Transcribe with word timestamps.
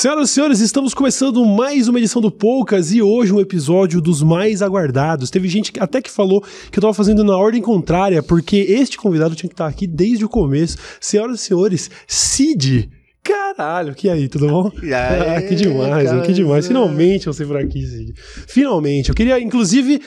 Senhoras 0.00 0.30
e 0.30 0.32
senhores, 0.32 0.60
estamos 0.60 0.94
começando 0.94 1.44
mais 1.44 1.86
uma 1.86 1.98
edição 1.98 2.22
do 2.22 2.30
Poucas 2.30 2.90
e 2.90 3.02
hoje 3.02 3.34
um 3.34 3.38
episódio 3.38 4.00
dos 4.00 4.22
mais 4.22 4.62
aguardados. 4.62 5.28
Teve 5.28 5.46
gente 5.46 5.70
que 5.70 5.78
até 5.78 6.00
que 6.00 6.10
falou 6.10 6.42
que 6.72 6.78
eu 6.78 6.80
tava 6.80 6.94
fazendo 6.94 7.22
na 7.22 7.36
ordem 7.36 7.60
contrária, 7.60 8.22
porque 8.22 8.56
este 8.56 8.96
convidado 8.96 9.34
tinha 9.34 9.46
que 9.46 9.52
estar 9.52 9.66
aqui 9.66 9.86
desde 9.86 10.24
o 10.24 10.28
começo. 10.30 10.78
Senhoras 10.98 11.42
e 11.42 11.44
senhores, 11.44 11.90
Cid. 12.06 12.90
Caralho, 13.22 13.94
que 13.94 14.08
aí, 14.08 14.26
tudo 14.26 14.48
bom? 14.48 14.72
Ah, 14.90 15.42
que 15.42 15.54
demais, 15.54 16.08
cara, 16.08 16.22
que 16.22 16.32
demais. 16.32 16.66
Finalmente 16.66 17.26
você 17.26 17.44
por 17.44 17.58
aqui, 17.58 17.86
Cid. 17.86 18.14
Finalmente. 18.48 19.10
Eu 19.10 19.14
queria, 19.14 19.38
inclusive, 19.38 20.00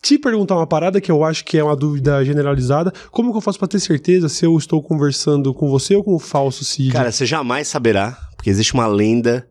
te 0.00 0.16
perguntar 0.16 0.54
uma 0.54 0.66
parada 0.66 1.00
que 1.00 1.10
eu 1.10 1.24
acho 1.24 1.44
que 1.44 1.58
é 1.58 1.64
uma 1.64 1.74
dúvida 1.74 2.24
generalizada. 2.24 2.92
Como 3.10 3.32
que 3.32 3.36
eu 3.36 3.42
faço 3.42 3.58
pra 3.58 3.66
ter 3.66 3.80
certeza 3.80 4.28
se 4.28 4.46
eu 4.46 4.56
estou 4.56 4.80
conversando 4.80 5.52
com 5.52 5.68
você 5.68 5.96
ou 5.96 6.04
com 6.04 6.14
o 6.14 6.20
falso 6.20 6.64
Cid? 6.64 6.92
Cara, 6.92 7.10
você 7.10 7.26
jamais 7.26 7.66
saberá, 7.66 8.16
porque 8.40 8.48
existe 8.48 8.72
uma 8.72 8.86
lenda 8.86 9.46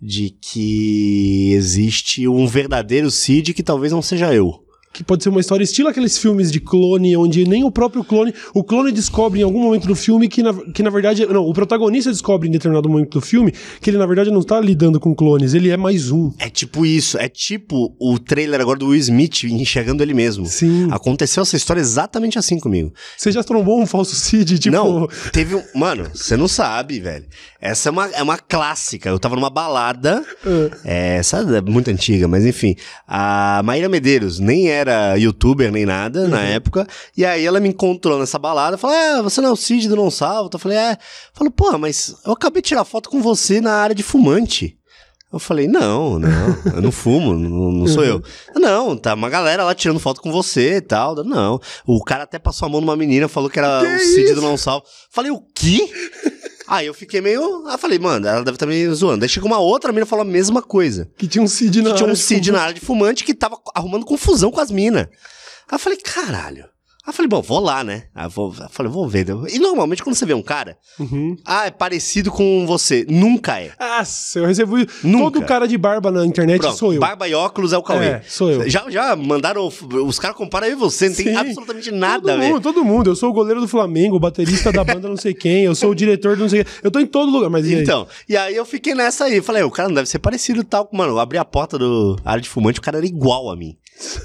de 0.00 0.30
que 0.30 1.52
existe 1.52 2.28
um 2.28 2.46
verdadeiro 2.46 3.10
Cid 3.10 3.52
que 3.52 3.62
talvez 3.62 3.92
não 3.92 4.00
seja 4.00 4.32
eu. 4.32 4.64
Que 4.92 5.04
pode 5.04 5.22
ser 5.22 5.28
uma 5.28 5.40
história 5.40 5.62
estilo 5.62 5.88
aqueles 5.88 6.18
filmes 6.18 6.50
de 6.50 6.58
clone, 6.58 7.16
onde 7.16 7.46
nem 7.46 7.62
o 7.62 7.70
próprio 7.70 8.02
clone. 8.02 8.34
O 8.52 8.64
clone 8.64 8.90
descobre 8.90 9.40
em 9.40 9.42
algum 9.44 9.62
momento 9.62 9.86
do 9.86 9.94
filme 9.94 10.28
que 10.28 10.42
na, 10.42 10.52
que, 10.52 10.82
na 10.82 10.90
verdade. 10.90 11.24
Não, 11.26 11.46
o 11.46 11.52
protagonista 11.52 12.10
descobre 12.10 12.48
em 12.48 12.50
determinado 12.50 12.88
momento 12.88 13.18
do 13.18 13.20
filme 13.20 13.52
que 13.80 13.88
ele, 13.88 13.98
na 13.98 14.06
verdade, 14.06 14.30
não 14.30 14.42
tá 14.42 14.60
lidando 14.60 14.98
com 14.98 15.14
clones, 15.14 15.54
ele 15.54 15.70
é 15.70 15.76
mais 15.76 16.10
um. 16.10 16.32
É 16.38 16.48
tipo 16.48 16.84
isso, 16.84 17.18
é 17.18 17.28
tipo 17.28 17.94
o 18.00 18.18
trailer 18.18 18.60
agora 18.60 18.78
do 18.78 18.88
Will 18.88 18.98
Smith 19.00 19.44
enxergando 19.44 20.02
ele 20.02 20.12
mesmo. 20.12 20.46
Sim. 20.46 20.88
Aconteceu 20.90 21.42
essa 21.42 21.56
história 21.56 21.80
exatamente 21.80 22.38
assim 22.38 22.58
comigo. 22.58 22.92
Você 23.16 23.30
já 23.30 23.44
trombou 23.44 23.80
um 23.80 23.86
falso 23.86 24.16
Cid, 24.16 24.58
tipo. 24.58 24.74
Não, 24.74 25.08
teve 25.32 25.54
um. 25.54 25.62
Mano, 25.74 26.10
você 26.12 26.36
não 26.36 26.48
sabe, 26.48 27.00
velho. 27.00 27.26
Essa 27.60 27.88
é 27.88 27.92
uma, 27.92 28.06
é 28.08 28.22
uma 28.22 28.38
clássica. 28.38 29.08
Eu 29.08 29.18
tava 29.18 29.36
numa 29.36 29.50
balada. 29.50 30.24
é, 30.84 31.16
essa 31.16 31.38
é 31.38 31.60
muito 31.60 31.90
antiga, 31.90 32.26
mas 32.26 32.44
enfim. 32.44 32.74
A 33.06 33.62
Maíra 33.64 33.88
Medeiros 33.88 34.38
nem 34.38 34.68
era 34.80 35.16
youtuber 35.16 35.70
nem 35.70 35.86
nada 35.86 36.26
na 36.26 36.40
época. 36.42 36.86
E 37.16 37.24
aí 37.24 37.44
ela 37.44 37.60
me 37.60 37.68
encontrou 37.68 38.18
nessa 38.18 38.38
balada. 38.38 38.78
Falou: 38.78 38.96
É, 38.96 39.22
você 39.22 39.40
não 39.40 39.50
é 39.50 39.52
o 39.52 39.56
Cid 39.56 39.88
do 39.88 39.96
Não 39.96 40.10
Salvo? 40.10 40.50
Eu 40.52 40.58
falei: 40.58 40.78
É. 40.78 40.98
Falou: 41.32 41.52
Pô, 41.52 41.78
mas 41.78 42.16
eu 42.24 42.32
acabei 42.32 42.62
de 42.62 42.68
tirar 42.68 42.84
foto 42.84 43.08
com 43.08 43.22
você 43.22 43.60
na 43.60 43.74
área 43.74 43.94
de 43.94 44.02
fumante. 44.02 44.76
Eu 45.32 45.38
falei, 45.38 45.68
não, 45.68 46.18
não, 46.18 46.28
eu 46.74 46.82
não 46.82 46.90
fumo, 46.90 47.34
não, 47.34 47.70
não 47.70 47.86
sou 47.86 48.04
eu. 48.04 48.20
Não, 48.56 48.96
tá 48.96 49.14
uma 49.14 49.30
galera 49.30 49.62
lá 49.62 49.72
tirando 49.76 50.00
foto 50.00 50.20
com 50.20 50.32
você 50.32 50.78
e 50.78 50.80
tal. 50.80 51.14
Não. 51.22 51.60
O 51.86 52.02
cara 52.02 52.24
até 52.24 52.36
passou 52.36 52.66
a 52.66 52.68
mão 52.68 52.80
numa 52.80 52.96
menina, 52.96 53.28
falou 53.28 53.48
que 53.48 53.60
era 53.60 53.80
o 53.80 53.98
Cid 54.00 54.34
do 54.34 54.42
Não 54.42 54.56
Salvo. 54.56 54.84
Falei, 55.08 55.30
o 55.30 55.40
quê? 55.54 55.88
Aí 56.70 56.86
eu 56.86 56.94
fiquei 56.94 57.20
meio. 57.20 57.66
Aí 57.66 57.74
eu 57.74 57.78
falei, 57.78 57.98
mano, 57.98 58.28
ela 58.28 58.44
deve 58.44 58.54
estar 58.54 58.64
me 58.64 58.88
zoando. 58.94 59.24
Aí 59.24 59.28
chegou 59.28 59.48
uma 59.50 59.58
outra 59.58 59.90
menina 59.90 60.06
e 60.06 60.08
falou 60.08 60.22
a 60.22 60.28
mesma 60.28 60.62
coisa. 60.62 61.10
Que 61.18 61.26
tinha 61.26 61.42
um 61.42 61.48
Cid 61.48 61.82
na 61.82 61.90
Que 61.90 61.96
tinha 61.96 62.06
um 62.06 62.10
área 62.10 62.22
Cid 62.22 62.52
na 62.52 62.60
área 62.62 62.74
de 62.74 62.80
fumante 62.80 63.24
que 63.24 63.34
tava 63.34 63.58
arrumando 63.74 64.06
confusão 64.06 64.52
com 64.52 64.60
as 64.60 64.70
minas. 64.70 65.08
Aí 65.68 65.74
eu 65.74 65.78
falei, 65.80 65.98
caralho. 65.98 66.69
Aí 67.10 67.12
eu 67.12 67.16
falei, 67.16 67.28
bom, 67.28 67.42
vou 67.42 67.58
lá, 67.58 67.82
né? 67.82 68.04
Aí 68.14 68.26
eu, 68.26 68.30
vou, 68.30 68.54
eu 68.56 68.68
falei, 68.70 68.90
vou 68.92 69.08
ver. 69.08 69.26
E 69.52 69.58
normalmente 69.58 70.02
quando 70.02 70.14
você 70.14 70.24
vê 70.24 70.32
um 70.32 70.42
cara, 70.42 70.76
Uhum. 70.98 71.34
ah, 71.44 71.66
é 71.66 71.70
parecido 71.70 72.30
com 72.30 72.64
você. 72.66 73.04
Nunca 73.08 73.60
é. 73.60 73.72
Ah, 73.78 74.02
eu 74.36 74.46
recebo. 74.46 74.76
Nunca. 75.02 75.24
Todo 75.24 75.42
cara 75.44 75.66
de 75.66 75.76
barba 75.76 76.10
na 76.10 76.24
internet 76.24 76.60
Pronto, 76.60 76.76
sou 76.76 76.94
eu. 76.94 77.00
Barba 77.00 77.26
e 77.28 77.34
óculos 77.34 77.72
é 77.72 77.78
o 77.78 77.82
Cauê. 77.82 78.06
É, 78.06 78.22
sou 78.28 78.50
eu. 78.50 78.68
Já, 78.68 78.88
já 78.88 79.16
mandaram. 79.16 79.66
Os 80.06 80.18
caras 80.18 80.36
comparam 80.36 80.66
eu 80.68 80.72
e 80.72 80.76
você, 80.76 81.08
não 81.08 81.16
tem 81.16 81.26
Sim. 81.26 81.36
absolutamente 81.36 81.90
nada 81.90 82.20
todo 82.22 82.30
a 82.30 82.36
ver. 82.36 82.48
mundo, 82.48 82.60
todo 82.62 82.84
mundo. 82.84 83.10
Eu 83.10 83.16
sou 83.16 83.30
o 83.30 83.32
goleiro 83.32 83.60
do 83.60 83.66
Flamengo, 83.68 84.16
o 84.16 84.20
baterista 84.20 84.70
da 84.70 84.84
banda 84.84 85.08
não 85.08 85.16
sei 85.16 85.34
quem, 85.34 85.64
eu 85.64 85.74
sou 85.74 85.90
o 85.90 85.94
diretor 85.94 86.36
do 86.36 86.42
não 86.42 86.48
sei 86.48 86.62
quem. 86.64 86.72
Eu 86.82 86.90
tô 86.90 87.00
em 87.00 87.06
todo 87.06 87.30
lugar, 87.30 87.50
mas 87.50 87.66
e 87.66 87.74
aí? 87.74 87.82
Então, 87.82 88.06
e 88.28 88.36
aí 88.36 88.54
eu 88.54 88.64
fiquei 88.64 88.94
nessa 88.94 89.24
aí. 89.24 89.40
Falei, 89.42 89.62
o 89.62 89.70
cara 89.70 89.88
não 89.88 89.96
deve 89.96 90.08
ser 90.08 90.18
parecido 90.20 90.62
tal. 90.62 90.88
Mano, 90.92 91.14
eu 91.14 91.18
abri 91.18 91.38
a 91.38 91.44
porta 91.44 91.76
do 91.78 92.16
área 92.24 92.40
de 92.40 92.48
fumante, 92.48 92.78
o 92.78 92.82
cara 92.82 92.98
era 92.98 93.06
igual 93.06 93.50
a 93.50 93.56
mim. 93.56 93.76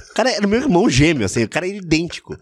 O 0.10 0.14
cara 0.14 0.32
era 0.32 0.48
meu 0.48 0.60
irmão 0.60 0.90
gêmeo, 0.90 1.26
assim, 1.26 1.44
o 1.44 1.50
cara 1.50 1.68
era 1.68 1.76
idêntico. 1.76 2.38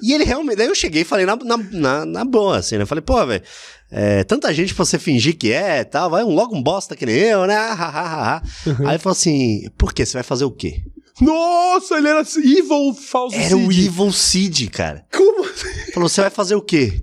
E 0.00 0.12
ele 0.12 0.24
realmente. 0.24 0.56
Daí 0.56 0.66
eu 0.66 0.74
cheguei 0.74 1.02
e 1.02 1.04
falei 1.04 1.24
na, 1.24 1.36
na, 1.36 1.56
na, 1.56 2.04
na 2.04 2.24
boa, 2.24 2.58
assim, 2.58 2.76
né? 2.78 2.86
Falei, 2.86 3.02
pô, 3.02 3.24
velho, 3.24 3.42
é, 3.90 4.24
tanta 4.24 4.52
gente 4.52 4.74
pra 4.74 4.84
você 4.84 4.98
fingir 4.98 5.36
que 5.36 5.52
é 5.52 5.80
e 5.80 5.84
tal, 5.84 6.10
vai 6.10 6.24
um 6.24 6.34
logo 6.34 6.56
um 6.56 6.62
bosta 6.62 6.96
que 6.96 7.06
nem 7.06 7.16
eu, 7.16 7.46
né? 7.46 7.54
Ah, 7.54 7.76
ah, 7.78 7.92
ah, 7.94 8.36
ah. 8.36 8.42
Aí 8.80 8.94
ele 8.94 8.98
falou 8.98 9.12
assim: 9.12 9.68
por 9.76 9.92
quê? 9.92 10.04
Você 10.04 10.14
vai 10.14 10.22
fazer 10.22 10.44
o 10.44 10.50
quê? 10.50 10.82
Nossa, 11.20 11.96
ele 11.98 12.08
era 12.08 12.20
evil 12.20 12.94
falso 12.94 13.36
Era 13.36 13.56
o 13.56 13.70
Cid. 13.70 13.86
Evil 13.86 14.12
Cid, 14.12 14.70
cara. 14.70 15.06
Como 15.12 15.44
assim? 15.44 15.92
Falou, 15.92 16.08
você 16.08 16.20
vai 16.22 16.30
fazer 16.30 16.54
o 16.54 16.62
quê? 16.62 17.02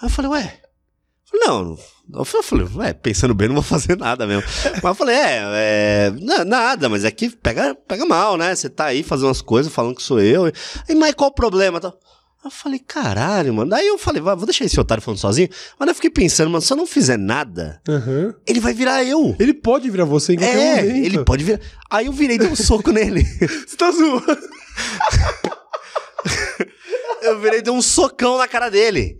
Aí 0.00 0.06
eu 0.06 0.10
falei, 0.10 0.30
ué. 0.30 0.60
Falei, 1.24 1.46
não. 1.46 1.78
Eu 2.14 2.24
falei, 2.24 2.66
ué, 2.76 2.92
pensando 2.92 3.34
bem, 3.34 3.48
não 3.48 3.54
vou 3.54 3.62
fazer 3.64 3.96
nada 3.96 4.26
mesmo. 4.26 4.42
Mas 4.64 4.82
eu 4.84 4.94
falei, 4.94 5.14
é, 5.16 5.40
é 5.52 6.12
na- 6.20 6.44
nada, 6.44 6.88
mas 6.88 7.04
é 7.04 7.10
que 7.10 7.28
pega, 7.30 7.74
pega 7.74 8.04
mal, 8.06 8.36
né? 8.36 8.54
Você 8.54 8.68
tá 8.68 8.86
aí 8.86 9.02
fazendo 9.02 9.26
umas 9.28 9.42
coisas, 9.42 9.72
falando 9.72 9.94
que 9.96 10.02
sou 10.02 10.20
eu. 10.20 10.50
E, 10.88 10.94
mas 10.94 11.14
qual 11.14 11.30
o 11.30 11.34
problema? 11.34 11.80
Eu 12.42 12.50
falei, 12.50 12.78
caralho, 12.78 13.52
mano. 13.52 13.70
Daí 13.70 13.86
eu 13.86 13.98
falei, 13.98 14.22
vou 14.22 14.34
deixar 14.46 14.64
esse 14.64 14.80
otário 14.80 15.02
falando 15.02 15.18
sozinho. 15.20 15.48
Mas 15.78 15.88
eu 15.90 15.94
fiquei 15.94 16.08
pensando, 16.10 16.48
mano, 16.50 16.62
se 16.62 16.72
eu 16.72 16.76
não 16.76 16.86
fizer 16.86 17.18
nada, 17.18 17.82
Aham. 17.86 18.34
ele 18.46 18.60
vai 18.60 18.72
virar 18.72 19.04
eu. 19.04 19.36
Ele 19.38 19.52
pode 19.52 19.90
virar 19.90 20.06
você 20.06 20.32
em 20.32 20.36
qualquer 20.38 20.56
É, 20.78 20.82
momento. 20.82 21.04
ele 21.04 21.24
pode 21.24 21.44
virar. 21.44 21.60
Aí 21.90 22.06
eu 22.06 22.12
virei 22.12 22.36
e 22.36 22.38
dei 22.38 22.48
um 22.48 22.56
soco 22.56 22.90
nele. 22.92 23.22
Você 23.68 23.76
tá 23.76 23.90
zoando. 23.92 24.24
Eu 27.22 27.38
virei 27.40 27.58
e 27.58 27.62
dei 27.62 27.72
um 27.72 27.82
socão 27.82 28.38
na 28.38 28.48
cara 28.48 28.70
dele. 28.70 29.18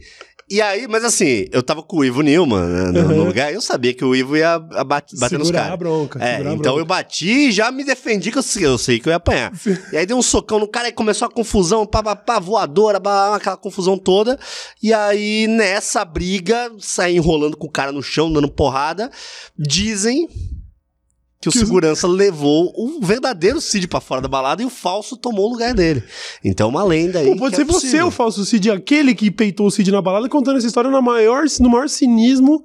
E 0.51 0.61
aí, 0.61 0.89
mas 0.89 1.05
assim, 1.05 1.47
eu 1.53 1.63
tava 1.63 1.81
com 1.81 1.99
o 1.99 2.05
Ivo 2.05 2.23
Nilman 2.23 2.67
né, 2.67 3.03
no, 3.03 3.09
Uhum. 3.13 3.25
lugar, 3.27 3.53
eu 3.55 3.61
sabia 3.61 3.95
que 3.95 4.05
o 4.05 4.17
Ivo 4.17 4.37
ia 4.37 4.59
bater 4.59 5.15
nos 5.17 5.29
Segurar 5.29 5.53
caras. 5.61 5.73
a 5.73 5.77
bronca, 5.77 6.19
É, 6.23 6.33
segurar 6.33 6.51
a 6.51 6.53
então 6.55 6.63
bronca. 6.73 6.81
eu 6.81 6.85
bati 6.85 7.31
e 7.49 7.53
já 7.53 7.71
me 7.71 7.85
defendi 7.85 8.33
que 8.33 8.39
eu, 8.39 8.43
sei- 8.43 8.67
eu 8.67 8.77
sei 8.77 8.99
que 8.99 9.09
eu 9.09 9.13
ia 9.13 9.17
apanhar. 9.19 9.53
E 9.93 9.97
aí 9.97 10.05
dei 10.05 10.17
um 10.17 10.21
socão 10.23 10.59
no 10.59 10.67
cara 10.67 10.89
e 10.89 10.93
começou 10.93 11.27
a 11.27 11.31
confusão, 11.31 11.87
pá, 11.87 12.03
pá, 12.03 12.17
pá, 12.17 12.41
voadora, 12.41 13.01
pá, 13.01 13.37
aquela 13.37 13.57
confusão 13.57 13.97
toda. 13.97 14.37
E 14.83 14.93
aí, 14.93 15.47
nessa 15.47 16.05
briga, 16.05 16.73
saí 16.81 17.15
enrolando 17.17 17.57
com 17.57 17.69
o 17.69 17.71
cara 17.71 17.93
no 17.93 18.03
chão, 18.03 18.33
dando 18.33 18.51
porrada. 18.51 19.09
Dizem 19.57 20.29
que 21.41 21.49
o 21.49 21.53
segurança 21.53 22.07
levou 22.07 22.71
o 22.77 23.01
verdadeiro 23.01 23.61
Cid 23.61 23.89
pra 23.89 24.01
fora 24.01 24.21
da 24.21 24.29
balada 24.29 24.63
e 24.63 24.67
o 24.67 24.71
falso 24.71 25.17
tomou 25.17 25.49
o 25.49 25.53
lugar 25.53 25.73
dele. 25.73 26.03
Então, 26.45 26.69
uma 26.69 26.85
lenda 26.85 27.21
aí. 27.21 27.31
Pô, 27.31 27.37
pode 27.37 27.57
ser 27.57 27.63
é 27.63 27.65
você 27.65 28.03
o 28.03 28.11
falso 28.11 28.45
Cid, 28.45 28.71
aquele 28.71 29.15
que 29.15 29.31
peitou 29.31 29.67
o 29.67 29.71
Cid 29.71 29.91
na 29.91 30.03
balada, 30.03 30.29
contando 30.29 30.59
essa 30.59 30.67
história 30.67 30.91
na 30.91 31.01
maior, 31.01 31.45
no 31.61 31.71
maior 31.71 31.89
cinismo. 31.89 32.63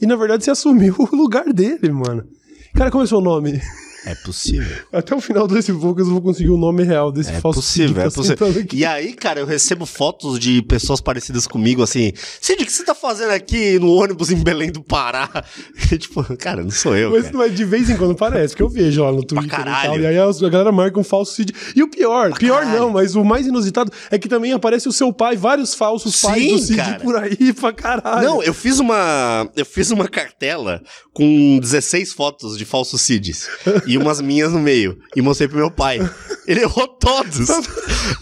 E 0.00 0.06
na 0.06 0.16
verdade 0.16 0.44
você 0.44 0.50
assumiu 0.50 0.94
o 0.98 1.16
lugar 1.16 1.52
dele, 1.52 1.90
mano. 1.90 2.26
Cara, 2.74 2.90
como 2.90 3.04
é 3.04 3.06
seu 3.06 3.20
nome? 3.20 3.60
É 4.06 4.14
possível. 4.14 4.76
Até 4.92 5.14
o 5.14 5.20
final 5.20 5.48
desse 5.48 5.72
Poucas 5.72 6.06
eu 6.06 6.12
vou 6.12 6.22
conseguir 6.22 6.50
o 6.50 6.56
nome 6.56 6.84
real 6.84 7.10
desse 7.10 7.30
É 7.32 7.40
falso 7.40 7.60
Cid 7.60 7.86
possível, 7.88 8.02
é 8.02 8.04
tá 8.08 8.10
possível. 8.14 8.46
sentado 8.46 8.58
aqui. 8.64 8.76
E 8.76 8.84
aí, 8.84 9.12
cara, 9.12 9.40
eu 9.40 9.46
recebo 9.46 9.84
fotos 9.84 10.38
de 10.38 10.62
pessoas 10.62 11.00
parecidas 11.00 11.46
comigo, 11.46 11.82
assim, 11.82 12.12
Cid, 12.40 12.62
o 12.62 12.66
que 12.66 12.72
você 12.72 12.84
tá 12.84 12.94
fazendo 12.94 13.32
aqui 13.32 13.78
no 13.80 13.90
ônibus 13.92 14.30
em 14.30 14.36
Belém 14.36 14.70
do 14.70 14.82
Pará? 14.82 15.28
E, 15.92 15.98
tipo, 15.98 16.22
cara, 16.36 16.62
não 16.62 16.70
sou 16.70 16.96
eu, 16.96 17.10
Mas, 17.10 17.24
cara. 17.26 17.36
mas 17.38 17.54
de 17.54 17.64
vez 17.64 17.88
em 17.90 17.96
quando 17.96 18.14
parece, 18.14 18.56
que 18.56 18.62
eu 18.62 18.68
vejo 18.68 19.02
lá 19.04 19.12
no 19.12 19.24
Twitter 19.24 19.46
e 19.46 19.50
tal. 19.50 19.64
caralho. 19.64 20.02
E 20.02 20.06
aí 20.06 20.18
a 20.18 20.48
galera 20.48 20.72
marca 20.72 20.98
um 20.98 21.04
falso 21.04 21.34
Cid. 21.34 21.52
E 21.74 21.82
o 21.82 21.88
pior, 21.88 22.32
pior 22.38 22.60
caralho. 22.62 22.78
não, 22.80 22.90
mas 22.90 23.14
o 23.14 23.24
mais 23.24 23.46
inusitado 23.46 23.90
é 24.10 24.18
que 24.18 24.28
também 24.28 24.52
aparece 24.52 24.88
o 24.88 24.92
seu 24.92 25.12
pai, 25.12 25.36
vários 25.36 25.74
falsos 25.74 26.20
pais 26.20 26.42
Sim, 26.42 26.50
do 26.52 26.58
Cid 26.58 26.76
cara. 26.76 27.00
por 27.00 27.16
aí 27.16 27.52
pra 27.52 27.72
caralho. 27.72 28.26
Não, 28.26 28.42
eu 28.42 28.54
fiz 28.54 28.78
uma. 28.78 29.48
Eu 29.56 29.64
fiz 29.66 29.90
uma 29.90 30.08
cartela 30.08 30.80
com 31.12 31.58
16 31.60 32.12
fotos 32.12 32.56
de 32.58 32.64
falsos 32.64 33.00
Cids 33.02 33.48
e 33.86 33.95
umas 33.98 34.20
minhas 34.20 34.52
no 34.52 34.58
meio. 34.60 34.98
E 35.14 35.22
mostrei 35.22 35.48
pro 35.48 35.56
meu 35.58 35.70
pai. 35.70 35.98
Ele 36.46 36.60
errou 36.60 36.86
todos. 36.88 37.48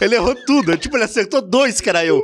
Ele 0.01 0.15
errou 0.15 0.35
tudo. 0.47 0.77
Tipo, 0.77 0.97
ele 0.97 1.05
acertou 1.05 1.41
dois, 1.43 1.81
era 1.89 2.05
eu. 2.05 2.23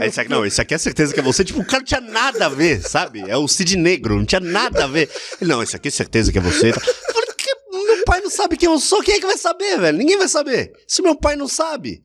Aí, 0.00 0.08
aqui, 0.20 0.30
não, 0.30 0.44
esse 0.46 0.60
aqui 0.60 0.74
é 0.74 0.78
certeza 0.78 1.12
que 1.12 1.20
é 1.20 1.22
você. 1.22 1.44
Tipo, 1.44 1.60
o 1.60 1.64
cara 1.64 1.78
não 1.78 1.84
tinha 1.84 2.00
nada 2.00 2.46
a 2.46 2.48
ver, 2.48 2.80
sabe? 2.82 3.22
É 3.28 3.36
o 3.36 3.46
Cid 3.46 3.76
Negro, 3.76 4.16
não 4.16 4.24
tinha 4.24 4.40
nada 4.40 4.84
a 4.84 4.86
ver. 4.86 5.08
Ele, 5.40 5.50
não, 5.50 5.62
esse 5.62 5.76
aqui 5.76 5.88
é 5.88 5.90
certeza 5.90 6.32
que 6.32 6.38
é 6.38 6.40
você. 6.40 6.70
Eu 6.70 6.74
falei, 6.74 7.28
"Que- 7.36 7.54
meu 7.86 7.93
pai 8.04 8.20
não 8.20 8.30
sabe 8.30 8.56
quem 8.56 8.68
eu 8.68 8.78
sou, 8.78 9.02
quem 9.02 9.14
é 9.14 9.20
que 9.20 9.26
vai 9.26 9.36
saber, 9.36 9.78
velho? 9.78 9.98
Ninguém 9.98 10.18
vai 10.18 10.28
saber. 10.28 10.72
Se 10.86 11.02
meu 11.02 11.14
pai 11.14 11.36
não 11.36 11.48
sabe. 11.48 12.02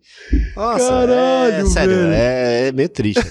Nossa, 0.56 0.90
Caralho, 0.90 1.54
é, 1.54 1.66
sério, 1.66 1.96
é, 2.12 2.68
é 2.68 2.72
meio 2.72 2.90
triste. 2.90 3.22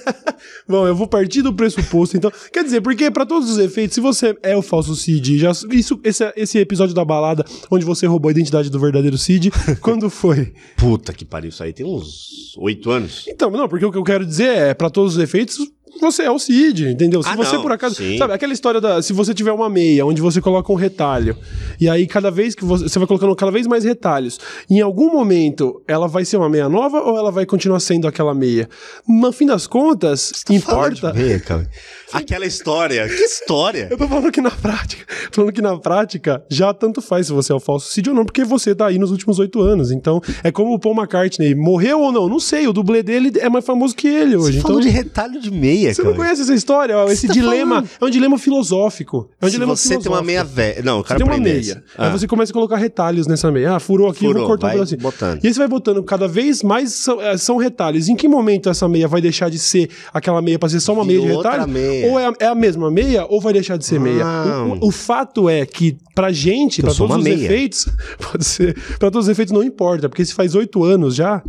Bom, 0.66 0.86
eu 0.86 0.94
vou 0.94 1.06
partir 1.06 1.42
do 1.42 1.52
pressuposto, 1.52 2.16
então. 2.16 2.32
Quer 2.52 2.64
dizer, 2.64 2.80
porque 2.80 3.10
pra 3.10 3.26
todos 3.26 3.50
os 3.50 3.58
efeitos, 3.58 3.94
se 3.94 4.00
você 4.00 4.36
é 4.42 4.56
o 4.56 4.62
falso 4.62 4.94
Cid, 4.94 5.38
já, 5.38 5.52
isso, 5.70 6.00
esse, 6.04 6.32
esse 6.36 6.58
episódio 6.58 6.94
da 6.94 7.04
balada, 7.04 7.44
onde 7.70 7.84
você 7.84 8.06
roubou 8.06 8.28
a 8.28 8.32
identidade 8.32 8.70
do 8.70 8.80
verdadeiro 8.80 9.18
Cid, 9.18 9.50
quando 9.80 10.08
foi? 10.08 10.52
Puta 10.76 11.12
que 11.12 11.24
pariu, 11.24 11.50
isso 11.50 11.62
aí 11.62 11.72
tem 11.72 11.86
uns 11.86 12.56
oito 12.58 12.90
anos. 12.90 13.24
Então, 13.28 13.50
não, 13.50 13.68
porque 13.68 13.84
o 13.84 13.92
que 13.92 13.98
eu 13.98 14.04
quero 14.04 14.24
dizer 14.24 14.48
é, 14.48 14.74
pra 14.74 14.90
todos 14.90 15.16
os 15.16 15.22
efeitos, 15.22 15.58
você 16.02 16.22
é 16.24 16.30
o 16.30 16.38
Cid, 16.38 16.88
entendeu? 16.90 17.22
Se 17.22 17.28
Ah, 17.30 17.36
você 17.36 17.54
não, 17.56 17.62
por 17.62 17.72
acaso. 17.72 17.94
sim. 17.94 18.18
Sabe, 18.18 18.34
aquela 18.34 18.52
história 18.52 18.80
da. 18.80 19.00
Se 19.00 19.12
você 19.12 19.32
tiver 19.32 19.52
uma 19.52 19.70
meia 19.70 20.04
onde 20.04 20.20
você 20.20 20.40
coloca 20.40 20.70
um 20.70 20.76
retalho, 20.76 21.36
e 21.80 21.88
aí 21.88 22.06
cada 22.06 22.30
vez 22.30 22.54
que 22.54 22.64
você. 22.64 22.88
Você 22.88 22.98
vai 22.98 23.08
colocando 23.08 23.34
cada 23.36 23.50
vez 23.52 23.66
mais 23.66 23.84
retalhos. 23.84 24.38
Em 24.68 24.80
algum 24.80 25.10
momento, 25.12 25.82
ela 25.88 26.06
vai 26.08 26.24
ser 26.24 26.36
uma 26.36 26.48
meia 26.48 26.68
nova 26.68 27.00
ou 27.00 27.16
ela 27.16 27.30
vai 27.30 27.46
continuar 27.46 27.80
sendo 27.80 28.06
aquela 28.08 28.34
meia? 28.34 28.68
No 29.08 29.32
fim 29.32 29.46
das 29.46 29.66
contas, 29.66 30.32
Fala 30.46 30.58
importa. 30.88 31.12
meia, 31.14 31.40
cara. 31.40 31.68
Aquela 32.12 32.44
história. 32.44 33.08
Que 33.08 33.22
história? 33.22 33.88
Eu 33.90 33.96
tô 33.96 34.06
falando 34.06 34.30
que 34.30 34.40
na 34.42 34.50
prática, 34.50 35.06
tô 35.32 35.36
falando 35.36 35.52
que 35.54 35.62
na 35.62 35.78
prática 35.78 36.44
já 36.50 36.74
tanto 36.74 37.00
faz 37.00 37.26
se 37.28 37.32
você 37.32 37.52
é 37.52 37.54
o 37.54 37.60
falso 37.60 37.90
Cid 37.90 38.10
ou 38.10 38.14
não, 38.14 38.24
porque 38.26 38.44
você 38.44 38.74
tá 38.74 38.88
aí 38.88 38.98
nos 38.98 39.10
últimos 39.10 39.38
oito 39.38 39.62
anos. 39.62 39.90
Então, 39.90 40.20
é 40.44 40.52
como 40.52 40.74
o 40.74 40.78
Paul 40.78 40.94
McCartney, 40.94 41.54
morreu 41.54 42.00
ou 42.00 42.12
não? 42.12 42.28
Não 42.28 42.38
sei, 42.38 42.66
o 42.66 42.72
dublê 42.72 43.02
dele 43.02 43.32
é 43.38 43.48
mais 43.48 43.64
famoso 43.64 43.94
que 43.96 44.06
ele 44.06 44.36
hoje. 44.36 44.52
Você 44.52 44.58
então, 44.58 44.68
falou 44.68 44.80
de 44.82 44.88
retalho 44.90 45.40
de 45.40 45.50
meia, 45.50 45.91
você 45.94 46.02
não 46.02 46.14
conhece 46.14 46.42
essa 46.42 46.54
história? 46.54 46.94
Esse 47.08 47.26
tá 47.26 47.32
dilema 47.32 47.74
falando? 47.76 47.90
é 48.00 48.04
um 48.04 48.10
dilema 48.10 48.38
filosófico. 48.38 49.28
É 49.40 49.44
um 49.44 49.48
Se 49.48 49.52
dilema 49.52 49.76
você 49.76 49.88
tem 49.88 49.96
uma 49.98 50.02
filosófico. 50.02 50.26
meia 50.26 50.44
velha. 50.44 50.82
Não, 50.82 51.00
o 51.00 51.02
Você 51.02 51.08
cara 51.08 51.18
tem 51.20 51.26
uma 51.26 51.38
meia. 51.38 51.58
isso. 51.58 51.76
Aí 51.98 52.08
Ah. 52.08 52.10
você 52.10 52.26
começa 52.26 52.52
a 52.52 52.54
colocar 52.54 52.76
retalhos 52.76 53.26
nessa 53.26 53.50
meia. 53.50 53.76
Ah, 53.76 53.80
furou 53.80 54.08
aqui, 54.08 54.20
Furou, 54.20 54.34
vou 54.34 54.46
cortar 54.46 54.66
um 54.66 54.70
vai 54.70 54.76
pedacinho. 54.78 55.00
botando. 55.00 55.44
E 55.44 55.46
aí 55.46 55.52
você 55.52 55.58
vai 55.58 55.68
botando 55.68 56.02
cada 56.02 56.26
vez 56.28 56.62
mais 56.62 56.92
são, 56.92 57.20
eh, 57.20 57.36
são 57.36 57.56
retalhos. 57.56 58.08
Em 58.08 58.16
que 58.16 58.28
momento 58.28 58.68
essa 58.68 58.88
meia 58.88 59.06
vai 59.08 59.20
deixar 59.20 59.48
de 59.50 59.58
ser 59.58 59.90
aquela 60.12 60.40
meia 60.42 60.58
pra 60.58 60.68
ser 60.68 60.80
só 60.80 60.92
uma 60.92 61.04
meia 61.04 61.20
de 61.20 61.26
retalho? 61.26 61.68
meia. 61.68 62.06
Ou 62.10 62.18
é 62.18 62.26
a, 62.26 62.32
é 62.40 62.46
a 62.46 62.54
mesma 62.54 62.90
meia 62.90 63.26
ou 63.28 63.40
vai 63.40 63.52
deixar 63.52 63.76
de 63.76 63.84
ser 63.84 63.98
meia? 64.00 64.24
Não. 64.24 64.70
O, 64.72 64.74
o- 64.74 64.88
o 64.88 64.90
fato 64.90 65.48
é 65.48 65.64
que 65.66 65.96
pra 66.14 66.30
gente, 66.32 66.80
Eu 66.80 66.86
pra 66.86 66.94
todos 66.94 67.16
os 67.16 67.24
meia. 67.24 67.34
efeitos, 67.44 67.88
pode 68.30 68.44
ser, 68.44 68.74
pra 68.98 69.10
todos 69.10 69.26
os 69.26 69.30
efeitos 69.30 69.52
não 69.52 69.62
importa, 69.62 70.08
porque 70.08 70.24
se 70.24 70.34
faz 70.34 70.54
oito 70.54 70.84
anos 70.84 71.14
já, 71.14 71.42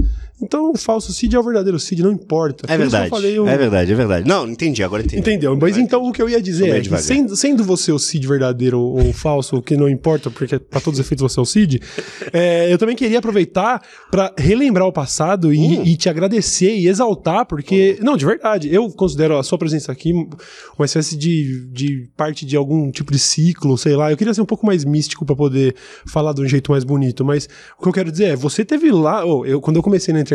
então 0.44 0.72
o 0.72 0.78
falso 0.78 1.12
Cid 1.14 1.36
é 1.36 1.40
o 1.40 1.44
verdadeiro 1.44 1.80
Cid, 1.80 2.04
não 2.04 2.12
importa. 2.12 2.72
É 2.72 2.78
verdade. 2.78 3.12
É 3.16 3.58
verdade, 3.58 3.92
é 3.92 3.96
verdade. 3.96 4.28
Não, 4.28 4.48
entendi, 4.48 4.84
agora 4.84 5.02
entendi. 5.04 5.20
Entendeu? 5.22 5.58
Mas 5.60 5.78
então 5.78 6.04
o 6.04 6.12
que 6.12 6.22
eu 6.22 6.30
ia 6.30 6.42
dizer 6.42 6.70
é 6.70 6.82
que, 6.82 6.98
sendo, 6.98 7.36
sendo 7.36 7.64
você 7.64 7.92
o 7.92 8.00
Cid 8.00 8.28
verdadeiro 8.28 8.80
ou, 8.80 9.14
falso, 9.14 9.58
o 9.58 9.62
que 9.62 9.76
não 9.76 9.90
importa, 9.90 10.30
porque 10.30 10.60
pra 10.60 10.80
todos 10.80 11.00
os 11.00 11.06
efeitos 11.06 11.22
você 11.32 11.40
é 11.40 11.44
o 11.44 11.46
Cid, 11.46 11.82
é, 12.34 12.72
eu 12.72 12.78
também 12.78 12.96
queria 12.96 13.20
aproveitar 13.20 13.82
pra 14.12 14.34
relembrar 14.38 14.88
o 14.88 14.92
passado 14.92 15.54
e, 15.54 15.60
Hum. 15.64 15.84
e 15.86 15.96
te 15.96 16.10
agradecer 16.10 16.76
e 16.76 16.88
exaltar, 16.88 17.46
porque. 17.46 17.98
Não, 18.02 18.18
de 18.18 18.26
verdade, 18.26 18.74
eu 18.74 18.90
considero 18.90 19.38
a 19.38 19.44
sua 19.44 19.58
presença 19.58 19.92
aqui 19.92 20.12
uma 20.78 20.86
espécie 20.86 21.16
de, 21.16 21.66
de 21.72 22.10
parte 22.18 22.46
de 22.46 22.56
algum 22.58 22.92
tipo 22.92 23.12
de 23.12 23.20
ciclo, 23.20 23.78
sei 23.78 23.96
lá. 23.96 24.12
Eu 24.12 24.18
queria 24.18 24.34
ser 24.34 24.42
um 24.42 24.46
pouco 24.46 24.66
mais 24.66 24.84
místico 24.84 25.26
pra 25.26 25.36
poder 25.36 25.76
falar 26.06 26.34
de 26.34 26.42
um 26.42 26.48
jeito 26.48 26.72
mais 26.72 26.84
bonito, 26.84 27.24
mas 27.24 27.48
o 27.80 27.82
que 27.84 27.88
eu 27.90 27.94
quero 27.94 28.12
dizer 28.12 28.26
é, 28.26 28.36
você 28.36 28.66
teve 28.66 28.92
lá, 28.92 29.26
oh, 29.26 29.46
eu, 29.46 29.62
quando 29.62 29.78
eu 29.78 29.84
comecei 29.84 30.14
na 30.14 30.20
internet, 30.22 30.33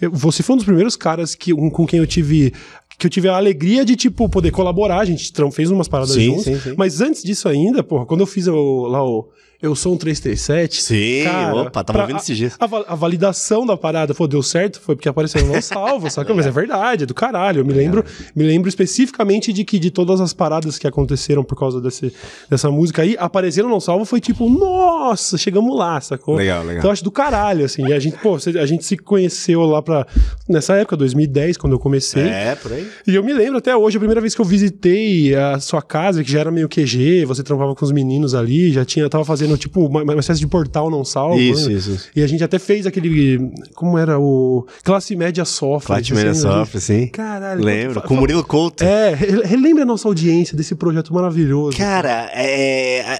eu- 0.00 0.10
você 0.10 0.42
foi 0.42 0.54
um 0.54 0.56
dos 0.56 0.64
primeiros 0.66 0.94
caras 0.96 1.34
que, 1.34 1.52
um, 1.52 1.68
com 1.70 1.86
quem 1.86 1.98
eu 1.98 2.06
tive 2.06 2.52
que 2.98 3.06
eu 3.06 3.10
tive 3.10 3.26
a 3.28 3.36
alegria 3.36 3.84
de, 3.84 3.96
tipo, 3.96 4.28
poder 4.28 4.52
colaborar. 4.52 5.00
A 5.00 5.04
gente 5.04 5.32
fez 5.50 5.70
umas 5.72 5.88
paradas 5.88 6.14
Sim, 6.14 6.26
juntos. 6.26 6.44
sim, 6.44 6.60
sim. 6.60 6.74
Mas 6.76 7.00
antes 7.00 7.22
disso 7.24 7.48
ainda, 7.48 7.82
porra, 7.82 8.06
quando 8.06 8.20
eu 8.20 8.26
fiz 8.26 8.46
o- 8.46 8.86
lá 8.86 9.02
o 9.04 9.28
Eu 9.62 9.76
Sou 9.76 9.94
um 9.94 9.96
337... 9.96 10.82
Sim, 10.82 11.24
cara, 11.24 11.54
opa, 11.54 11.84
tava 11.84 12.00
ouvindo 12.00 12.18
esses 12.18 12.36
dias. 12.36 12.56
A, 12.58 12.92
a 12.92 12.94
validação 12.96 13.64
da 13.64 13.76
parada, 13.76 14.12
pô, 14.12 14.26
deu 14.26 14.42
certo, 14.42 14.80
foi 14.80 14.96
porque 14.96 15.08
apareceu 15.08 15.46
no 15.46 15.62
salvo, 15.62 16.10
saca? 16.10 16.34
Mas 16.34 16.46
é 16.46 16.50
verdade, 16.50 17.04
é 17.04 17.06
do 17.06 17.14
caralho. 17.14 17.60
Eu 17.60 17.64
me 17.64 17.72
lembro, 17.72 18.04
me 18.34 18.42
lembro 18.42 18.68
especificamente 18.68 19.52
de 19.52 19.64
que 19.64 19.78
de 19.78 19.92
todas 19.92 20.20
as 20.20 20.32
paradas 20.32 20.78
que 20.78 20.86
aconteceram 20.86 21.44
por 21.44 21.56
causa 21.56 21.80
desse, 21.80 22.12
dessa 22.50 22.72
música 22.72 23.02
aí, 23.02 23.16
apareceram 23.16 23.68
no 23.68 23.80
salvo, 23.80 24.04
foi 24.04 24.20
tipo, 24.20 24.50
nossa, 24.50 25.38
chegamos 25.38 25.78
lá, 25.78 26.00
sacou? 26.00 26.34
Legal, 26.34 26.62
legal. 26.62 26.78
Então 26.78 26.88
eu 26.88 26.92
acho 26.92 27.04
do 27.04 27.12
caralho, 27.12 27.64
assim. 27.64 27.86
E 27.86 27.92
a 27.92 28.00
gente, 28.00 28.18
pô, 28.18 28.34
a 28.34 28.66
gente 28.66 28.84
se 28.84 28.96
conheceu 28.96 29.62
lá 29.62 29.80
pra. 29.80 30.04
Nessa 30.48 30.74
época, 30.74 30.96
2010, 30.96 31.56
quando 31.56 31.74
eu 31.74 31.78
comecei. 31.78 32.24
É, 32.24 32.56
por 32.56 32.72
aí. 32.72 32.88
E 33.06 33.14
eu 33.14 33.22
me 33.22 33.32
lembro 33.32 33.58
até 33.58 33.76
hoje, 33.76 33.96
a 33.96 34.00
primeira 34.00 34.20
vez 34.20 34.34
que 34.34 34.40
eu 34.40 34.44
visitei 34.44 35.36
a 35.36 35.60
sua 35.60 35.82
casa, 35.82 36.24
que 36.24 36.32
já 36.32 36.40
era 36.40 36.50
meio 36.50 36.68
QG, 36.68 37.24
você 37.26 37.44
trampava 37.44 37.76
com 37.76 37.84
os 37.84 37.92
meninos 37.92 38.34
ali, 38.34 38.72
já 38.72 38.84
tinha, 38.84 39.08
tava 39.08 39.24
fazendo 39.24 39.51
tipo 39.56 39.86
uma, 39.86 40.02
uma 40.02 40.20
espécie 40.20 40.40
de 40.40 40.46
portal 40.46 40.90
não 40.90 41.04
salvo. 41.04 41.38
Isso, 41.38 41.68
né? 41.68 41.74
isso, 41.74 41.90
isso. 41.92 42.08
E 42.14 42.22
a 42.22 42.26
gente 42.26 42.42
até 42.42 42.58
fez 42.58 42.86
aquele. 42.86 43.50
Como 43.74 43.96
era 43.98 44.18
o. 44.18 44.66
Classe 44.82 45.14
média 45.16 45.44
sofre. 45.44 45.86
Flat 45.86 46.08
você 46.08 46.14
Man 46.14 46.20
lembra 46.32 46.34
Sofre, 46.34 46.80
sim. 46.80 47.06
Caralho. 47.08 47.62
Lembro, 47.64 48.02
com 48.02 48.14
o 48.14 48.16
Murilo 48.18 48.44
Couto. 48.44 48.84
É, 48.84 49.14
re- 49.14 49.42
relembre 49.44 49.82
a 49.82 49.86
nossa 49.86 50.08
audiência 50.08 50.56
desse 50.56 50.74
projeto 50.74 51.12
maravilhoso. 51.14 51.76
Cara, 51.76 52.30
é. 52.34 53.18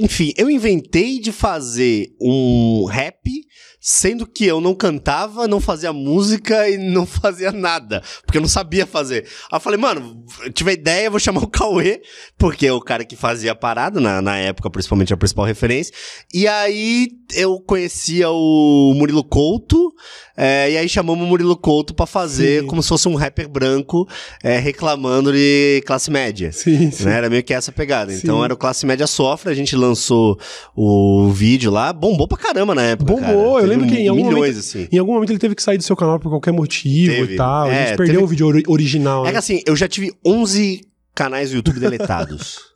Enfim, 0.00 0.32
eu 0.36 0.48
inventei 0.48 1.18
de 1.18 1.32
fazer 1.32 2.10
um 2.20 2.84
rap, 2.84 3.18
sendo 3.80 4.26
que 4.26 4.44
eu 4.44 4.60
não 4.60 4.74
cantava, 4.74 5.46
não 5.46 5.60
fazia 5.60 5.92
música 5.92 6.68
e 6.68 6.76
não 6.76 7.04
fazia 7.06 7.52
nada, 7.52 8.02
porque 8.24 8.38
eu 8.38 8.42
não 8.42 8.48
sabia 8.48 8.86
fazer. 8.86 9.26
Aí 9.50 9.56
eu 9.56 9.60
falei, 9.60 9.78
mano, 9.78 10.24
eu 10.44 10.52
tive 10.52 10.70
a 10.70 10.74
ideia, 10.74 11.10
vou 11.10 11.20
chamar 11.20 11.42
o 11.42 11.48
Cauê, 11.48 12.02
porque 12.36 12.66
é 12.66 12.72
o 12.72 12.80
cara 12.80 13.04
que 13.04 13.16
fazia 13.16 13.52
a 13.52 13.54
parada, 13.54 14.00
na, 14.00 14.20
na 14.20 14.36
época, 14.36 14.70
principalmente 14.70 15.12
a 15.12 15.16
principal 15.16 15.44
referência. 15.44 15.94
E 16.32 16.46
aí 16.46 17.08
eu 17.34 17.60
conhecia 17.60 18.30
o 18.30 18.94
Murilo 18.96 19.24
Couto, 19.24 19.92
é, 20.36 20.70
e 20.70 20.76
aí 20.76 20.88
chamamos 20.88 21.24
o 21.24 21.28
Murilo 21.28 21.56
Couto 21.56 21.94
pra 21.94 22.06
fazer 22.06 22.62
Sim. 22.62 22.66
como 22.66 22.82
se 22.82 22.88
fosse 22.88 23.08
um 23.08 23.14
rapper 23.14 23.48
branco 23.48 24.08
é, 24.42 24.58
reclamando 24.58 25.32
de 25.32 25.82
classe 25.86 26.10
média. 26.10 26.52
Sim, 26.52 26.90
sim. 26.90 27.04
Né? 27.04 27.16
Era 27.16 27.28
meio 27.30 27.42
que 27.42 27.52
essa 27.52 27.72
pegada. 27.72 28.12
Sim. 28.12 28.20
Então 28.22 28.44
era 28.44 28.54
o 28.54 28.56
Classe 28.56 28.86
Média 28.86 29.06
Sofre, 29.06 29.50
a 29.50 29.54
gente 29.54 29.74
lançou 29.74 30.38
o 30.76 31.30
vídeo 31.30 31.70
lá, 31.70 31.92
bombou 31.92 32.28
pra 32.28 32.38
caramba 32.38 32.74
na 32.74 32.82
época. 32.82 33.12
Bombou, 33.12 33.54
cara. 33.54 33.64
eu 33.64 33.67
lembro 33.68 33.86
que 33.86 33.94
em 33.96 34.08
algum 34.08 34.24
milhões, 34.28 34.34
momento- 34.36 34.58
assim. 34.58 34.88
Em 34.90 34.98
algum 34.98 35.12
momento 35.14 35.30
ele 35.30 35.38
teve 35.38 35.54
que 35.54 35.62
sair 35.62 35.76
do 35.78 35.84
seu 35.84 35.96
canal 35.96 36.18
por 36.18 36.30
qualquer 36.30 36.52
motivo 36.52 37.12
Teve. 37.14 37.34
e 37.34 37.36
tal. 37.36 37.66
a 37.66 37.72
É, 37.72 37.86
gente 37.88 37.96
perdeu 37.96 38.14
teve- 38.16 38.24
o 38.24 38.26
vídeo 38.26 38.46
ori- 38.46 38.64
original. 38.66 39.22
É 39.22 39.26
né? 39.26 39.32
que 39.32 39.38
assim, 39.38 39.62
eu 39.66 39.74
já 39.76 39.86
tive 39.88 40.12
11 40.24 40.82
canais 41.14 41.50
do 41.50 41.56
YouTube 41.56 41.80
deletados. 41.80 42.58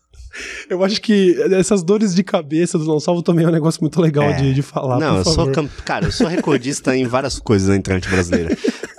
Eu 0.71 0.83
acho 0.83 0.99
que 1.03 1.37
essas 1.53 1.83
dores 1.83 2.15
de 2.15 2.23
cabeça 2.25 2.79
do 2.79 2.87
Não 2.87 2.99
Salvo 2.99 3.23
também 3.23 3.44
é 3.44 3.49
um 3.49 3.53
negócio 3.53 3.83
muito 3.83 4.00
legal 4.00 4.25
É. 4.31 4.33
de, 4.33 4.55
de 4.55 4.62
falar. 4.62 4.99
Não, 4.99 5.19
eu 5.19 5.25
sou. 5.25 5.35
favor. 5.35 5.53
cam- 5.53 5.69
Cara, 5.85 6.06
eu 6.06 6.11
sou 6.12 6.27
recordista 6.27 6.97
em 6.97 7.05
várias 7.06 7.39
coisas 7.39 7.69
na 7.69 7.77
internet 7.77 8.09
brasileira. 8.09 8.56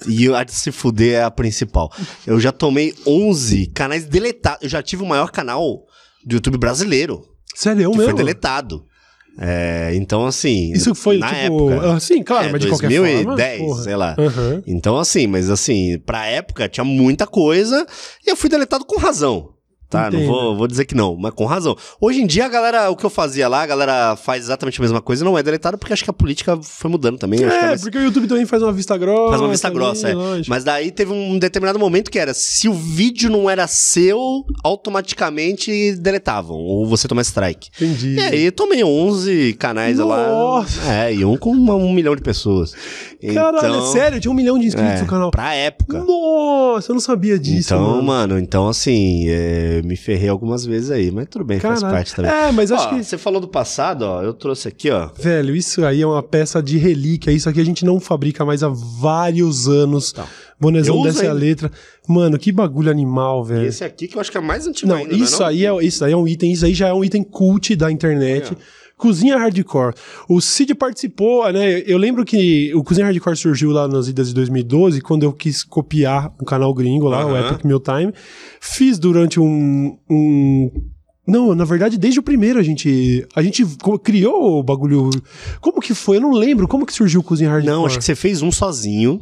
E 0.07 0.31
a 0.31 0.43
de 0.43 0.51
se 0.51 0.71
fuder 0.71 1.15
é 1.15 1.23
a 1.23 1.31
principal. 1.31 1.91
Eu 2.27 2.39
já 2.39 2.51
tomei 2.51 2.93
11 3.07 3.65
canais 3.73 4.05
deletados. 4.05 4.61
Eu 4.61 4.69
já 4.69 4.83
tive 4.83 5.01
o 5.01 5.07
maior 5.07 5.31
canal 5.31 5.83
do 6.23 6.35
YouTube 6.35 6.59
brasileiro, 6.59 7.23
Sério, 7.55 7.89
que 7.89 7.97
mesmo? 7.97 8.03
foi 8.11 8.13
deletado. 8.13 8.85
É, 9.37 9.91
então, 9.95 10.25
assim. 10.25 10.71
Isso 10.71 10.93
foi, 10.93 11.17
na 11.17 11.27
tipo... 11.27 11.69
época. 11.71 11.93
ah, 11.93 11.99
sim, 11.99 12.23
claro, 12.23 12.49
é, 12.49 12.51
mas 12.51 12.61
de 12.61 12.67
qualquer 12.67 12.91
forma... 12.91 13.35
2010, 13.35 13.59
porra. 13.61 13.83
sei 13.83 13.95
lá. 13.95 14.15
Aham. 14.17 14.63
Então, 14.67 14.97
assim, 14.97 15.27
mas 15.27 15.49
assim, 15.49 15.97
pra 16.05 16.27
época 16.27 16.69
tinha 16.69 16.83
muita 16.83 17.25
coisa 17.25 17.85
e 18.25 18.29
eu 18.29 18.35
fui 18.35 18.49
deletado 18.49 18.85
com 18.85 18.97
razão. 18.97 19.52
Tá, 19.93 20.09
não 20.11 20.19
Entendo. 20.19 20.27
vou, 20.27 20.55
vou 20.57 20.67
dizer 20.67 20.85
que 20.85 20.95
não, 20.95 21.15
mas 21.15 21.33
com 21.33 21.45
razão. 21.45 21.75
Hoje 22.01 22.19
em 22.21 22.25
dia, 22.27 22.45
a 22.45 22.49
galera, 22.49 22.89
o 22.89 22.95
que 22.95 23.05
eu 23.05 23.09
fazia 23.09 23.47
lá, 23.47 23.61
a 23.61 23.65
galera 23.65 24.15
faz 24.15 24.43
exatamente 24.43 24.79
a 24.79 24.81
mesma 24.81 25.01
coisa, 25.01 25.23
não 25.23 25.37
é 25.37 25.43
deletado, 25.43 25.77
porque 25.77 25.93
acho 25.93 26.03
que 26.03 26.09
a 26.09 26.13
política 26.13 26.57
foi 26.61 26.89
mudando 26.89 27.17
também. 27.19 27.41
é 27.43 27.45
É, 27.47 27.61
mais- 27.67 27.81
porque 27.81 27.97
o 27.97 28.01
YouTube 28.03 28.27
também 28.27 28.45
faz 28.45 28.63
uma 28.63 28.71
vista 28.71 28.97
grossa. 28.97 29.29
Faz 29.29 29.41
uma 29.41 29.49
vista 29.49 29.67
ali, 29.67 29.75
grossa, 29.75 30.09
é. 30.09 30.13
lógico. 30.13 30.49
Mas 30.49 30.63
daí 30.63 30.91
teve 30.91 31.11
um 31.11 31.37
determinado 31.37 31.77
momento 31.77 32.09
que 32.09 32.17
era, 32.19 32.33
se 32.33 32.67
o 32.67 32.73
vídeo 32.73 33.29
não 33.29 33.49
era 33.49 33.67
seu, 33.67 34.43
automaticamente 34.63 35.95
deletavam, 35.97 36.55
ou 36.57 36.85
você 36.87 37.07
toma 37.07 37.21
strike. 37.21 37.69
Entendi. 37.75 38.15
E 38.15 38.19
aí 38.19 38.51
tomei 38.51 38.83
11 38.83 39.53
canais 39.59 39.97
Nossa. 39.99 40.81
lá. 40.87 40.93
É, 41.05 41.13
e 41.13 41.25
um 41.25 41.37
com 41.37 41.51
um 41.51 41.93
milhão 41.93 42.15
de 42.15 42.21
pessoas. 42.21 42.73
Caralho, 43.31 43.57
Então, 43.57 43.89
é 43.89 43.91
sério? 43.91 44.19
Tinha 44.19 44.31
um 44.31 44.35
milhão 44.35 44.57
de 44.57 44.65
inscritos 44.67 44.93
é, 44.95 45.01
no 45.01 45.07
canal. 45.07 45.31
Pra 45.31 45.53
época. 45.53 46.03
Nossa, 46.03 46.91
eu 46.91 46.93
não 46.95 46.99
sabia 46.99 47.37
disso, 47.37 47.73
então, 47.73 47.81
mano. 47.81 48.03
mano. 48.03 48.39
então 48.39 48.67
assim, 48.67 49.25
é, 49.29 49.81
me 49.83 49.95
ferrei 49.95 50.29
algumas 50.29 50.65
vezes 50.65 50.91
aí, 50.91 51.11
mas 51.11 51.27
tudo 51.29 51.45
bem, 51.45 51.59
faz 51.59 51.79
Caralho. 51.81 51.95
parte 51.95 52.15
também. 52.15 52.31
É, 52.31 52.51
mas 52.51 52.71
acho 52.71 52.85
Ó, 52.87 52.89
que... 52.89 53.03
Você 53.03 53.17
falou 53.17 53.39
do 53.39 53.47
passado, 53.47 54.01
ó, 54.03 54.21
eu 54.23 54.33
trouxe 54.33 54.67
aqui, 54.67 54.89
ó. 54.89 55.09
Velho, 55.17 55.55
isso 55.55 55.85
aí 55.85 56.01
é 56.01 56.07
uma 56.07 56.23
peça 56.23 56.61
de 56.61 56.77
relíquia. 56.77 57.31
Isso 57.31 57.47
aqui 57.47 57.59
a 57.61 57.65
gente 57.65 57.85
não 57.85 57.99
fabrica 57.99 58.43
mais 58.43 58.63
há 58.63 58.69
vários 58.69 59.67
anos. 59.67 60.11
Tá. 60.11 60.25
Bonezão 60.59 60.97
Eu 60.97 61.03
dessa 61.03 61.25
é 61.25 61.33
letra. 61.33 61.71
Mano, 62.07 62.37
que 62.37 62.51
bagulho 62.51 62.89
animal, 62.89 63.43
E 63.45 63.47
velho. 63.49 63.65
esse 63.67 63.83
aqui 63.83 64.07
que 64.07 64.15
eu 64.15 64.21
acho 64.21 64.31
que 64.31 64.37
é 64.37 64.41
mais 64.41 64.65
antigo 64.67 64.89
Não, 64.89 64.97
ainda, 64.97 65.13
isso 65.13 65.39
não 65.39 65.47
é, 65.47 65.49
aí 65.49 65.65
é, 65.65 65.85
isso 65.85 66.05
aí 66.05 66.11
é 66.13 66.17
um 66.17 66.27
item, 66.27 66.51
isso 66.51 66.65
aí 66.65 66.73
já 66.73 66.87
é 66.89 66.93
um 66.93 67.03
item 67.03 67.23
cult 67.23 67.75
da 67.75 67.91
internet. 67.91 68.55
Cozinha 69.03 69.37
Hardcore. 69.37 69.93
O 70.29 70.39
Cid 70.39 70.73
participou, 70.75 71.51
né? 71.51 71.81
Eu 71.85 71.97
lembro 71.97 72.23
que 72.23 72.73
o 72.73 72.81
Cozinha 72.85 73.05
Hardcore 73.05 73.35
surgiu 73.35 73.69
lá 73.69 73.85
nas 73.85 74.07
idas 74.07 74.29
de 74.29 74.33
2012, 74.33 75.01
quando 75.01 75.23
eu 75.23 75.33
quis 75.33 75.61
copiar 75.61 76.33
um 76.41 76.45
canal 76.45 76.73
gringo 76.73 77.09
lá, 77.09 77.25
o 77.25 77.35
Aham. 77.35 77.49
Epic 77.49 77.65
Meal 77.65 77.81
Time. 77.81 78.13
Fiz 78.61 78.97
durante 78.97 79.41
um, 79.41 79.97
um 80.09 80.71
não, 81.27 81.53
na 81.53 81.65
verdade, 81.65 81.97
desde 81.97 82.21
o 82.21 82.23
primeiro 82.23 82.57
a 82.57 82.63
gente. 82.63 83.27
A 83.35 83.43
gente 83.43 83.65
criou 84.01 84.59
o 84.59 84.63
bagulho. 84.63 85.09
Como 85.59 85.81
que 85.81 85.93
foi? 85.93 86.15
Eu 86.15 86.21
não 86.21 86.31
lembro. 86.31 86.65
Como 86.65 86.85
que 86.85 86.93
surgiu 86.93 87.19
o 87.19 87.23
Cozinha 87.23 87.49
Hardcore? 87.49 87.75
Não, 87.75 87.85
acho 87.85 87.97
que 87.97 88.05
você 88.05 88.15
fez 88.15 88.41
um 88.41 88.53
sozinho. 88.53 89.19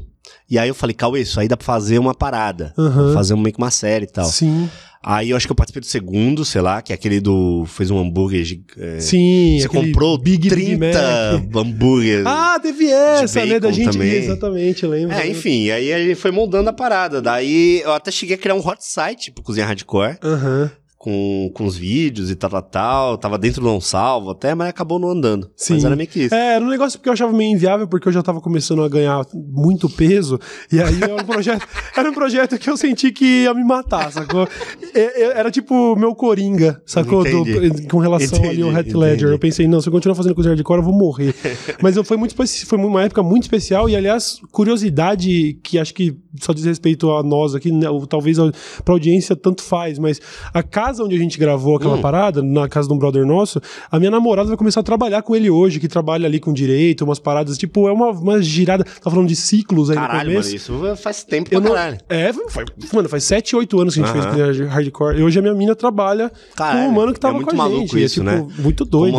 E 0.47 0.59
aí 0.59 0.69
eu 0.69 0.75
falei, 0.75 0.93
Cauê, 0.93 1.21
isso 1.21 1.39
aí 1.39 1.47
dá 1.47 1.57
pra 1.57 1.65
fazer 1.65 1.97
uma 1.97 2.13
parada. 2.13 2.71
Aham. 2.77 3.13
Fazer 3.15 3.35
meio 3.35 3.51
que 3.51 3.57
uma 3.57 3.71
série 3.71 4.05
e 4.05 4.07
tal. 4.07 4.25
Sim. 4.25 4.69
Aí 5.03 5.31
eu 5.31 5.37
acho 5.37 5.47
que 5.47 5.51
eu 5.51 5.55
participei 5.55 5.79
do 5.81 5.85
segundo, 5.87 6.45
sei 6.45 6.61
lá, 6.61 6.79
que 6.81 6.91
é 6.91 6.95
aquele 6.95 7.19
do. 7.19 7.65
Fez 7.65 7.89
um 7.89 7.97
hambúrguer. 7.97 8.43
gi- 8.43 8.63
é, 8.77 8.99
Sim, 8.99 9.57
você 9.59 9.67
comprou 9.67 10.15
Big, 10.17 10.47
30 10.47 11.39
Big 11.39 11.57
hambúrgueres. 11.57 12.25
Ah, 12.29 12.59
teve 12.61 12.85
essa, 12.89 13.43
né? 13.45 13.59
Da 13.59 13.71
gente. 13.71 13.91
também. 13.91 14.11
Exatamente, 14.11 14.85
lembro. 14.85 15.15
É, 15.15 15.27
enfim, 15.27 15.69
aí 15.71 15.91
a 15.91 15.97
gente 15.99 16.15
foi 16.15 16.29
moldando 16.29 16.69
a 16.69 16.73
parada. 16.73 17.19
Daí 17.21 17.81
eu 17.81 17.93
até 17.93 18.11
cheguei 18.11 18.35
a 18.35 18.37
criar 18.37 18.53
um 18.53 18.59
hot 18.59 18.77
site 18.85 19.31
pro 19.31 19.43
Cozinha 19.43 19.65
Hardcore, 19.65 20.17
Aham. 20.23 20.71
Com, 21.01 21.49
com 21.55 21.65
os 21.65 21.75
vídeos 21.75 22.29
e 22.29 22.35
tal, 22.35 22.51
tal, 22.51 22.61
tal. 22.61 23.17
Tava 23.17 23.35
dentro 23.39 23.59
do 23.59 23.67
não 23.67 23.81
salvo 23.81 24.29
até, 24.29 24.53
mas 24.53 24.69
acabou 24.69 24.99
não 24.99 25.09
andando. 25.09 25.49
Sim. 25.55 25.73
Mas 25.73 25.83
era 25.85 25.95
meio 25.95 26.07
que 26.07 26.25
isso. 26.25 26.35
É, 26.35 26.53
era 26.55 26.63
um 26.63 26.69
negócio 26.69 26.99
porque 26.99 27.09
eu 27.09 27.13
achava 27.13 27.33
meio 27.33 27.51
inviável, 27.55 27.87
porque 27.87 28.07
eu 28.07 28.11
já 28.11 28.21
tava 28.21 28.39
começando 28.39 28.83
a 28.83 28.87
ganhar 28.87 29.25
muito 29.33 29.89
peso, 29.89 30.39
e 30.71 30.79
aí 30.79 31.01
era 31.01 31.15
um 31.15 31.25
projeto, 31.25 31.67
era 31.97 32.07
um 32.07 32.13
projeto 32.13 32.55
que 32.59 32.69
eu 32.69 32.77
senti 32.77 33.11
que 33.11 33.25
ia 33.43 33.53
me 33.55 33.63
matar, 33.63 34.11
sacou? 34.11 34.47
É, 34.93 35.23
é, 35.23 35.39
Era 35.39 35.49
tipo 35.49 35.95
meu 35.95 36.13
Coringa, 36.13 36.79
sacou? 36.85 37.23
Do- 37.23 37.49
Entendi. 37.49 37.87
com 37.87 37.97
relação 37.97 38.37
ali 38.37 38.61
ao 38.61 38.69
Entendi, 38.71 38.89
Heath 38.89 38.95
Ledger. 38.95 39.15
entendi. 39.17 39.33
Eu 39.33 39.39
pensei, 39.39 39.67
não, 39.67 39.81
se 39.81 39.87
eu 39.89 39.91
continuar 39.91 40.13
fazendo 40.15 40.35
coisa 40.35 40.51
hardcore, 40.51 40.79
eu 40.81 40.83
vou 40.85 40.93
morrer. 40.93 41.33
Mas 41.81 41.95
eu, 41.97 42.03
foi, 42.03 42.15
muito, 42.15 42.35
foi 42.35 42.77
uma 42.77 43.01
época 43.03 43.23
muito 43.23 43.43
especial, 43.43 43.89
e 43.89 43.95
aliás, 43.95 44.39
curiosidade 44.51 45.59
que 45.63 45.79
acho 45.79 45.95
que 45.95 46.15
só 46.39 46.53
diz 46.53 46.63
respeito 46.63 47.09
a 47.11 47.23
nós 47.23 47.55
aqui, 47.55 47.71
né, 47.71 47.89
ou 47.89 48.05
talvez 48.05 48.37
a, 48.37 48.51
pra 48.85 48.93
audiência 48.93 49.35
tanto 49.35 49.63
faz, 49.63 49.97
mas 49.97 50.21
a 50.53 50.61
casa 50.91 51.03
onde 51.03 51.15
a 51.15 51.19
gente 51.19 51.37
gravou 51.39 51.75
aquela 51.77 51.95
Hum. 51.97 52.01
parada, 52.01 52.41
na 52.43 52.67
casa 52.67 52.87
de 52.87 52.93
um 52.93 52.97
brother 52.97 53.25
nosso, 53.25 53.61
a 53.89 53.97
minha 53.97 54.11
namorada 54.11 54.47
vai 54.49 54.57
começar 54.57 54.81
a 54.81 54.83
trabalhar 54.83 55.21
com 55.21 55.35
ele 55.35 55.49
hoje, 55.49 55.79
que 55.79 55.87
trabalha 55.87 56.25
ali 56.27 56.39
com 56.39 56.51
direito, 56.53 57.03
umas 57.03 57.19
paradas, 57.19 57.57
tipo, 57.57 57.87
é 57.87 57.91
uma, 57.91 58.09
uma 58.11 58.41
girada, 58.41 58.83
tá 58.83 59.09
falando 59.09 59.27
de 59.27 59.35
ciclos 59.35 59.89
aí 59.89 59.95
Caralho, 59.95 60.29
no 60.29 60.33
mano, 60.35 60.45
começo. 60.45 60.55
isso 60.55 60.95
faz 60.97 61.23
tempo 61.23 61.49
Eu 61.53 61.61
pra 61.61 61.69
não, 61.69 61.75
caralho. 61.75 61.97
é, 62.09 62.33
foi, 62.33 62.65
mano, 62.93 63.07
faz 63.09 63.23
7, 63.23 63.55
8 63.55 63.79
anos 63.81 63.93
que 63.95 64.01
a 64.01 64.05
gente 64.05 64.17
Aham. 64.17 64.53
fez 64.53 64.59
hardcore. 64.69 65.19
E 65.19 65.23
hoje 65.23 65.39
a 65.39 65.41
minha 65.41 65.53
mina 65.53 65.75
trabalha 65.75 66.29
com 66.29 66.55
Caralho, 66.55 66.89
um 66.89 66.91
mano 66.91 67.13
que 67.13 67.19
tava 67.19 67.33
é 67.33 67.37
muito 67.37 67.47
com 67.49 67.53
a 67.55 67.57
maluco 67.57 67.87
gente. 67.97 68.03
isso, 68.03 68.21
é, 68.21 68.35
tipo, 68.37 68.47
né? 68.47 68.55
muito 68.59 68.83
doido. 68.85 69.17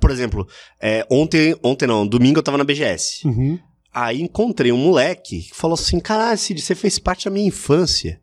Por 0.00 0.10
exemplo, 0.10 0.46
é, 0.80 1.06
ontem, 1.10 1.54
ontem 1.62 1.86
não, 1.86 2.06
domingo 2.06 2.38
eu 2.38 2.42
tava 2.42 2.56
na 2.58 2.64
BGS. 2.64 3.26
Uhum. 3.26 3.58
Aí 3.92 4.20
encontrei 4.22 4.70
um 4.72 4.76
moleque 4.76 5.42
que 5.42 5.54
falou 5.54 5.74
assim: 5.74 5.98
Caralho, 5.98 6.38
Cid, 6.38 6.60
você 6.60 6.74
fez 6.74 6.98
parte 6.98 7.24
da 7.24 7.30
minha 7.30 7.46
infância. 7.48 8.20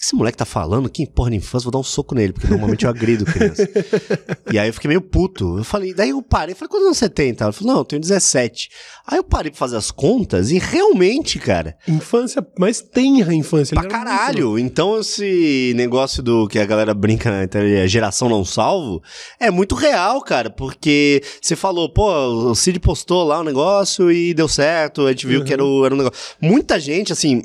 Que 0.00 0.06
esse 0.06 0.14
moleque 0.14 0.38
tá 0.38 0.46
falando? 0.46 0.88
Que 0.88 1.06
porra 1.06 1.28
de 1.30 1.36
infância? 1.36 1.66
Vou 1.66 1.72
dar 1.72 1.78
um 1.78 1.82
soco 1.82 2.14
nele, 2.14 2.32
porque 2.32 2.48
normalmente 2.48 2.84
eu 2.86 2.90
agrido 2.90 3.26
criança. 3.26 3.68
e 4.50 4.58
aí 4.58 4.66
eu 4.66 4.72
fiquei 4.72 4.88
meio 4.88 5.02
puto. 5.02 5.58
Eu 5.58 5.64
falei, 5.64 5.92
daí 5.92 6.08
eu 6.08 6.22
parei, 6.22 6.54
falei, 6.54 6.70
quantos 6.70 6.86
anos 6.86 6.96
você 6.96 7.06
tem? 7.10 7.36
Ela 7.38 7.52
falou, 7.52 7.74
não, 7.74 7.80
eu 7.80 7.84
tenho 7.84 8.00
17. 8.00 8.70
Aí 9.06 9.18
eu 9.18 9.22
parei 9.24 9.50
pra 9.50 9.58
fazer 9.58 9.76
as 9.76 9.90
contas 9.90 10.50
e 10.50 10.58
realmente, 10.58 11.38
cara, 11.38 11.76
Infância, 11.86 12.42
mas 12.58 12.80
tenra 12.80 13.34
infância. 13.34 13.74
pra 13.78 13.86
caralho. 13.90 14.58
Então 14.58 14.98
esse 14.98 15.74
negócio 15.76 16.22
do 16.22 16.48
que 16.48 16.58
a 16.58 16.64
galera 16.64 16.94
brinca 16.94 17.30
na 17.30 17.44
internet, 17.44 17.82
a 17.82 17.86
geração 17.86 18.26
não 18.30 18.42
salvo, 18.42 19.02
é 19.38 19.50
muito 19.50 19.74
real, 19.74 20.22
cara. 20.22 20.48
Porque 20.48 21.22
você 21.42 21.54
falou, 21.54 21.92
pô, 21.92 22.10
o 22.50 22.54
Cid 22.54 22.80
postou 22.80 23.22
lá 23.24 23.40
o 23.40 23.44
negócio 23.44 24.10
e 24.10 24.32
deu 24.32 24.48
certo, 24.48 25.04
a 25.06 25.10
gente 25.10 25.26
viu 25.26 25.44
que 25.44 25.52
era, 25.52 25.62
o- 25.62 25.84
era 25.84 25.94
um 25.94 25.98
negócio. 25.98 26.18
Muita 26.40 26.80
gente, 26.80 27.12
assim. 27.12 27.42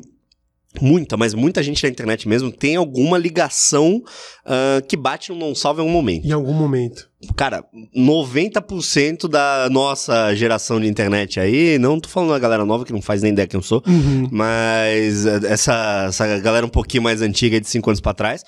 Muita, 0.82 1.16
mas 1.16 1.34
muita 1.34 1.62
gente 1.62 1.82
na 1.82 1.88
internet 1.88 2.28
mesmo 2.28 2.50
tem 2.50 2.76
alguma 2.76 3.18
ligação 3.18 4.02
ah, 4.44 4.82
que 4.88 4.96
bate 4.96 5.30
no 5.32 5.38
não 5.38 5.54
salvo 5.54 5.80
em 5.80 5.82
algum 5.82 5.92
momento. 5.92 6.26
Em 6.26 6.32
algum 6.32 6.52
momento. 6.52 7.08
Cara, 7.34 7.64
90% 7.96 9.28
da 9.28 9.68
nossa 9.70 10.34
geração 10.34 10.80
de 10.80 10.86
internet 10.86 11.40
aí, 11.40 11.78
não 11.78 11.98
tô 11.98 12.08
falando 12.08 12.30
da 12.30 12.38
galera 12.38 12.64
nova 12.64 12.84
que 12.84 12.92
não 12.92 13.02
faz 13.02 13.22
nem 13.22 13.32
ideia 13.32 13.46
quem 13.48 13.58
eu 13.58 13.62
sou, 13.62 13.82
Uhum. 13.86 14.28
mas 14.30 15.26
eh, 15.26 15.40
essa, 15.48 16.06
essa 16.08 16.38
galera 16.38 16.64
um 16.66 16.68
pouquinho 16.70 17.02
mais 17.02 17.22
antiga, 17.22 17.60
de 17.60 17.68
5 17.68 17.90
anos 17.90 18.00
pra 18.00 18.14
trás, 18.14 18.42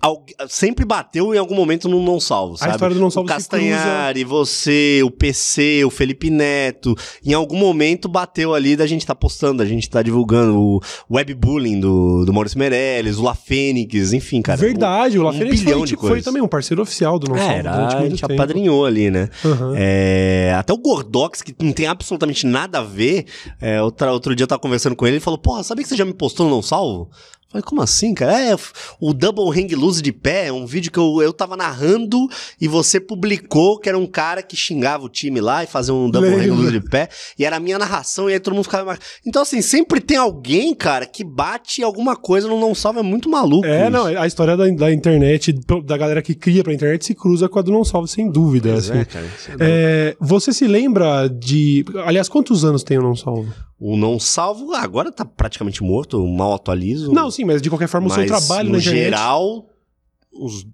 al- 0.00 0.24
sempre 0.48 0.84
bateu 0.84 1.34
em 1.34 1.38
algum 1.38 1.54
momento 1.54 1.88
no 1.88 2.02
não 2.02 2.20
salvo, 2.20 2.56
sabe? 2.56 2.72
história 2.72 2.94
do 2.94 3.00
Não 3.00 3.10
Salvo 3.10 3.28
O 3.28 3.32
Castanhari, 3.32 4.24
você, 4.24 5.00
o 5.04 5.10
PC, 5.10 5.84
o 5.84 5.90
Felipe 5.90 6.30
Neto, 6.30 6.94
em 7.24 7.32
algum 7.34 7.56
momento 7.56 8.08
bateu 8.08 8.54
ali 8.54 8.76
da 8.76 8.86
gente 8.86 9.06
tá 9.06 9.14
postando, 9.14 9.58
da 9.58 9.66
gente 9.66 9.88
tá 9.88 10.02
divulgando 10.02 10.58
o 10.58 10.80
webbullying 11.10 11.80
do, 11.80 12.24
do 12.24 12.32
Maurício 12.32 12.58
Meirelles, 12.58 13.18
o 13.18 13.22
La 13.22 13.34
Fênix, 13.34 14.12
enfim, 14.12 14.40
cara. 14.42 14.58
Verdade, 14.58 15.18
o 15.18 15.22
La 15.22 15.30
um 15.30 15.38
bilhão 15.38 15.78
foi, 15.78 15.80
de 15.82 15.86
tipo, 15.88 16.00
foi 16.02 16.10
coisas. 16.10 16.24
também 16.24 16.42
um 16.42 16.48
parceiro 16.48 16.82
oficial 16.82 17.18
do 17.18 17.30
O- 17.30 17.34
nosso 17.34 17.50
É, 17.50 17.58
era, 17.58 17.72
a 18.14 18.16
gente 18.16 18.24
apadrinhou 18.24 18.84
ali, 18.84 19.10
né? 19.10 19.28
Uhum. 19.44 19.74
É, 19.76 20.54
até 20.56 20.72
o 20.72 20.78
Gordox, 20.78 21.42
que 21.42 21.54
não 21.60 21.72
tem 21.72 21.86
absolutamente 21.86 22.46
nada 22.46 22.78
a 22.78 22.82
ver, 22.82 23.26
é, 23.60 23.82
outra, 23.82 24.12
outro 24.12 24.34
dia 24.34 24.44
eu 24.44 24.48
tava 24.48 24.60
conversando 24.60 24.96
com 24.96 25.06
ele, 25.06 25.16
ele 25.16 25.24
falou, 25.24 25.38
porra, 25.38 25.62
sabia 25.62 25.82
que 25.82 25.88
você 25.88 25.96
já 25.96 26.04
me 26.04 26.14
postou 26.14 26.46
no 26.46 26.52
Não 26.52 26.62
Salvo? 26.62 27.10
Falei, 27.52 27.62
como 27.62 27.82
assim, 27.82 28.14
cara? 28.14 28.40
É, 28.40 28.56
o 28.98 29.12
Double 29.12 29.44
Hang 29.50 29.74
Loose 29.74 30.00
de 30.00 30.10
pé, 30.10 30.46
é 30.46 30.52
um 30.52 30.64
vídeo 30.64 30.90
que 30.90 30.98
eu, 30.98 31.20
eu 31.20 31.32
tava 31.34 31.54
narrando 31.54 32.26
e 32.58 32.66
você 32.66 32.98
publicou 32.98 33.78
que 33.78 33.90
era 33.90 33.98
um 33.98 34.06
cara 34.06 34.42
que 34.42 34.56
xingava 34.56 35.04
o 35.04 35.08
time 35.08 35.38
lá 35.38 35.62
e 35.62 35.66
fazia 35.66 35.92
um 35.92 36.10
Double 36.10 36.30
Hang 36.30 36.40
Lembro. 36.40 36.56
Loose 36.56 36.72
de 36.72 36.80
pé, 36.80 37.10
e 37.38 37.44
era 37.44 37.56
a 37.56 37.60
minha 37.60 37.78
narração, 37.78 38.30
e 38.30 38.32
aí 38.32 38.40
todo 38.40 38.54
mundo 38.54 38.64
ficava... 38.64 38.98
Então, 39.26 39.42
assim, 39.42 39.60
sempre 39.60 40.00
tem 40.00 40.16
alguém, 40.16 40.74
cara, 40.74 41.04
que 41.04 41.22
bate 41.22 41.82
alguma 41.82 42.16
coisa 42.16 42.48
no 42.48 42.58
Não 42.58 42.74
Salvo, 42.74 43.00
é 43.00 43.02
muito 43.02 43.28
maluco 43.28 43.66
É, 43.66 43.82
isso. 43.82 43.90
não, 43.90 44.06
a 44.06 44.26
história 44.26 44.56
da, 44.56 44.66
da 44.68 44.90
internet, 44.90 45.52
da 45.84 45.96
galera 45.98 46.22
que 46.22 46.34
cria 46.34 46.64
pra 46.64 46.72
internet, 46.72 47.04
se 47.04 47.14
cruza 47.14 47.48
com 47.50 47.58
a 47.58 47.62
do 47.62 47.70
Não 47.70 47.84
Salve, 47.84 48.08
sem 48.08 48.30
dúvida. 48.30 48.70
Pois 48.72 48.90
assim. 48.90 48.98
é, 49.00 49.04
cara, 49.04 49.26
é 49.26 49.56
É, 49.60 50.16
você 50.18 50.52
se 50.52 50.66
lembra 50.66 51.28
de. 51.28 51.84
Aliás, 52.06 52.28
quantos 52.28 52.64
anos 52.64 52.82
tem 52.82 52.98
o 52.98 53.02
Não 53.02 53.14
Salvo? 53.14 53.52
O 53.84 53.96
Não 53.96 54.16
Salvo 54.16 54.72
agora 54.74 55.10
tá 55.10 55.24
praticamente 55.24 55.82
morto, 55.82 56.24
mal 56.24 56.54
atualizo. 56.54 57.12
Não, 57.12 57.28
sim, 57.32 57.44
mas 57.44 57.60
de 57.60 57.68
qualquer 57.68 57.88
forma, 57.88 58.06
o 58.06 58.10
seu 58.10 58.24
trabalho 58.24 58.68
no 58.68 58.74
na 58.74 58.78
internet. 58.78 59.02
geral, 59.02 59.66
os... 60.32 60.64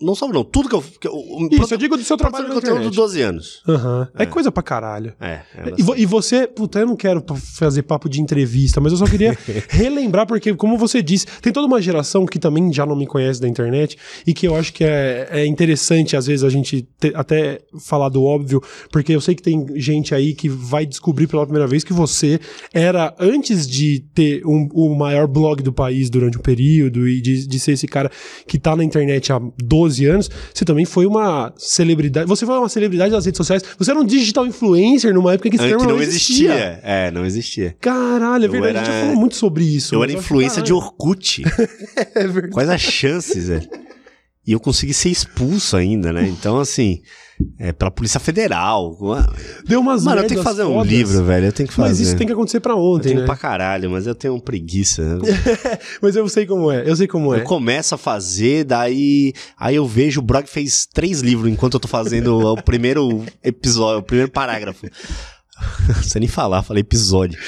não 0.00 0.14
salvo 0.14 0.32
não, 0.34 0.44
tudo 0.44 0.68
que 0.68 0.74
eu... 0.74 0.82
Que 1.00 1.08
eu 1.08 1.14
Isso, 1.62 1.74
eu 1.74 1.78
digo 1.78 1.96
do 1.96 2.02
seu 2.04 2.16
trabalho 2.16 2.48
na 2.48 2.54
conteúdo 2.54 2.76
internet. 2.76 2.88
dos 2.88 2.96
12 2.96 3.22
anos. 3.22 3.62
Aham. 3.68 4.08
É. 4.16 4.22
É. 4.22 4.26
coisa 4.26 4.52
pra 4.52 4.62
caralho. 4.62 5.12
É, 5.20 5.40
é 5.54 5.74
E, 5.76 6.02
e 6.02 6.06
você, 6.06 6.46
puta, 6.46 6.78
eu 6.78 6.86
não 6.86 6.94
quero 6.96 7.24
fazer 7.56 7.82
papo 7.82 8.08
de 8.08 8.20
entrevista, 8.20 8.80
mas 8.80 8.92
eu 8.92 8.98
só 8.98 9.06
queria 9.06 9.36
relembrar, 9.68 10.26
porque, 10.26 10.54
como 10.54 10.78
você 10.78 11.02
disse, 11.02 11.26
tem 11.42 11.52
toda 11.52 11.66
uma 11.66 11.80
geração 11.82 12.26
que 12.26 12.38
também 12.38 12.72
já 12.72 12.86
não 12.86 12.94
me 12.94 13.06
conhece 13.06 13.40
da 13.40 13.48
internet 13.48 13.96
e 14.26 14.32
que 14.32 14.46
eu 14.46 14.54
acho 14.56 14.72
que 14.72 14.84
é, 14.84 15.28
é 15.30 15.46
interessante, 15.46 16.16
às 16.16 16.26
vezes, 16.26 16.44
a 16.44 16.48
gente 16.50 16.86
te- 17.00 17.12
até 17.14 17.60
falar 17.80 18.08
do 18.08 18.22
óbvio, 18.22 18.62
porque 18.92 19.12
eu 19.12 19.20
sei 19.20 19.34
que 19.34 19.42
tem 19.42 19.66
gente 19.76 20.14
aí 20.14 20.34
que 20.34 20.48
vai 20.48 20.86
descobrir 20.86 21.26
pela 21.26 21.44
primeira 21.44 21.66
vez 21.66 21.82
que 21.82 21.92
você 21.92 22.38
era, 22.72 23.14
antes 23.18 23.66
de 23.66 24.00
ter 24.14 24.46
um- 24.46 24.68
o 24.72 24.94
maior 24.94 25.26
blog 25.26 25.62
do 25.62 25.72
país 25.72 26.08
durante 26.10 26.38
um 26.38 26.42
período 26.42 27.08
e 27.08 27.20
de, 27.20 27.46
de 27.46 27.58
ser 27.60 27.72
esse 27.72 27.86
cara 27.88 28.10
que 28.46 28.58
tá 28.58 28.76
na 28.76 28.84
internet 28.84 29.32
há 29.32 29.40
12 29.60 29.87
anos, 30.08 30.30
você 30.54 30.64
também 30.64 30.84
foi 30.84 31.06
uma 31.06 31.52
celebridade. 31.56 32.26
Você 32.28 32.44
foi 32.44 32.56
uma 32.58 32.68
celebridade 32.68 33.10
das 33.10 33.24
redes 33.24 33.36
sociais. 33.36 33.62
Você 33.78 33.90
era 33.90 33.98
um 34.00 34.04
digital 34.04 34.46
influencer 34.46 35.12
numa 35.14 35.32
época 35.34 35.50
que 35.50 35.56
esse 35.56 35.64
termo 35.66 35.84
não 35.84 35.96
não 35.96 36.02
existia. 36.02 36.50
existia. 36.52 36.80
É, 36.82 37.10
não 37.10 37.24
existia. 37.24 37.76
Caralho, 37.80 38.44
é 38.44 38.48
verdade. 38.48 38.76
A 38.76 38.80
gente 38.80 38.88
era- 38.90 38.98
já 39.00 39.04
falou 39.06 39.16
muito 39.20 39.36
sobre 39.36 39.64
isso. 39.64 39.94
eu 39.94 40.02
era 40.02 40.12
influência 40.12 40.62
de. 40.62 40.72
Orkut. 40.72 41.42
É 42.14 42.26
verdade. 42.26 42.52
Quais 42.52 42.68
as 42.68 42.80
chances, 42.80 43.48
velho? 43.48 43.68
E 44.46 44.52
eu 44.52 44.60
consegui 44.60 44.94
ser 44.94 45.10
expulso 45.10 45.76
ainda, 45.76 46.12
né? 46.12 46.26
Então, 46.26 46.58
assim, 46.58 47.00
é, 47.58 47.72
pela 47.72 47.90
Polícia 47.90 48.20
Federal. 48.20 48.96
Deu 49.66 49.80
umas 49.80 50.04
Mano, 50.04 50.22
eu 50.22 50.26
tenho 50.26 50.40
que 50.40 50.44
fazer 50.44 50.64
um 50.64 50.74
fodas. 50.74 50.90
livro, 50.92 51.24
velho. 51.24 51.46
Eu 51.46 51.52
tenho 51.52 51.68
que 51.68 51.74
fazer. 51.74 51.88
Mas 51.88 52.00
isso 52.00 52.16
tem 52.16 52.26
que 52.26 52.32
acontecer 52.32 52.60
pra 52.60 52.72
Eu 52.74 52.78
ontem, 52.78 53.08
tenho 53.08 53.20
né? 53.20 53.26
pra 53.26 53.36
caralho, 53.36 53.90
mas 53.90 54.06
eu 54.06 54.14
tenho 54.14 54.40
preguiça. 54.40 55.16
né? 55.16 55.20
Mas 56.02 56.14
eu 56.16 56.28
sei 56.28 56.46
como 56.46 56.70
é. 56.70 56.88
Eu 56.88 56.94
sei 56.96 57.06
como 57.06 57.34
é. 57.34 57.40
Eu 57.40 57.44
começo 57.44 57.94
a 57.94 57.98
fazer, 57.98 58.64
daí 58.64 59.32
aí 59.58 59.74
eu 59.76 59.86
vejo 59.86 60.20
o 60.20 60.22
Brog 60.22 60.46
fez 60.46 60.86
três 60.86 61.20
livros 61.20 61.50
enquanto 61.50 61.74
eu 61.74 61.80
tô 61.80 61.88
fazendo 61.88 62.38
o 62.52 62.62
primeiro 62.62 63.24
episódio, 63.42 64.00
o 64.00 64.02
primeiro 64.02 64.30
parágrafo. 64.30 64.86
Sei 66.04 66.20
nem 66.20 66.28
falar, 66.28 66.62
falei 66.62 66.80
episódio. 66.82 67.38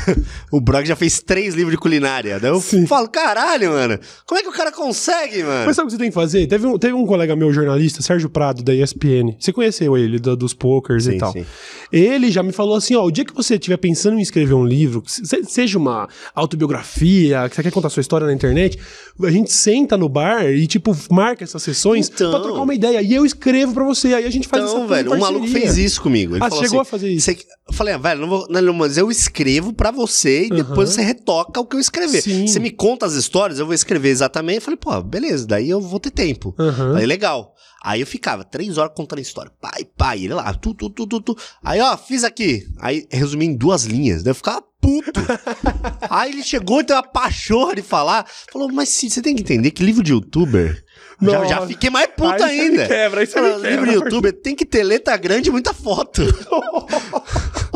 o 0.50 0.60
Brog 0.60 0.86
já 0.86 0.96
fez 0.96 1.20
três 1.20 1.54
livros 1.54 1.72
de 1.72 1.78
culinária. 1.78 2.40
Daí 2.40 2.50
eu 2.50 2.60
Sim. 2.60 2.86
falo, 2.86 3.08
caralho, 3.08 3.70
mano, 3.70 3.98
como 4.26 4.40
é 4.40 4.42
que 4.42 4.48
o 4.48 4.52
cara 4.52 4.72
consegue, 4.72 5.42
mano? 5.42 5.66
Mas 5.66 5.76
sabe 5.76 5.86
o 5.86 5.88
que 5.88 5.92
você 5.92 5.98
tem 5.98 6.08
que 6.10 6.14
fazer? 6.14 6.46
Teve 6.46 6.66
um, 6.66 6.78
teve 6.78 6.94
um 6.94 7.04
colega 7.06 7.36
meu, 7.36 7.52
jornalista, 7.52 8.02
Sérgio 8.02 8.30
Prado, 8.30 8.62
da 8.62 8.74
ESPN. 8.74 9.36
Você 9.38 9.52
conheceu 9.52 9.96
ele, 9.96 10.18
da- 10.18 10.34
dos 10.34 10.54
pokers 10.54 11.06
e 11.06 11.12
Sim, 11.12 11.18
tal. 11.18 11.32
sim. 11.32 11.44
Ele 11.92 12.30
já 12.30 12.42
me 12.42 12.52
falou 12.52 12.76
assim: 12.76 12.94
ó, 12.94 13.04
o 13.04 13.10
dia 13.10 13.24
que 13.24 13.34
você 13.34 13.54
estiver 13.54 13.76
pensando 13.76 14.18
em 14.18 14.22
escrever 14.22 14.54
um 14.54 14.64
livro, 14.64 15.02
se- 15.06 15.44
seja 15.44 15.78
uma 15.78 16.08
autobiografia, 16.34 17.48
que 17.48 17.56
você 17.56 17.62
quer 17.62 17.72
contar 17.72 17.90
sua 17.90 18.00
história 18.00 18.26
na 18.26 18.32
internet, 18.32 18.78
a 19.22 19.30
gente 19.30 19.52
senta 19.52 19.96
no 19.96 20.08
bar 20.08 20.44
e, 20.46 20.66
tipo, 20.66 20.96
marca 21.10 21.44
essas 21.44 21.62
sessões 21.62 22.08
Então. 22.08 22.30
pra 22.30 22.40
trocar 22.40 22.62
uma 22.62 22.74
ideia. 22.74 23.00
E 23.02 23.14
eu 23.14 23.24
escrevo 23.24 23.72
pra 23.74 23.84
você. 23.84 24.14
Aí 24.14 24.24
a 24.24 24.30
gente 24.30 24.48
faz 24.48 24.64
essa 24.64 24.72
Então, 24.72 24.84
em 24.84 24.88
velho, 24.88 25.12
um 25.14 25.18
maluco 25.18 25.46
fez 25.48 25.76
isso 25.76 26.00
comigo. 26.02 26.36
Ele 26.36 26.44
Ah, 26.44 26.50
chegou 26.50 26.64
assim, 26.64 26.76
a 26.80 26.84
fazer 26.84 27.08
isso? 27.10 27.26
"Você- 27.26 27.38
Eu 27.68 27.74
falei, 27.74 27.94
ah, 27.94 27.98
velho, 27.98 28.22
não 28.22 28.28
vou, 28.28 28.46
não, 28.48 28.72
mas 28.72 28.96
eu 28.96 29.10
escrevo 29.10 29.72
pra 29.74 29.90
você 29.90 30.46
e 30.46 30.50
depois 30.50 30.90
você 30.90 31.02
retoca 31.02 31.60
o 31.60 31.66
que 31.66 31.76
eu 31.76 31.80
escrever. 31.80 32.22
Sim. 32.22 32.46
Você 32.46 32.58
me 32.58 32.70
conta 32.70 33.04
as 33.04 33.12
histórias, 33.12 33.58
eu 33.58 33.66
vou 33.66 33.74
escrever 33.74 34.08
exatamente. 34.08 34.56
Eu 34.56 34.62
falei, 34.62 34.78
pô, 34.78 35.02
beleza, 35.02 35.46
daí 35.46 35.68
eu 35.68 35.80
vou 35.80 36.00
ter 36.00 36.10
tempo. 36.10 36.54
Aham. 36.58 36.96
Aí 36.96 37.04
legal. 37.04 37.54
Aí 37.84 38.00
eu 38.00 38.06
ficava 38.06 38.42
três 38.42 38.76
horas 38.76 38.92
contando 38.94 39.20
a 39.20 39.22
história. 39.22 39.52
Pai, 39.60 39.84
pai, 39.96 40.24
ele 40.24 40.34
lá, 40.34 40.52
tu, 40.54 40.74
tu, 40.74 40.90
tu, 40.90 41.06
tu, 41.06 41.20
tu. 41.20 41.36
Aí, 41.62 41.80
ó, 41.80 41.96
fiz 41.96 42.24
aqui. 42.24 42.66
Aí 42.80 43.06
resumi 43.10 43.46
em 43.46 43.56
duas 43.56 43.84
linhas. 43.84 44.22
Daí 44.22 44.32
eu 44.32 44.34
ficava 44.34 44.62
puto. 44.80 45.20
Aí 46.10 46.32
ele 46.32 46.42
chegou 46.42 46.80
e 46.80 46.84
teve 46.84 46.98
a 46.98 47.02
pachorra 47.02 47.76
de 47.76 47.82
falar. 47.82 48.26
Falou, 48.52 48.70
mas 48.72 48.88
você 48.88 49.22
tem 49.22 49.34
que 49.34 49.42
entender 49.42 49.70
que 49.70 49.84
livro 49.84 50.02
de 50.02 50.12
youtuber. 50.12 50.84
Já, 51.20 51.44
já 51.46 51.66
fiquei 51.66 51.90
mais 51.90 52.06
puto 52.16 52.30
Aí 52.32 52.38
você 52.38 52.46
me 52.54 52.60
ainda. 52.60 52.86
quebra, 52.86 53.20
aí 53.20 53.26
você 53.26 53.32
Falou, 53.32 53.58
me 53.58 53.68
livro 53.68 53.84
de 53.86 53.90
quebra. 53.92 54.04
youtuber 54.08 54.32
tem 54.32 54.54
que 54.54 54.64
ter 54.64 54.82
letra 54.84 55.16
grande 55.16 55.48
e 55.48 55.52
muita 55.52 55.74
foto. 55.74 56.22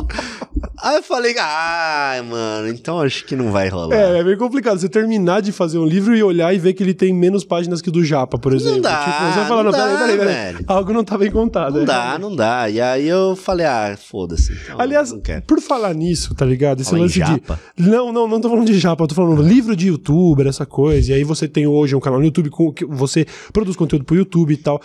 Aí 0.82 0.96
eu 0.96 1.02
falei, 1.02 1.34
ah, 1.38 2.22
mano, 2.28 2.68
então 2.68 3.00
acho 3.00 3.24
que 3.24 3.34
não 3.34 3.50
vai 3.50 3.68
rolar. 3.68 3.94
É, 3.96 4.18
é 4.18 4.24
bem 4.24 4.36
complicado. 4.36 4.78
Você 4.78 4.88
terminar 4.88 5.40
de 5.40 5.52
fazer 5.52 5.78
um 5.78 5.84
livro 5.84 6.14
e 6.14 6.22
olhar 6.22 6.54
e 6.54 6.58
ver 6.58 6.72
que 6.74 6.82
ele 6.82 6.94
tem 6.94 7.12
menos 7.12 7.44
páginas 7.44 7.80
que 7.80 7.88
o 7.88 7.92
do 7.92 8.04
Japa, 8.04 8.38
por 8.38 8.52
exemplo. 8.52 8.80
dá, 8.80 8.98
tipo, 8.98 9.10
você 9.10 9.38
vai 9.38 9.48
falar, 9.48 9.62
não 9.64 9.72
não, 9.72 9.78
peraí, 9.78 9.92
dá, 9.92 9.98
peraí, 9.98 10.18
peraí. 10.18 10.64
Algo 10.66 10.92
não 10.92 11.04
tá 11.04 11.16
bem 11.16 11.30
contado. 11.30 11.74
Não 11.74 11.82
é. 11.82 11.84
dá, 11.84 12.18
não 12.18 12.34
dá. 12.34 12.68
E 12.68 12.80
aí 12.80 13.08
eu 13.08 13.34
falei, 13.36 13.66
ah, 13.66 13.96
foda-se. 13.96 14.52
então, 14.52 14.80
Aliás, 14.80 15.12
não 15.12 15.20
por 15.46 15.60
falar 15.60 15.94
nisso, 15.94 16.34
tá 16.34 16.44
ligado? 16.44 16.80
Esse 16.80 16.90
Fala 16.90 17.02
lance 17.02 17.18
japa. 17.18 17.58
de. 17.76 17.88
Não, 17.88 18.12
não, 18.12 18.28
não 18.28 18.40
tô 18.40 18.48
falando 18.48 18.66
de 18.66 18.78
japa, 18.78 19.04
eu 19.04 19.08
tô 19.08 19.14
falando 19.14 19.42
livro 19.42 19.74
de 19.74 19.88
youtuber, 19.88 20.46
essa 20.46 20.66
coisa. 20.66 21.12
E 21.12 21.14
aí 21.14 21.24
você 21.24 21.48
tem 21.48 21.66
hoje 21.66 21.94
um 21.94 22.00
canal 22.00 22.18
no 22.18 22.24
YouTube 22.24 22.50
com 22.50 22.72
que 22.72 22.84
você 22.84 23.26
produz 23.52 23.76
conteúdo 23.76 24.04
pro 24.04 24.16
YouTube 24.16 24.52
e 24.52 24.56
tal. 24.56 24.80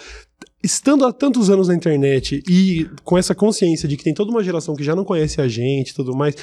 Estando 0.63 1.05
há 1.05 1.13
tantos 1.13 1.51
anos 1.51 1.67
na 1.67 1.75
internet 1.75 2.41
e 2.49 2.89
com 3.03 3.15
essa 3.15 3.35
consciência 3.35 3.87
de 3.87 3.95
que 3.95 4.03
tem 4.03 4.13
toda 4.13 4.31
uma 4.31 4.43
geração 4.43 4.75
que 4.75 4.83
já 4.83 4.95
não 4.95 5.05
conhece 5.05 5.39
a 5.39 5.47
gente 5.47 5.91
e 5.91 5.93
tudo 5.93 6.15
mais, 6.15 6.35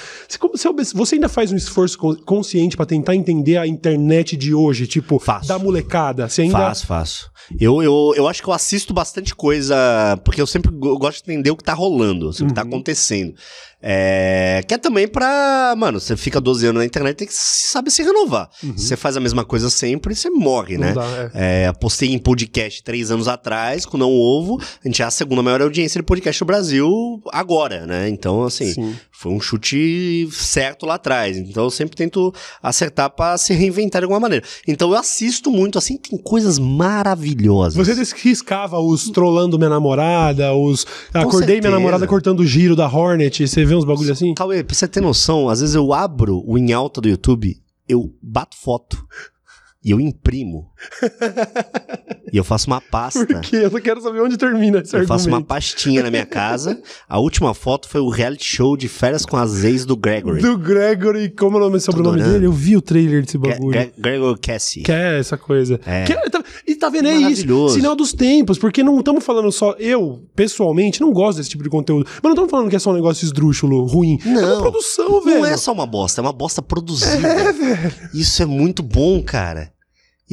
você, 0.95 1.17
ainda 1.17 1.29
faz 1.29 1.51
um 1.51 1.57
esforço 1.57 1.99
con- 1.99 2.15
consciente 2.25 2.77
pra 2.77 2.87
tentar 2.87 3.17
entender 3.17 3.57
a 3.57 3.67
internet 3.67 4.37
de 4.37 4.55
hoje, 4.55 4.87
tipo, 4.87 5.19
Faço. 5.19 5.49
da 5.49 5.59
molecada? 5.59 6.29
Você 6.29 6.43
ainda. 6.43 6.59
Faço, 6.59 6.87
faço. 6.87 7.31
Eu, 7.61 7.83
eu, 7.83 8.15
eu 8.17 8.29
acho 8.29 8.41
que 8.43 8.49
eu 8.49 8.55
assisto 8.55 8.95
bastante 8.95 9.35
coisa, 9.35 9.77
porque 10.25 10.41
eu 10.41 10.47
sempre 10.47 10.71
go- 10.71 10.97
gosto 10.97 11.25
de 11.25 11.33
entender 11.33 11.51
o 11.51 11.57
que 11.57 11.65
tá 11.65 11.75
rolando, 11.75 12.29
assim, 12.29 12.45
o 12.45 12.47
que 12.47 12.55
tá 12.55 12.63
acontecendo. 12.63 13.35
É, 13.87 14.65
que 14.67 14.73
é 14.73 14.79
também 14.79 15.07
pra. 15.07 15.75
Mano, 15.77 16.01
você 16.01 16.17
fica 16.17 16.41
12 16.41 16.69
anos 16.69 16.81
na 16.81 16.87
internet 16.87 17.17
tem 17.17 17.27
que 17.29 17.35
saber 17.35 17.91
se 17.91 18.03
renovar. 18.03 18.49
Se 18.59 18.73
você 18.89 18.97
faz 18.97 19.15
a 19.15 19.21
mesma 19.21 19.45
coisa 19.45 19.69
sempre, 19.69 20.15
você 20.15 20.31
morre, 20.31 20.79
Não 20.79 20.87
né? 20.87 20.93
dá, 20.95 21.31
é. 21.35 21.67
É, 21.67 21.73
postei 21.75 22.11
em 22.11 22.19
podcast 22.19 22.83
três 22.83 23.11
anos 23.11 23.29
atrás, 23.29 23.85
com 23.85 23.99
Não 23.99 24.11
Ovo. 24.11 24.59
A 24.83 24.89
gente 24.89 25.03
é 25.03 25.05
a 25.05 25.11
segunda 25.11 25.43
maior 25.43 25.61
audiência 25.61 26.01
de 26.01 26.07
podcast 26.07 26.43
do 26.43 26.47
Brasil 26.47 27.23
agora, 27.31 27.85
né? 27.87 28.09
Então, 28.09 28.43
assim, 28.45 28.73
Sim. 28.73 28.97
Foi 29.17 29.33
um 29.33 29.41
chute 29.41 30.29
certo 30.33 30.85
lá 30.85 30.97
atrás. 30.97 31.37
Então 31.37 31.65
eu 31.65 31.71
sempre 31.71 31.97
tento 31.97 32.35
acertar 32.61 33.09
pra 33.09 33.39
se 33.39 33.55
reinventar 33.55 34.01
de 34.01 34.05
alguma 34.05 34.19
maneira. 34.19 34.45
Então 34.67 34.91
eu 34.91 34.99
assisto 34.99 35.53
muito, 35.53 35.79
assim, 35.79 35.97
tem 35.97 36.19
coisas 36.19 36.59
maravilhosas. 36.59 37.75
Você 37.75 38.17
riscava 38.17 38.79
os 38.81 39.09
trollando 39.11 39.57
minha 39.57 39.71
namorada, 39.71 40.53
os. 40.53 40.85
Acordei 41.15 41.31
minha 41.31 41.63
certeza. 41.63 41.71
namorada 41.71 42.07
cortando 42.09 42.41
o 42.41 42.47
giro 42.47 42.75
da 42.75 42.89
Hornet. 42.89 43.47
Você 43.47 43.65
vê 43.65 43.75
uns 43.75 43.85
bagulho 43.85 44.13
assim? 44.13 44.35
Cauê, 44.35 44.65
pra 44.65 44.75
você 44.75 44.89
ter 44.89 45.01
noção, 45.01 45.49
às 45.49 45.61
vezes 45.61 45.77
eu 45.77 45.93
abro 45.93 46.43
o 46.45 46.59
em 46.59 46.73
alta 46.73 47.01
do 47.01 47.09
YouTube, 47.09 47.57
eu 47.89 48.13
bato 48.21 48.57
foto 48.57 48.99
e 49.85 49.91
eu 49.91 50.01
imprimo. 50.01 50.71
e 52.33 52.37
eu 52.37 52.43
faço 52.45 52.67
uma 52.67 52.81
pasta. 52.81 53.25
Porque 53.27 53.57
eu 53.57 53.71
só 53.71 53.81
quero 53.81 54.01
saber 54.01 54.21
onde 54.21 54.37
termina 54.37 54.79
esse 54.81 54.97
Eu 54.97 55.07
faço 55.07 55.29
uma 55.29 55.37
argumento. 55.37 55.47
pastinha 55.49 56.03
na 56.03 56.11
minha 56.11 56.25
casa. 56.27 56.81
A 57.09 57.19
última 57.19 57.53
foto 57.55 57.89
foi 57.89 58.01
o 58.01 58.09
reality 58.09 58.45
show 58.45 58.77
de 58.77 58.89
férias 58.89 59.25
com 59.27 59.37
as 59.37 59.63
ex 59.65 59.85
do 59.85 59.97
Gregory. 59.97 60.41
Do 60.41 60.57
Gregory, 60.59 61.29
como 61.31 61.57
é 61.59 61.61
o 61.61 61.65
nome, 61.65 61.81
sobrenome 61.81 62.17
adorando. 62.17 62.33
dele? 62.35 62.47
Eu 62.47 62.53
vi 62.53 62.77
o 62.77 62.81
trailer 62.83 63.23
desse 63.25 63.37
Gre- 63.39 63.51
bagulho. 63.53 63.73
Gre- 63.73 63.93
Gregor 63.99 64.39
Cassie. 64.41 64.83
Que 64.83 64.93
é 64.93 65.19
essa 65.19 65.37
coisa. 65.37 65.79
É. 65.85 66.05
Que 66.05 66.13
é- 66.13 66.29
tá- 66.31 66.43
e 66.67 66.75
tá 66.75 66.89
vendo? 66.89 67.09
É 67.09 67.13
isso. 67.15 67.23
Maravilhoso. 67.23 67.75
Sinal 67.75 67.95
dos 67.95 68.13
tempos, 68.13 68.59
porque 68.59 68.83
não 68.83 68.99
estamos 68.99 69.25
falando 69.25 69.53
só. 69.53 69.73
Eu, 69.79 70.25
pessoalmente, 70.35 71.01
não 71.01 71.13
gosto 71.13 71.39
desse 71.39 71.51
tipo 71.51 71.63
de 71.63 71.69
conteúdo. 71.71 72.07
Mas 72.07 72.23
não 72.23 72.31
estamos 72.33 72.51
falando 72.51 72.71
que 72.71 72.77
é 72.77 72.79
só 72.79 72.91
um 72.91 72.95
negócio 72.95 73.25
esdrúxulo, 73.25 73.85
ruim. 73.85 74.19
É 74.25 74.29
uma 74.29 74.61
produção, 74.63 75.21
velho. 75.21 75.41
Não 75.41 75.47
é 75.47 75.57
só 75.57 75.73
uma 75.73 75.87
bosta, 75.87 76.21
é 76.21 76.23
uma 76.23 76.33
bosta 76.33 76.63
produzida. 76.63 77.29
Isso 78.13 78.43
é 78.43 78.47
muito 78.47 78.83
bom, 78.83 79.23
cara. 79.23 79.73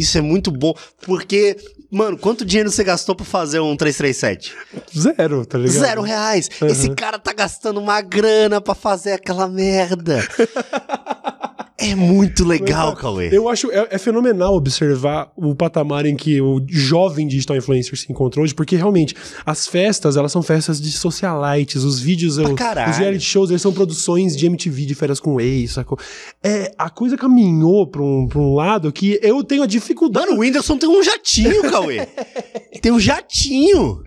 Isso 0.01 0.17
é 0.17 0.21
muito 0.21 0.49
bom. 0.51 0.73
Porque, 1.03 1.55
mano, 1.91 2.17
quanto 2.17 2.43
dinheiro 2.43 2.71
você 2.71 2.83
gastou 2.83 3.15
pra 3.15 3.25
fazer 3.25 3.59
um 3.59 3.75
337? 3.75 4.53
Zero, 4.97 5.45
tá 5.45 5.57
ligado? 5.57 5.79
Zero 5.79 6.01
reais. 6.01 6.49
Esse 6.63 6.89
cara 6.95 7.19
tá 7.19 7.31
gastando 7.33 7.79
uma 7.79 8.01
grana 8.01 8.59
pra 8.59 8.73
fazer 8.73 9.13
aquela 9.13 9.47
merda. 9.47 10.27
é 11.81 11.95
muito 11.95 12.45
legal, 12.45 12.95
Cauê. 12.95 13.29
Eu 13.31 13.49
acho 13.49 13.71
é, 13.71 13.87
é 13.91 13.97
fenomenal 13.97 14.55
observar 14.55 15.31
o 15.35 15.55
patamar 15.55 16.05
em 16.05 16.15
que 16.15 16.39
o 16.39 16.61
jovem 16.69 17.27
digital 17.27 17.57
influencer 17.57 17.97
se 17.97 18.11
encontrou 18.11 18.43
hoje, 18.43 18.53
porque 18.53 18.75
realmente 18.75 19.15
as 19.45 19.67
festas, 19.67 20.15
elas 20.15 20.31
são 20.31 20.43
festas 20.43 20.79
de 20.79 20.91
socialites, 20.91 21.83
os 21.83 21.99
vídeos, 21.99 22.37
caralho. 22.55 22.91
os 22.91 22.97
reality 22.97 23.23
shows, 23.23 23.49
eles 23.49 23.61
são 23.61 23.73
produções 23.73 24.37
de 24.37 24.45
MTV 24.45 24.85
de 24.85 24.95
férias 24.95 25.19
com 25.19 25.41
ex, 25.41 25.71
sacou? 25.71 25.97
É, 26.43 26.71
a 26.77 26.89
coisa 26.89 27.17
caminhou 27.17 27.87
pra 27.87 28.01
um, 28.01 28.27
pra 28.27 28.39
um 28.39 28.53
lado 28.53 28.91
que 28.91 29.19
eu 29.21 29.43
tenho 29.43 29.63
a 29.63 29.67
dificuldade. 29.67 30.27
Mano, 30.27 30.37
o 30.37 30.41
Whindersson 30.41 30.77
tem 30.77 30.89
um 30.89 31.03
jatinho, 31.03 31.63
Cauê. 31.69 32.07
tem 32.81 32.91
um 32.91 32.99
jatinho. 32.99 34.03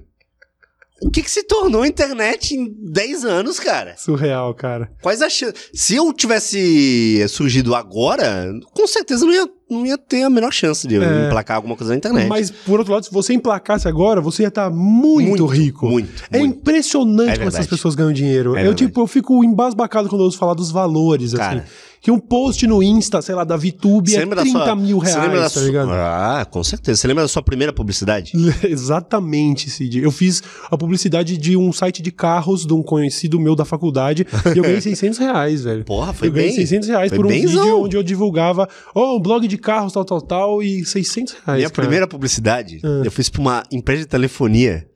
O 1.04 1.10
que 1.10 1.22
que 1.22 1.30
se 1.30 1.42
tornou 1.42 1.82
a 1.82 1.86
internet 1.88 2.54
em 2.54 2.72
10 2.80 3.24
anos, 3.24 3.60
cara? 3.60 3.94
Surreal, 3.96 4.54
cara. 4.54 4.90
Quais 5.02 5.20
as 5.22 5.32
chances? 5.32 5.70
Se 5.74 5.94
eu 5.96 6.12
tivesse 6.12 7.24
surgido 7.28 7.74
agora, 7.74 8.52
com 8.72 8.86
certeza 8.86 9.24
não 9.26 9.32
ia, 9.32 9.48
não 9.70 9.86
ia 9.86 9.98
ter 9.98 10.22
a 10.22 10.30
menor 10.30 10.52
chance 10.52 10.86
de 10.88 10.96
É. 10.96 11.26
emplacar 11.26 11.56
alguma 11.56 11.76
coisa 11.76 11.92
na 11.92 11.98
internet. 11.98 12.28
Mas, 12.28 12.50
por 12.50 12.78
outro 12.78 12.94
lado, 12.94 13.04
se 13.04 13.12
você 13.12 13.34
emplacasse 13.34 13.86
agora, 13.86 14.20
você 14.20 14.42
ia 14.42 14.48
estar 14.48 14.70
muito, 14.70 15.28
Muito, 15.28 15.46
rico. 15.46 15.86
muito, 15.86 16.24
É 16.30 16.38
muito. 16.38 16.56
impressionante 16.58 17.32
É 17.32 17.36
como 17.36 17.48
essas 17.48 17.66
pessoas 17.66 17.94
ganham 17.94 18.12
dinheiro. 18.12 18.50
É 18.50 18.60
eu, 18.60 18.64
verdade. 18.64 18.86
tipo, 18.86 19.00
eu 19.00 19.06
fico 19.06 19.44
embasbacado 19.44 20.08
quando 20.08 20.22
eu 20.22 20.26
ouço 20.26 20.38
falar 20.38 20.54
dos 20.54 20.70
valores, 20.70 21.34
Cara. 21.34 21.58
assim. 21.60 21.66
Que 22.04 22.10
um 22.10 22.18
post 22.18 22.66
no 22.66 22.82
Insta, 22.82 23.22
sei 23.22 23.34
lá, 23.34 23.44
da 23.44 23.56
VTube 23.56 24.10
Você 24.10 24.16
é 24.16 24.20
lembra 24.20 24.42
30 24.42 24.58
da 24.58 24.64
sua, 24.66 24.76
mil 24.76 24.98
você 25.00 25.14
lembra 25.18 25.30
reais, 25.38 25.52
tá 25.54 25.58
sua- 25.60 25.66
ligado? 25.66 25.90
Ah, 25.90 26.46
com 26.50 26.62
certeza. 26.62 27.00
Você 27.00 27.08
lembra 27.08 27.24
da 27.24 27.28
sua 27.28 27.42
primeira 27.42 27.72
publicidade? 27.72 28.30
Exatamente, 28.62 29.70
Cid. 29.70 30.00
Eu 30.02 30.10
fiz 30.10 30.42
a 30.70 30.76
publicidade 30.76 31.36
de 31.38 31.56
um 31.56 31.72
site 31.72 32.02
de 32.02 32.10
carros 32.12 32.66
de 32.66 32.74
um 32.74 32.82
conhecido 32.82 33.40
meu 33.40 33.56
da 33.56 33.64
faculdade 33.64 34.26
e 34.54 34.58
eu 34.58 34.62
ganhei 34.64 34.80
600 34.82 35.18
reais, 35.18 35.64
velho. 35.64 35.82
Porra, 35.84 36.12
foi 36.12 36.28
eu 36.28 36.32
ganhei 36.32 36.48
bem. 36.50 36.56
600 36.58 36.88
reais 36.90 37.08
Foi 37.08 37.16
por 37.18 37.24
um 37.26 37.30
benzão. 37.30 37.62
vídeo 37.64 37.80
onde 37.84 37.96
eu 37.96 38.02
divulgava, 38.02 38.68
ó, 38.94 39.16
um 39.16 39.20
blog 39.20 39.48
de 39.48 39.56
carros, 39.56 39.92
tal, 39.94 40.04
tal, 40.04 40.20
tal, 40.20 40.62
e 40.62 40.84
600 40.84 41.34
reais. 41.46 41.58
Minha 41.60 41.70
cara. 41.70 41.82
primeira 41.82 42.06
publicidade, 42.06 42.80
Ah. 42.84 43.02
eu 43.04 43.10
fiz 43.10 43.30
pra 43.30 43.40
uma 43.40 43.62
empresa 43.72 44.02
de 44.02 44.08
telefonia 44.08 44.86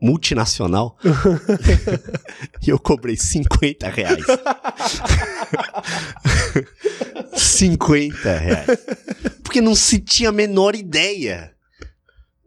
multinacional 0.00 0.96
e 2.64 2.70
eu 2.70 2.78
cobrei 2.78 3.16
50 3.16 3.88
reais. 3.88 4.24
50 7.36 8.36
reais. 8.36 8.66
Porque 9.42 9.60
não 9.60 9.74
se 9.74 9.98
tinha 9.98 10.28
a 10.28 10.32
menor 10.32 10.74
ideia. 10.74 11.52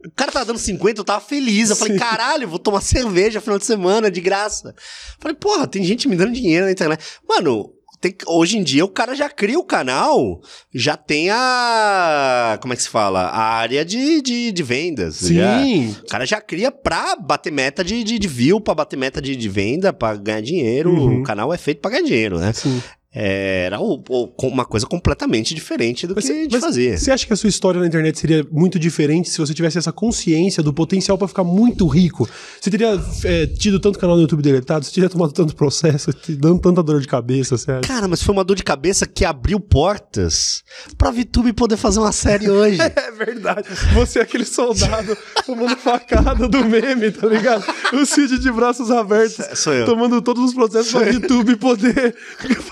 O 0.04 0.10
cara 0.10 0.32
tava 0.32 0.46
dando 0.46 0.58
50, 0.58 1.00
eu 1.00 1.04
tava 1.04 1.24
feliz. 1.24 1.70
Eu 1.70 1.76
falei, 1.76 1.94
Sim. 1.94 1.98
caralho, 1.98 2.48
vou 2.48 2.58
tomar 2.58 2.80
cerveja 2.80 3.40
final 3.40 3.58
de 3.58 3.64
semana, 3.64 4.10
de 4.10 4.20
graça. 4.20 4.74
Falei, 5.20 5.36
porra, 5.36 5.66
tem 5.66 5.84
gente 5.84 6.08
me 6.08 6.16
dando 6.16 6.32
dinheiro 6.32 6.66
na 6.66 6.72
internet. 6.72 7.04
Mano, 7.28 7.72
tem 8.02 8.16
hoje 8.26 8.58
em 8.58 8.64
dia 8.64 8.84
o 8.84 8.88
cara 8.88 9.14
já 9.14 9.30
cria 9.30 9.56
o 9.56 9.64
canal, 9.64 10.40
já 10.74 10.96
tem 10.96 11.30
a. 11.30 12.58
Como 12.60 12.74
é 12.74 12.76
que 12.76 12.82
se 12.82 12.88
fala? 12.88 13.28
A 13.28 13.54
área 13.54 13.84
de, 13.84 14.20
de, 14.20 14.50
de 14.50 14.62
vendas. 14.62 15.20
já. 15.20 15.62
Sim. 15.62 15.96
O 16.02 16.06
cara 16.08 16.26
já 16.26 16.40
cria 16.40 16.72
pra 16.72 17.14
bater 17.14 17.52
meta 17.52 17.84
de, 17.84 18.02
de, 18.02 18.18
de 18.18 18.28
view, 18.28 18.60
pra 18.60 18.74
bater 18.74 18.96
meta 18.96 19.22
de, 19.22 19.36
de 19.36 19.48
venda, 19.48 19.92
pra 19.92 20.16
ganhar 20.16 20.40
dinheiro. 20.42 20.90
Uhum. 20.92 21.20
O 21.20 21.22
canal 21.22 21.54
é 21.54 21.56
feito 21.56 21.80
pra 21.80 21.92
ganhar 21.92 22.02
dinheiro, 22.02 22.40
né? 22.40 22.52
Sim. 22.52 22.82
Era 23.14 23.78
uma 23.78 24.64
coisa 24.64 24.86
completamente 24.86 25.54
diferente 25.54 26.06
do 26.06 26.14
Mas 26.14 26.24
que 26.24 26.30
a 26.32 26.34
cê- 26.34 26.42
gente 26.44 26.52
mas 26.52 26.60
fazia. 26.64 26.96
Você 26.96 27.10
acha 27.10 27.26
que 27.26 27.32
a 27.32 27.36
sua 27.36 27.48
história 27.48 27.78
na 27.80 27.86
internet 27.86 28.18
seria 28.18 28.46
muito 28.50 28.78
diferente 28.78 29.28
se 29.28 29.38
você 29.38 29.52
tivesse 29.52 29.76
essa 29.76 29.92
consciência 29.92 30.62
do 30.62 30.72
potencial 30.72 31.18
pra 31.18 31.28
ficar 31.28 31.44
muito 31.44 31.86
rico? 31.86 32.28
Você 32.60 32.70
teria 32.70 32.98
é, 33.24 33.46
tido 33.46 33.78
tanto 33.78 33.98
canal 33.98 34.16
no 34.16 34.22
YouTube 34.22 34.42
deletado? 34.42 34.84
Você 34.84 34.92
teria 34.92 35.10
tomado 35.10 35.32
tanto 35.32 35.54
processo, 35.54 36.10
te 36.16 36.34
dando 36.34 36.58
tanta 36.60 36.82
dor 36.82 37.00
de 37.00 37.06
cabeça, 37.06 37.58
você 37.58 37.70
acha? 37.72 37.80
Cara, 37.88 38.08
mas 38.08 38.22
foi 38.22 38.32
uma 38.34 38.44
dor 38.44 38.56
de 38.56 38.62
cabeça 38.64 39.06
que 39.06 39.24
abriu 39.26 39.60
portas 39.60 40.62
pra 40.96 41.10
VTube 41.10 41.52
poder 41.52 41.76
fazer 41.76 41.98
uma 42.00 42.12
série 42.12 42.48
hoje. 42.48 42.78
É 43.02 43.10
verdade. 43.12 43.68
Você 43.94 44.18
é 44.18 44.22
aquele 44.22 44.44
soldado 44.44 45.16
tomando 45.46 45.76
facada 45.76 46.48
do 46.48 46.64
meme, 46.64 47.10
tá 47.10 47.26
ligado? 47.26 47.64
O 47.92 48.04
Cid 48.06 48.38
de 48.38 48.50
braços 48.50 48.90
abertos, 48.90 49.58
Sou 49.58 49.72
eu. 49.72 49.84
tomando 49.86 50.20
todos 50.22 50.42
os 50.44 50.54
processos 50.54 50.92
pra 50.92 51.08
YouTube 51.08 51.56
poder 51.56 52.14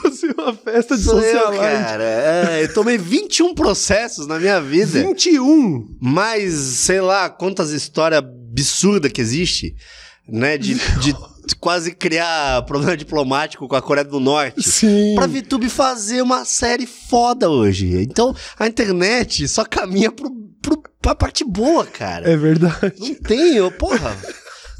fazer 0.02 0.29
uma 0.38 0.54
festa 0.54 0.96
de 0.96 1.02
Sou 1.04 1.20
eu, 1.20 1.32
socialite. 1.40 1.62
cara. 1.62 2.04
É, 2.04 2.62
eu 2.64 2.72
tomei 2.74 2.96
21 2.98 3.54
processos 3.54 4.26
na 4.26 4.38
minha 4.38 4.60
vida. 4.60 5.02
21! 5.02 5.96
mais, 6.00 6.54
sei 6.54 7.00
lá, 7.00 7.28
quantas 7.28 7.70
histórias 7.70 8.22
absurdas 8.22 9.10
que 9.12 9.20
existe, 9.20 9.74
né? 10.28 10.56
De, 10.58 10.74
de 10.74 11.14
quase 11.58 11.92
criar 11.92 12.62
problema 12.62 12.96
diplomático 12.96 13.66
com 13.66 13.76
a 13.76 13.82
Coreia 13.82 14.04
do 14.04 14.20
Norte. 14.20 14.62
Sim. 14.62 15.14
Pra 15.14 15.26
VTube 15.26 15.68
fazer 15.68 16.22
uma 16.22 16.44
série 16.44 16.86
foda 16.86 17.48
hoje. 17.50 18.00
Então, 18.02 18.34
a 18.58 18.66
internet 18.66 19.46
só 19.48 19.64
caminha 19.64 20.10
pro, 20.12 20.30
pro, 20.62 20.82
pra 21.02 21.14
parte 21.14 21.44
boa, 21.44 21.84
cara. 21.86 22.30
É 22.30 22.36
verdade. 22.36 22.94
Não 22.98 23.14
tem, 23.14 23.56
eu, 23.56 23.70
porra. 23.70 24.16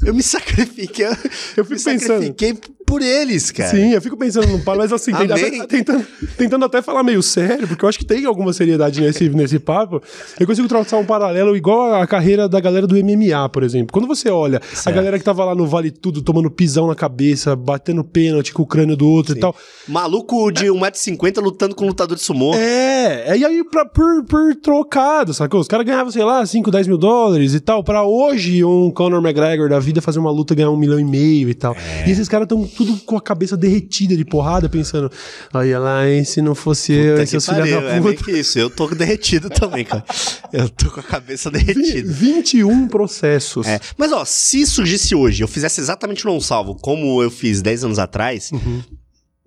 Eu 0.03 0.13
me 0.15 0.23
sacrifiquei. 0.23 1.05
Eu, 1.05 1.11
Eu 1.57 1.65
fico 1.65 1.69
me 1.79 1.83
pensando. 1.83 2.07
sacrifiquei 2.07 2.57
por 2.91 3.01
eles, 3.01 3.51
cara. 3.51 3.69
Sim, 3.69 3.93
eu 3.93 4.01
fico 4.01 4.17
pensando 4.17 4.47
no 4.47 4.59
Pablo, 4.59 4.81
mas 4.81 4.91
assim, 4.91 5.13
tenta- 5.13 5.33
Amém. 5.35 5.65
tentando, 5.65 6.05
tentando 6.37 6.65
até 6.65 6.81
falar 6.81 7.03
meio 7.03 7.23
sério, 7.23 7.67
porque 7.67 7.85
eu 7.85 7.89
acho 7.89 7.97
que 7.97 8.03
tem 8.05 8.25
alguma 8.25 8.51
seriedade 8.51 8.99
nesse, 8.99 9.29
nesse 9.29 9.59
papo. 9.59 10.01
Eu 10.37 10.45
consigo 10.45 10.67
traçar 10.67 10.99
um 10.99 11.05
paralelo 11.05 11.55
igual 11.55 11.95
a 11.95 12.05
carreira 12.05 12.49
da 12.49 12.59
galera 12.59 12.85
do 12.85 12.95
MMA, 12.97 13.47
por 13.49 13.63
exemplo. 13.63 13.93
Quando 13.93 14.07
você 14.07 14.29
olha 14.29 14.57
a 14.59 14.75
Certo. 14.75 14.93
galera 14.95 15.17
que 15.17 15.23
tava 15.23 15.45
lá 15.45 15.55
no 15.55 15.65
Vale 15.65 15.89
Tudo, 15.89 16.21
tomando 16.21 16.51
pisão 16.51 16.87
na 16.87 16.95
cabeça, 16.95 17.55
batendo 17.55 18.03
pênalti 18.03 18.53
com 18.53 18.63
o 18.63 18.67
crânio 18.67 18.97
do 18.97 19.07
outro 19.07 19.37
e 19.37 19.39
tal. 19.39 19.55
Maluco 19.87 20.51
de 20.51 20.65
1,50m 20.65 21.41
lutando 21.41 21.75
com 21.75 21.85
um 21.85 21.87
lutador 21.87 22.17
de 22.17 22.23
sumô. 22.23 22.53
É, 22.55 23.37
e 23.37 23.45
aí 23.45 23.63
pra, 23.63 23.85
por, 23.85 24.25
por 24.25 24.53
trocado, 24.55 25.33
sacou? 25.33 25.59
Os 25.61 25.67
caras 25.67 25.85
ganhavam, 25.85 26.11
sei 26.11 26.23
lá, 26.23 26.45
5, 26.45 26.69
10 26.69 26.87
mil 26.87 26.97
dólares 26.97 27.53
e 27.53 27.59
tal. 27.59 27.83
Pra 27.83 28.03
hoje, 28.03 28.63
um 28.65 28.91
Conor 28.91 29.21
McGregor 29.23 29.69
da 29.69 29.79
vida 29.79 30.01
fazer 30.01 30.19
uma 30.19 30.31
luta 30.31 30.53
ganhar 30.53 30.69
um 30.71 30.77
milhão 30.77 30.99
e 30.99 31.05
meio 31.05 31.49
e 31.49 31.53
tal. 31.53 31.73
É. 31.75 32.07
E 32.07 32.11
esses 32.11 32.27
caras 32.27 32.47
tão 32.47 32.67
tudo 32.85 32.97
com 33.05 33.15
a 33.17 33.21
cabeça 33.21 33.55
derretida 33.55 34.15
de 34.15 34.25
porrada, 34.25 34.67
pensando: 34.69 35.11
olha 35.53 35.79
lá, 35.79 36.09
hein, 36.09 36.23
se 36.23 36.41
não 36.41 36.55
fosse 36.55 36.91
eu, 36.93 37.15
Puta 37.15 37.27
filhos 37.27 37.45
pariu, 37.45 37.81
da 37.81 37.87
é 37.89 38.01
puta. 38.01 38.23
que 38.23 38.31
isso. 38.31 38.57
Eu 38.59 38.69
tô 38.69 38.87
derretido 38.89 39.49
também, 39.51 39.85
cara. 39.85 40.03
Eu 40.51 40.67
tô 40.69 40.89
com 40.89 40.99
a 40.99 41.03
cabeça 41.03 41.49
derretida. 41.51 42.11
21 42.11 42.87
processos. 42.87 43.67
É, 43.67 43.79
mas 43.97 44.11
ó, 44.11 44.25
se 44.25 44.65
surgisse 44.65 45.13
hoje, 45.15 45.43
eu 45.43 45.47
fizesse 45.47 45.79
exatamente 45.81 46.27
um 46.27 46.31
não 46.33 46.41
salvo, 46.41 46.75
como 46.75 47.21
eu 47.21 47.29
fiz 47.29 47.61
10 47.61 47.83
anos 47.85 47.99
atrás, 47.99 48.51
Uhum. 48.51 48.81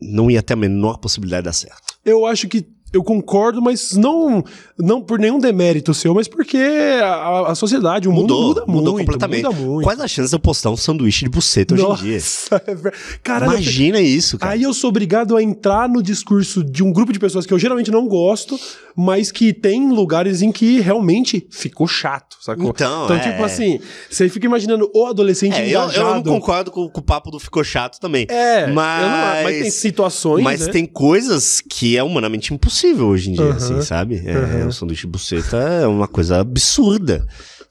não 0.00 0.30
ia 0.30 0.42
ter 0.42 0.52
a 0.54 0.56
menor 0.56 0.98
possibilidade 0.98 1.42
de 1.42 1.46
dar 1.46 1.52
certo. 1.52 1.94
Eu 2.04 2.26
acho 2.26 2.46
que 2.48 2.66
eu 2.96 3.02
concordo, 3.02 3.60
mas 3.60 3.92
não, 3.92 4.44
não 4.78 5.00
por 5.00 5.18
nenhum 5.18 5.38
demérito 5.38 5.92
seu, 5.92 6.14
mas 6.14 6.28
porque 6.28 6.58
a, 7.02 7.52
a 7.52 7.54
sociedade, 7.54 8.08
o 8.08 8.12
mundo 8.12 8.34
Mudou, 8.34 8.48
muda 8.48 8.64
mudou 8.66 8.92
muito, 8.94 9.06
completamente. 9.06 9.44
muda 9.44 9.56
muito. 9.56 9.84
Quais 9.84 10.00
as 10.00 10.10
chances 10.10 10.30
de 10.30 10.36
eu 10.36 10.40
postar 10.40 10.70
um 10.70 10.76
sanduíche 10.76 11.24
de 11.24 11.30
buceta 11.30 11.74
hoje 11.74 11.84
em 11.84 11.94
dia? 11.96 12.14
Nossa, 12.14 12.62
é 12.66 12.92
Caralho, 13.22 13.52
eu 13.52 13.54
Imagina 13.54 14.00
isso, 14.00 14.38
cara. 14.38 14.52
Aí 14.52 14.62
eu 14.62 14.72
sou 14.72 14.90
obrigado 14.90 15.36
a 15.36 15.42
entrar 15.42 15.88
no 15.88 16.02
discurso 16.02 16.62
de 16.62 16.82
um 16.82 16.92
grupo 16.92 17.12
de 17.12 17.18
pessoas 17.18 17.46
que 17.46 17.52
eu 17.52 17.58
geralmente 17.58 17.90
não 17.90 18.06
gosto, 18.06 18.58
mas 18.96 19.30
que 19.32 19.52
tem 19.52 19.90
lugares 19.90 20.42
em 20.42 20.52
que 20.52 20.80
realmente 20.80 21.46
ficou 21.50 21.86
chato, 21.86 22.36
sacou? 22.40 22.70
Então, 22.70 23.04
então 23.04 23.16
é. 23.16 23.20
tipo 23.20 23.42
assim, 23.42 23.80
você 24.10 24.28
fica 24.28 24.46
imaginando 24.46 24.90
o 24.94 25.06
adolescente 25.06 25.54
É, 25.56 25.64
eu, 25.64 25.82
engajado. 25.82 26.08
eu 26.08 26.14
não 26.14 26.22
concordo 26.22 26.70
com, 26.70 26.88
com 26.88 27.00
o 27.00 27.04
papo 27.04 27.30
do 27.30 27.38
ficou 27.40 27.64
chato 27.64 27.98
também. 28.00 28.26
É, 28.28 28.66
mas, 28.68 29.02
eu 29.02 29.08
não- 29.10 29.42
mas 29.42 29.58
tem 29.62 29.70
situações, 29.70 30.44
Mas 30.44 30.60
né? 30.66 30.72
tem 30.72 30.86
coisas 30.86 31.60
que 31.60 31.96
é 31.96 32.02
humanamente 32.02 32.52
impossível 32.54 33.06
hoje 33.08 33.30
em 33.30 33.34
dia, 33.34 33.44
Aham, 33.44 33.56
assim, 33.56 33.80
sabe? 33.82 34.22
É, 34.24 34.32
aham. 34.34 34.68
O 34.68 34.72
sanduíche 34.72 35.02
de 35.02 35.08
buceta 35.08 35.56
é 35.56 35.86
uma 35.86 36.08
coisa 36.08 36.40
absurda. 36.40 37.26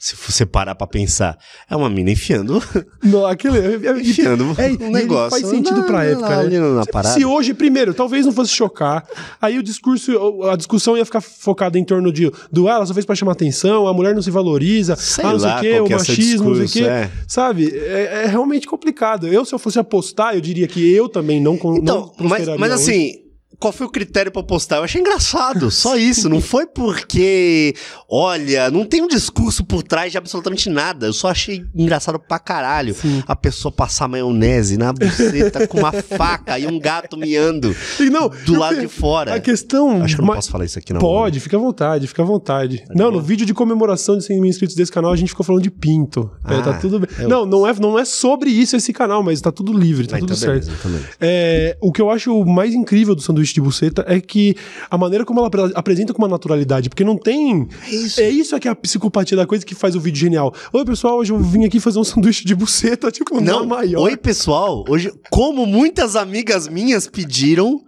Se 0.06 0.18
você 0.18 0.46
parar 0.46 0.76
pra 0.76 0.86
pensar, 0.86 1.38
é 1.70 1.74
uma 1.78 1.90
mina 1.90 2.12
enfiando, 2.12 2.62
Não, 3.02 3.26
aquele, 3.26 3.58
é, 3.88 4.02
enfiando 4.02 4.54
é, 4.58 4.72
um 4.84 4.92
negócio. 4.92 5.30
faz 5.30 5.48
sentido 5.48 5.78
na- 5.78 5.84
pra 5.84 5.98
na- 6.00 6.04
época, 6.04 6.44
né? 6.44 6.60
na 6.60 6.84
Se- 6.84 6.92
parada. 6.92 7.14
Se 7.16 7.24
hoje, 7.24 7.54
primeiro, 7.54 7.94
talvez 7.94 8.26
não 8.26 8.34
fosse 8.34 8.52
chocar, 8.52 9.06
aí 9.42 9.58
o 9.58 9.64
discurso, 9.64 10.12
a 10.44 10.58
discussão 10.58 10.98
ia 10.98 11.06
ficar 11.06 11.22
focada 11.22 11.80
em 11.80 11.86
torno 11.86 12.12
de 12.12 12.30
do 12.52 12.68
ah, 12.68 12.74
ela 12.74 12.86
só 12.86 12.94
fez 12.94 13.06
pra 13.06 13.16
chamar 13.16 13.32
atenção, 13.32 13.88
a 13.88 13.94
mulher 13.94 14.14
não 14.14 14.22
se 14.22 14.30
valoriza, 14.30 14.98
Sei 14.98 15.24
ah, 15.24 15.32
não 15.32 15.40
sei 15.40 15.48
lá 15.50 15.58
o 15.58 15.62
quê, 15.62 15.80
o 15.80 15.86
é 15.86 15.90
machismo, 15.90 16.50
não 16.50 16.56
sei 16.56 16.64
o 16.64 16.66
discurso, 16.66 16.74
quê. 16.80 16.84
é. 16.84 17.10
Sabe? 17.26 17.72
É, 17.74 18.24
é 18.26 18.28
realmente 18.28 18.68
complicado. 18.68 19.26
Eu, 19.30 19.46
se 19.46 19.56
eu 19.56 19.60
fosse 19.60 19.80
apostar, 19.80 20.36
eu 20.36 20.42
diria 20.42 20.68
que 20.68 20.94
eu 20.94 21.08
também 21.08 21.40
não 21.40 21.54
Então, 21.56 22.12
não 22.20 22.28
mas, 22.28 22.46
mas 22.60 22.72
assim, 22.74 23.23
qual 23.64 23.72
foi 23.72 23.88
o 23.88 23.90
critério 23.90 24.30
pra 24.30 24.44
postar? 24.44 24.76
Eu 24.78 24.84
achei 24.84 25.00
engraçado, 25.00 25.72
só 25.72 25.96
isso. 25.96 26.28
Não 26.28 26.42
foi 26.42 26.68
porque, 26.68 27.74
olha, 28.10 28.70
não 28.70 28.84
tem 28.84 29.02
um 29.02 29.08
discurso 29.08 29.64
por 29.64 29.82
trás 29.84 30.12
de 30.12 30.18
absolutamente 30.18 30.70
nada. 30.70 31.06
Eu 31.06 31.14
só 31.14 31.30
achei 31.30 31.64
engraçado 31.74 32.20
pra 32.20 32.38
caralho 32.40 32.94
a 33.26 33.36
pessoa 33.38 33.72
passar 33.72 34.10
maionese 34.10 34.76
na 34.76 34.92
buceta 34.92 35.66
com 35.66 35.78
uma 35.80 35.94
faca 35.94 36.60
e 36.60 36.68
um 36.68 36.78
gato 36.78 37.16
miando 37.16 37.74
E 38.02 38.10
não, 38.10 38.30
do 38.46 38.60
lado 38.60 38.82
de 38.82 38.88
fora. 38.90 39.36
A 39.36 39.40
questão. 39.40 40.04
Acho 40.04 40.16
que 40.16 40.22
eu 40.22 40.26
não 40.26 40.34
posso 40.36 40.52
falar 40.52 40.66
isso 40.66 40.78
aqui, 40.78 40.92
não. 40.92 41.00
Pode, 41.00 41.40
fica 41.40 41.56
à 41.56 41.60
vontade, 41.60 42.06
fica 42.08 42.22
à 42.22 42.26
vontade. 42.26 42.84
não, 42.94 43.12
no 43.12 43.22
vídeo 43.22 43.46
de 43.46 43.54
comemoração 43.54 44.18
de 44.18 44.26
100 44.26 44.42
mil 44.42 44.50
inscritos 44.50 44.76
desse 44.76 44.92
canal, 44.92 45.14
a 45.14 45.16
gente 45.16 45.30
ficou 45.30 45.46
falando 45.46 45.64
de 45.64 45.72
pinto. 45.72 46.30
É, 46.46 46.56
Ah, 46.56 46.62
tá 46.62 46.74
tudo 46.74 47.00
bem. 47.00 47.08
eu- 47.18 47.30
Não, 47.30 47.46
não 47.46 47.66
é, 47.66 47.74
não 47.80 47.98
é 47.98 48.04
sobre 48.04 48.50
isso 48.50 48.76
esse 48.76 48.92
canal, 48.92 49.24
mas 49.24 49.40
tá 49.40 49.54
tudo 49.54 49.72
livre, 49.72 50.06
tá 50.06 50.18
Ah, 50.18 50.20
tudo 50.20 50.34
então 50.34 50.38
certo. 50.38 50.70
então 50.70 50.92
beleza. 50.92 51.10
É, 51.22 51.78
o 51.82 51.94
que 51.94 52.02
eu 52.02 52.10
acho 52.10 52.44
mais 52.44 52.74
incrível 52.74 53.16
do 53.16 53.22
sanduíche 53.22 53.53
de 53.54 53.62
buceta 53.62 54.04
é 54.08 54.20
que 54.20 54.56
a 54.90 54.98
maneira 54.98 55.24
como 55.26 55.40
ela 55.40 55.48
apre- 55.48 55.72
apresenta 55.76 56.14
com 56.14 56.22
uma 56.22 56.28
naturalidade, 56.28 56.90
porque 56.90 57.04
não 57.04 57.18
tem. 57.18 57.68
isso. 57.90 58.20
É 58.22 58.30
isso 58.30 58.60
que 58.60 58.68
é 58.68 58.72
a 58.72 58.76
psicopatia 58.76 59.38
da 59.38 59.46
coisa 59.46 59.66
que 59.66 59.76
faz 59.76 59.96
o 59.96 60.00
vídeo 60.00 60.20
genial. 60.20 60.54
Oi, 60.72 60.86
pessoal, 60.86 61.18
hoje 61.18 61.32
eu 61.34 61.40
vim 61.40 61.66
aqui 61.66 61.80
fazer 61.80 62.00
um 62.00 62.04
sanduíche 62.06 62.46
de 62.46 62.56
buceta, 62.56 63.12
tipo, 63.12 63.36
Não, 63.42 63.60
não 63.62 63.66
maior. 63.68 64.02
oi 64.04 64.18
pessoal, 64.18 64.84
hoje, 64.88 65.12
como 65.30 65.66
muitas 65.66 66.16
amigas 66.16 66.68
minhas 66.68 67.08
pediram, 67.08 67.82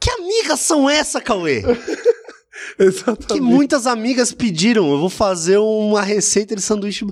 que 0.00 0.10
amigas 0.10 0.60
são 0.60 0.88
essa, 0.90 1.20
Cauê? 1.20 1.62
Exatamente. 2.78 3.26
Que 3.34 3.40
muitas 3.40 3.86
amigas 3.86 4.32
pediram. 4.32 4.90
Eu 4.90 4.98
vou 4.98 5.10
fazer 5.10 5.58
uma 5.58 6.02
receita 6.02 6.54
de 6.54 6.62
sanduíche. 6.62 7.04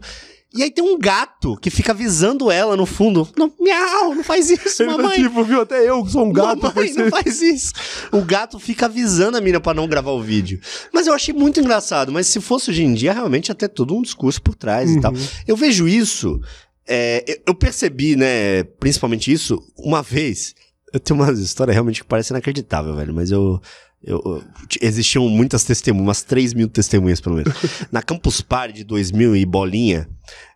E 0.52 0.64
aí 0.64 0.70
tem 0.70 0.82
um 0.82 0.98
gato 0.98 1.56
que 1.58 1.70
fica 1.70 1.92
avisando 1.92 2.50
ela 2.50 2.76
no 2.76 2.84
fundo. 2.84 3.28
Não, 3.36 3.52
miau, 3.60 4.14
não 4.14 4.24
faz 4.24 4.50
isso, 4.50 4.82
Ele 4.82 4.90
tá 4.90 4.96
mamãe. 4.98 5.22
tipo, 5.22 5.44
viu? 5.44 5.60
Até 5.60 5.88
eu 5.88 6.04
que 6.04 6.10
sou 6.10 6.26
um 6.26 6.32
gato. 6.32 6.60
Mamãe, 6.60 6.92
não 6.94 7.08
faz 7.08 7.40
isso. 7.40 7.72
O 8.10 8.22
gato 8.22 8.58
fica 8.58 8.86
avisando 8.86 9.36
a 9.36 9.40
mina 9.40 9.60
pra 9.60 9.72
não 9.72 9.86
gravar 9.86 10.10
o 10.10 10.20
vídeo. 10.20 10.60
Mas 10.92 11.06
eu 11.06 11.14
achei 11.14 11.32
muito 11.32 11.60
engraçado. 11.60 12.10
Mas 12.10 12.26
se 12.26 12.40
fosse 12.40 12.70
hoje 12.70 12.82
em 12.82 12.94
dia, 12.94 13.12
realmente 13.12 13.54
ter 13.54 13.68
todo 13.68 13.94
um 13.96 14.02
discurso 14.02 14.42
por 14.42 14.54
trás 14.56 14.90
e 14.90 15.00
tal. 15.00 15.12
Eu 15.46 15.56
vejo 15.56 15.86
isso. 15.86 16.40
é, 16.88 17.40
eu 17.46 17.54
percebi, 17.54 18.16
né, 18.16 18.64
principalmente 18.80 19.32
isso, 19.32 19.62
uma 19.78 20.02
vez. 20.02 20.54
Eu 20.92 20.98
tenho 20.98 21.20
uma 21.20 21.30
história 21.32 21.72
realmente 21.72 22.00
que 22.02 22.08
parece 22.08 22.32
inacreditável, 22.32 22.96
velho, 22.96 23.14
mas 23.14 23.30
eu. 23.30 23.60
Eu- 24.02 24.20
eu- 24.24 24.42
existiam 24.80 25.28
muitas 25.28 25.64
testemunhas, 25.64 26.06
umas 26.06 26.22
3 26.22 26.54
mil 26.54 26.68
testemunhas 26.68 27.20
pelo 27.20 27.36
menos. 27.36 27.52
Na 27.92 28.02
Campus 28.02 28.40
Party 28.40 28.72
de 28.74 28.84
2000 28.84 29.36
e 29.36 29.44
bolinha, 29.44 30.08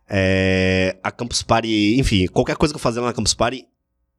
é, 0.09 0.96
a 1.02 1.11
Campus 1.11 1.42
Party, 1.42 1.96
enfim, 1.98 2.26
qualquer 2.26 2.57
coisa 2.57 2.72
que 2.72 2.76
eu 2.76 2.80
fazia 2.80 3.00
lá 3.00 3.09
na 3.09 3.12
Campus 3.14 3.35
Party, 3.35 3.64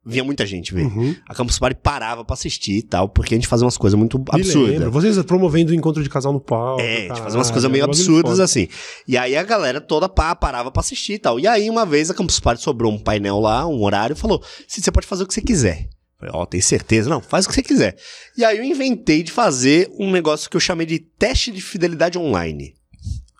vinha 0.08 0.22
muita 0.22 0.46
gente 0.46 0.72
ver. 0.72 0.84
Uhum. 0.86 1.16
A 1.28 1.34
Campus 1.34 1.58
Party 1.58 1.76
parava 1.82 2.24
pra 2.24 2.34
assistir 2.34 2.78
e 2.78 2.82
tal, 2.82 3.08
porque 3.08 3.34
a 3.34 3.36
gente 3.36 3.48
fazia 3.48 3.64
umas 3.64 3.76
coisas 3.76 3.98
muito 3.98 4.22
absurdas. 4.30 4.92
Vocês 4.92 5.20
promovendo 5.24 5.72
o 5.72 5.74
encontro 5.74 6.00
de 6.02 6.08
casal 6.08 6.32
no 6.32 6.40
palco. 6.40 6.80
É, 6.80 7.06
a 7.06 7.14
gente 7.14 7.22
fazia 7.22 7.38
umas 7.38 7.50
coisas 7.50 7.68
meio 7.70 7.84
absurdas 7.84 8.38
assim. 8.44 8.68
E 9.08 9.16
aí 9.18 9.36
a 9.36 9.42
galera 9.42 9.80
toda 9.80 10.08
pá, 10.08 10.34
parava 10.36 10.70
pra 10.70 10.80
assistir 10.80 11.14
e 11.14 11.18
tal. 11.18 11.40
E 11.40 11.46
aí 11.48 11.68
uma 11.68 11.84
vez 11.84 12.08
a 12.10 12.14
Campus 12.14 12.38
Party 12.38 12.62
sobrou 12.62 12.92
um 12.92 12.98
painel 12.98 13.40
lá, 13.40 13.66
um 13.66 13.82
horário, 13.82 14.14
e 14.14 14.16
falou: 14.16 14.40
"Sim, 14.68 14.80
você 14.80 14.92
pode 14.92 15.06
fazer 15.08 15.24
o 15.24 15.26
que 15.26 15.34
você 15.34 15.42
quiser. 15.42 15.88
Falei, 16.18 16.34
Ó, 16.34 16.46
tem 16.46 16.60
certeza? 16.60 17.10
Não, 17.10 17.20
faz 17.20 17.44
o 17.44 17.48
que 17.48 17.54
você 17.54 17.62
quiser. 17.62 17.96
E 18.36 18.44
aí 18.44 18.58
eu 18.58 18.64
inventei 18.64 19.22
de 19.22 19.30
fazer 19.30 19.90
um 19.98 20.10
negócio 20.10 20.48
que 20.48 20.56
eu 20.56 20.60
chamei 20.60 20.86
de 20.86 20.98
teste 20.98 21.52
de 21.52 21.60
fidelidade 21.60 22.18
online. 22.18 22.74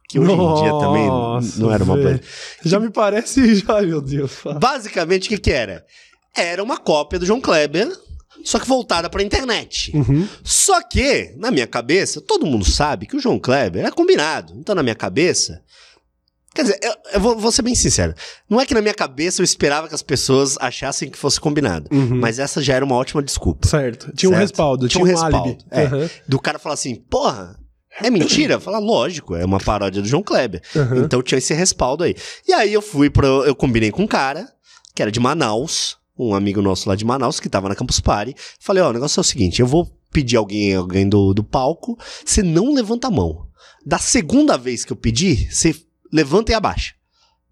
Que 0.09 0.21
hoje 0.21 0.33
em 0.33 0.55
dia 0.63 0.71
também 0.79 1.07
Nossa, 1.07 1.61
não 1.61 1.73
era 1.73 1.83
uma 1.83 1.97
coisa. 1.97 2.21
Já 2.65 2.79
me 2.79 2.91
parece. 2.91 3.55
Já, 3.57 3.83
meu 3.83 4.01
Deus. 4.01 4.33
Basicamente, 4.61 5.27
o 5.27 5.29
que, 5.31 5.39
que 5.39 5.51
era? 5.51 5.85
Era 6.37 6.63
uma 6.63 6.77
cópia 6.77 7.19
do 7.19 7.27
João 7.27 7.41
Kleber, 7.41 7.91
só 8.45 8.61
que 8.61 8.69
voltada 8.69 9.11
pra 9.11 9.23
internet. 9.23 9.91
Uhum. 9.97 10.29
Só 10.45 10.81
que, 10.83 11.35
na 11.37 11.51
minha 11.51 11.67
cabeça, 11.67 12.21
todo 12.21 12.47
mundo 12.47 12.65
sabe 12.65 13.07
que 13.07 13.17
o 13.17 13.21
João 13.21 13.39
Kleber 13.39 13.85
é 13.85 13.91
combinado. 13.91 14.55
Então, 14.57 14.75
na 14.75 14.83
minha 14.83 14.95
cabeça. 14.95 15.63
Quer 16.57 16.63
dizer, 16.63 16.79
eu, 16.83 16.93
eu 17.15 17.21
vou, 17.21 17.39
vou 17.39 17.53
ser 17.53 17.63
bem 17.63 17.75
sincero. 17.75 18.15
Não 18.49 18.61
é 18.61 18.67
que 18.67 18.75
na 18.75 18.81
minha 18.81 18.95
cabeça 18.95 19.41
eu 19.41 19.45
esperava 19.45 19.87
que 19.89 19.95
as 19.95 20.03
pessoas 20.03 20.57
achassem 20.59 21.11
que 21.11 21.19
fosse 21.19 21.39
combinado. 21.41 21.89
Uhum. 21.95 22.19
Mas 22.19 22.39
essa 22.39 22.63
já 22.63 22.75
era 22.75 22.85
uma 22.85 22.95
ótima 22.97 23.23
desculpa. 23.23 23.69
Certo. 23.69 24.11
Tinha 24.15 24.31
um 24.31 24.33
Certo. 24.33 24.43
respaldo, 24.43 24.89
Tinha 24.89 25.05
tinha, 25.05 25.15
um 25.17 25.19
um, 25.19 25.23
respaldo, 25.23 25.59
é. 25.71 25.85
Aham, 25.85 26.11
Do 26.27 26.41
cara 26.41 26.59
falar 26.59 26.75
assim, 26.75 26.95
porra, 26.95 27.57
é 28.01 28.11
mentira? 28.11 28.59
Falar, 28.59 28.79
lógico, 28.79 29.37
é 29.37 29.45
uma 29.45 29.59
paródia 29.61 30.03
do 30.03 30.09
João 30.09 30.23
Kleber. 30.23 30.63
aham. 30.75 30.99
Então 31.05 31.23
tinha 31.23 31.39
esse 31.39 31.55
respaldo 31.55 32.05
aí. 32.05 32.15
E 32.49 32.53
aí 32.53 32.73
eu 32.73 32.83
fui 32.83 33.09
pro. 33.11 33.45
Eu 33.45 33.55
combinei 33.55 33.91
com 33.91 34.03
um 34.03 34.07
cara, 34.07 34.49
que 34.95 35.03
era 35.03 35.13
de 35.13 35.21
Manaus, 35.21 35.97
um 36.19 36.35
amigo 36.35 36.63
nosso 36.63 36.89
lá 36.89 36.97
de 36.97 37.05
Manaus, 37.05 37.39
que 37.39 37.49
tava 37.49 37.69
na 37.69 37.75
Campus 37.75 38.01
Party. 38.01 38.35
Falei, 38.59 38.83
ó, 38.83 38.91
o 38.91 38.93
negócio 38.93 39.21
é 39.21 39.23
o 39.23 39.25
seguinte: 39.25 39.61
eu 39.61 39.67
vou 39.67 39.87
pedir 40.11 40.37
alguém, 40.37 40.75
alguém 40.75 41.07
do, 41.09 41.35
do 41.35 41.45
palco, 41.45 41.99
você 42.25 42.43
não 42.43 42.73
levanta 42.73 43.09
a 43.09 43.11
mão. 43.11 43.47
Da 43.85 43.99
segunda 43.99 44.57
vez 44.59 44.85
que 44.85 44.93
eu 44.93 44.97
pedir, 44.97 45.53
você 45.53 45.75
levanta 46.17 46.51
e 46.53 46.55
abaixa. 46.55 46.95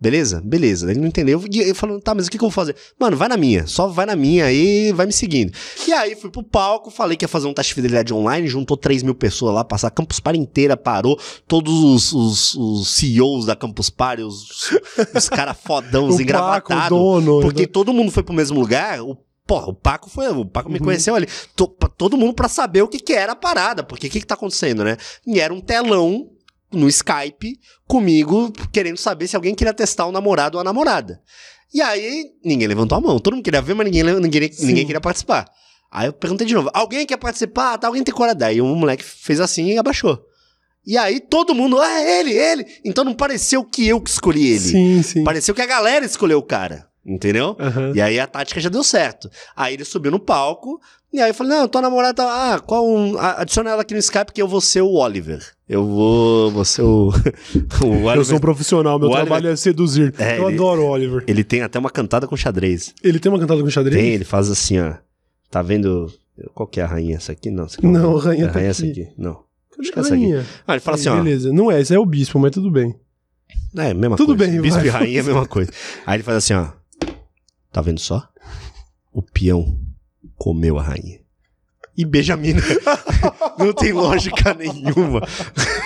Beleza? 0.01 0.43
Beleza. 0.45 0.91
Ele 0.91 1.01
não 1.01 1.07
entendeu. 1.07 1.43
E 1.51 1.61
eu 1.61 1.75
falando, 1.75 2.01
tá, 2.03 2.15
mas 2.15 2.27
o 2.27 2.31
que, 2.31 2.37
que 2.37 2.45
eu 2.45 2.49
vou 2.49 2.55
fazer? 2.55 2.77
Mano, 3.01 3.17
vai 3.17 3.29
na 3.29 3.37
minha. 3.39 3.67
Só 3.67 3.87
vai 3.87 4.05
na 4.05 4.15
minha 4.17 4.45
aí 4.45 4.93
vai 4.93 5.07
me 5.07 5.13
seguindo. 5.13 5.53
E 5.87 5.93
aí 5.95 6.15
fui 6.17 6.31
pro 6.31 6.43
palco, 6.43 6.91
falei 6.91 7.17
que 7.17 7.25
ia 7.25 7.29
fazer 7.29 7.47
um 7.47 7.55
teste 7.55 7.71
de 7.71 7.75
fidelidade 7.77 8.13
online, 8.13 8.47
juntou 8.49 8.77
3 8.77 9.03
mil 9.03 9.15
pessoas 9.15 9.55
lá, 9.55 9.65
passar 9.65 9.89
a 9.89 9.91
Campus 9.91 10.21
Party 10.21 10.39
inteira, 10.39 10.77
parou. 10.77 11.19
Todos 11.49 11.73
os, 11.73 12.13
os, 12.13 12.55
os 12.55 12.89
CEOs 12.89 13.47
da 13.47 13.57
Campus 13.57 13.89
Party, 13.89 14.23
os, 14.25 14.73
os 15.15 15.29
caras 15.31 15.57
fodão, 15.65 16.09
os 16.09 16.21
engravatados. 16.21 16.89
dono. 16.91 17.41
Porque 17.41 17.67
todo 17.67 17.93
mundo 17.93 18.11
foi 18.11 18.23
pro 18.25 18.35
mesmo 18.35 18.61
lugar. 18.61 19.01
O, 19.01 19.17
porra, 19.47 19.69
o 19.69 19.75
Paco 19.75 20.11
foi. 20.11 20.29
O 20.29 20.45
Paco 20.45 20.69
me 20.71 20.81
Uhum. 20.81 20.85
conheceu 20.85 21.15
ali. 21.15 21.29
Pra 21.79 21.89
todo 21.89 22.19
mundo 22.19 22.35
pra 22.35 22.49
saber 22.49 22.83
o 22.83 22.89
que, 22.89 22.99
que 22.99 23.13
era 23.15 23.33
a 23.33 23.37
parada. 23.37 23.83
Porque 23.83 24.09
o 24.09 24.11
que, 24.11 24.21
que 24.21 24.27
tá 24.27 24.35
acontecendo, 24.35 24.85
né? 24.85 24.99
E 25.27 25.41
era 25.41 25.55
um 25.55 25.61
telão 25.63 26.29
no 26.75 26.89
Skype 26.89 27.59
comigo, 27.87 28.53
querendo 28.73 28.97
saber 28.97 29.29
se 29.29 29.37
alguém 29.37 29.55
queria 29.55 29.75
testar 29.75 30.07
o 30.07 30.13
namorado 30.13 30.57
ou 30.57 30.61
a 30.61 30.65
namorada. 30.65 31.21
E 31.73 31.83
aí, 31.83 32.27
ninguém 32.45 32.69
levantou 32.69 32.97
a 32.97 33.01
mão. 33.01 33.19
Todo 33.19 33.35
mundo 33.35 33.45
queria 33.45 33.61
ver, 33.61 33.75
mas 33.75 33.87
ninguém, 33.87 34.05
ninguém, 34.21 34.51
ninguém 34.61 34.87
queria 34.87 35.01
participar. 35.01 35.47
Aí 35.91 36.07
eu 36.09 36.13
perguntei 36.13 36.47
de 36.47 36.55
novo: 36.55 36.71
alguém 36.73 37.07
quer 37.07 37.17
participar? 37.17 37.79
Tá, 37.79 37.87
alguém 37.87 38.03
tem 38.03 38.15
coragem? 38.15 38.39
Daí 38.39 38.61
o 38.61 38.67
moleque 38.67 39.05
fez 39.05 39.41
assim 39.41 39.73
e 39.73 39.79
abaixou. 39.79 40.21
E 40.87 40.99
aí 40.99 41.19
todo 41.19 41.55
mundo, 41.55 41.81
ah, 41.81 42.01
é 42.01 42.21
ele, 42.21 42.33
ele. 42.33 42.67
Então 42.85 43.05
não 43.05 43.15
pareceu 43.15 43.65
que 43.65 43.87
eu 43.87 44.01
que 44.01 44.11
escolhi 44.11 44.47
ele. 44.49 44.59
Sim, 44.59 45.03
sim. 45.03 45.25
Pareceu 45.25 45.55
que 45.55 45.63
a 45.63 45.67
galera 45.67 46.05
escolheu 46.05 46.39
o 46.39 46.43
cara. 46.43 46.87
Entendeu? 47.07 47.57
Aham. 47.61 47.93
E 47.95 48.01
aí 48.01 48.19
a 48.19 48.27
tática 48.27 48.61
já 48.61 48.69
deu 48.69 48.83
certo. 48.83 49.31
Aí 49.55 49.75
ele 49.75 49.85
subiu 49.85 50.11
no 50.11 50.19
palco, 50.19 50.81
e 51.13 51.21
aí 51.21 51.31
eu 51.31 51.35
falei, 51.35 51.57
não, 51.57 51.69
tua 51.69 51.83
namorada 51.83 52.15
tá. 52.15 52.55
Ah, 52.55 52.61
qual 52.61 52.87
um. 52.89 53.19
Adiciona 53.19 53.71
ela 53.71 53.83
aqui 53.83 53.95
no 53.95 54.01
Skype 54.01 54.33
que 54.33 54.43
eu 54.43 54.49
vou 54.49 54.61
ser 54.61 54.81
o 54.81 54.95
Oliver. 54.95 55.54
Eu 55.69 55.87
vou. 55.87 56.51
Vou 56.51 56.65
ser 56.65 56.83
o. 56.83 57.09
o 57.83 57.87
Oliver. 57.87 58.17
Eu 58.17 58.25
sou 58.25 58.37
um 58.37 58.41
profissional, 58.41 58.99
meu 58.99 59.09
O 59.09 59.13
trabalho 59.13 59.49
é 59.49 59.57
seduzir. 59.57 60.15
É, 60.19 60.39
eu 60.39 60.47
ele- 60.49 60.55
adoro 60.57 60.83
o 60.83 60.87
Oliver. 60.89 61.25
Ele 61.27 61.43
tem 61.43 61.63
até 61.63 61.79
uma 61.79 61.91
cantada 61.91 62.27
com 62.27 62.37
xadrez. 62.37 62.95
Ele 63.03 63.19
tem 63.19 63.31
uma 63.33 63.39
cantada 63.39 63.63
com 63.63 63.71
xadrez? 63.71 63.97
Tem, 64.03 64.13
ele 64.13 64.25
faz 64.25 64.51
assim, 64.51 64.79
ó. 64.79 64.95
Tá 65.51 65.63
vendo. 65.63 66.13
Qual 66.53 66.67
que 66.67 66.81
é 66.81 66.83
a 66.83 66.87
rainha? 66.87 67.17
Essa 67.17 67.33
aqui? 67.33 67.51
Não, 67.51 67.65
essa 67.65 67.77
aqui 67.79 67.87
Não, 67.87 68.17
a 68.17 68.21
é 68.21 68.25
rainha 68.25 68.45
a 68.47 68.49
tá 68.49 68.55
rainha 68.55 68.71
aqui. 68.73 68.83
essa 68.91 69.03
aqui. 69.03 69.09
Não. 69.17 69.35
Cadê 69.75 69.91
que 69.91 69.99
é 69.99 70.01
essa 70.03 70.15
aqui. 70.15 70.23
rainha? 70.25 70.47
Ah, 70.67 70.73
ele 70.75 70.81
fala 70.81 70.97
Aí, 70.97 71.01
assim, 71.01 71.09
ó. 71.09 71.17
Beleza. 71.23 71.53
Não 71.53 71.71
é, 71.71 71.81
esse 71.81 71.95
é 71.95 71.99
o 71.99 72.05
bispo, 72.07 72.39
mas 72.39 72.51
tudo 72.51 72.71
bem. 72.71 72.95
É, 73.77 73.95
mesma 73.95 74.17
Tudo 74.17 74.37
coisa. 74.37 74.53
bem, 74.53 74.61
Bispo 74.61 74.79
vai. 74.79 74.87
e 74.87 74.91
rainha 74.91 75.19
é 75.19 75.21
a 75.21 75.25
mesma 75.25 75.47
coisa. 75.47 75.71
Aí 76.07 76.17
ele 76.17 76.23
faz 76.23 76.39
assim, 76.39 76.55
ó. 76.55 76.69
Tá 77.73 77.81
vendo 77.81 77.99
só? 78.01 78.29
O 79.13 79.23
peão 79.23 79.79
comeu 80.37 80.79
a 80.79 80.83
rainha. 80.83 81.21
E 81.97 82.05
mina. 82.37 82.61
Não 83.59 83.73
tem 83.73 83.93
lógica 83.93 84.53
nenhuma. 84.55 85.23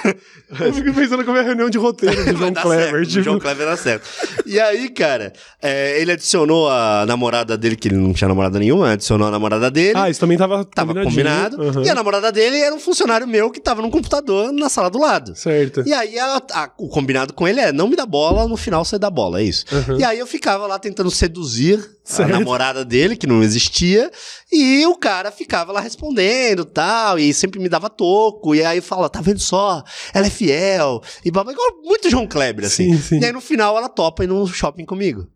Eu 0.61 0.73
fico 0.73 0.93
pensando 0.95 1.25
como 1.25 1.37
é 1.37 1.41
a 1.41 1.43
reunião 1.43 1.69
de 1.69 1.77
roteiro 1.79 2.25
do 2.33 2.39
João 2.39 2.55
Clever. 2.55 2.91
certo, 2.91 3.07
tipo, 3.09 3.23
João 3.23 3.39
Clever 3.39 3.67
dá 3.67 3.77
certo. 3.77 4.09
E 4.47 4.59
aí, 4.59 4.89
cara, 4.89 5.33
é, 5.61 6.01
ele 6.01 6.13
adicionou 6.13 6.69
a 6.71 7.05
namorada 7.07 7.57
dele, 7.57 7.77
que 7.77 7.89
ele 7.89 7.97
não 7.97 8.13
tinha 8.15 8.29
namorada 8.29 8.59
nenhuma, 8.59 8.93
adicionou 8.93 9.29
a 9.29 9.31
namorada 9.31 9.71
dele. 9.71 9.93
Ah, 9.97 10.09
isso 10.09 10.19
também 10.21 10.39
tava, 10.39 10.65
Tava 10.65 10.95
combinado. 11.03 11.63
Aham. 11.63 11.83
E 11.85 11.91
a 11.91 11.95
namorada 11.95 12.33
dele 12.33 12.59
era 12.59 12.75
um 12.75 12.81
funcionário 12.81 13.27
meu 13.27 13.51
que 13.51 13.61
tava 13.61 13.83
num 13.83 13.91
computador 13.91 14.51
na 14.53 14.69
sala 14.69 14.89
do 14.91 14.99
lado. 14.99 15.35
Certo. 15.37 15.83
E 15.87 15.93
aí 15.93 16.19
a- 16.19 16.43
a- 16.53 16.71
o 16.79 16.89
combinado 16.89 17.33
com 17.35 17.47
ele 17.47 17.61
é 17.61 17.73
não 17.73 17.89
me 17.89 17.97
dá 17.97 18.07
bola, 18.07 18.49
no 18.49 18.57
final 18.57 18.85
você 18.85 18.99
dá 18.99 19.11
bola, 19.11 19.41
é 19.41 19.45
isso. 19.45 19.65
Aham. 19.73 19.99
E 19.99 20.05
aí 20.05 20.19
eu 20.19 20.27
ficava 20.27 20.67
lá 20.67 20.79
tentando 20.79 21.11
seduzir 21.11 21.79
Certo. 22.05 22.31
a 22.35 22.39
namorada 22.39 22.85
dele, 22.87 23.17
que 23.17 23.27
não 23.27 23.43
existia, 23.43 24.11
e 24.51 24.87
o 24.87 24.97
cara 24.97 25.31
ficava 25.31 25.73
lá 25.73 25.81
respondendo 25.81 26.65
tal, 26.65 27.19
e 27.19 27.35
sempre 27.35 27.61
me 27.61 27.69
dava 27.69 27.91
toco, 27.91 28.55
e 28.55 28.65
aí 28.65 28.81
fala, 28.81 29.11
tá 29.11 29.21
vendo 29.21 29.41
só, 29.41 29.83
ela 30.14 30.27
é 30.27 30.31
fiel, 30.31 31.01
e 31.24 31.31
babá, 31.31 31.53
igual 31.53 31.68
muito 31.83 32.11
João 32.11 32.27
Kleber, 32.27 32.66
assim. 32.66 32.94
Sim, 32.96 33.01
sim. 33.03 33.20
E 33.20 33.24
aí 33.24 33.33
no 33.33 33.40
final 33.40 33.77
ela 33.77 33.88
topa 33.88 34.24
ir 34.24 34.27
no 34.27 34.46
shopping 34.46 34.85
comigo. 34.85 35.27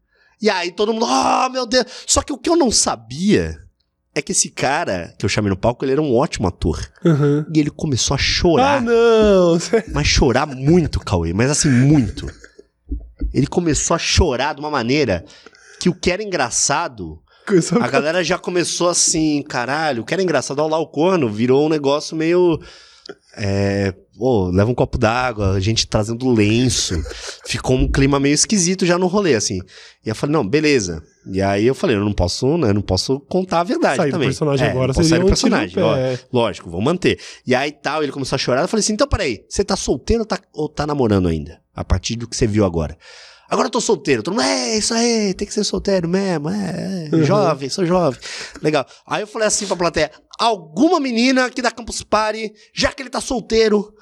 E 0.40 0.50
aí 0.50 0.72
todo 0.72 0.92
mundo, 0.92 1.06
oh 1.08 1.48
meu 1.50 1.66
Deus. 1.66 1.86
Só 2.06 2.20
que 2.22 2.32
o 2.32 2.38
que 2.38 2.50
eu 2.50 2.56
não 2.56 2.70
sabia 2.70 3.56
é 4.14 4.20
que 4.20 4.32
esse 4.32 4.50
cara 4.50 5.14
que 5.18 5.24
eu 5.24 5.28
chamei 5.28 5.48
no 5.48 5.56
palco, 5.56 5.84
ele 5.84 5.92
era 5.92 6.02
um 6.02 6.14
ótimo 6.14 6.46
ator. 6.48 6.78
Aham. 7.04 7.46
E 7.54 7.58
ele 7.60 7.70
começou 7.70 8.14
a 8.14 8.16
Ah, 8.16 8.22
chorar. 8.22 8.82
não! 8.82 9.58
Mas 9.94 10.06
chorar 10.06 10.46
muito, 10.46 11.00
Cauê, 11.00 11.32
mas 11.32 11.50
assim, 11.50 11.70
muito. 11.70 12.26
Ele 13.32 13.46
começou 13.46 13.94
a 13.94 13.98
chorar 13.98 14.54
de 14.54 14.60
uma 14.60 14.70
maneira 14.70 15.24
que 15.80 15.88
o 15.88 15.94
que 15.94 16.10
era 16.10 16.22
engraçado, 16.22 17.20
a 17.80 17.88
galera 17.88 18.22
já 18.22 18.36
começou 18.38 18.88
assim, 18.88 19.42
caralho, 19.42 20.02
o 20.02 20.04
que 20.04 20.12
era 20.12 20.22
engraçado, 20.22 20.58
olha 20.60 20.72
lá 20.72 20.78
o 20.78 20.86
corno, 20.88 21.28
virou 21.30 21.66
um 21.66 21.68
negócio 21.68 22.16
meio. 22.16 22.60
É. 23.36 23.94
Pô, 24.16 24.50
leva 24.50 24.70
um 24.70 24.74
copo 24.74 24.98
d'água, 24.98 25.52
a 25.52 25.60
gente 25.60 25.86
trazendo 25.86 26.30
lenço. 26.30 26.94
Ficou 27.46 27.76
um 27.76 27.90
clima 27.90 28.20
meio 28.20 28.34
esquisito 28.34 28.84
já 28.84 28.98
no 28.98 29.06
rolê, 29.06 29.34
assim. 29.34 29.58
E 30.04 30.08
eu 30.10 30.14
falei, 30.14 30.34
não, 30.34 30.46
beleza. 30.46 31.02
E 31.26 31.40
aí 31.40 31.66
eu 31.66 31.74
falei, 31.74 31.96
eu 31.96 32.04
não 32.04 32.12
posso, 32.12 32.56
né? 32.58 32.68
Eu 32.70 32.74
não 32.74 32.82
posso 32.82 33.18
contar 33.20 33.60
a 33.60 33.64
verdade 33.64 33.96
Sair 33.96 34.10
do 34.10 34.12
também. 34.12 34.28
personagem 34.28 34.66
É, 34.66 34.70
agora 34.70 34.92
posso 34.92 35.08
seria 35.08 35.10
sair 35.10 35.18
do 35.20 35.26
um 35.26 35.28
personagem. 35.28 35.82
ó. 35.82 35.96
Lógico, 36.32 36.70
vou 36.70 36.80
manter. 36.80 37.18
E 37.46 37.54
aí 37.54 37.72
tal, 37.72 38.02
ele 38.02 38.12
começou 38.12 38.36
a 38.36 38.38
chorar. 38.38 38.62
Eu 38.62 38.68
falei 38.68 38.82
assim: 38.82 38.92
então 38.92 39.08
peraí, 39.08 39.44
você 39.48 39.64
tá 39.64 39.76
solteiro 39.76 40.22
ou 40.22 40.26
tá, 40.26 40.38
ou 40.52 40.68
tá 40.68 40.86
namorando 40.86 41.26
ainda? 41.26 41.60
A 41.74 41.82
partir 41.82 42.16
do 42.16 42.28
que 42.28 42.36
você 42.36 42.46
viu 42.46 42.64
agora. 42.64 42.96
Agora 43.52 43.66
eu 43.66 43.70
tô 43.70 43.82
solteiro. 43.82 44.22
Todo 44.22 44.32
mundo, 44.32 44.44
é 44.46 44.78
isso 44.78 44.94
aí, 44.94 45.34
tem 45.34 45.46
que 45.46 45.52
ser 45.52 45.62
solteiro 45.62 46.08
mesmo. 46.08 46.48
É, 46.48 47.08
é, 47.12 47.14
Uhum. 47.14 47.22
jovem, 47.22 47.68
sou 47.68 47.84
jovem. 47.84 48.18
Legal. 48.62 48.86
Aí 49.06 49.22
eu 49.22 49.26
falei 49.26 49.46
assim 49.46 49.66
pra 49.66 49.76
plateia: 49.76 50.10
alguma 50.38 50.98
menina 50.98 51.44
aqui 51.44 51.60
da 51.60 51.70
Campus 51.70 52.02
Party, 52.02 52.50
já 52.74 52.90
que 52.90 53.02
ele 53.02 53.10
tá 53.10 53.20
solteiro, 53.20 53.92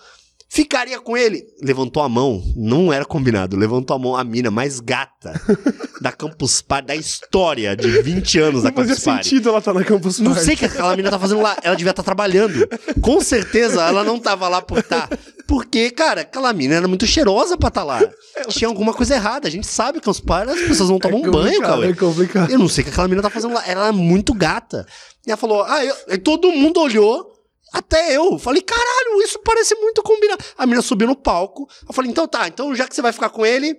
ficaria 0.50 0.98
com 1.00 1.16
ele? 1.16 1.44
Levantou 1.62 2.02
a 2.02 2.08
mão, 2.08 2.42
não 2.56 2.92
era 2.92 3.04
combinado. 3.04 3.56
Levantou 3.56 3.96
a 3.96 3.98
mão 3.98 4.16
a 4.16 4.24
mina 4.24 4.50
mais 4.50 4.80
gata 4.80 5.40
da 6.02 6.10
Campus 6.10 6.60
Party, 6.60 6.88
da 6.88 6.96
história 6.96 7.76
de 7.76 8.02
20 8.02 8.38
anos 8.40 8.62
da 8.62 8.70
Não 8.70 8.76
Campus 8.76 9.04
Party. 9.04 9.24
sentido 9.28 9.48
ela 9.48 9.58
estar 9.58 9.72
na 9.72 9.84
Campus 9.84 10.18
Não 10.18 10.32
Party. 10.32 10.44
sei 10.46 10.54
o 10.54 10.58
que 10.58 10.64
aquela 10.64 10.90
menina 10.90 11.10
tá 11.10 11.18
fazendo 11.18 11.40
lá. 11.40 11.56
Ela 11.62 11.76
devia 11.76 11.90
estar 11.92 12.02
trabalhando. 12.02 12.68
Com 13.00 13.20
certeza 13.20 13.82
ela 13.82 14.02
não 14.02 14.18
tava 14.18 14.48
lá 14.48 14.60
por 14.60 14.82
tá. 14.82 15.08
Porque, 15.46 15.90
cara, 15.90 16.20
aquela 16.20 16.52
menina 16.52 16.76
era 16.76 16.88
muito 16.88 17.06
cheirosa 17.06 17.56
pra 17.56 17.68
estar 17.68 17.82
lá. 17.82 18.00
Tinha 18.48 18.68
alguma 18.68 18.92
coisa 18.94 19.14
errada. 19.14 19.48
A 19.48 19.50
gente 19.50 19.66
sabe 19.66 20.00
que 20.00 20.08
os 20.08 20.20
pais, 20.20 20.48
as 20.48 20.60
pessoas 20.60 20.88
não 20.90 20.98
tomam 20.98 21.22
um 21.22 21.30
banho, 21.30 21.60
cara. 21.60 21.88
É 21.90 21.92
complicado. 21.92 22.50
Eu 22.50 22.58
não 22.58 22.68
sei 22.68 22.82
o 22.82 22.84
que 22.84 22.90
aquela 22.90 23.08
menina 23.08 23.22
tá 23.22 23.30
fazendo 23.30 23.54
lá. 23.54 23.62
Ela 23.66 23.88
é 23.88 23.92
muito 23.92 24.32
gata. 24.32 24.86
E 25.26 25.30
ela 25.30 25.36
falou, 25.36 25.62
ah, 25.64 25.84
eu... 25.84 26.18
Todo 26.22 26.52
mundo 26.52 26.80
olhou. 26.80 27.29
Até 27.72 28.16
eu. 28.16 28.38
Falei, 28.38 28.62
caralho, 28.62 29.22
isso 29.22 29.38
parece 29.40 29.74
muito 29.76 30.02
combinado. 30.02 30.44
A 30.58 30.66
menina 30.66 30.82
subiu 30.82 31.06
no 31.06 31.16
palco. 31.16 31.68
Eu 31.88 31.92
falei, 31.94 32.10
então 32.10 32.26
tá, 32.26 32.48
então 32.48 32.74
já 32.74 32.86
que 32.88 32.94
você 32.94 33.02
vai 33.02 33.12
ficar 33.12 33.30
com 33.30 33.44
ele. 33.46 33.76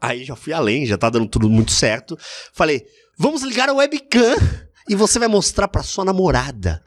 Aí 0.00 0.24
já 0.24 0.34
fui 0.36 0.52
além, 0.52 0.86
já 0.86 0.96
tá 0.96 1.08
dando 1.10 1.26
tudo 1.28 1.48
muito 1.48 1.72
certo. 1.72 2.18
Falei, 2.52 2.84
vamos 3.18 3.42
ligar 3.42 3.68
a 3.68 3.72
webcam 3.74 4.34
e 4.88 4.94
você 4.94 5.18
vai 5.18 5.28
mostrar 5.28 5.68
pra 5.68 5.82
sua 5.82 6.04
namorada 6.04 6.82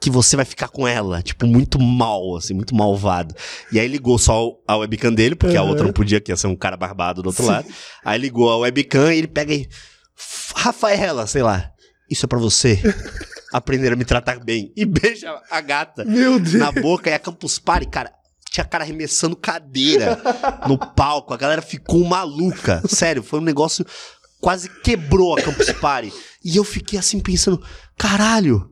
que 0.00 0.08
você 0.10 0.36
vai 0.36 0.44
ficar 0.44 0.68
com 0.68 0.86
ela. 0.86 1.20
Tipo, 1.22 1.46
muito 1.46 1.80
mal, 1.80 2.36
assim, 2.36 2.54
muito 2.54 2.74
malvado. 2.76 3.34
E 3.72 3.80
aí 3.80 3.88
ligou 3.88 4.18
só 4.18 4.52
a 4.66 4.76
webcam 4.76 5.12
dele, 5.12 5.34
porque 5.34 5.56
a 5.56 5.62
Uhum. 5.62 5.68
outra 5.70 5.84
não 5.84 5.92
podia, 5.92 6.20
que 6.20 6.30
ia 6.30 6.36
ser 6.36 6.46
um 6.46 6.54
cara 6.56 6.76
barbado 6.76 7.22
do 7.22 7.26
outro 7.26 7.42
Sim. 7.42 7.48
lado. 7.50 7.66
Aí 8.04 8.18
ligou 8.18 8.50
a 8.50 8.56
webcam 8.58 9.12
e 9.12 9.18
ele 9.18 9.26
pega 9.28 9.52
e. 9.52 9.68
Rafaela, 10.54 11.26
sei 11.26 11.42
lá. 11.42 11.70
Isso 12.08 12.24
é 12.24 12.28
pra 12.28 12.38
você 12.38 12.80
aprender 13.52 13.92
a 13.92 13.96
me 13.96 14.04
tratar 14.04 14.38
bem. 14.38 14.72
E 14.76 14.84
beija 14.84 15.40
a 15.50 15.60
gata 15.60 16.04
Meu 16.04 16.38
Deus. 16.38 16.54
na 16.54 16.72
boca 16.72 17.10
e 17.10 17.14
a 17.14 17.18
Campus 17.18 17.58
Party, 17.58 17.86
cara. 17.86 18.12
Tinha 18.50 18.64
cara 18.64 18.84
arremessando 18.84 19.36
cadeira 19.36 20.18
no 20.66 20.78
palco. 20.78 21.34
A 21.34 21.36
galera 21.36 21.60
ficou 21.60 22.04
maluca. 22.04 22.82
Sério, 22.88 23.22
foi 23.22 23.40
um 23.40 23.42
negócio. 23.42 23.84
Quase 24.40 24.68
quebrou 24.82 25.36
a 25.36 25.42
Campus 25.42 25.70
Party. 25.72 26.12
E 26.44 26.56
eu 26.56 26.64
fiquei 26.64 26.98
assim 26.98 27.20
pensando: 27.20 27.62
caralho, 27.98 28.70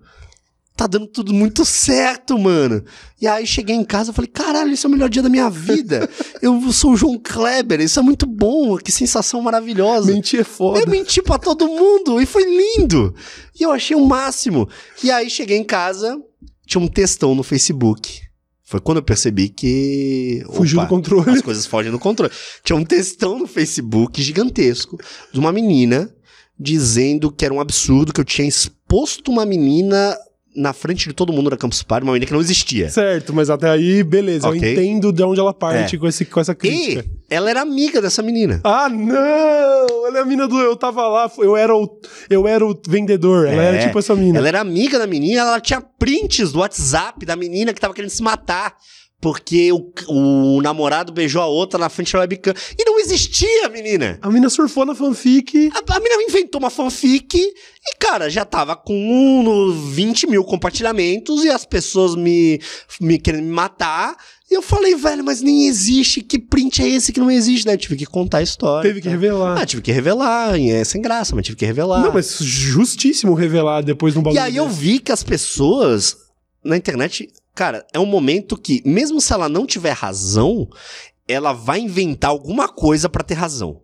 tá 0.77 0.87
dando 0.87 1.07
tudo 1.07 1.33
muito 1.33 1.65
certo, 1.65 2.39
mano. 2.39 2.85
E 3.21 3.27
aí 3.27 3.47
cheguei 3.47 3.77
em 3.77 3.85
casa 3.85 4.11
e 4.11 4.15
falei: 4.15 4.31
caralho, 4.31 4.73
esse 4.73 4.85
é 4.85 4.89
o 4.89 4.93
melhor 4.93 5.09
dia 5.09 5.23
da 5.23 5.29
minha 5.29 5.49
vida. 5.49 6.09
Eu 6.43 6.73
sou 6.73 6.93
o 6.93 6.97
João 6.97 7.19
Kleber, 7.19 7.81
isso 7.81 7.99
é 7.99 8.03
muito 8.03 8.27
bom. 8.27 8.77
Que 8.77 8.91
sensação 8.91 9.41
maravilhosa. 9.41 10.13
Mentir 10.13 10.41
é 10.41 10.45
foda. 10.45 10.81
Eu 10.81 10.87
menti 10.89 11.23
pra 11.23 11.39
todo 11.39 11.69
mundo 11.69 12.21
e 12.21 12.27
foi 12.27 12.45
lindo. 12.45 13.15
E 13.59 13.63
eu 13.63 13.71
achei 13.71 13.97
o 13.97 14.05
máximo. 14.05 14.69
E 15.03 15.11
aí 15.11 15.31
cheguei 15.31 15.57
em 15.57 15.65
casa, 15.65 16.21
tinha 16.67 16.83
um 16.83 16.89
textão 16.89 17.35
no 17.35 17.43
Facebook. 17.43 18.21
Foi 18.65 18.81
quando 18.81 18.99
eu 18.99 19.03
percebi 19.03 19.49
que. 19.49 20.43
Fugiu 20.53 20.79
opa, 20.79 20.87
do 20.87 20.91
controle. 20.91 21.31
As 21.31 21.43
coisas 21.43 21.67
fogem 21.67 21.93
do 21.93 21.99
controle. 21.99 22.33
Tinha 22.65 22.77
um 22.77 22.85
textão 22.85 23.39
no 23.39 23.47
Facebook 23.47 24.21
gigantesco 24.23 24.99
de 25.33 25.39
uma 25.39 25.53
menina 25.53 26.13
dizendo 26.59 27.31
que 27.31 27.45
era 27.45 27.53
um 27.53 27.61
absurdo 27.61 28.13
que 28.13 28.21
eu 28.21 28.25
tinha 28.25 28.47
exposto 28.47 29.31
uma 29.31 29.45
menina 29.45 30.17
na 30.57 30.73
frente 30.73 31.09
de 31.09 31.15
todo 31.15 31.33
mundo 31.33 31.51
da 31.51 31.57
Campus 31.57 31.83
Party, 31.83 32.05
uma 32.07 32.13
menina 32.13 32.27
que 32.27 32.33
não 32.33 32.41
existia. 32.41 32.89
Certo, 32.91 33.33
mas 33.35 33.51
até 33.51 33.69
aí, 33.69 34.03
beleza. 34.03 34.49
Ok. 34.49 34.61
Eu 34.63 34.73
entendo 34.73 35.13
de 35.13 35.23
onde 35.23 35.41
ela 35.41 35.53
parte 35.53 35.97
É. 35.97 35.99
com, 35.99 36.07
esse, 36.07 36.25
com 36.25 36.39
essa 36.41 36.55
crítica. 36.55 37.05
E 37.31 37.35
ela 37.35 37.51
era 37.51 37.61
amiga 37.61 38.01
dessa 38.01 38.23
menina. 38.23 38.61
Ah, 38.63 38.89
não! 38.89 40.07
Ela 40.07 40.19
é 40.19 40.21
a 40.21 40.25
mina 40.25 40.47
do 40.47 40.61
Eu 40.61 40.77
Tava 40.77 41.07
Lá, 41.09 41.31
eu 41.39 41.57
era 41.57 41.75
o, 41.75 42.01
eu 42.31 42.47
era 42.47 42.65
o 42.65 42.79
vendedor. 42.89 43.47
Ela 43.47 43.63
É, 43.63 43.67
era 43.67 43.79
tipo 43.87 43.99
essa 43.99 44.15
mina. 44.15 44.39
Ela 44.39 44.49
era 44.49 44.61
amiga 44.61 44.99
da 44.99 45.07
menina, 45.07 45.41
ela 45.41 45.61
tinha 45.61 45.81
prints 45.81 46.53
do 46.53 46.61
WhatsApp 46.61 47.25
da 47.27 47.35
menina 47.37 47.73
que 47.73 47.81
tava 47.81 47.95
querendo 47.95 48.11
se 48.11 48.23
matar. 48.23 48.75
Porque 49.25 49.73
o, 49.73 49.91
o 50.07 50.61
namorado 50.61 51.11
beijou 51.11 51.41
a 51.41 51.47
outra 51.47 51.79
na 51.79 51.89
frente 51.89 52.13
da 52.13 52.19
webcam. 52.19 52.53
E 52.79 52.85
não 52.85 53.01
existia, 53.01 53.71
menina. 53.71 54.19
A 54.21 54.29
mina 54.29 54.51
surfou 54.51 54.85
na 54.85 54.95
fanfic. 54.95 55.71
A, 55.73 55.97
a 55.97 55.99
menina 55.99 56.23
inventou 56.25 56.59
uma 56.61 56.69
fanfic 56.69 57.35
e, 57.39 57.97
cara, 57.99 58.29
já 58.29 58.45
tava 58.45 58.77
com 58.77 58.95
um, 58.95 59.43
no 59.43 59.73
20 59.73 60.27
mil 60.27 60.45
compartilhamentos 60.45 61.43
e 61.43 61.49
as 61.49 61.65
pessoas 61.65 62.15
me, 62.15 62.61
me 63.01 63.19
querendo 63.19 63.45
me 63.45 63.51
matar. 63.51 64.15
E 64.51 64.55
eu 64.55 64.61
falei, 64.61 64.95
velho, 64.95 65.25
mas 65.25 65.41
nem 65.41 65.69
existe. 65.69 66.21
Que 66.21 66.39
print 66.39 66.83
é 66.83 66.89
esse 66.91 67.11
que 67.11 67.19
não 67.19 67.31
existe? 67.31 67.65
Daí 67.65 67.77
eu 67.77 67.79
tive 67.79 67.97
que 67.97 68.05
contar 68.05 68.39
a 68.39 68.43
história. 68.43 68.87
Teve 68.87 69.01
que 69.01 69.09
revelar. 69.09 69.59
Ah, 69.59 69.65
tive 69.65 69.81
que 69.81 69.91
revelar. 69.91 70.61
e 70.61 70.71
É 70.71 70.85
sem 70.85 71.01
graça, 71.01 71.35
mas 71.35 71.47
tive 71.47 71.57
que 71.57 71.65
revelar. 71.65 72.03
Não, 72.03 72.13
mas 72.13 72.37
justíssimo 72.41 73.33
revelar 73.33 73.81
depois 73.81 74.13
de 74.13 74.19
um 74.19 74.23
bagulho. 74.23 74.39
E 74.39 74.45
aí 74.45 74.55
eu 74.55 74.67
desse. 74.67 74.79
vi 74.79 74.99
que 74.99 75.11
as 75.11 75.23
pessoas 75.23 76.15
na 76.63 76.77
internet 76.77 77.27
cara, 77.55 77.87
é 77.93 77.99
um 77.99 78.07
momento 78.07 78.57
que, 78.57 78.83
mesmo 78.85 79.21
se 79.21 79.33
ela 79.33 79.49
não 79.49 79.67
tiver 79.67 79.93
razão, 79.93 80.69
ela 81.27 81.53
vai 81.53 81.81
inventar 81.81 82.31
alguma 82.31 82.69
coisa 82.69 83.09
pra 83.09 83.25
ter 83.25 83.35
razão. 83.35 83.81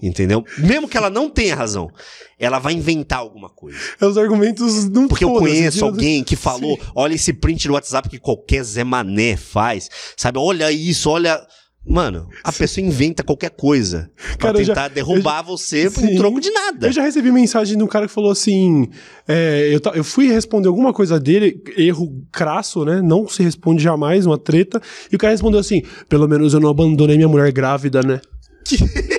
Entendeu? 0.00 0.44
Mesmo 0.58 0.88
que 0.88 0.96
ela 0.96 1.10
não 1.10 1.28
tenha 1.28 1.56
razão, 1.56 1.90
ela 2.38 2.58
vai 2.58 2.72
inventar 2.72 3.18
alguma 3.18 3.48
coisa. 3.48 3.78
É 4.00 4.06
os 4.06 4.16
argumentos 4.16 4.88
não 4.88 5.08
Porque 5.08 5.24
eu 5.24 5.34
conheço 5.34 5.84
alguém 5.84 6.22
que 6.22 6.36
falou: 6.36 6.78
olha 6.94 7.14
esse 7.14 7.32
print 7.32 7.66
do 7.66 7.74
WhatsApp 7.74 8.08
que 8.08 8.18
qualquer 8.18 8.62
Zé 8.62 8.84
Mané 8.84 9.36
faz. 9.36 9.88
Sabe? 10.16 10.38
Olha 10.38 10.70
isso, 10.70 11.10
olha. 11.10 11.44
Mano, 11.88 12.28
a 12.44 12.52
pessoa 12.52 12.86
inventa 12.86 13.22
qualquer 13.22 13.50
coisa 13.50 14.10
pra 14.36 14.36
Cara, 14.48 14.58
eu 14.60 14.64
já- 14.64 14.74
tentar 14.74 14.88
derrubar 14.88 15.42
você 15.42 15.90
por 15.90 16.04
um 16.04 16.16
troco 16.16 16.38
de 16.40 16.50
nada. 16.50 16.86
Eu 16.88 16.92
já 16.92 17.02
recebi 17.02 17.32
mensagem 17.32 17.78
de 17.78 17.82
um 17.82 17.86
cara 17.86 18.06
que 18.06 18.12
falou 18.12 18.30
assim: 18.30 18.88
é, 19.26 19.70
eu, 19.74 19.80
eu 19.94 20.04
fui 20.04 20.28
responder 20.28 20.68
alguma 20.68 20.92
coisa 20.92 21.18
dele, 21.18 21.62
erro 21.76 22.22
crasso, 22.30 22.84
né? 22.84 23.00
Não 23.02 23.26
se 23.26 23.42
responde 23.42 23.82
jamais, 23.82 24.26
uma 24.26 24.36
treta. 24.38 24.80
E 25.10 25.16
o 25.16 25.18
cara 25.18 25.32
respondeu 25.32 25.58
assim: 25.60 25.82
pelo 26.08 26.28
menos 26.28 26.52
eu 26.52 26.60
não 26.60 26.68
abandonei 26.68 27.16
minha 27.16 27.28
mulher 27.28 27.50
grávida, 27.52 28.02
né? 28.02 28.20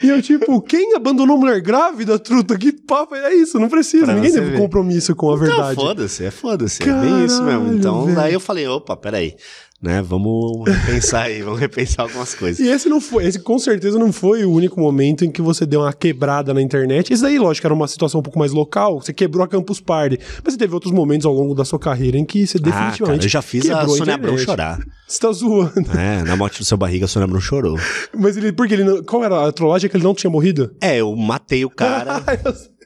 E 0.00 0.08
eu, 0.10 0.22
tipo, 0.22 0.60
quem 0.62 0.94
abandonou 0.94 1.36
mulher 1.36 1.60
grávida, 1.60 2.20
truta? 2.20 2.56
Que 2.56 2.70
papo 2.70 3.16
é 3.16 3.34
isso? 3.34 3.58
Não 3.58 3.68
precisa. 3.68 4.04
Pra 4.04 4.14
Ninguém 4.14 4.30
teve 4.32 4.50
ver. 4.50 4.56
compromisso 4.58 5.12
com 5.16 5.26
a 5.28 5.32
Não, 5.32 5.38
verdade. 5.40 5.74
foda-se, 5.74 6.24
é 6.24 6.30
foda-se. 6.30 6.80
É 6.84 6.86
bem 6.86 7.24
isso 7.24 7.42
mesmo. 7.42 7.72
Então, 7.74 8.04
velho. 8.04 8.14
daí 8.16 8.32
eu 8.32 8.38
falei: 8.38 8.64
opa, 8.68 8.96
peraí. 8.96 9.34
Né, 9.80 10.02
vamos 10.02 10.68
repensar 10.68 11.26
aí, 11.26 11.40
vamos 11.40 11.60
repensar 11.60 12.02
algumas 12.02 12.34
coisas. 12.34 12.58
E 12.58 12.68
esse 12.68 12.88
não 12.88 13.00
foi, 13.00 13.24
esse 13.26 13.38
com 13.38 13.56
certeza 13.60 13.96
não 13.96 14.12
foi 14.12 14.44
o 14.44 14.50
único 14.50 14.80
momento 14.80 15.24
em 15.24 15.30
que 15.30 15.40
você 15.40 15.64
deu 15.64 15.82
uma 15.82 15.92
quebrada 15.92 16.52
na 16.52 16.60
internet. 16.60 17.12
Esse 17.12 17.22
daí, 17.22 17.38
lógico, 17.38 17.64
era 17.64 17.72
uma 17.74 17.86
situação 17.86 18.18
um 18.18 18.22
pouco 18.22 18.40
mais 18.40 18.50
local, 18.50 19.00
você 19.00 19.12
quebrou 19.12 19.44
a 19.44 19.46
Campus 19.46 19.80
Party. 19.80 20.18
Mas 20.42 20.54
você 20.54 20.58
teve 20.58 20.74
outros 20.74 20.92
momentos 20.92 21.24
ao 21.26 21.32
longo 21.32 21.54
da 21.54 21.64
sua 21.64 21.78
carreira 21.78 22.18
em 22.18 22.24
que 22.24 22.44
você 22.44 22.58
Ah, 22.58 22.60
definitivamente. 22.60 23.18
cara, 23.18 23.24
eu 23.24 23.28
já 23.28 23.40
fiz 23.40 23.70
a 23.70 23.78
quebrou 23.78 23.96
Sônia 23.96 24.14
Abrão 24.14 24.36
chorar. 24.36 24.80
Você 25.06 25.20
tá 25.20 25.30
zoando. 25.30 25.96
É, 25.96 26.24
na 26.24 26.34
morte 26.36 26.58
do 26.58 26.64
seu 26.64 26.76
barriga, 26.76 27.04
a 27.04 27.08
Sônia 27.08 27.24
Abrão 27.26 27.40
chorou. 27.40 27.78
Mas 28.12 28.36
ele, 28.36 28.50
porque 28.52 28.74
ele 28.74 28.82
não, 28.84 29.02
qual 29.04 29.22
era 29.22 29.46
a 29.46 29.52
trollagem? 29.52 29.86
É 29.86 29.88
que 29.88 29.96
ele 29.96 30.02
não 30.04 30.12
tinha 30.14 30.28
morrido? 30.28 30.74
É, 30.80 30.96
eu 30.96 31.14
matei 31.14 31.64
o 31.64 31.70
cara. 31.70 32.20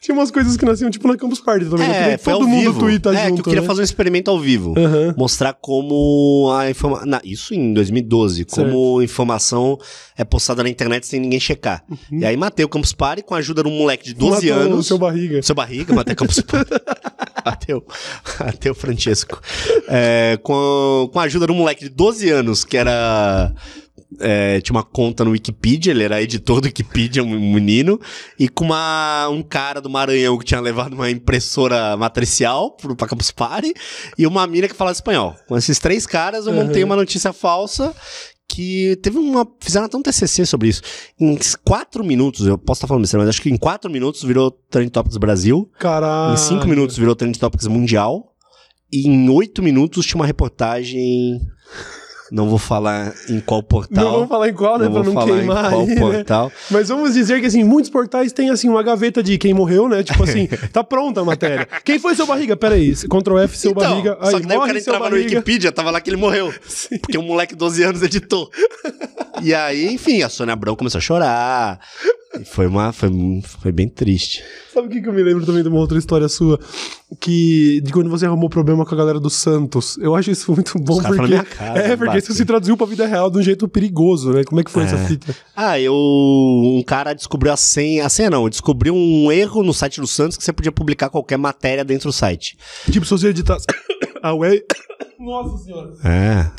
tinha 0.00 0.14
umas 0.14 0.30
coisas 0.30 0.56
que 0.56 0.64
nasciam 0.64 0.90
tipo 0.90 1.06
na 1.08 1.16
Campus 1.16 1.40
Party 1.40 1.66
também. 1.66 1.88
né? 1.88 2.12
É, 2.12 2.16
todo 2.16 2.46
mundo 2.46 2.72
vivo. 2.72 2.80
tuita 2.80 3.14
é, 3.14 3.28
junto, 3.28 3.34
que 3.34 3.40
eu 3.40 3.44
queria 3.44 3.60
né? 3.60 3.66
fazer 3.66 3.80
um 3.80 3.84
experimento 3.84 4.30
ao 4.30 4.38
vivo. 4.38 4.74
Aham. 4.76 5.14
Mostrar 5.16 5.54
como 5.54 6.50
a 6.56 6.68
informação... 6.70 7.20
Isso 7.24 7.54
em 7.54 7.72
2012. 7.72 8.44
Como 8.46 9.00
informação 9.02 9.78
é 10.16 10.24
postada 10.24 10.62
na 10.62 10.68
internet 10.68 11.06
sem 11.06 11.20
ninguém 11.20 11.38
checar. 11.40 11.84
E 12.10 12.24
aí 12.24 12.36
matei 12.36 12.64
o 12.64 12.68
Campus 12.68 12.92
Party 12.92 13.22
com 13.22 13.34
a 13.34 13.38
ajuda 13.38 13.62
de 13.62 13.68
um 13.68 13.76
moleque 13.78 14.04
de 14.04 14.14
12 14.14 14.34
Uhum. 14.50 14.56
Matou 14.56 14.72
anos. 14.72 14.78
o 14.78 14.82
seu 14.88 14.98
barriga. 14.98 15.42
Seu 15.42 15.54
barriga, 15.54 15.94
matei 15.94 16.14
o 16.14 16.16
Campus 16.16 16.40
Party. 16.40 16.70
Mateu 17.44 18.72
o 18.72 18.74
Francesco. 18.74 19.38
É, 19.86 20.38
com, 20.42 21.10
com 21.12 21.20
a 21.20 21.24
ajuda 21.24 21.46
de 21.46 21.52
um 21.52 21.56
moleque 21.56 21.84
de 21.84 21.90
12 21.90 22.30
anos, 22.30 22.64
que 22.64 22.74
era... 22.76 23.52
é, 24.20 24.60
tinha 24.60 24.74
uma 24.74 24.82
conta 24.82 25.24
no 25.24 25.30
Wikipedia, 25.32 25.92
ele 25.92 26.02
era 26.02 26.22
editor 26.22 26.60
do 26.60 26.66
Wikipedia, 26.66 27.22
um 27.22 27.54
menino, 27.54 28.00
e 28.38 28.48
com 28.48 28.64
uma, 28.64 29.28
um 29.28 29.42
cara 29.42 29.80
do 29.80 29.90
Maranhão 29.90 30.38
que 30.38 30.44
tinha 30.44 30.60
levado 30.60 30.94
uma 30.94 31.10
impressora 31.10 31.96
matricial 31.96 32.72
pro, 32.72 32.96
pra 32.96 33.08
Campus 33.08 33.30
Party, 33.30 33.72
e 34.18 34.26
uma 34.26 34.46
mina 34.46 34.68
que 34.68 34.74
falava 34.74 34.94
espanhol. 34.94 35.34
Com 35.46 35.56
esses 35.56 35.78
três 35.78 36.06
caras, 36.06 36.46
eu 36.46 36.52
montei 36.52 36.82
uma 36.84 36.96
notícia 36.96 37.32
falsa 37.32 37.94
que 38.48 38.96
teve 39.02 39.18
uma. 39.18 39.46
Fizeram 39.58 39.86
até 39.86 39.96
um 39.96 40.02
TCC 40.02 40.46
sobre 40.46 40.68
isso. 40.68 40.82
Em 41.18 41.36
quatro 41.64 42.04
minutos, 42.04 42.46
eu 42.46 42.56
posso 42.56 42.78
estar 42.78 42.86
falando 42.86 43.02
besteira, 43.02 43.24
mas 43.24 43.30
acho 43.30 43.42
que 43.42 43.50
em 43.50 43.56
quatro 43.56 43.90
minutos 43.90 44.22
virou 44.22 44.50
Trend 44.50 44.90
Topics 44.90 45.16
Brasil. 45.16 45.70
Caralho. 45.78 46.34
Em 46.34 46.36
cinco 46.36 46.66
minutos 46.66 46.96
virou 46.96 47.16
Trend 47.16 47.38
Topics 47.38 47.66
Mundial. 47.66 48.32
E 48.92 49.08
em 49.08 49.28
oito 49.28 49.62
minutos 49.62 50.06
tinha 50.06 50.20
uma 50.20 50.26
reportagem. 50.26 51.40
Não 52.30 52.48
vou 52.48 52.58
falar 52.58 53.12
em 53.28 53.38
qual 53.40 53.62
portal. 53.62 54.04
Não 54.04 54.12
vamos 54.12 54.28
falar 54.28 54.48
em 54.48 54.54
qual, 54.54 54.78
né? 54.78 54.84
Não 54.86 54.92
pra 54.92 55.02
vou 55.02 55.12
não 55.12 55.20
falar 55.20 55.36
queimar 55.38 55.64
em 55.66 55.68
qual 55.70 55.80
aí, 55.82 55.86
né? 55.86 56.00
portal. 56.00 56.52
Mas 56.70 56.88
vamos 56.88 57.14
dizer 57.14 57.40
que, 57.40 57.46
assim, 57.46 57.62
muitos 57.62 57.90
portais 57.90 58.32
têm, 58.32 58.50
assim, 58.50 58.68
uma 58.68 58.82
gaveta 58.82 59.22
de 59.22 59.36
quem 59.38 59.52
morreu, 59.52 59.88
né? 59.88 60.02
Tipo 60.02 60.22
assim, 60.24 60.46
tá 60.72 60.82
pronta 60.82 61.20
a 61.20 61.24
matéria. 61.24 61.66
Quem 61.84 61.98
foi 61.98 62.14
seu 62.14 62.26
barriga? 62.26 62.56
Pera 62.56 62.74
aí, 62.74 62.94
Ctrl 62.94 63.38
F, 63.40 63.56
seu 63.58 63.72
Então, 63.72 63.88
barriga. 63.90 64.18
só 64.22 64.36
Aí, 64.36 64.40
que 64.42 64.46
daí 64.46 64.58
o 64.58 64.62
cara 64.62 64.78
entrava 64.78 65.10
no. 65.10 65.16
Wikipedia, 65.16 65.70
tava 65.72 65.90
lá 65.90 66.00
que 66.00 66.10
ele 66.10 66.16
morreu. 66.16 66.52
Porque 67.00 67.18
um 67.18 67.22
moleque 67.22 67.54
de 67.54 67.58
12 67.58 67.82
anos 67.82 68.02
editou. 68.02 68.50
e 69.42 69.54
aí, 69.54 69.92
enfim, 69.92 70.22
a 70.22 70.28
Sônia 70.28 70.52
Abrão 70.54 70.74
começou 70.76 70.98
a 70.98 71.02
chorar. 71.02 71.80
Foi 72.46 72.66
uma. 72.66 72.92
Foi, 72.92 73.10
foi 73.60 73.72
bem 73.72 73.88
triste. 73.88 74.42
Sabe 74.72 74.88
o 74.88 74.90
que, 74.90 75.00
que 75.00 75.08
eu 75.08 75.12
me 75.12 75.22
lembro 75.22 75.46
também 75.46 75.62
de 75.62 75.68
uma 75.68 75.78
outra 75.78 75.96
história 75.98 76.28
sua? 76.28 76.58
Que 77.20 77.80
de 77.82 77.92
quando 77.92 78.10
você 78.10 78.26
arrumou 78.26 78.48
problema 78.50 78.84
com 78.84 78.92
a 78.94 78.98
galera 78.98 79.20
do 79.20 79.30
Santos. 79.30 79.96
Eu 79.98 80.16
acho 80.16 80.30
isso 80.32 80.50
muito 80.52 80.78
bom 80.78 81.00
porque. 81.00 81.42
cara, 81.56 81.78
é, 81.78 81.96
porque 81.96 82.18
isso 82.18 82.28
bate. 82.28 82.38
se 82.38 82.44
traduziu 82.44 82.76
pra 82.76 82.86
vida 82.86 83.06
real 83.06 83.30
de 83.30 83.38
um 83.38 83.42
jeito 83.42 83.68
perigoso, 83.68 84.32
né? 84.32 84.42
Como 84.42 84.60
é 84.60 84.64
que 84.64 84.70
foi 84.70 84.82
essa 84.82 84.96
É. 84.96 85.06
fita? 85.06 85.34
Ah, 85.54 85.78
eu. 85.78 85.94
Um 85.94 86.82
cara 86.84 87.12
descobriu 87.14 87.52
a 87.52 87.56
senha. 87.56 88.04
A 88.04 88.08
senha 88.08 88.30
não, 88.30 88.48
descobriu 88.48 88.94
um 88.94 89.30
erro 89.30 89.62
no 89.62 89.72
site 89.72 90.00
do 90.00 90.06
Santos 90.06 90.36
que 90.36 90.42
você 90.42 90.52
podia 90.52 90.72
publicar 90.72 91.08
qualquer 91.10 91.36
matéria 91.36 91.84
dentro 91.84 92.08
do 92.08 92.12
site. 92.12 92.56
Tipo, 92.90 93.06
se 93.06 93.10
você 93.12 93.28
editasse. 93.28 93.66
A 94.24 94.32
web. 94.32 94.64
Nossa 95.18 95.64
senhora. 95.64 95.92
É. 96.02 96.50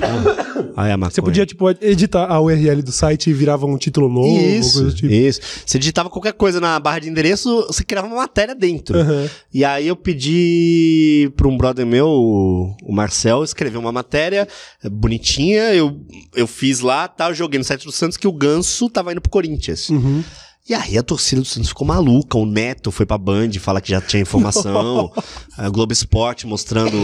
Aí 0.78 0.92
a 0.92 0.98
maconha. 0.98 1.12
Você 1.12 1.22
podia, 1.22 1.46
tipo, 1.46 1.70
editar 1.82 2.26
a 2.32 2.40
URL 2.40 2.82
do 2.82 2.92
site 2.92 3.30
e 3.30 3.34
virava 3.34 3.66
um 3.66 3.78
título 3.78 4.08
novo, 4.08 4.38
Isso, 4.40 4.74
coisa 4.74 4.90
do 4.90 4.96
tipo. 4.96 5.12
isso. 5.14 5.42
Você 5.66 5.80
digitava 5.80 6.10
qualquer 6.10 6.34
coisa 6.34 6.62
na 6.62 6.80
barra 6.80 7.00
de 7.00 7.10
endereço, 7.10 7.66
você 7.68 7.84
criava 7.84 8.08
uma 8.08 8.18
matéria 8.18 8.54
dentro. 8.54 8.98
Aham. 9.00 9.30
E 9.54 9.66
aí 9.66 9.88
eu 9.88 9.96
pedi 9.96 11.32
pra 11.36 11.48
um 11.48 11.58
brother 11.58 11.86
meu, 11.86 12.08
o 12.08 12.92
Marcel, 12.92 13.44
escrever 13.44 13.78
uma 13.78 13.92
matéria 13.92 14.48
eh, 14.84 14.90
bonitinha. 14.90 15.74
Eu, 15.74 16.00
eu 16.36 16.46
fiz 16.48 16.80
lá, 16.82 17.08
tá? 17.08 17.30
Eu 17.30 17.34
joguei 17.34 17.58
no 17.58 17.64
site 17.64 17.86
do 17.86 17.92
Santos 17.92 18.18
que 18.18 18.28
o 18.28 18.32
Ganso 18.34 18.90
tava 18.90 19.12
indo 19.12 19.22
pro 19.22 19.32
Corinthians. 19.32 19.90
Uhum. 19.90 20.24
E 20.68 20.74
aí 20.74 20.98
a 20.98 21.04
torcida 21.04 21.42
do 21.42 21.46
Santos 21.46 21.70
ficou 21.70 21.86
maluca. 21.86 22.40
O 22.40 22.46
Neto 22.46 22.92
foi 22.92 23.06
pra 23.06 23.20
Band 23.20 23.52
falar 23.60 23.82
que 23.82 23.92
já 23.92 24.02
tinha 24.02 24.24
informação. 24.24 25.12
a 25.56 25.70
Globo 25.70 25.94
Esporte 25.94 26.48
mostrando 26.48 26.98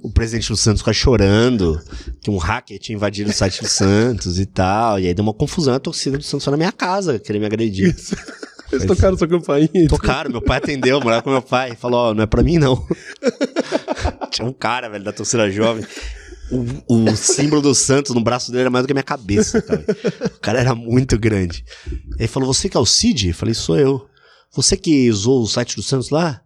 o, 0.00 0.10
presidente 0.12 0.48
do 0.48 0.56
Santos 0.56 0.82
quase 0.82 1.00
chorando. 1.00 1.80
Que 2.20 2.30
um 2.30 2.36
hacker 2.36 2.78
tinha 2.78 2.94
invadido 2.94 3.30
o 3.30 3.32
site 3.32 3.60
do 3.60 3.68
Santos 3.68 4.38
e 4.38 4.46
tal. 4.46 5.00
E 5.00 5.08
aí 5.08 5.14
deu 5.14 5.24
uma 5.24 5.34
confusão. 5.34 5.74
A 5.74 5.80
torcida 5.80 6.16
do 6.16 6.22
Santos 6.22 6.44
foi 6.44 6.52
na 6.52 6.56
minha 6.56 6.70
casa 6.70 7.18
querer 7.18 7.40
me 7.40 7.46
agredir. 7.46 7.96
Eles 8.70 8.86
tocaram 8.86 9.18
sua 9.18 9.28
campainha. 9.28 9.88
Tocaram, 9.88 10.30
meu 10.30 10.40
pai 10.40 10.58
atendeu, 10.58 11.00
morava 11.00 11.22
com 11.22 11.30
meu 11.30 11.42
pai. 11.42 11.74
Falou, 11.74 12.10
ó, 12.10 12.14
não 12.14 12.22
é 12.22 12.26
pra 12.26 12.42
mim 12.42 12.56
não. 12.56 12.86
Tinha 14.30 14.46
um 14.46 14.52
cara, 14.52 14.88
velho, 14.88 15.02
da 15.02 15.12
torcida 15.12 15.50
jovem. 15.50 15.84
O, 16.52 17.10
o 17.10 17.16
símbolo 17.16 17.62
do 17.62 17.74
Santos 17.74 18.14
no 18.14 18.22
braço 18.22 18.50
dele 18.50 18.62
era 18.62 18.70
mais 18.70 18.84
do 18.84 18.86
que 18.86 18.92
a 18.92 18.94
minha 18.94 19.02
cabeça, 19.02 19.62
cara. 19.62 19.84
O 20.24 20.40
cara 20.40 20.60
era 20.60 20.74
muito 20.74 21.18
grande. 21.18 21.64
Ele 22.18 22.28
falou, 22.28 22.52
você 22.52 22.68
que 22.68 22.76
é 22.76 22.80
o 22.80 22.86
Cid? 22.86 23.28
Eu 23.28 23.34
falei, 23.34 23.54
sou 23.54 23.78
eu. 23.78 24.06
Você 24.54 24.76
que 24.76 25.10
usou 25.10 25.42
o 25.42 25.46
site 25.46 25.76
do 25.76 25.82
Santos 25.82 26.10
lá? 26.10 26.42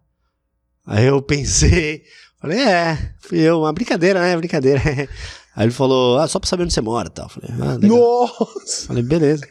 Aí 0.85 1.05
eu 1.05 1.21
pensei, 1.21 2.03
falei, 2.39 2.59
é, 2.59 3.11
fui 3.19 3.39
eu, 3.39 3.59
uma 3.59 3.73
brincadeira, 3.73 4.21
né? 4.21 4.37
Brincadeira. 4.37 4.81
Aí 5.53 5.65
ele 5.65 5.73
falou, 5.73 6.17
ah, 6.19 6.27
só 6.27 6.39
pra 6.39 6.47
saber 6.47 6.63
onde 6.63 6.73
você 6.73 6.81
mora 6.81 7.09
e 7.09 7.11
tal. 7.11 7.25
Eu 7.25 7.29
Falei, 7.29 7.49
ah. 7.59 7.77
Nossa! 7.79 8.87
Falei, 8.87 9.03
beleza. 9.03 9.45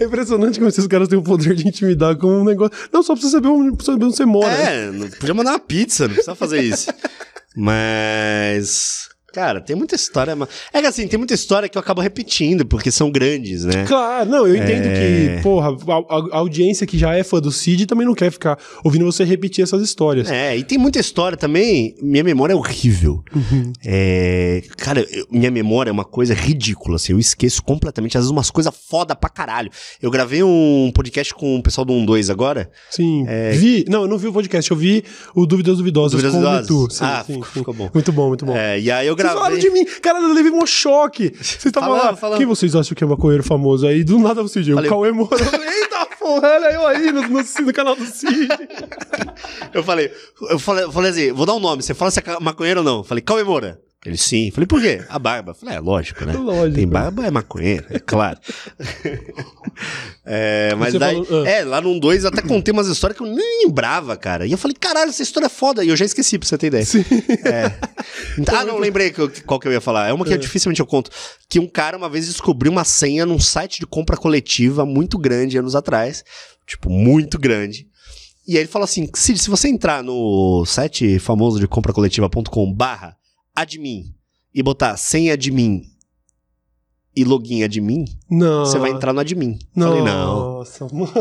É 0.00 0.04
impressionante 0.04 0.58
como 0.58 0.68
esses 0.68 0.86
caras 0.86 1.08
têm 1.08 1.18
o 1.18 1.22
poder 1.22 1.54
de 1.54 1.66
intimidar 1.68 2.16
com 2.16 2.40
um 2.40 2.44
negócio. 2.44 2.76
Não, 2.92 3.02
só 3.02 3.14
pra 3.14 3.22
você 3.22 3.30
saber 3.30 3.48
onde, 3.48 3.84
saber 3.84 4.04
onde 4.04 4.16
você 4.16 4.24
mora. 4.24 4.52
É, 4.52 4.90
podia 5.18 5.34
mandar 5.34 5.52
uma 5.52 5.60
pizza, 5.60 6.04
não 6.04 6.14
precisava 6.14 6.36
fazer 6.36 6.62
isso. 6.62 6.90
Mas. 7.54 9.08
Cara, 9.32 9.60
tem 9.60 9.74
muita 9.74 9.94
história. 9.94 10.36
mas- 10.36 10.48
É 10.72 10.80
que 10.80 10.86
assim, 10.86 11.06
tem 11.08 11.18
muita 11.18 11.34
história 11.34 11.68
que 11.68 11.76
eu 11.76 11.80
acabo 11.80 12.00
repetindo, 12.00 12.64
porque 12.66 12.90
são 12.90 13.10
grandes, 13.10 13.64
né? 13.64 13.84
Claro, 13.86 14.28
não, 14.28 14.46
eu 14.46 14.54
entendo 14.56 14.86
É. 14.86 15.36
que, 15.36 15.42
porra, 15.42 15.70
a, 15.70 16.16
a- 16.36 16.38
audiência 16.38 16.86
que 16.86 16.98
já 16.98 17.14
é 17.14 17.22
fã 17.24 17.40
do 17.40 17.50
Cid 17.50 17.86
também 17.86 18.06
não 18.06 18.14
quer 18.14 18.30
ficar 18.30 18.58
ouvindo 18.84 19.04
você 19.04 19.24
repetir 19.24 19.62
essas 19.62 19.82
histórias. 19.82 20.30
É, 20.30 20.56
e 20.56 20.62
tem 20.62 20.78
muita 20.78 20.98
história 20.98 21.36
também. 21.36 21.94
Minha 22.02 22.22
memória 22.24 22.52
é 22.52 22.56
horrível. 22.56 23.22
É, 23.84 24.62
cara, 24.76 25.06
eu- 25.10 25.26
minha 25.30 25.50
memória 25.50 25.90
é 25.90 25.92
uma 25.92 26.04
coisa 26.04 26.34
ridícula, 26.34 26.96
assim. 26.96 27.12
Eu 27.12 27.18
esqueço 27.18 27.62
completamente. 27.62 28.16
Às 28.16 28.24
vezes 28.24 28.30
umas 28.30 28.50
coisas 28.50 28.72
foda 28.88 29.14
pra 29.14 29.28
caralho. 29.30 29.70
Eu 30.00 30.10
gravei 30.10 30.42
um 30.42 30.90
podcast 30.94 31.34
com 31.34 31.56
o 31.56 31.62
pessoal 31.62 31.84
do 31.84 32.04
12 32.04 32.30
agora. 32.30 32.70
Sim. 32.90 33.24
Vi. 33.52 33.84
Não, 33.88 34.02
eu 34.02 34.08
não 34.08 34.18
vi 34.18 34.28
o 34.28 34.32
podcast, 34.32 34.70
eu 34.70 34.76
vi 34.76 35.04
o 35.34 35.46
Dúvidas 35.46 35.78
Duvidosas 35.78 36.18
É. 36.18 36.22
Dúvidas 36.28 36.66
Duvidosas? 36.66 36.96
Sim, 36.96 37.04
Ah, 37.04 37.24
sim, 37.26 37.32
ficou- 37.34 37.46
sim. 37.48 37.52
ficou 37.60 37.74
bom. 37.74 37.90
Muito 37.92 38.12
bom, 38.12 38.28
muito 38.28 38.44
bom. 38.46 38.56
É, 38.56 38.78
e 38.80 38.90
aí 38.90 39.06
eu 39.06 39.16
Vocês 39.22 39.34
falaram 39.34 39.56
gravei. 39.56 39.70
de 39.70 39.90
mim. 39.90 40.00
Cara, 40.00 40.18
eu 40.20 40.32
levei 40.32 40.52
um 40.52 40.66
choque. 40.66 41.32
Vocês 41.36 41.66
estavam 41.66 41.92
lá. 41.92 42.16
falando. 42.16 42.38
Quem 42.38 42.46
vocês 42.46 42.74
acham 42.76 42.94
que 42.94 43.02
é 43.02 43.06
maconheiro 43.06 43.42
famoso? 43.42 43.86
Aí 43.86 44.04
do 44.04 44.18
nada 44.18 44.42
o 44.42 44.48
Cid. 44.48 44.72
O 44.74 44.82
Cauê 44.88 45.12
Moura. 45.12 45.36
Eita 45.36 46.06
porra, 46.18 46.48
olha 46.48 46.72
eu 46.72 46.86
aí 46.86 47.12
no, 47.12 47.22
no, 47.22 47.42
no 47.42 47.72
canal 47.72 47.96
do 47.96 48.06
Cid. 48.06 48.48
Eu 49.74 49.82
falei, 49.82 50.10
eu 50.50 50.58
falei, 50.58 50.84
eu 50.84 50.92
falei 50.92 51.10
assim, 51.10 51.32
vou 51.32 51.46
dar 51.46 51.54
um 51.54 51.60
nome. 51.60 51.82
Você 51.82 51.94
fala 51.94 52.10
se 52.10 52.20
é 52.20 52.22
maconheiro 52.40 52.80
ou 52.80 52.84
não? 52.84 52.98
Eu 52.98 53.04
falei, 53.04 53.22
Cauê 53.22 53.42
Moura. 53.42 53.80
Ele, 54.04 54.16
sim. 54.16 54.50
Falei, 54.50 54.66
por 54.66 54.80
quê? 54.80 55.04
A 55.08 55.16
barba. 55.18 55.54
Falei, 55.54 55.76
é 55.76 55.80
lógico, 55.80 56.24
né? 56.24 56.32
Lógico. 56.32 56.74
Tem 56.74 56.88
barba, 56.88 57.24
é 57.24 57.30
maconheiro, 57.30 57.86
é 57.90 57.98
claro. 58.00 58.38
É, 60.24 60.74
mas 60.76 60.92
Você 60.92 60.98
daí. 60.98 61.14
falou- 61.24 61.44
ah. 61.44 61.48
É, 61.48 61.64
lá 61.64 61.80
no 61.80 61.98
2 61.98 62.22
eu 62.22 62.28
até 62.28 62.42
contei 62.42 62.72
umas 62.72 62.86
histórias 62.86 63.16
que 63.16 63.24
eu 63.24 63.26
nem 63.26 63.64
lembrava, 63.66 64.16
cara. 64.16 64.46
E 64.46 64.52
eu 64.52 64.58
falei, 64.58 64.76
caralho, 64.78 65.08
essa 65.10 65.22
história 65.22 65.46
é 65.46 65.48
foda. 65.48 65.84
E 65.84 65.88
eu 65.88 65.96
já 65.96 66.04
esqueci, 66.04 66.38
pra 66.38 66.46
você 66.48 66.56
ter 66.56 66.68
ideia. 66.68 66.84
Sim. 66.84 67.04
É. 67.44 67.72
Ah, 68.48 68.64
não, 68.64 68.78
lembrei 68.78 69.10
que 69.10 69.18
eu- 69.20 69.30
qual 69.46 69.58
que 69.58 69.66
eu 69.66 69.72
ia 69.72 69.80
falar. 69.80 70.08
É 70.08 70.12
uma 70.12 70.24
que 70.24 70.36
dificilmente 70.36 70.80
eu 70.80 70.86
conto. 70.86 71.10
Que 71.48 71.58
um 71.58 71.66
cara 71.66 71.96
uma 71.96 72.08
vez 72.08 72.26
descobriu 72.26 72.70
uma 72.70 72.84
senha 72.84 73.26
num 73.26 73.40
site 73.40 73.80
de 73.80 73.86
compra 73.86 74.16
coletiva 74.16 74.86
muito 74.86 75.18
grande, 75.18 75.58
anos 75.58 75.74
atrás. 75.74 76.24
Tipo, 76.66 76.88
muito 76.88 77.38
grande. 77.38 77.86
E 78.46 78.52
aí 78.56 78.62
ele 78.62 78.68
falou 78.68 78.84
assim: 78.84 79.08
Cid, 79.14 79.38
se 79.40 79.50
você 79.50 79.68
entrar 79.68 80.02
no 80.04 80.64
site 80.66 81.18
famoso 81.18 81.58
de 81.58 81.66
compracoletiva.com 81.66 82.72
barra 82.72 83.16
admin 83.54 84.14
e 84.54 84.62
botar 84.62 84.96
senha 84.96 85.34
admin 85.34 85.82
e 87.14 87.24
login 87.24 87.62
admin, 87.62 88.04
Não. 88.30 88.64
você 88.64 88.78
vai 88.78 88.90
entrar 88.90 89.12
no 89.12 89.20
admin. 89.20 89.58
Falei, 89.74 90.02
não. 90.02 90.34
Nossa, 90.58 90.86
mano. 90.90 91.12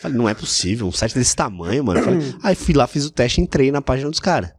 Falei, 0.00 0.18
não 0.18 0.28
é 0.28 0.34
possível, 0.34 0.86
um 0.86 0.92
site 0.92 1.14
desse 1.14 1.36
tamanho, 1.36 1.84
mano. 1.84 2.02
Falei, 2.02 2.20
aí 2.42 2.54
fui 2.56 2.74
lá, 2.74 2.86
fiz 2.86 3.04
o 3.04 3.10
teste, 3.10 3.40
entrei 3.40 3.70
na 3.70 3.80
página 3.80 4.10
dos 4.10 4.18
caras. 4.18 4.50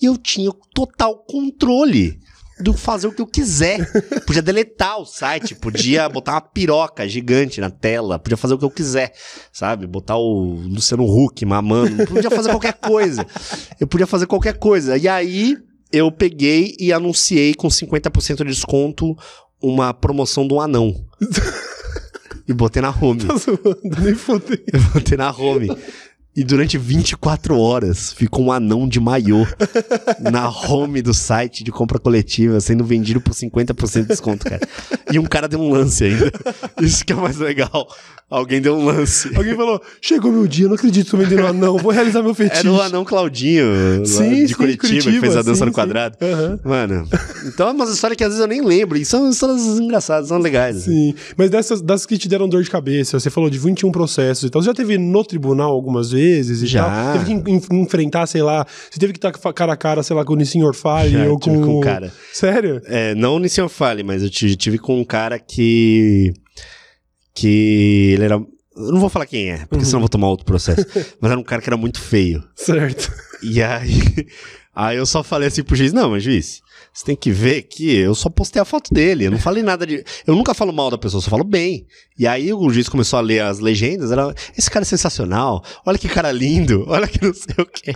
E 0.00 0.04
eu 0.04 0.18
tinha 0.18 0.50
total 0.74 1.24
controle 1.24 2.18
do 2.60 2.74
fazer 2.74 3.06
o 3.06 3.12
que 3.12 3.22
eu 3.22 3.26
quiser. 3.26 3.90
Podia 4.26 4.42
deletar 4.42 4.98
o 4.98 5.06
site, 5.06 5.54
podia 5.54 6.06
botar 6.08 6.32
uma 6.32 6.40
piroca 6.42 7.08
gigante 7.08 7.58
na 7.60 7.70
tela, 7.70 8.18
podia 8.18 8.36
fazer 8.36 8.54
o 8.54 8.58
que 8.58 8.64
eu 8.64 8.70
quiser, 8.70 9.14
sabe? 9.50 9.86
Botar 9.86 10.16
o 10.18 10.54
Luciano 10.66 11.04
Huck 11.04 11.42
mamando, 11.46 12.06
podia 12.06 12.30
fazer 12.30 12.50
qualquer 12.50 12.74
coisa. 12.74 13.26
Eu 13.78 13.86
podia 13.86 14.06
fazer 14.06 14.26
qualquer 14.26 14.58
coisa. 14.58 14.98
E 14.98 15.08
aí 15.08 15.56
eu 15.92 16.10
peguei 16.10 16.76
e 16.78 16.92
anunciei 16.92 17.54
com 17.54 17.68
50% 17.68 18.38
de 18.38 18.44
desconto 18.44 19.16
uma 19.60 19.92
promoção 19.92 20.46
um 20.50 20.60
anão. 20.60 20.94
e 22.48 22.52
botei 22.52 22.82
na 22.82 22.90
home. 22.90 23.24
Tá 23.24 23.36
zoando, 23.36 23.78
nem 24.02 24.14
fodei. 24.14 24.62
Eu 24.72 24.80
botei 24.92 25.16
na 25.16 25.30
home. 25.30 25.68
E 26.34 26.44
durante 26.44 26.78
24 26.78 27.58
horas 27.58 28.12
ficou 28.12 28.46
um 28.46 28.52
anão 28.52 28.88
de 28.88 29.00
maiô 29.00 29.44
na 30.20 30.48
home 30.48 31.02
do 31.02 31.12
site 31.12 31.64
de 31.64 31.72
compra 31.72 31.98
coletiva, 31.98 32.60
sendo 32.60 32.84
vendido 32.84 33.20
por 33.20 33.34
50% 33.34 34.02
de 34.02 34.08
desconto, 34.08 34.44
cara. 34.48 34.60
E 35.12 35.18
um 35.18 35.24
cara 35.24 35.48
deu 35.48 35.60
um 35.60 35.70
lance 35.70 36.04
ainda. 36.04 36.30
Isso 36.80 37.04
que 37.04 37.12
é 37.12 37.16
mais 37.16 37.36
legal. 37.36 37.88
Alguém 38.30 38.60
deu 38.60 38.76
um 38.76 38.84
lance. 38.84 39.30
Alguém 39.36 39.56
falou: 39.56 39.82
chegou 40.00 40.30
meu 40.30 40.46
dia, 40.46 40.68
não 40.68 40.74
acredito 40.76 41.06
que 41.06 41.10
tô 41.10 41.16
vendendo 41.16 41.42
um 41.42 41.46
anão, 41.48 41.76
vou 41.78 41.90
realizar 41.90 42.22
meu 42.22 42.32
fetiche. 42.34 42.60
Era 42.60 42.72
o 42.72 42.80
anão 42.80 43.04
Claudinho, 43.04 43.64
Sim, 44.06 44.44
de 44.44 44.48
sim, 44.48 44.54
Curitiba, 44.54 45.10
que 45.10 45.20
fez 45.20 45.36
a 45.36 45.42
dança 45.42 45.60
sim, 45.60 45.64
no 45.66 45.72
quadrado. 45.72 46.16
Aham. 46.22 46.60
Mano, 46.64 47.08
então 47.46 47.68
é 47.68 47.72
umas 47.72 47.90
histórias 47.90 48.16
que 48.16 48.22
às 48.24 48.30
vezes 48.30 48.40
eu 48.40 48.46
nem 48.48 48.64
lembro. 48.64 48.96
E 48.96 49.04
são 49.04 49.28
histórias 49.28 49.60
engraçadas, 49.80 50.28
são 50.28 50.38
legais. 50.38 50.76
Sim, 50.84 51.14
mas 51.36 51.50
dessas 51.50 51.82
das 51.82 52.06
que 52.06 52.16
te 52.16 52.28
deram 52.28 52.48
dor 52.48 52.62
de 52.62 52.70
cabeça, 52.70 53.18
você 53.18 53.30
falou 53.30 53.50
de 53.50 53.58
21 53.58 53.90
processos 53.90 54.44
e 54.44 54.50
tal. 54.50 54.62
Você 54.62 54.66
já 54.66 54.74
teve 54.74 54.96
no 54.96 55.24
tribunal 55.24 55.72
algumas 55.72 56.12
vezes 56.12 56.62
e 56.62 56.66
Já. 56.66 56.84
tal? 56.84 57.12
Teve 57.14 57.24
que 57.24 57.32
en- 57.32 57.56
en- 57.56 57.82
enfrentar, 57.82 58.26
sei 58.26 58.42
lá, 58.42 58.64
você 58.90 58.98
teve 59.00 59.12
que 59.12 59.18
estar 59.18 59.32
cara 59.52 59.72
a 59.72 59.76
cara, 59.76 60.02
sei 60.02 60.14
lá, 60.14 60.24
com 60.24 60.34
o 60.34 60.36
Nissin 60.36 60.60
Fale 60.72 61.10
Já, 61.12 61.28
ou 61.28 61.38
tive 61.38 61.56
com... 61.56 61.62
com 61.64 61.78
um 61.78 61.80
cara. 61.80 62.12
Sério? 62.32 62.80
É, 62.84 63.14
não 63.14 63.36
o 63.36 63.38
Nissan 63.40 63.68
Fale, 63.68 64.02
mas 64.04 64.22
eu 64.22 64.30
tive 64.30 64.78
com 64.78 65.00
um 65.00 65.04
cara 65.04 65.38
que. 65.38 66.32
Que 67.34 68.12
ele 68.14 68.24
era. 68.24 68.34
Eu 68.34 68.92
não 68.92 69.00
vou 69.00 69.08
falar 69.08 69.26
quem 69.26 69.50
é, 69.50 69.58
porque 69.66 69.76
Uhum. 69.78 69.84
senão 69.84 69.98
eu 69.98 70.02
vou 70.02 70.08
tomar 70.08 70.28
outro 70.28 70.46
processo. 70.46 70.84
mas 71.20 71.30
era 71.30 71.40
um 71.40 71.44
cara 71.44 71.60
que 71.62 71.68
era 71.68 71.76
muito 71.76 72.00
feio. 72.00 72.42
Certo. 72.54 73.12
E 73.42 73.62
aí. 73.62 74.00
Aí 74.72 74.96
eu 74.96 75.04
só 75.04 75.22
falei 75.22 75.48
assim 75.48 75.62
pro 75.64 75.74
juiz: 75.76 75.92
não, 75.92 76.10
mas 76.10 76.22
juiz, 76.22 76.60
você 76.92 77.04
tem 77.06 77.16
que 77.16 77.30
ver 77.30 77.62
que 77.62 77.94
eu 77.96 78.14
só 78.14 78.28
postei 78.28 78.60
a 78.60 78.64
foto 78.64 78.92
dele. 78.92 79.24
Eu 79.26 79.30
não 79.30 79.38
falei 79.38 79.62
nada 79.62 79.86
de. 79.86 80.04
Eu 80.26 80.34
nunca 80.34 80.52
falo 80.52 80.72
mal 80.72 80.90
da 80.90 80.98
pessoa, 80.98 81.22
só 81.22 81.30
falo 81.30 81.44
bem. 81.44 81.86
E 82.18 82.26
aí 82.26 82.52
o 82.52 82.68
juiz 82.68 82.88
começou 82.88 83.18
a 83.18 83.22
ler 83.22 83.40
as 83.42 83.60
legendas. 83.60 84.10
Era, 84.12 84.34
Esse 84.58 84.70
cara 84.70 84.82
é 84.82 84.86
sensacional. 84.86 85.64
Olha 85.86 85.96
que 85.96 86.08
cara 86.08 86.32
lindo. 86.32 86.84
Olha 86.90 87.06
que 87.06 87.24
não 87.24 87.32
sei 87.32 87.54
o 87.58 87.64
quê. 87.66 87.94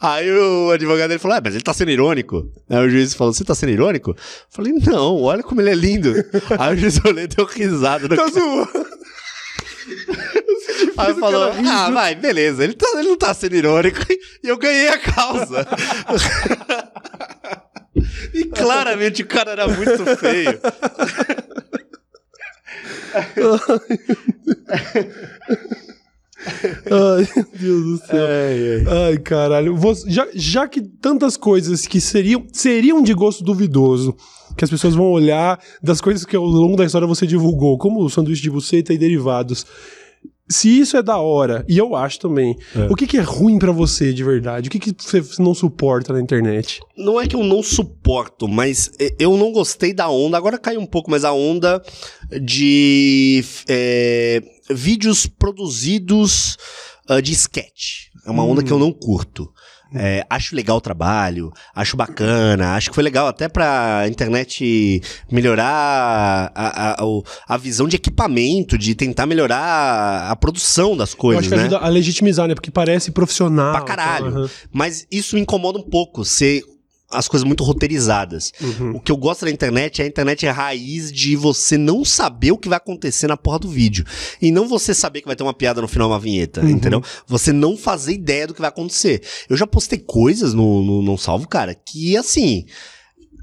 Aí 0.00 0.30
o 0.30 0.70
advogado 0.72 1.08
dele 1.08 1.20
falou: 1.20 1.36
é, 1.36 1.40
mas 1.42 1.54
ele 1.54 1.62
tá 1.62 1.72
sendo 1.72 1.92
irônico. 1.92 2.50
Aí 2.68 2.78
o 2.86 2.90
juiz 2.90 3.14
falou: 3.14 3.32
você 3.32 3.44
tá 3.44 3.54
sendo 3.54 3.70
irônico? 3.72 4.10
Eu 4.10 4.16
falei: 4.50 4.72
não, 4.72 5.22
olha 5.22 5.42
como 5.42 5.60
ele 5.60 5.70
é 5.70 5.74
lindo. 5.74 6.12
aí 6.58 6.74
o 6.74 6.78
juiz 6.78 7.00
olhou 7.04 7.22
e 7.22 7.28
deu 7.28 7.46
risada. 7.46 8.08
Tá 8.08 8.26
zoando. 8.28 8.68
Aí 10.96 11.14
falou, 11.14 11.52
rindo. 11.52 11.68
ah, 11.68 11.90
vai, 11.90 12.14
beleza, 12.14 12.62
ele, 12.62 12.74
tá- 12.74 12.86
ele 12.98 13.08
não 13.08 13.16
tá 13.16 13.32
sendo 13.34 13.56
irônico 13.56 13.98
e 14.44 14.48
eu 14.48 14.56
ganhei 14.58 14.88
a 14.88 14.98
causa. 14.98 15.66
e 18.34 18.44
claramente 18.44 19.22
o 19.22 19.26
cara 19.26 19.50
era 19.52 19.66
muito 19.68 20.04
feio. 20.16 20.60
Ai, 26.90 27.28
meu 27.36 27.46
Deus 27.54 27.84
do 27.84 28.06
céu. 28.06 28.26
Ai, 29.06 29.18
caralho. 29.18 29.76
Você- 29.76 30.10
já, 30.10 30.26
já 30.34 30.66
que 30.68 30.80
tantas 30.80 31.36
coisas 31.36 31.86
que 31.86 32.00
seriam, 32.00 32.46
seriam 32.52 33.02
de 33.02 33.12
gosto 33.12 33.44
duvidoso, 33.44 34.16
que 34.56 34.64
as 34.64 34.70
pessoas 34.70 34.94
vão 34.94 35.06
olhar 35.10 35.60
das 35.82 36.00
coisas 36.00 36.24
que 36.24 36.34
ao 36.34 36.44
longo 36.44 36.76
da 36.76 36.84
história 36.84 37.06
você 37.06 37.26
divulgou, 37.26 37.76
como 37.76 38.02
o 38.02 38.08
sanduíche 38.08 38.42
de 38.42 38.50
buceta 38.50 38.92
e 38.94 38.98
derivados. 38.98 39.66
Se 40.48 40.80
isso 40.80 40.96
é 40.96 41.02
da 41.02 41.16
hora, 41.16 41.64
e 41.68 41.78
eu 41.78 41.94
acho 41.94 42.18
também, 42.18 42.56
o 42.90 42.96
que, 42.96 43.06
que 43.06 43.16
é 43.16 43.20
ruim 43.20 43.56
pra 43.56 43.70
você 43.70 44.12
de 44.12 44.24
verdade? 44.24 44.68
O 44.68 44.70
que, 44.70 44.80
que 44.80 44.92
você 44.98 45.22
não 45.40 45.54
suporta 45.54 46.12
na 46.12 46.20
internet? 46.20 46.80
Não 46.96 47.20
é 47.20 47.26
que 47.28 47.36
eu 47.36 47.44
não 47.44 47.62
suporto, 47.62 48.48
mas 48.48 48.90
eu 49.16 49.36
não 49.36 49.52
gostei 49.52 49.94
da 49.94 50.10
onda, 50.10 50.36
agora 50.36 50.58
caiu 50.58 50.80
um 50.80 50.86
pouco, 50.86 51.08
mas 51.08 51.24
a 51.24 51.32
onda 51.32 51.80
de 52.42 53.44
eh, 53.68 54.42
vídeos 54.68 55.24
produzidos 55.24 56.56
ah, 57.08 57.20
de 57.20 57.32
sketch. 57.32 58.10
É 58.26 58.30
uma 58.30 58.44
onda 58.44 58.62
que 58.62 58.72
eu 58.72 58.78
não 58.78 58.92
curto. 58.92 59.52
É, 59.94 60.24
acho 60.30 60.54
legal 60.54 60.76
o 60.76 60.80
trabalho, 60.80 61.52
acho 61.74 61.96
bacana, 61.96 62.74
acho 62.74 62.90
que 62.90 62.94
foi 62.94 63.02
legal 63.02 63.26
até 63.26 63.48
pra 63.48 64.04
internet 64.08 65.02
melhorar 65.30 66.52
a, 66.54 67.02
a, 67.02 67.06
a 67.48 67.56
visão 67.56 67.88
de 67.88 67.96
equipamento, 67.96 68.78
de 68.78 68.94
tentar 68.94 69.26
melhorar 69.26 70.30
a 70.30 70.36
produção 70.36 70.96
das 70.96 71.12
eu 71.12 71.18
coisas, 71.18 71.40
acho 71.40 71.50
que 71.50 71.56
né? 71.56 71.62
ajuda 71.62 71.78
a 71.78 71.88
legitimizar, 71.88 72.46
né? 72.46 72.54
Porque 72.54 72.70
parece 72.70 73.10
profissional. 73.10 73.72
Pra 73.72 73.82
caralho. 73.82 74.26
Aham. 74.26 74.50
Mas 74.72 75.06
isso 75.10 75.34
me 75.34 75.42
incomoda 75.42 75.78
um 75.78 75.82
pouco, 75.82 76.24
ser 76.24 76.62
as 77.10 77.26
coisas 77.26 77.46
muito 77.46 77.64
roteirizadas. 77.64 78.52
Uhum. 78.60 78.96
O 78.96 79.00
que 79.00 79.10
eu 79.10 79.16
gosto 79.16 79.44
da 79.44 79.50
internet 79.50 80.00
é 80.00 80.04
a 80.04 80.08
internet 80.08 80.46
é 80.46 80.50
a 80.50 80.52
raiz 80.52 81.10
de 81.12 81.34
você 81.34 81.76
não 81.76 82.04
saber 82.04 82.52
o 82.52 82.58
que 82.58 82.68
vai 82.68 82.76
acontecer 82.78 83.26
na 83.26 83.36
porra 83.36 83.58
do 83.58 83.68
vídeo. 83.68 84.04
E 84.40 84.50
não 84.52 84.68
você 84.68 84.94
saber 84.94 85.20
que 85.20 85.26
vai 85.26 85.34
ter 85.34 85.42
uma 85.42 85.52
piada 85.54 85.80
no 85.82 85.88
final, 85.88 86.08
uma 86.08 86.20
vinheta, 86.20 86.60
Uhum. 86.60 86.70
entendeu? 86.70 87.02
Você 87.26 87.52
não 87.52 87.76
fazer 87.76 88.12
ideia 88.12 88.46
do 88.46 88.54
que 88.54 88.60
vai 88.60 88.68
acontecer. 88.68 89.22
Eu 89.48 89.56
já 89.56 89.66
postei 89.66 89.98
coisas 89.98 90.54
no, 90.54 90.82
no 90.84 91.02
Não 91.02 91.16
Salvo, 91.18 91.48
cara, 91.48 91.74
que 91.74 92.16
assim. 92.16 92.64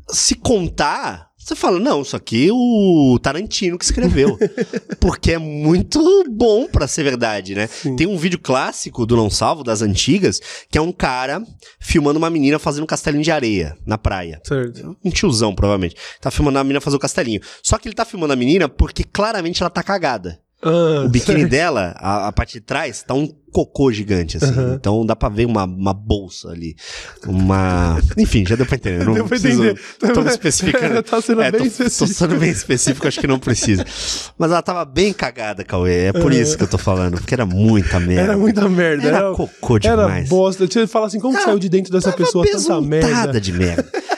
Se 0.09 0.35
contar, 0.35 1.27
você 1.47 1.55
fala, 1.55 1.79
não, 1.79 2.01
isso 2.01 2.13
aqui 2.13 2.49
é 2.49 2.51
o 2.51 3.17
Tarantino 3.21 3.77
que 3.77 3.85
escreveu. 3.85 4.37
Porque 4.99 5.31
é 5.31 5.37
muito 5.37 6.25
bom 6.29 6.67
pra 6.67 6.89
ser 6.89 7.03
verdade, 7.03 7.55
né? 7.55 7.67
Sim. 7.67 7.95
Tem 7.95 8.05
um 8.05 8.17
vídeo 8.17 8.37
clássico 8.37 9.05
do 9.05 9.15
Não 9.15 9.29
Salvo, 9.29 9.63
das 9.63 9.81
antigas, 9.81 10.41
que 10.69 10.77
é 10.77 10.81
um 10.81 10.91
cara 10.91 11.41
filmando 11.79 12.17
uma 12.17 12.29
menina 12.29 12.59
fazendo 12.59 12.83
um 12.83 12.87
castelinho 12.87 13.23
de 13.23 13.31
areia 13.31 13.77
na 13.85 13.97
praia. 13.97 14.41
Certo. 14.43 14.97
Um 15.01 15.09
tiozão, 15.09 15.55
provavelmente. 15.55 15.95
Tá 16.19 16.29
filmando 16.29 16.59
a 16.59 16.63
menina 16.65 16.81
fazer 16.81 16.97
o 16.97 16.99
castelinho. 16.99 17.39
Só 17.63 17.77
que 17.77 17.87
ele 17.87 17.95
tá 17.95 18.03
filmando 18.03 18.33
a 18.33 18.35
menina 18.35 18.67
porque 18.67 19.05
claramente 19.05 19.63
ela 19.63 19.69
tá 19.69 19.81
cagada. 19.81 20.41
Ah, 20.61 21.03
O 21.05 21.09
biquíni 21.09 21.41
certo. 21.41 21.51
dela, 21.51 21.95
a, 21.99 22.27
a 22.27 22.31
parte 22.31 22.53
de 22.53 22.61
trás, 22.61 23.03
tá 23.03 23.13
um 23.13 23.27
cocô 23.51 23.91
gigante, 23.91 24.37
assim. 24.37 24.73
Então 24.73 25.05
dá 25.05 25.15
pra 25.15 25.29
ver 25.29 25.45
uma, 25.45 25.65
uma 25.65 25.93
bolsa 25.93 26.49
ali. 26.49 26.75
Uma. 27.27 27.99
Enfim, 28.17 28.43
já 28.45 28.55
deu 28.55 28.65
pra 28.65 28.75
entender. 28.75 29.05
Não 29.05 29.13
Deu 29.13 29.23
pra 29.25 29.37
preciso- 29.37 29.63
entender. 29.63 30.13
Tô 30.13 30.21
me 30.21 30.29
especificando. 30.29 31.03
Tá 31.07 31.21
sendo 31.21 31.41
É, 31.43 31.51
bem 31.51 31.61
tô, 31.61 31.67
específico. 31.67 32.07
Tô 32.07 32.13
sendo 32.13 32.35
bem 32.39 32.49
específico, 32.49 33.07
acho 33.07 33.19
que 33.19 33.27
não 33.27 33.37
precisa. 33.39 33.85
Mas 34.37 34.51
ela 34.51 34.61
tava 34.63 34.83
bem 34.83 35.13
cagada, 35.13 35.63
Cauê. 35.63 36.05
É 36.07 36.11
por 36.13 36.33
isso 36.33 36.57
que 36.57 36.63
eu 36.63 36.67
tô 36.67 36.77
falando, 36.77 37.17
porque 37.17 37.33
era 37.35 37.45
muita 37.45 37.99
merda. 37.99 38.21
Era 38.23 38.37
muita 38.37 38.67
merda. 38.67 39.07
Era 39.07 39.31
cocô 39.33 39.75
Era 39.77 39.95
demais. 39.95 40.27
bosta. 40.29 40.65
Você 40.67 40.87
fala 40.87 41.05
assim, 41.05 41.19
como 41.19 41.37
que 41.37 41.43
saiu 41.43 41.59
de 41.59 41.69
dentro 41.69 41.91
dessa 41.91 42.11
pessoa 42.11 42.43
tanta 42.45 42.81
merda? 42.81 43.39
de 43.39 43.53
merda. 43.53 43.87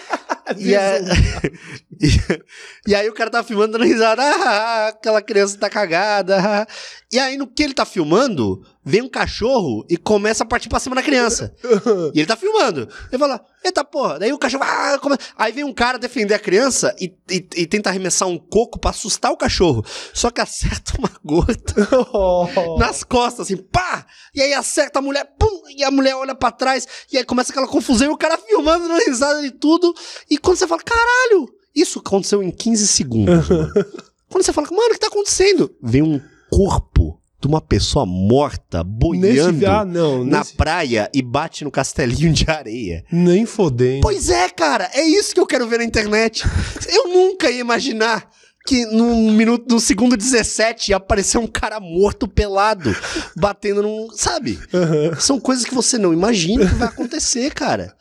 E, 0.58 0.76
a- 0.76 1.00
e, 2.88 2.96
aí 2.96 3.10
o 3.10 3.14
cara 3.14 3.30
tá 3.30 3.44
filmando 3.44 3.74
dando 3.74 3.84
risada, 3.86 4.22
ah, 4.24 4.88
aquela 4.90 5.22
criança 5.22 5.58
tá 5.58 5.70
cagada. 5.70 6.38
ah. 6.40 6.68
E 7.12 7.18
aí 7.18 7.38
no 7.38 7.48
que 7.48 7.64
ele 7.64 7.74
tá 7.74 7.86
filmando, 7.86 8.64
vem 8.90 9.02
um 9.04 9.10
cachorro 9.10 9.86
e 9.90 9.96
começa 9.98 10.44
a 10.44 10.48
partir 10.48 10.68
pra 10.70 10.80
cima 10.80 10.96
da 10.96 11.04
criança. 11.04 11.54
E 12.14 12.20
ele 12.20 12.26
tá 12.26 12.36
filmando. 12.36 12.88
Ele 13.12 13.20
fala, 13.20 13.40
eita 13.64 13.84
porra. 13.84 14.18
Daí 14.20 14.34
o 14.34 14.38
cachorro, 14.38 14.64
ah, 14.66 14.98
come- 15.02 15.18
aí 15.38 15.52
vem 15.52 15.64
um 15.64 15.74
cara 15.74 15.98
defender 16.00 16.34
a 16.34 16.40
criança 16.40 16.96
e, 17.00 17.14
e, 17.30 17.36
e 17.56 17.68
tenta 17.68 17.90
arremessar 17.90 18.28
um 18.28 18.38
coco 18.38 18.80
pra 18.80 18.90
assustar 18.92 19.32
o 19.32 19.38
cachorro. 19.38 19.86
Só 20.14 20.30
que 20.32 20.42
acerta 20.42 20.94
uma 20.98 21.12
gota 21.24 21.88
Oh. 22.14 22.78
nas 22.80 23.04
costas, 23.04 23.42
assim, 23.48 23.58
pá! 23.58 24.06
E 24.34 24.42
aí 24.42 24.54
acerta 24.54 25.00
a 25.00 25.02
mulher, 25.02 25.26
pum! 25.38 25.62
E 25.76 25.84
a 25.84 25.92
mulher 25.92 26.16
olha 26.16 26.34
pra 26.36 26.52
trás, 26.52 26.88
e 27.12 27.18
aí 27.18 27.24
começa 27.24 27.52
aquela 27.52 27.68
confusão, 27.68 28.08
e 28.08 28.10
o 28.12 28.18
cara 28.18 28.38
filmando, 28.38 28.88
dando 28.88 29.06
risada 29.06 29.42
de 29.42 29.52
tudo. 29.52 29.94
E 30.30 30.38
quando 30.38 30.58
você 30.58 30.68
fala, 30.68 30.82
caralho, 30.82 31.48
isso 31.76 32.00
aconteceu 32.00 32.42
em 32.42 32.52
15 32.52 32.88
segundos. 32.88 33.48
quando 34.30 34.44
você 34.44 34.52
fala, 34.54 34.68
mano, 34.72 34.90
o 34.90 34.94
que 34.94 35.00
tá 35.00 35.08
acontecendo? 35.08 35.70
Vem 35.82 36.02
um 36.02 36.20
corpo 36.52 37.19
de 37.42 37.48
uma 37.48 37.62
pessoa 37.62 38.06
morta 38.06 38.84
boiando 38.84 39.66
ah, 39.66 39.86
não, 39.86 40.24
na 40.26 40.40
nesse- 40.40 40.54
praia 40.56 41.10
e 41.14 41.22
bate 41.22 41.64
no 41.64 41.72
castelinho 41.72 42.34
de 42.34 42.50
areia. 42.50 43.04
nem 43.12 43.46
fodendo. 43.46 44.02
Pois 44.02 44.30
é, 44.30 44.50
cara, 44.50 44.90
é 44.94 45.02
isso 45.04 45.34
que 45.34 45.40
eu 45.40 45.48
quero 45.48 45.68
ver 45.68 45.78
na 45.80 45.86
internet. 45.86 46.44
Eu 46.88 47.08
nunca 47.08 47.50
ia 47.50 47.60
imaginar 47.62 48.30
que 48.68 48.86
no 48.86 49.32
minuto, 49.32 49.66
no 49.74 49.80
segundo 49.80 50.18
17 50.18 50.92
ia 50.92 50.98
aparecer 50.98 51.38
um 51.38 51.48
cara 51.48 51.80
morto 51.80 52.28
pelado 52.28 52.94
batendo 53.36 53.82
num, 53.82 54.10
sabe? 54.14 54.60
Aham. 54.74 55.16
São 55.20 55.40
coisas 55.40 55.64
que 55.66 55.74
você 55.74 55.98
não 55.98 56.12
imagina 56.14 56.68
que 56.68 56.76
vai 56.76 56.88
acontecer, 56.90 57.54
cara. 57.54 57.96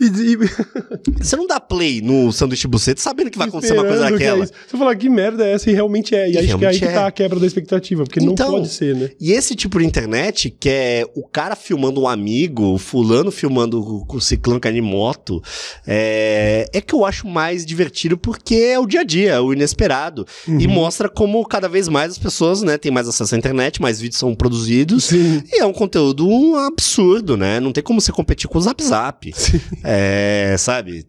E, 0.00 0.04
e, 0.06 0.36
Você 1.22 1.36
não 1.36 1.46
dá 1.46 1.58
play 1.60 2.00
no 2.00 2.32
sanduíche 2.32 2.66
buceta 2.68 3.00
sabendo 3.00 3.30
que 3.30 3.38
vai 3.38 3.48
acontecer 3.48 3.72
uma 3.74 3.84
coisa 3.84 4.06
é 4.08 4.10
daquela. 4.10 4.44
isso. 4.44 4.52
Você 4.68 4.76
fala, 4.76 4.94
que 4.96 5.08
merda 5.08 5.46
é 5.46 5.52
essa? 5.52 5.70
E 5.70 5.74
realmente 5.74 6.14
é. 6.14 6.30
E, 6.30 6.38
acho 6.38 6.58
que 6.58 6.64
é 6.64 6.68
aí 6.68 6.78
que 6.78 6.84
é. 6.84 6.92
tá 6.92 7.06
a 7.06 7.10
quebra 7.10 7.38
da 7.40 7.46
expectativa, 7.46 8.04
porque 8.04 8.20
Então, 8.20 8.46
não 8.46 8.58
pode 8.58 8.68
ser, 8.68 8.94
né? 8.94 9.10
E 9.20 9.32
esse 9.32 9.54
tipo 9.54 9.78
de 9.78 9.84
internet, 9.86 10.50
que 10.50 10.68
é 10.68 11.06
o 11.14 11.26
cara 11.26 11.54
filmando 11.56 12.00
um 12.02 12.08
amigo, 12.08 12.74
o 12.74 12.78
fulano 12.78 13.30
filmando 13.30 13.80
o- 13.80 14.06
o 14.16 14.20
ciclano 14.20 14.60
caindo 14.60 14.78
em 14.78 14.82
moto, 14.82 15.42
é, 15.86 16.68
é 16.72 16.80
que 16.80 16.94
eu 16.94 17.04
acho 17.04 17.26
mais 17.26 17.64
divertido 17.64 18.16
porque 18.18 18.54
é 18.54 18.78
o 18.78 18.86
dia 18.86 19.00
a 19.00 19.04
dia, 19.04 19.32
é 19.32 19.40
o 19.40 19.52
inesperado. 19.52 20.26
Uhum. 20.46 20.60
E 20.60 20.66
mostra 20.66 21.08
como 21.08 21.44
cada 21.46 21.68
vez 21.68 21.88
mais 21.88 22.12
as 22.12 22.18
pessoas, 22.18 22.62
né, 22.62 22.76
têm 22.78 22.90
mais 22.92 23.08
acesso 23.08 23.34
à 23.34 23.38
internet, 23.38 23.80
mais 23.80 24.00
vídeos 24.00 24.18
são 24.18 24.34
produzidos. 24.34 25.04
Sim. 25.04 25.42
E 25.52 25.60
é 25.60 25.66
um 25.66 25.72
conteúdo 25.72 26.28
absurdo, 26.56 27.36
né? 27.36 27.60
Não 27.60 27.72
tem 27.72 27.82
como 27.82 28.00
você 28.00 28.12
competir 28.12 28.48
com 28.48 28.58
o 28.58 28.62
Zap 28.62 28.82
Zap. 28.82 29.32
Sim. 29.34 29.55
É, 29.84 30.56
sabe? 30.58 31.06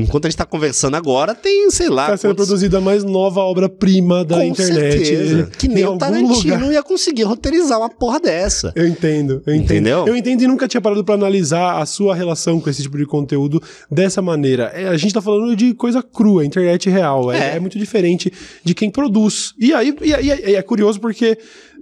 Enquanto 0.00 0.26
a 0.26 0.28
gente 0.30 0.36
tá 0.36 0.44
conversando 0.44 0.96
agora, 0.96 1.34
tem, 1.34 1.70
sei 1.70 1.88
lá. 1.88 2.08
Tá 2.08 2.16
sendo 2.16 2.30
quantos- 2.32 2.46
produzida 2.46 2.78
a 2.78 2.80
mais 2.80 3.04
nova 3.04 3.40
obra-prima 3.40 4.24
da 4.24 4.36
com 4.36 4.42
internet. 4.44 5.06
certeza. 5.06 5.50
Que 5.58 5.68
nem 5.68 5.82
Em 5.84 5.86
o 5.86 5.96
Tarantino 5.98 6.34
lugar. 6.34 6.72
ia 6.72 6.82
conseguir 6.82 7.22
roteirizar 7.24 7.78
uma 7.78 7.88
porra 7.90 8.20
dessa. 8.20 8.72
Eu 8.74 8.86
entendo, 8.86 9.42
eu 9.46 9.54
entendo. 9.54 9.64
Entendeu? 9.74 10.06
Eu 10.06 10.16
entendo 10.16 10.42
e 10.42 10.46
nunca 10.46 10.66
tinha 10.68 10.80
parado 10.80 11.04
pra 11.04 11.14
analisar 11.14 11.80
a 11.80 11.86
sua 11.86 12.14
relação 12.14 12.60
com 12.60 12.68
esse 12.70 12.82
tipo 12.82 12.96
de 12.98 13.06
conteúdo 13.06 13.62
dessa 13.90 14.20
maneira. 14.22 14.70
É, 14.74 14.88
a 14.88 14.96
gente 14.96 15.12
tá 15.14 15.20
falando 15.22 15.54
de 15.56 15.74
coisa 15.74 16.02
crua, 16.02 16.44
internet 16.44 16.88
real. 16.90 17.32
É, 17.32 17.52
É. 17.52 17.56
é 17.56 17.60
muito 17.60 17.78
diferente 17.78 18.32
de 18.64 18.74
quem 18.74 18.90
produz. 18.90 19.52
E 19.58 19.72
aí 19.72 19.94
e, 20.02 20.14
aí- 20.14 20.26
e 20.28 20.54
é 20.56 20.62
curioso 20.62 21.00
porque 21.00 21.38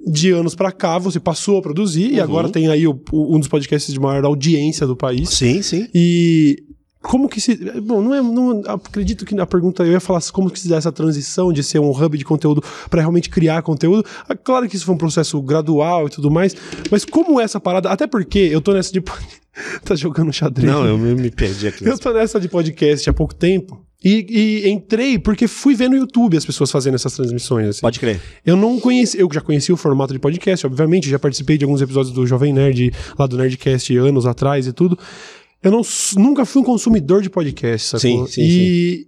de 0.07 0.31
anos 0.31 0.55
pra 0.55 0.73
cá 0.73 0.99
você 0.99 1.21
passou 1.21 1.59
a 1.59 1.63
produzir 1.63 2.13
e 2.13 2.17
Uhum. 2.19 2.23
agora 2.25 2.49
tem 2.49 2.69
aí 2.69 2.87
o- 2.87 3.01
o- 3.13 3.37
um 3.37 3.39
dos 3.39 3.49
podcasts 3.49 3.93
de 3.93 4.01
maior 4.01 4.25
audiência 4.25 4.87
do 4.87 4.97
país. 4.97 5.29
Sim, 5.31 5.63
sim. 5.63 5.87
E 5.95 6.57
como 7.01 7.29
que 7.29 7.41
se. 7.41 7.57
Bom, 7.81 8.01
não 8.01 8.15
é. 8.15 8.23
Não, 8.23 8.63
acredito 8.67 9.25
que 9.25 9.35
na 9.35 9.45
pergunta 9.47 9.83
eu 9.85 9.93
ia 9.93 10.01
falar 10.01 10.21
como 10.33 10.49
que 10.51 10.59
se 10.61 10.69
dá 10.69 10.77
essa 10.77 10.93
transição 10.93 11.53
de 11.53 11.63
ser 11.63 11.81
um 11.81 11.91
hub 11.91 12.17
de 12.17 12.25
conteúdo 12.25 12.63
para 12.89 13.01
realmente 13.01 13.29
criar 13.29 13.61
conteúdo. 13.63 14.05
Ah, 14.29 14.37
Claro 14.37 14.69
que 14.69 14.77
isso 14.77 14.85
foi 14.85 14.95
um 14.95 14.99
processo 14.99 15.41
gradual 15.43 16.07
e 16.07 16.11
tudo 16.11 16.31
mais, 16.31 16.55
mas 16.91 17.05
como 17.05 17.41
é 17.41 17.45
essa 17.45 17.59
parada? 17.61 17.91
Até 17.91 18.07
porque 18.07 18.39
eu 18.39 18.61
tô 18.61 18.73
nessa 18.73 18.93
de. 18.93 19.03
tá 19.85 19.95
jogando 19.95 20.33
xadrez. 20.33 20.71
Não, 20.73 20.87
eu 20.87 20.97
me 20.99 21.31
perdi 21.31 21.67
aqui. 21.69 21.85
Eu 21.85 21.99
tô 21.99 22.13
nessa 22.13 22.39
de 22.41 22.49
podcast 22.49 23.09
há 23.11 23.13
pouco 23.13 23.35
tempo. 23.35 23.85
E, 24.05 24.65
e 24.65 24.69
entrei 24.71 25.19
porque 25.19 25.47
fui 25.47 25.75
ver 25.75 25.89
no 25.89 25.97
YouTube 25.97 26.37
as 26.37 26.45
pessoas 26.45 26.71
fazendo 26.71 26.95
essas 26.95 27.15
transmissões. 27.15 27.69
assim. 27.69 27.81
Pode 27.81 28.01
crer. 28.01 28.21
Eu 28.45 28.57
não 28.57 28.81
conheci, 28.81 29.19
eu 29.19 29.29
já 29.33 29.41
conheci 29.41 29.73
o 29.73 29.77
formato 29.77 30.13
de 30.13 30.19
podcast, 30.19 30.67
obviamente, 30.67 31.09
já 31.09 31.19
participei 31.19 31.57
de 31.57 31.65
alguns 31.65 31.81
episódios 31.81 32.13
do 32.13 32.27
Jovem 32.27 32.53
Nerd, 32.53 32.93
lá 33.19 33.27
do 33.27 33.37
Nerdcast 33.37 33.97
anos 33.97 34.27
atrás 34.27 34.67
e 34.67 34.73
tudo. 34.73 34.99
Eu 35.63 35.71
não, 35.71 35.83
nunca 36.17 36.45
fui 36.45 36.61
um 36.61 36.65
consumidor 36.65 37.23
de 37.23 37.31
podcast, 37.31 37.99
sacou? 37.99 38.27
Sim, 38.27 38.33
sim, 38.33 38.43
E 38.43 39.07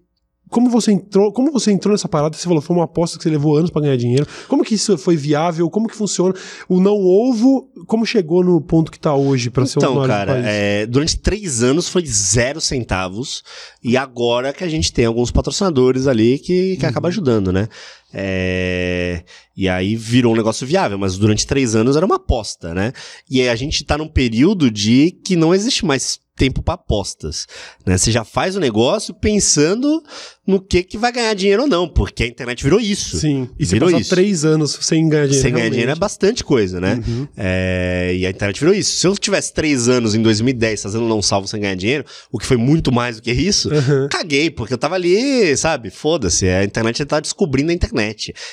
como 0.54 0.70
você 0.70 0.92
entrou, 0.92 1.32
como 1.32 1.50
você 1.50 1.72
entrou 1.72 1.90
nessa 1.92 2.08
parada? 2.08 2.36
Você 2.36 2.44
falou, 2.44 2.62
foi 2.62 2.76
uma 2.76 2.84
aposta 2.84 3.18
que 3.18 3.24
você 3.24 3.28
levou 3.30 3.56
anos 3.56 3.70
pra 3.70 3.82
ganhar 3.82 3.96
dinheiro. 3.96 4.24
Como 4.46 4.62
que 4.62 4.76
isso 4.76 4.96
foi 4.96 5.16
viável? 5.16 5.68
Como 5.68 5.88
que 5.88 5.96
funciona? 5.96 6.32
O 6.68 6.78
não 6.78 6.94
ovo, 7.04 7.68
como 7.88 8.06
chegou 8.06 8.44
no 8.44 8.60
ponto 8.60 8.92
que 8.92 9.00
tá 9.00 9.12
hoje 9.16 9.50
pra 9.50 9.66
ser 9.66 9.80
um 9.80 9.82
dos 9.82 9.90
Então, 9.90 9.94
maiores 9.96 10.14
do 10.14 10.18
cara, 10.18 10.32
país? 10.34 10.46
é, 10.48 10.86
durante 10.86 11.18
três 11.18 11.60
anos 11.64 11.88
foi 11.88 12.06
zero 12.06 12.60
centavos. 12.60 13.42
E 13.82 13.96
agora 13.96 14.52
que 14.52 14.62
a 14.62 14.68
gente 14.68 14.92
tem 14.92 15.04
alguns 15.04 15.32
patrocinadores 15.32 16.06
ali 16.06 16.38
que, 16.38 16.76
que 16.76 16.84
Uhum. 16.84 16.90
acaba 16.90 17.08
ajudando, 17.08 17.52
né? 17.52 17.68
É, 18.16 19.22
e 19.56 19.68
aí 19.68 19.96
virou 19.96 20.32
um 20.32 20.36
negócio 20.36 20.66
viável, 20.66 20.98
mas 20.98 21.18
durante 21.18 21.46
três 21.46 21.74
anos 21.74 21.96
era 21.96 22.06
uma 22.06 22.16
aposta, 22.16 22.72
né? 22.72 22.92
E 23.30 23.40
aí 23.40 23.48
a 23.48 23.56
gente 23.56 23.84
tá 23.84 23.98
num 23.98 24.08
período 24.08 24.70
de 24.70 25.10
que 25.24 25.36
não 25.36 25.54
existe 25.54 25.84
mais 25.84 26.22
tempo 26.36 26.60
para 26.60 26.74
apostas, 26.74 27.46
né? 27.86 27.96
Você 27.96 28.10
já 28.10 28.24
faz 28.24 28.56
o 28.56 28.60
negócio 28.60 29.14
pensando 29.14 30.02
no 30.44 30.60
que 30.60 30.82
que 30.82 30.98
vai 30.98 31.12
ganhar 31.12 31.32
dinheiro 31.32 31.62
ou 31.62 31.68
não, 31.68 31.88
porque 31.88 32.24
a 32.24 32.26
internet 32.26 32.60
virou 32.62 32.80
isso. 32.80 33.18
Sim. 33.18 33.48
E 33.56 33.64
você 33.64 33.76
virou 33.76 33.88
passar 33.88 34.00
isso. 34.00 34.10
três 34.10 34.44
anos 34.44 34.76
sem 34.82 35.08
ganhar 35.08 35.26
dinheiro. 35.26 35.42
Sem 35.42 35.52
ganhar 35.52 35.68
dinheiro 35.68 35.82
é 35.90 35.94
realmente. 35.94 36.00
bastante 36.00 36.42
coisa, 36.42 36.80
né? 36.80 37.00
Uhum. 37.06 37.28
É, 37.36 38.16
e 38.18 38.26
a 38.26 38.30
internet 38.30 38.58
virou 38.58 38.74
isso. 38.74 38.96
Se 38.96 39.06
eu 39.06 39.14
tivesse 39.16 39.54
três 39.54 39.88
anos 39.88 40.16
em 40.16 40.22
2010 40.22 40.82
fazendo 40.82 41.06
não 41.06 41.22
salvo 41.22 41.46
sem 41.46 41.60
ganhar 41.60 41.76
dinheiro, 41.76 42.04
o 42.32 42.38
que 42.40 42.46
foi 42.46 42.56
muito 42.56 42.90
mais 42.90 43.14
do 43.16 43.22
que 43.22 43.30
isso, 43.30 43.68
Uhum. 43.72 44.08
caguei, 44.10 44.50
porque 44.50 44.74
eu 44.74 44.78
tava 44.78 44.96
ali, 44.96 45.56
sabe? 45.56 45.88
Foda-se, 45.88 46.48
a 46.48 46.64
internet 46.64 47.04
tá 47.04 47.20
descobrindo 47.20 47.70
a 47.70 47.74
internet. 47.74 48.03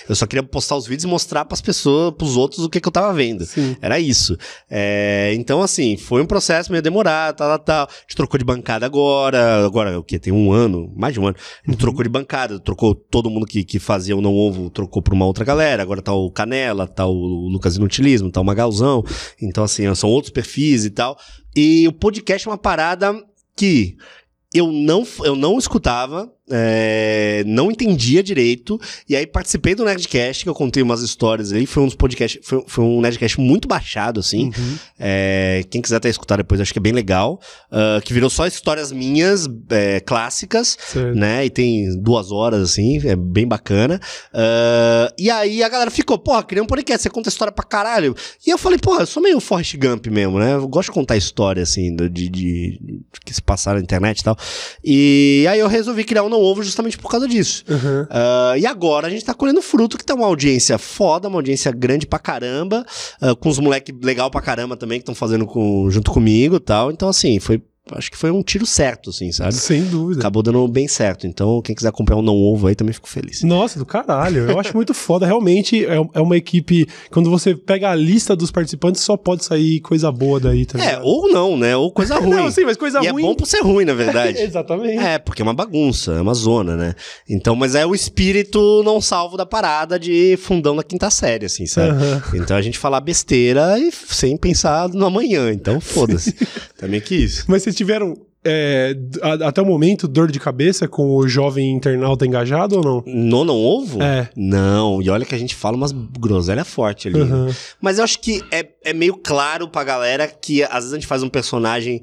Eu 0.08 0.16
só 0.16 0.26
queria 0.26 0.43
postar 0.43 0.76
os 0.76 0.86
vídeos 0.86 1.04
e 1.04 1.08
mostrar 1.08 1.45
pras 1.45 1.62
pessoas, 1.62 2.14
pros 2.16 2.38
outros, 2.38 2.64
o 2.64 2.70
que, 2.70 2.80
que 2.80 2.88
eu 2.88 2.91
tava 2.91 3.14
vendo. 3.14 3.45
Sim. 3.45 3.76
Era 3.82 3.99
isso. 3.99 4.38
É, 4.70 5.34
então, 5.36 5.62
assim, 5.62 5.97
foi 5.97 6.22
um 6.22 6.26
processo 6.26 6.72
meio 6.72 6.82
demorado, 6.82 7.38
tal, 7.38 7.47
tal, 7.49 7.60
tal. 7.60 7.86
A 7.86 8.02
gente 8.02 8.16
trocou 8.16 8.38
de 8.38 8.45
bancada 8.45 8.86
agora. 8.86 9.66
Agora, 9.66 9.99
o 9.99 10.04
quê? 10.04 10.20
Tem 10.20 10.32
um 10.32 10.52
ano, 10.52 10.91
mais 10.95 11.14
de 11.14 11.20
um 11.20 11.28
ano. 11.28 11.36
A 11.66 11.72
gente 11.72 11.80
trocou 11.80 12.04
de 12.04 12.10
bancada, 12.10 12.60
trocou 12.60 12.93
todo 12.93 13.30
mundo 13.30 13.45
que, 13.45 13.64
que 13.64 13.80
fazia 13.80 14.16
o 14.16 14.22
não 14.22 14.36
ovo, 14.36 14.70
trocou 14.70 15.02
pra 15.02 15.14
uma 15.14 15.26
outra 15.26 15.43
galera. 15.43 15.82
Agora 15.82 16.02
tá 16.02 16.14
o 16.14 16.32
Canela, 16.32 16.88
tá 16.88 17.06
o 17.06 17.47
Lucas 17.49 17.76
Inutilismo, 17.76 18.32
tá 18.32 18.39
o 18.39 18.45
Magalzão. 18.45 19.04
Então, 19.41 19.64
assim, 19.64 19.93
são 19.95 20.10
outros 20.10 20.32
perfis 20.32 20.86
e 20.86 20.89
tal. 20.89 21.18
E 21.56 21.88
o 21.88 21.91
podcast 21.91 22.47
é 22.47 22.52
uma 22.52 22.58
parada 22.58 23.14
que 23.56 23.97
eu 24.54 24.72
não, 24.72 25.08
eu 25.24 25.36
não 25.36 25.58
escutava, 25.58 26.32
é, 26.52 27.43
não 27.45 27.72
entendia 27.72 28.22
direito, 28.22 28.80
e 29.08 29.16
aí 29.16 29.26
participei 29.26 29.76
do 29.76 29.84
Nerdcast, 29.86 30.43
que 30.43 30.49
eu 30.49 30.54
contei 30.54 30.82
umas 30.84 31.02
histórias 31.02 31.52
ali, 31.52 31.66
foi 31.66 31.84
um 31.84 31.86
dos 31.88 31.95
podcasts, 31.95 32.39
foi, 32.43 32.64
foi 32.68 32.84
um 32.84 33.02
Nerdcast 33.02 33.39
muito 33.39 33.68
baixado, 33.68 34.20
assim, 34.20 34.45
Uhum. 34.58 34.76
é, 34.99 35.64
quem 35.70 35.82
quiser 35.82 35.97
até 35.97 36.10
escutar 36.10 36.38
depois, 36.38 36.60
acho 36.62 36.74
que 36.74 36.80
é 36.80 36.82
bem 36.82 36.91
legal, 36.93 37.39
ah, 37.72 37.99
que 38.04 38.14
virou 38.14 38.30
só 38.30 38.45
histórias 38.47 38.91
minhas, 38.91 39.47
é, 39.70 39.99
clássicas, 39.99 40.78
Certo. 40.88 41.16
né, 41.18 41.45
e 41.45 41.49
tem 41.49 41.97
duas 42.02 42.32
horas, 42.32 42.62
assim, 42.62 42.99
é 43.08 43.16
bem 43.16 43.47
bacana, 43.47 43.99
Ah, 44.34 45.12
e 45.18 45.30
aí 45.30 45.64
a 45.64 45.70
galera 45.70 45.91
ficou, 45.91 46.18
porra, 46.18 46.43
criei 46.43 46.62
um 46.64 46.68
podcast, 46.68 47.02
você 47.04 47.10
conta 47.10 47.30
história 47.30 47.52
pra 47.52 47.64
caralho, 47.66 48.16
e 48.45 48.49
eu 48.49 48.58
falei, 48.58 48.78
porra, 48.78 49.02
eu 49.02 49.06
sou 49.08 49.22
meio 49.22 49.39
Forrest 49.39 49.76
Gump 49.78 50.08
mesmo, 50.08 50.39
né, 50.39 50.54
eu 50.54 50.68
gosto 50.68 50.89
de 50.89 50.93
contar 50.93 51.18
história, 51.18 51.64
assim, 51.64 51.95
de, 51.95 52.10
de, 52.10 52.30
de 52.30 52.80
que 53.26 53.34
se 53.34 53.41
passaram 53.41 53.78
na 53.80 53.84
internet 53.84 54.20
e 54.20 54.24
tal, 54.24 54.38
e 54.84 55.45
aí 55.49 55.60
eu 55.60 55.68
resolvi 55.68 56.04
criar 56.04 56.24
um 56.24 56.30
Ovo 56.42 56.64
justamente 56.64 56.98
por 56.98 57.10
causa 57.10 57.28
disso. 57.28 57.64
Uhum. 57.70 58.08
Ah, 58.10 58.54
e 58.58 58.66
agora 58.66 59.08
a 59.08 59.10
gente 59.10 59.24
tá 59.24 59.34
colhendo 59.34 59.62
fruto, 59.62 59.98
que 59.98 60.06
tá 60.06 60.14
uma 60.14 60.26
audiência 60.26 60.78
foda, 60.78 61.28
uma 61.28 61.38
audiência 61.38 61.72
grande 61.72 62.06
pra 62.06 62.20
caramba, 62.20 62.86
ah, 63.22 63.36
com 63.36 63.50
os 63.50 63.60
moleques 63.60 63.96
legal 64.04 64.30
pra 64.30 64.42
caramba 64.42 64.76
também, 64.76 65.00
que 65.00 65.04
estão 65.04 65.16
fazendo 65.16 65.46
com, 65.46 65.89
junto 65.89 66.12
comigo 66.12 66.56
e 66.56 66.60
tal. 66.60 66.92
Então, 66.92 67.10
assim, 67.10 67.39
foi. 67.39 67.62
Acho 67.94 68.12
que 68.12 68.18
foi 68.18 68.32
um 68.32 68.42
tiro 68.42 68.66
certo, 68.66 69.10
assim, 69.10 69.32
sabe? 69.32 69.54
Sem 69.54 69.84
dúvida. 69.84 70.20
Acabou 70.22 70.42
dando 70.44 70.68
bem 70.68 70.88
certo. 70.88 71.26
Então, 71.28 71.62
quem 71.62 71.76
quiser 71.76 71.89
acompanhar 71.89 72.20
um 72.20 72.22
não 72.24 72.36
ovo 72.36 72.68
aí, 72.68 72.76
também 72.76 72.94
fico 72.94 73.10
feliz. 73.10 73.44
Nossa, 73.44 73.78
do 73.80 73.86
caralho. 73.86 74.50
Eu 74.50 74.60
acho 74.60 74.76
muito 74.76 74.94
foda. 74.94 75.26
Realmente 75.26 75.86
é, 75.86 75.96
é 76.14 76.22
uma 76.22 76.38
equipe. 76.38 76.88
Quando 77.12 77.30
você 77.30 77.56
pega 77.56 77.89
a 77.92 77.96
lista 77.96 78.36
dos 78.36 78.52
participantes, 78.52 79.02
só 79.02 79.16
pode 79.18 79.44
sair 79.46 79.80
coisa 79.82 80.12
boa 80.12 80.39
daí, 80.39 80.66
tá 80.66 80.80
É, 80.84 81.00
ou 81.02 81.30
não, 81.32 81.58
né? 81.58 81.76
Ou 81.76 81.92
coisa 81.92 82.16
ruim. 82.20 82.30
Não, 82.36 82.52
sim, 82.52 82.64
mas 82.66 82.78
coisa 82.78 83.00
e 83.04 83.10
ruim. 83.10 83.24
é 83.24 83.28
bom 83.28 83.36
por 83.36 83.46
ser 83.46 83.62
ruim, 83.62 83.86
na 83.86 83.94
verdade. 83.94 84.38
Exatamente. 84.42 84.98
É, 84.98 85.18
porque 85.20 85.42
é 85.42 85.46
uma 85.46 85.54
bagunça, 85.54 86.14
é 86.14 86.22
uma 86.22 86.34
zona, 86.34 86.76
né? 86.76 86.96
Então, 87.30 87.56
mas 87.56 87.76
é 87.76 87.86
o 87.86 87.94
espírito 87.96 88.82
não 88.84 89.02
salvo 89.02 89.38
da 89.38 89.46
parada 89.46 90.00
de 90.00 90.38
fundão 90.38 90.76
da 90.76 90.84
quinta 90.84 91.10
série, 91.10 91.46
assim, 91.46 91.66
sabe? 91.66 91.89
Aham. 91.92 92.24
Então 92.36 92.56
a 92.58 92.62
gente 92.62 92.78
falar 92.78 93.02
besteira 93.02 93.78
e 93.80 93.92
sem 93.92 94.38
pensar 94.38 94.89
no 94.89 95.06
amanhã. 95.06 95.52
Então, 95.52 95.80
foda-se. 95.80 96.34
Também 96.78 97.00
que 97.02 97.16
isso. 97.16 97.46
Mas 97.48 97.64
vocês 97.64 97.76
tiveram. 97.82 98.16
é, 98.44 98.96
a- 99.22 99.50
até 99.50 99.62
o 99.62 99.66
momento, 99.68 100.08
dor 100.08 100.32
de 100.32 100.40
cabeça 100.40 100.88
com 100.88 101.16
o 101.16 101.28
jovem 101.28 101.72
internauta 101.74 102.26
engajado 102.26 102.78
ou 102.78 102.84
não? 102.84 103.04
No 103.06 103.46
não 103.46 103.56
ovo? 103.56 104.02
É. 104.02 104.30
Não, 104.36 105.00
e 105.00 105.12
olha 105.12 105.24
que 105.26 105.36
a 105.36 105.38
gente 105.38 105.54
fala 105.54 105.78
umas 105.78 105.92
groselhas 105.92 106.68
fortes 106.68 107.06
ali. 107.14 107.22
Uhum. 107.22 107.54
Mas 107.80 108.00
eu 108.00 108.04
acho 108.04 108.20
que 108.20 108.42
é, 108.52 108.68
é 108.84 108.94
meio 108.94 109.16
claro 109.16 109.68
pra 109.68 109.84
galera 109.84 110.28
que 110.28 110.64
às 110.64 110.72
vezes 110.76 110.94
a 110.94 110.96
gente 110.96 111.06
faz 111.06 111.22
um 111.22 111.30
personagem 111.30 112.02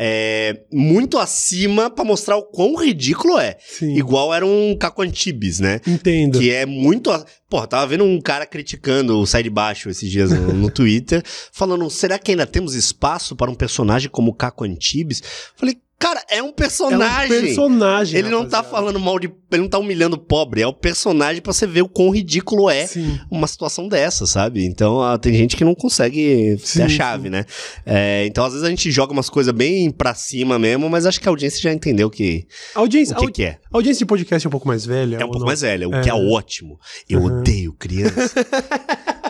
é, 0.00 0.60
muito 0.72 1.18
acima 1.18 1.90
pra 1.90 2.04
mostrar 2.04 2.36
o 2.36 2.42
quão 2.44 2.76
ridículo 2.76 3.36
é. 3.38 3.56
Sim. 3.60 3.96
Igual 3.96 4.32
era 4.32 4.46
um 4.46 4.76
Caco 4.78 5.02
Antibes, 5.02 5.58
né? 5.58 5.80
Entendo. 5.84 6.38
Que 6.38 6.50
é 6.52 6.64
muito. 6.64 7.10
a- 7.10 7.24
Porra, 7.50 7.66
tava 7.66 7.86
vendo 7.86 8.04
um 8.04 8.20
cara 8.20 8.46
criticando 8.46 9.18
o 9.18 9.26
Sai 9.26 9.42
de 9.42 9.50
Baixo 9.50 9.88
esses 9.90 10.08
dias 10.10 10.30
no, 10.30 10.52
no 10.52 10.70
Twitter, 10.72 11.22
falando: 11.50 11.88
será 11.90 12.18
que 12.18 12.30
ainda 12.30 12.46
temos 12.46 12.74
espaço 12.74 13.34
para 13.34 13.50
um 13.50 13.54
personagem 13.54 14.08
como 14.08 14.30
o 14.30 14.34
Caco 14.34 14.64
Antibes? 14.64 15.20
Falei, 15.56 15.78
Cara, 16.00 16.22
é 16.30 16.40
um 16.40 16.50
É 16.50 16.52
personagem. 16.52 17.36
um 17.38 17.40
personagem. 17.42 18.18
Ele 18.20 18.28
não 18.28 18.48
tá 18.48 18.62
falando 18.62 19.00
mal 19.00 19.18
de. 19.18 19.26
Ele 19.50 19.62
não 19.62 19.68
tá 19.68 19.78
humilhando 19.78 20.14
o 20.14 20.18
pobre. 20.18 20.60
É 20.62 20.66
o 20.66 20.72
personagem 20.72 21.42
pra 21.42 21.52
você 21.52 21.66
ver 21.66 21.82
o 21.82 21.88
quão 21.88 22.10
ridículo 22.10 22.70
é 22.70 22.86
Sim. 22.86 23.18
uma 23.28 23.48
situação 23.48 23.88
dessa, 23.88 24.24
sabe? 24.26 24.64
Então 24.64 25.02
ah, 25.02 25.18
tem 25.18 25.34
gente 25.34 25.56
que 25.56 25.64
não 25.64 25.74
consegue 25.74 26.56
Sim, 26.62 26.78
ter 26.78 26.84
a 26.84 26.88
chave, 26.88 27.28
né? 27.28 27.44
É, 27.84 28.24
então 28.26 28.44
às 28.44 28.52
vezes 28.52 28.64
a 28.64 28.70
gente 28.70 28.90
joga 28.92 29.12
umas 29.12 29.28
coisas 29.28 29.52
bem 29.52 29.90
pra 29.90 30.14
cima 30.14 30.56
mesmo, 30.58 30.88
mas 30.88 31.04
acho 31.04 31.20
que 31.20 31.28
a 31.28 31.32
audiência 31.32 31.60
já 31.60 31.72
entendeu 31.72 32.08
que, 32.08 32.46
A 32.76 32.78
audiência, 32.80 33.16
o 33.16 33.18
que, 33.20 33.26
a 33.26 33.30
que 33.32 33.42
é. 33.44 33.48
a 33.72 33.76
audiência 33.76 33.98
de 33.98 34.06
podcast 34.06 34.46
é 34.46 34.48
um 34.48 34.52
pouco 34.52 34.68
mais 34.68 34.86
velha? 34.86 35.16
É 35.16 35.18
um 35.18 35.22
ou 35.22 35.26
pouco 35.28 35.38
não? 35.40 35.46
mais 35.46 35.62
velha, 35.62 35.88
o 35.88 35.94
É. 35.96 36.00
que 36.02 36.10
é 36.10 36.14
ótimo. 36.14 36.78
Eu 37.08 37.20
Uhum. 37.20 37.38
odeio 37.40 37.72
criança 37.72 38.34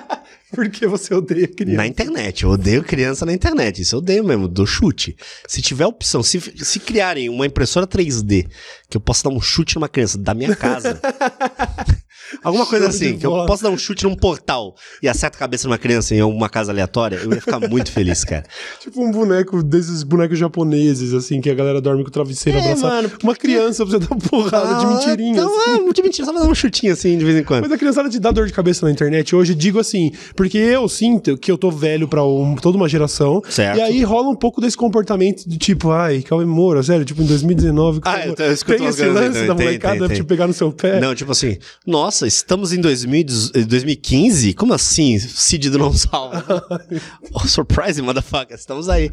Por 0.55 0.69
que 0.71 0.87
você 0.87 1.15
odeia 1.15 1.47
criança? 1.47 1.77
na 1.77 1.87
internet. 1.87 2.45
Eu 2.45 2.51
odeio 2.51 2.83
criança 2.83 3.27
na 3.27 3.33
internet. 3.33 3.83
Isso 3.83 3.95
eu 3.95 3.99
odeio 3.99 4.25
mesmo, 4.25 4.49
dou 4.49 4.67
chute. 4.67 5.17
Se 5.47 5.61
tiver 5.61 5.87
opção, 5.87 6.23
se, 6.23 6.41
se 6.41 6.81
criarem 6.81 7.29
uma 7.29 7.47
impressora 7.47 7.87
3D 7.87 8.49
que 8.91 8.97
eu 8.97 9.01
possa 9.01 9.29
dar 9.29 9.35
um 9.35 9.41
chute 9.41 9.75
numa 9.77 9.89
criança 9.89 10.17
da 10.17 10.33
minha 10.33 10.57
casa, 10.57 10.99
alguma 12.43 12.65
coisa 12.67 12.87
Show 12.87 12.95
assim, 12.95 13.19
que 13.19 13.27
eu 13.27 13.31
possa 13.47 13.65
dar 13.65 13.71
um 13.71 13.77
chute 13.79 14.05
num 14.05 14.15
portal 14.15 14.75
e 15.03 15.09
acerta 15.09 15.37
a 15.37 15.41
cabeça 15.41 15.63
de 15.63 15.69
uma 15.69 15.79
criança 15.79 16.15
em 16.15 16.21
alguma 16.21 16.49
casa 16.49 16.73
aleatória, 16.73 17.17
eu 17.17 17.31
ia 17.33 17.41
ficar 17.41 17.61
muito 17.61 17.93
feliz, 17.93 18.25
cara. 18.25 18.45
Tipo 18.81 19.03
um 19.05 19.11
boneco 19.11 19.63
desses 19.63 20.03
bonecos 20.03 20.39
japoneses, 20.39 21.13
assim, 21.13 21.41
que 21.41 21.51
a 21.51 21.55
galera 21.55 21.81
dorme 21.81 22.03
com 22.03 22.09
o 22.09 22.13
travesseiro 22.13 22.59
É, 22.59 22.63
abraçado. 22.63 22.89
mano, 22.95 23.11
Uma 23.23 23.37
criança 23.37 23.85
pra 23.85 23.99
você 23.99 24.07
dar 24.07 24.17
porrada 24.17 24.75
de 24.81 24.87
mentirinha. 24.87 25.33
Então, 25.33 25.49
assim. 25.75 25.89
é, 25.89 25.93
de 25.93 26.03
mentira, 26.03 26.27
só 26.27 26.33
pra 26.33 26.43
dar 26.43 26.49
um 26.49 26.55
chutinho 26.55 26.93
assim 26.93 27.19
de 27.19 27.25
vez 27.25 27.37
em 27.37 27.45
quando. 27.45 27.63
Mas 27.65 27.73
a 27.73 27.79
criançada 27.79 28.09
te 28.09 28.19
dá 28.19 28.31
dor 28.31 28.47
de 28.47 28.53
cabeça 28.53 28.87
na 28.87 28.93
internet 28.93 29.35
hoje, 29.37 29.55
digo 29.55 29.79
assim, 29.79 30.13
porque 30.35 30.57
eu 30.59 30.89
sinto 30.89 31.37
que 31.37 31.51
eu 31.51 31.59
tô 31.59 31.71
velho 31.71 32.09
pra 32.09 32.25
um- 32.25 32.57
toda 32.57 32.77
uma 32.79 32.89
geração. 32.89 33.43
Certo. 33.51 33.77
E 33.77 33.81
aí 33.83 34.03
rola 34.03 34.29
um 34.31 34.37
pouco 34.37 34.61
desse 34.63 34.77
comportamento 34.77 35.45
de 35.47 35.59
tipo, 35.59 35.91
ai, 35.91 36.23
Cauê 36.23 36.47
Moura, 36.47 36.83
sério, 36.83 37.05
tipo 37.05 37.21
em 37.23 37.27
2019. 37.27 38.01
Ah, 38.05 38.27
eu 38.27 38.35
eu 38.39 38.53
tem 38.79 38.87
esse 38.89 39.05
lance 39.05 39.47
da 39.47 39.55
molecada 39.55 39.99
tem, 40.01 40.09
tem. 40.09 40.17
te 40.17 40.25
pegar 40.25 40.47
no 40.47 40.55
seu 40.55 40.73
pé. 40.73 41.01
Não, 41.01 41.15
tipo 41.15 41.33
assim, 41.33 41.59
nossa, 41.87 42.27
estamos 42.27 42.73
em 42.73 42.81
2010 42.81 43.69
2015? 43.69 44.55
Como 44.55 44.73
assim? 44.73 45.19
Cid 45.19 45.71
do 45.71 45.79
não 45.79 45.93
salva. 45.93 46.45
oh, 47.33 47.47
surprise, 47.47 48.01
motherfucker, 48.03 48.57
estamos 48.57 48.89
aí. 48.89 49.11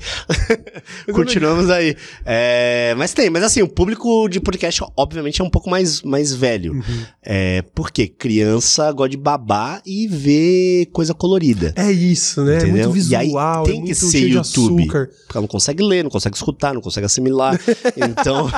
Continuamos 1.13 1.70
aí. 1.70 1.95
É, 2.26 2.93
mas 2.97 3.13
tem, 3.13 3.30
mas 3.30 3.43
assim, 3.43 3.61
o 3.61 3.68
público 3.68 4.28
de 4.28 4.39
podcast, 4.39 4.84
obviamente, 4.95 5.41
é 5.41 5.43
um 5.43 5.49
pouco 5.49 5.70
mais, 5.70 6.01
mais 6.01 6.34
velho. 6.34 6.74
Uhum. 6.74 7.05
É, 7.24 7.63
porque 7.74 8.07
criança 8.07 8.91
gosta 8.91 9.09
de 9.09 9.18
babar 9.18 9.82
e 9.86 10.07
ver 10.07 10.88
coisa 10.88 11.13
colorida. 11.13 11.74
É 11.76 11.91
isso, 11.91 12.43
né? 12.43 12.55
É 12.55 12.57
Entendeu? 12.57 12.89
muito 12.89 13.09
E 13.09 13.16
aí 13.16 13.28
visual, 13.28 13.63
tem 13.66 13.74
é 13.74 13.78
que 13.78 13.84
muito 13.84 14.05
ser 14.05 14.28
YouTube. 14.28 14.86
Porque 14.86 15.09
ela 15.34 15.41
não 15.41 15.47
consegue 15.47 15.84
ler, 15.84 16.03
não 16.03 16.11
consegue 16.11 16.36
escutar, 16.36 16.74
não 16.74 16.82
consegue 16.82 17.05
assimilar. 17.05 17.59
Então, 17.95 18.49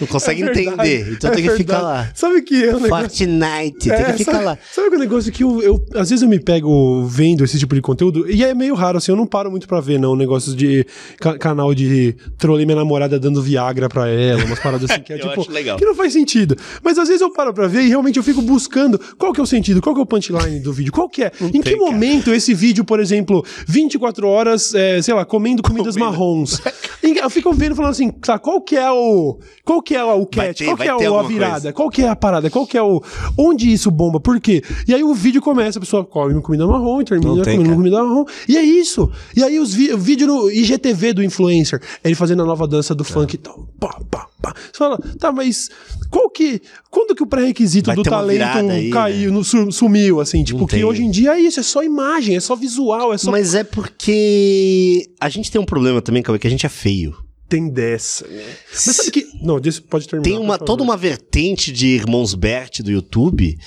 não 0.00 0.06
consegue 0.06 0.42
É 0.42 0.49
entender. 0.52 1.12
Então 1.12 1.30
é 1.30 1.34
tem 1.34 1.44
que 1.44 1.50
ficar 1.56 1.74
verdade. 1.74 1.82
lá. 1.82 2.10
Sabe 2.14 2.42
que 2.42 2.64
é 2.64 2.74
um 2.76 2.80
negócio... 2.80 2.88
Fortnite, 3.08 3.78
tem 3.88 3.92
É, 3.92 4.04
que 4.12 4.18
ficar 4.18 4.32
sabe, 4.32 4.44
lá. 4.44 4.58
Sabe 4.72 4.86
aquele 4.88 5.02
negócio 5.02 5.32
que 5.32 5.42
eu, 5.44 5.62
eu- 5.62 5.84
Às 5.94 6.10
vezes 6.10 6.22
eu 6.22 6.28
me 6.28 6.38
pego 6.38 7.04
vendo 7.06 7.44
esse 7.44 7.58
tipo 7.58 7.74
de 7.74 7.80
conteúdo, 7.80 8.30
e 8.30 8.44
é 8.44 8.54
meio 8.54 8.74
raro, 8.74 8.98
assim, 8.98 9.12
eu 9.12 9.16
não 9.16 9.26
paro 9.26 9.50
muito 9.50 9.66
pra 9.68 9.80
ver, 9.80 9.98
não. 9.98 10.14
Negócios 10.16 10.54
de 10.56 10.86
ca- 11.18 11.38
canal 11.38 11.74
de 11.74 12.14
trolei 12.38 12.64
minha 12.66 12.76
namorada 12.76 13.18
dando 13.18 13.42
Viagra 13.42 13.88
pra 13.88 14.08
ela, 14.08 14.44
umas 14.44 14.58
paradas 14.58 14.90
assim 14.90 15.00
que 15.02 15.12
é 15.12 15.18
tipo. 15.18 15.40
acho 15.40 15.50
legal. 15.50 15.76
Que 15.78 15.84
não 15.84 15.94
faz 15.94 16.12
sentido. 16.12 16.56
Mas 16.82 16.98
às 16.98 17.08
vezes 17.08 17.20
eu 17.20 17.32
paro 17.32 17.52
pra 17.54 17.66
ver 17.66 17.82
e 17.82 17.88
realmente 17.88 18.16
eu 18.16 18.22
fico 18.22 18.42
buscando 18.42 18.98
qual 19.18 19.32
que 19.32 19.40
é 19.40 19.42
o 19.42 19.46
sentido, 19.46 19.80
qual 19.80 19.94
que 19.94 20.00
é 20.00 20.02
o 20.02 20.06
punchline 20.06 20.60
do 20.60 20.72
vídeo, 20.72 20.92
qual 20.92 21.08
que 21.08 21.22
é. 21.24 21.32
em 21.40 21.50
que 21.52 21.60
tem, 21.62 21.78
cara. 21.78 21.90
momento 21.92 22.32
esse 22.32 22.52
vídeo, 22.54 22.84
por 22.84 23.00
exemplo, 23.00 23.44
24 23.66 24.26
horas, 24.26 24.74
é, 24.74 25.00
sei 25.02 25.14
lá, 25.14 25.24
comendo 25.24 25.62
comidas 25.62 25.94
Comendo. 25.94 26.10
marrons. 26.12 26.60
Eu 27.20 27.28
fico 27.28 27.52
vendo 27.52 27.74
falando 27.76 27.90
assim, 27.90 28.10
tá, 28.10 28.38
qual 28.38 28.60
que 28.62 28.76
é 28.76 28.90
o. 28.90 29.38
Qual 29.64 29.82
que 29.82 29.94
é 29.94 30.02
o 30.02 30.26
Vai 30.34 30.39
ter- 30.54 30.64
qual 30.64 30.76
que 30.98 31.04
é 31.04 31.10
o, 31.10 31.18
a 31.18 31.22
virada? 31.22 31.50
coisa. 31.52 31.72
Qual 31.72 31.90
que 31.90 32.02
é 32.02 32.08
a 32.08 32.16
parada? 32.16 32.50
Qual 32.50 32.66
que 32.66 32.76
é 32.76 32.82
o. 32.82 33.02
Onde 33.38 33.72
isso 33.72 33.90
bomba? 33.90 34.18
Por 34.20 34.40
quê? 34.40 34.62
E 34.86 34.94
aí 34.94 35.02
o 35.04 35.14
vídeo 35.14 35.40
começa, 35.40 35.78
a 35.78 35.80
pessoa 35.80 36.04
come 36.04 36.40
comida 36.42 36.66
marrom, 36.66 37.02
termina 37.04 37.34
Não 37.34 37.42
tem, 37.42 37.56
comendo 37.56 37.64
cara. 37.70 37.76
comida 37.76 38.02
marrom. 38.04 38.24
E 38.48 38.56
é 38.56 38.62
isso. 38.62 39.10
E 39.36 39.42
aí 39.42 39.58
os 39.58 39.72
vi- 39.74 39.92
o 39.92 39.98
vídeo 39.98 40.26
no 40.26 40.50
IGTV 40.50 41.12
do 41.12 41.22
influencer, 41.22 41.80
ele 42.04 42.14
fazendo 42.14 42.42
a 42.42 42.46
nova 42.46 42.66
dança 42.66 42.92
É. 42.92 42.96
do 42.96 43.04
funk 43.04 43.34
e 43.34 43.38
tal. 43.38 43.68
Pá, 43.78 43.98
pá, 44.10 44.26
pá. 44.40 44.54
Você 44.72 44.78
fala, 44.78 44.98
tá, 45.18 45.30
mas 45.32 45.68
qual 46.10 46.28
que. 46.30 46.60
Quando 46.90 47.14
que 47.14 47.22
o 47.22 47.26
pré-requisito 47.26 47.92
do 47.94 48.02
talento 48.02 48.42
aí, 48.70 48.90
caiu, 48.90 49.32
no- 49.32 49.44
su- 49.44 49.70
sumiu, 49.70 50.20
assim? 50.20 50.42
Tipo, 50.42 50.66
que 50.66 50.76
tem. 50.76 50.84
hoje 50.84 51.02
em 51.04 51.10
dia 51.10 51.36
é 51.36 51.40
isso, 51.40 51.60
é 51.60 51.62
só 51.62 51.82
imagem, 51.84 52.34
é 52.36 52.40
só 52.40 52.56
visual, 52.56 53.12
é 53.12 53.18
só. 53.18 53.30
Mas 53.30 53.54
é 53.54 53.62
porque 53.64 55.08
a 55.20 55.28
gente 55.28 55.50
tem 55.50 55.60
um 55.60 55.64
problema 55.64 56.00
também, 56.02 56.22
Cauê, 56.22 56.38
que 56.38 56.46
a 56.46 56.50
gente 56.50 56.66
é 56.66 56.68
feio. 56.68 57.14
Tem 57.50 57.68
dessa, 57.68 58.26
né? 58.28 58.44
Mas 58.70 58.96
sabe 58.96 59.10
que. 59.10 59.26
Não, 59.42 59.60
pode 59.88 60.08
terminar. 60.08 60.22
Tem 60.22 60.38
uma, 60.38 60.56
toda 60.56 60.82
uma 60.82 60.96
vertente 60.96 61.70
de 61.72 61.88
irmãos 61.88 62.34
Bert 62.34 62.80
do 62.80 62.90
YouTube 62.90 63.58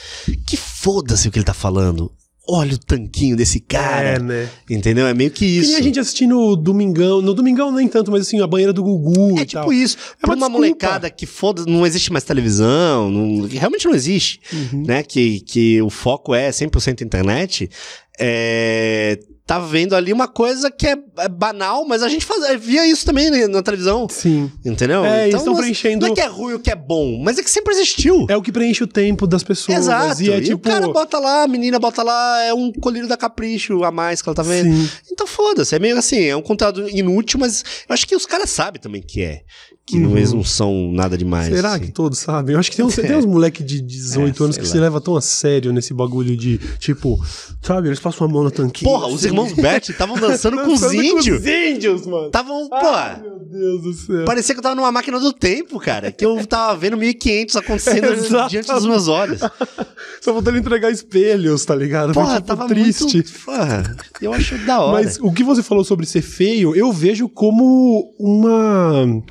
que 0.47 0.57
foda-se 0.57 1.27
o 1.27 1.31
que 1.31 1.37
ele 1.37 1.45
tá 1.45 1.53
falando. 1.53 2.09
Olha 2.45 2.75
o 2.75 2.77
tanquinho 2.77 3.37
desse 3.37 3.61
cara. 3.61 4.15
É, 4.15 4.19
né? 4.19 4.49
Entendeu? 4.69 5.07
É 5.07 5.13
meio 5.13 5.31
que 5.31 5.45
isso. 5.45 5.69
nem 5.71 5.79
a 5.79 5.81
gente 5.81 5.97
assistindo 5.97 6.57
Domingão. 6.57 7.21
No 7.21 7.33
Domingão 7.33 7.71
nem 7.71 7.87
tanto, 7.87 8.11
mas 8.11 8.21
assim, 8.27 8.41
a 8.41 8.47
banheira 8.47 8.73
do 8.73 8.83
Gugu 8.83 9.39
É 9.39 9.43
e 9.43 9.45
tipo 9.45 9.61
tal. 9.61 9.71
isso. 9.71 9.95
É 10.21 10.25
uma 10.25 10.35
uma 10.35 10.49
molecada 10.49 11.09
que 11.09 11.25
foda, 11.25 11.63
não 11.65 11.85
existe 11.85 12.11
mais 12.11 12.25
televisão, 12.25 13.09
não- 13.09 13.47
que 13.47 13.57
realmente 13.57 13.85
não 13.85 13.95
existe, 13.95 14.41
Uhum. 14.51 14.83
né? 14.85 15.03
Que, 15.03 15.39
que 15.39 15.81
o 15.81 15.89
foco 15.89 16.35
é 16.35 16.49
100% 16.51 17.01
internet. 17.01 17.69
É, 18.19 19.19
tá 19.45 19.59
vendo 19.59 19.95
ali 19.95 20.13
uma 20.13 20.27
coisa 20.27 20.71
que 20.71 20.87
é, 20.87 20.95
é 21.17 21.27
banal, 21.27 21.85
mas 21.85 22.01
a 22.03 22.07
gente 22.09 22.25
faz, 22.25 22.43
via 22.61 22.85
isso 22.87 23.05
também 23.05 23.29
né, 23.29 23.47
na 23.47 23.61
televisão, 23.61 24.07
Sim. 24.09 24.51
entendeu? 24.65 25.03
É, 25.03 25.27
eles 25.27 25.43
tão 25.43 25.53
mas- 25.53 25.61
preenchendo- 25.61 26.05
Não 26.05 26.13
é 26.13 26.15
que 26.15 26.21
é 26.21 26.27
ruim 26.27 26.53
ou 26.53 26.59
que 26.59 26.69
é 26.71 26.75
bom, 26.75 27.19
mas 27.23 27.37
é 27.37 27.43
que 27.43 27.49
sempre 27.49 27.73
existiu. 27.73 28.25
É 28.29 28.37
o 28.37 28.41
que 28.41 28.51
preenche 28.51 28.83
o 28.83 28.87
tempo 28.87 29.25
das 29.27 29.43
pessoas. 29.43 29.77
Exato. 29.79 30.21
E 30.21 30.31
é 30.31 30.37
o 30.37 30.41
tipo. 30.41 30.69
cara 30.69 30.87
bota 30.87 31.19
lá, 31.19 31.43
a 31.43 31.47
menina 31.47 31.79
bota 31.79 32.03
lá, 32.03 32.43
é 32.43 32.53
um 32.53 32.71
colírio 32.71 33.07
da 33.07 33.17
Capricho 33.17 33.83
a 33.83 33.91
mais 33.91 34.21
que 34.21 34.29
ela 34.29 34.35
tá 34.35 34.43
vendo. 34.43 34.71
Sim. 34.73 34.89
Então 35.11 35.27
foda-se, 35.27 35.75
é 35.75 35.79
meio 35.79 35.97
assim, 35.97 36.23
é 36.23 36.35
um 36.35 36.41
conteúdo 36.41 36.87
inútil, 36.89 37.39
mas 37.39 37.63
eu 37.89 37.93
acho 37.93 38.07
que 38.07 38.15
os 38.15 38.25
caras 38.25 38.49
sabem 38.49 38.79
também 38.81 39.01
que 39.01 39.21
é. 39.23 39.41
Que 39.85 39.97
Uhum. 39.97 40.15
eles 40.15 40.31
não 40.31 40.45
são 40.45 40.89
nada 40.93 41.17
demais. 41.17 41.53
Será 41.53 41.73
assim. 41.73 41.87
que 41.87 41.91
todos 41.91 42.17
sabem? 42.17 42.53
Eu 42.53 42.59
acho 42.59 42.71
que 42.71 42.77
tem 42.77 42.85
uns, 42.85 42.95
tem 42.95 43.17
uns 43.17 43.25
moleque 43.25 43.61
de 43.61 43.81
18 43.81 44.41
É, 44.41 44.45
anos 44.45 44.57
que 44.57 44.63
lá. 44.63 44.69
se 44.69 44.77
leva 44.79 45.01
tão 45.01 45.13
a 45.17 45.21
sério 45.21 45.73
nesse 45.73 45.93
bagulho 45.93 46.37
de, 46.37 46.57
tipo, 46.79 47.19
sabe, 47.61 47.89
eles 47.89 47.99
passam 47.99 48.25
a 48.25 48.29
mão 48.29 48.45
na 48.45 48.49
tanquinha. 48.49 48.89
Porra, 48.89 49.07
os 49.07 49.15
assim. 49.15 49.25
irmãos 49.27 49.51
Bert 49.51 49.89
estavam 49.89 50.15
dançando 50.19 50.55
com 50.61 50.71
os 50.71 50.81
índios. 50.93 51.41
os 51.41 51.45
índios, 51.45 52.07
mano. 52.07 52.27
Estavam, 52.27 52.69
Ai, 52.71 53.15
pô. 53.17 53.21
meu 53.23 53.39
Deus 53.39 53.81
do 53.81 53.93
céu. 53.93 54.23
Parecia 54.25 54.55
que 54.55 54.59
eu 54.59 54.63
tava 54.63 54.75
numa 54.75 54.89
máquina 54.91 55.19
do 55.19 55.33
tempo, 55.33 55.77
cara. 55.81 56.13
Que 56.13 56.25
eu 56.25 56.47
tava 56.47 56.77
vendo 56.79 56.95
1500 56.95 57.57
acontecendo 57.57 58.07
diante 58.49 58.71
dos 58.71 58.85
meus 58.85 59.09
olhos. 59.09 59.41
Só 60.21 60.31
faltando 60.33 60.57
entregar 60.59 60.91
espelhos, 60.91 61.65
tá 61.65 61.75
ligado? 61.75 62.13
Foi, 62.13 62.23
Porra, 62.23 62.35
tipo, 62.35 62.47
tava 62.47 62.67
triste. 62.69 63.15
muito. 63.15 63.33
Porra, 63.43 63.97
eu 64.21 64.31
acho 64.33 64.57
da 64.59 64.79
hora. 64.79 65.03
Mas 65.03 65.19
o 65.19 65.29
que 65.33 65.43
você 65.43 65.61
falou 65.61 65.83
sobre 65.83 66.05
ser 66.05 66.21
feio, 66.21 66.73
eu 66.73 66.89
vejo 66.93 67.27
como 67.27 68.13
uma. 68.17 69.21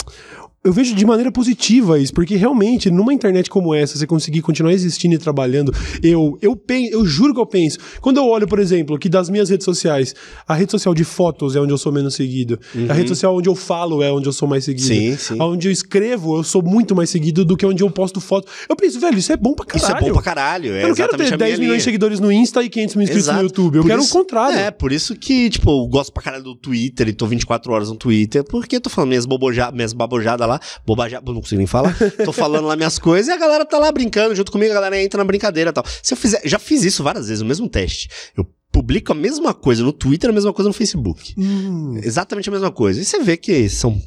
Eu 0.65 0.73
vejo 0.73 0.95
de 0.95 1.05
maneira 1.05 1.33
positiva 1.33 1.99
isso, 1.99 2.15
porque 2.15 2.37
realmente, 2.37 2.89
numa 2.89 3.13
internet 3.13 3.51
como 3.51 3.75
essa, 3.75 3.99
você 3.99 4.07
conseguir 4.07 4.43
continuar 4.43 4.73
existindo 4.73 5.13
e 5.17 5.19
trabalhando, 5.19 5.75
eu, 6.01 6.39
eu, 6.41 6.55
pen, 6.55 6.87
eu 6.89 7.05
juro 7.05 7.35
que 7.35 7.41
eu 7.41 7.47
penso. 7.47 7.79
Quando 8.01 8.19
eu 8.19 8.27
olho, 8.29 8.47
por 8.47 8.61
exemplo, 8.61 8.97
que 8.97 9.09
das 9.09 9.29
minhas 9.29 9.51
redes 9.51 9.65
sociais, 9.65 10.15
a 10.47 10.55
rede 10.55 10.71
social 10.71 10.95
de 10.95 11.03
fotos 11.03 11.57
é 11.57 11.61
onde 11.61 11.73
eu 11.73 11.79
sou 11.79 11.91
menos 11.91 12.15
seguido, 12.15 12.61
a 12.89 12.93
rede 12.93 13.09
social 13.09 13.37
onde 13.37 13.49
eu 13.49 13.57
falo 13.57 14.05
é 14.05 14.13
onde 14.13 14.29
eu 14.29 14.33
sou 14.33 14.47
mais 14.47 14.65
seguido, 14.65 14.87
Sim, 14.87 15.17
sim. 15.17 15.37
onde 15.41 15.67
eu 15.67 15.73
escrevo 15.73 16.37
eu 16.39 16.45
sou 16.45 16.63
muito 16.63 16.95
mais 16.95 17.11
seguido 17.11 17.45
do 17.45 17.57
que 17.57 17.67
onde 17.67 17.83
eu 17.83 17.91
posto 17.91 18.21
foto. 18.21 18.47
Eu 18.69 18.77
penso, 18.77 19.01
velho, 19.01 19.19
isso 19.19 19.33
é 19.33 19.37
bom 19.37 19.55
pra 19.55 19.67
Isso 19.75 19.85
caralho. 19.85 20.05
é 20.05 20.09
bom 20.09 20.15
pra 20.15 20.23
caralho. 20.23 20.73
É 20.75 20.85
eu 20.85 20.89
não 20.91 20.95
quero 20.95 21.17
ter 21.17 21.23
a 21.25 21.27
minha 21.27 21.39
10 21.39 21.59
milhões 21.59 21.79
de 21.79 21.85
seguidores 21.85 22.21
no 22.21 22.31
Insta 22.31 22.63
e 22.63 22.69
500 22.69 22.95
mil 22.95 23.03
inscritos 23.03 23.27
no 23.27 23.33
Exato. 23.33 23.45
YouTube. 23.47 23.77
Eu 23.79 23.83
Por 23.83 23.89
quero 23.89 24.03
isso- 24.03 24.17
o 24.17 24.21
contrário. 24.21 24.57
É, 24.59 24.71
por 24.71 24.93
isso 24.93 25.17
que, 25.17 25.51
tipo, 25.51 25.69
eu 25.71 25.89
gosto 25.89 26.13
pra 26.13 26.23
caralho 26.23 26.45
do 26.45 26.55
Twitter 26.55 27.09
e 27.09 27.13
tô 27.13 27.27
24 27.27 27.73
horas 27.73 27.89
no 27.89 27.97
Twitter, 27.97 28.45
porque 28.45 28.77
eu 28.77 28.81
tô 28.81 28.89
falando 28.89 29.09
minhas, 29.09 29.27
boboja, 29.27 29.73
minhas 29.73 29.93
babojadas 29.93 30.47
lá, 30.47 30.52
bobajada, 30.87 31.25
não 31.33 31.41
consigo 31.41 31.59
nem 31.59 31.67
falar, 31.67 31.97
tô 32.25 32.33
falando 32.33 32.67
lá 32.67 32.77
minhas 32.77 32.99
coisas 32.99 33.29
e 33.29 33.33
a 33.33 33.37
galera 33.37 33.65
tá 33.65 33.79
lá 33.79 33.91
brincando 33.93 34.35
junto 34.35 34.51
comigo, 34.53 34.71
a 34.73 34.75
galera 34.75 35.01
entra 35.03 35.19
na 35.19 35.25
brincadeira 35.25 35.71
e 35.71 35.73
tal. 35.73 35.85
Se 36.03 36.13
eu 36.15 36.17
fizer, 36.17 36.41
já 36.45 36.59
fiz 36.59 36.83
isso 36.85 37.03
várias 37.03 37.29
vezes, 37.29 37.43
o 37.43 37.47
mesmo 37.47 37.69
teste. 37.69 38.09
Eu 38.37 38.47
publico 38.71 39.13
a 39.13 39.15
mesma 39.15 39.53
coisa 39.53 39.83
no 39.83 39.93
Twitter, 39.93 40.31
a 40.31 40.33
mesma 40.33 40.53
coisa 40.53 40.69
no 40.69 40.73
Facebook. 40.73 41.35
Hum, 41.37 42.01
Exatamente 42.03 42.49
a 42.49 42.53
mesma 42.53 42.71
coisa. 42.71 43.01
E 43.01 43.05
você 43.05 43.19
vê 43.23 43.37
que 43.37 43.69
são, 43.69 44.01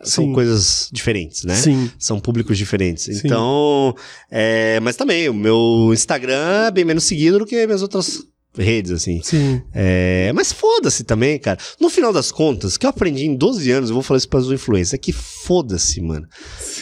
são 0.00 0.24
Sim. 0.26 0.32
coisas 0.32 0.88
diferentes, 0.92 1.42
né? 1.44 1.54
Sim. 1.56 1.90
São 1.98 2.20
públicos 2.20 2.56
diferentes. 2.56 3.04
Sim. 3.04 3.20
Então, 3.24 3.94
é, 4.30 4.78
mas 4.80 4.94
também, 4.96 5.28
o 5.28 5.34
meu 5.34 5.90
Instagram 5.92 6.66
é 6.66 6.70
bem 6.70 6.84
menos 6.84 7.04
seguido 7.04 7.40
do 7.40 7.46
que 7.46 7.66
minhas 7.66 7.82
outras 7.82 8.22
redes, 8.56 8.92
assim. 8.92 9.20
Sim. 9.22 9.62
É, 9.72 10.32
mas 10.34 10.52
foda-se 10.52 11.04
também, 11.04 11.38
cara. 11.38 11.58
No 11.80 11.90
final 11.90 12.12
das 12.12 12.30
contas, 12.30 12.74
o 12.74 12.80
que 12.80 12.86
eu 12.86 12.90
aprendi 12.90 13.26
em 13.26 13.34
12 13.34 13.70
anos, 13.70 13.90
eu 13.90 13.94
vou 13.94 14.02
falar 14.02 14.18
isso 14.18 14.28
para 14.28 14.40
os 14.40 14.50
influencers, 14.50 14.94
é 14.94 14.98
que 14.98 15.12
foda-se, 15.12 16.00
mano. 16.00 16.26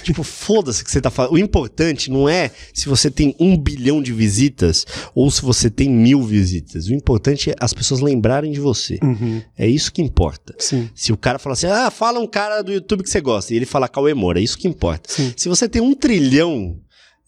Tipo, 0.02 0.22
foda-se 0.22 0.84
que 0.84 0.90
você 0.90 1.00
tá 1.00 1.10
falando. 1.10 1.32
O 1.32 1.38
importante 1.38 2.10
não 2.10 2.28
é 2.28 2.50
se 2.74 2.88
você 2.88 3.10
tem 3.10 3.34
um 3.38 3.56
bilhão 3.56 4.02
de 4.02 4.12
visitas 4.12 4.86
ou 5.14 5.30
se 5.30 5.42
você 5.42 5.70
tem 5.70 5.88
mil 5.88 6.22
visitas. 6.22 6.86
O 6.86 6.94
importante 6.94 7.50
é 7.50 7.54
as 7.60 7.72
pessoas 7.72 8.00
lembrarem 8.00 8.52
de 8.52 8.60
você. 8.60 8.98
Uhum. 9.02 9.42
É 9.56 9.66
isso 9.66 9.92
que 9.92 10.02
importa. 10.02 10.54
Sim. 10.58 10.90
Se 10.94 11.12
o 11.12 11.16
cara 11.16 11.38
fala 11.38 11.54
assim, 11.54 11.66
ah, 11.66 11.90
fala 11.90 12.18
um 12.18 12.26
cara 12.26 12.62
do 12.62 12.72
YouTube 12.72 13.02
que 13.02 13.10
você 13.10 13.20
gosta, 13.20 13.52
e 13.52 13.56
ele 13.56 13.66
fala 13.66 13.88
Cauê 13.88 14.14
Moura, 14.14 14.40
é 14.40 14.42
isso 14.42 14.58
que 14.58 14.68
importa. 14.68 15.10
Sim. 15.12 15.32
Se 15.36 15.48
você 15.48 15.68
tem 15.68 15.80
um 15.80 15.94
trilhão 15.94 16.76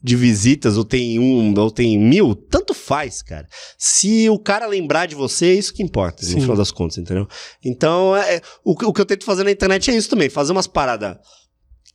de 0.07 0.15
visitas, 0.17 0.77
ou 0.77 0.85
tem 0.85 1.19
um, 1.19 1.59
ou 1.59 1.71
tem 1.71 1.99
mil, 1.99 2.35
tanto 2.35 2.75
faz, 2.75 3.23
cara. 3.23 3.49
Se 3.79 4.29
o 4.29 4.39
cara 4.39 4.67
lembrar 4.67 5.07
de 5.07 5.15
você, 5.15 5.47
é 5.47 5.55
isso 5.55 5.73
que 5.73 5.83
importa, 5.83 6.23
Sim. 6.23 6.35
no 6.35 6.41
final 6.43 6.57
das 6.57 6.71
contas, 6.71 6.99
entendeu? 6.99 7.27
Então, 7.65 8.15
é, 8.15 8.43
o, 8.63 8.77
que- 8.77 8.85
o 8.85 8.93
que 8.93 9.01
eu 9.01 9.07
tento 9.07 9.25
fazer 9.25 9.45
na 9.45 9.51
internet 9.51 9.91
é 9.91 9.97
isso 9.97 10.11
também, 10.11 10.29
fazer 10.29 10.53
umas 10.53 10.67
paradas 10.67 11.17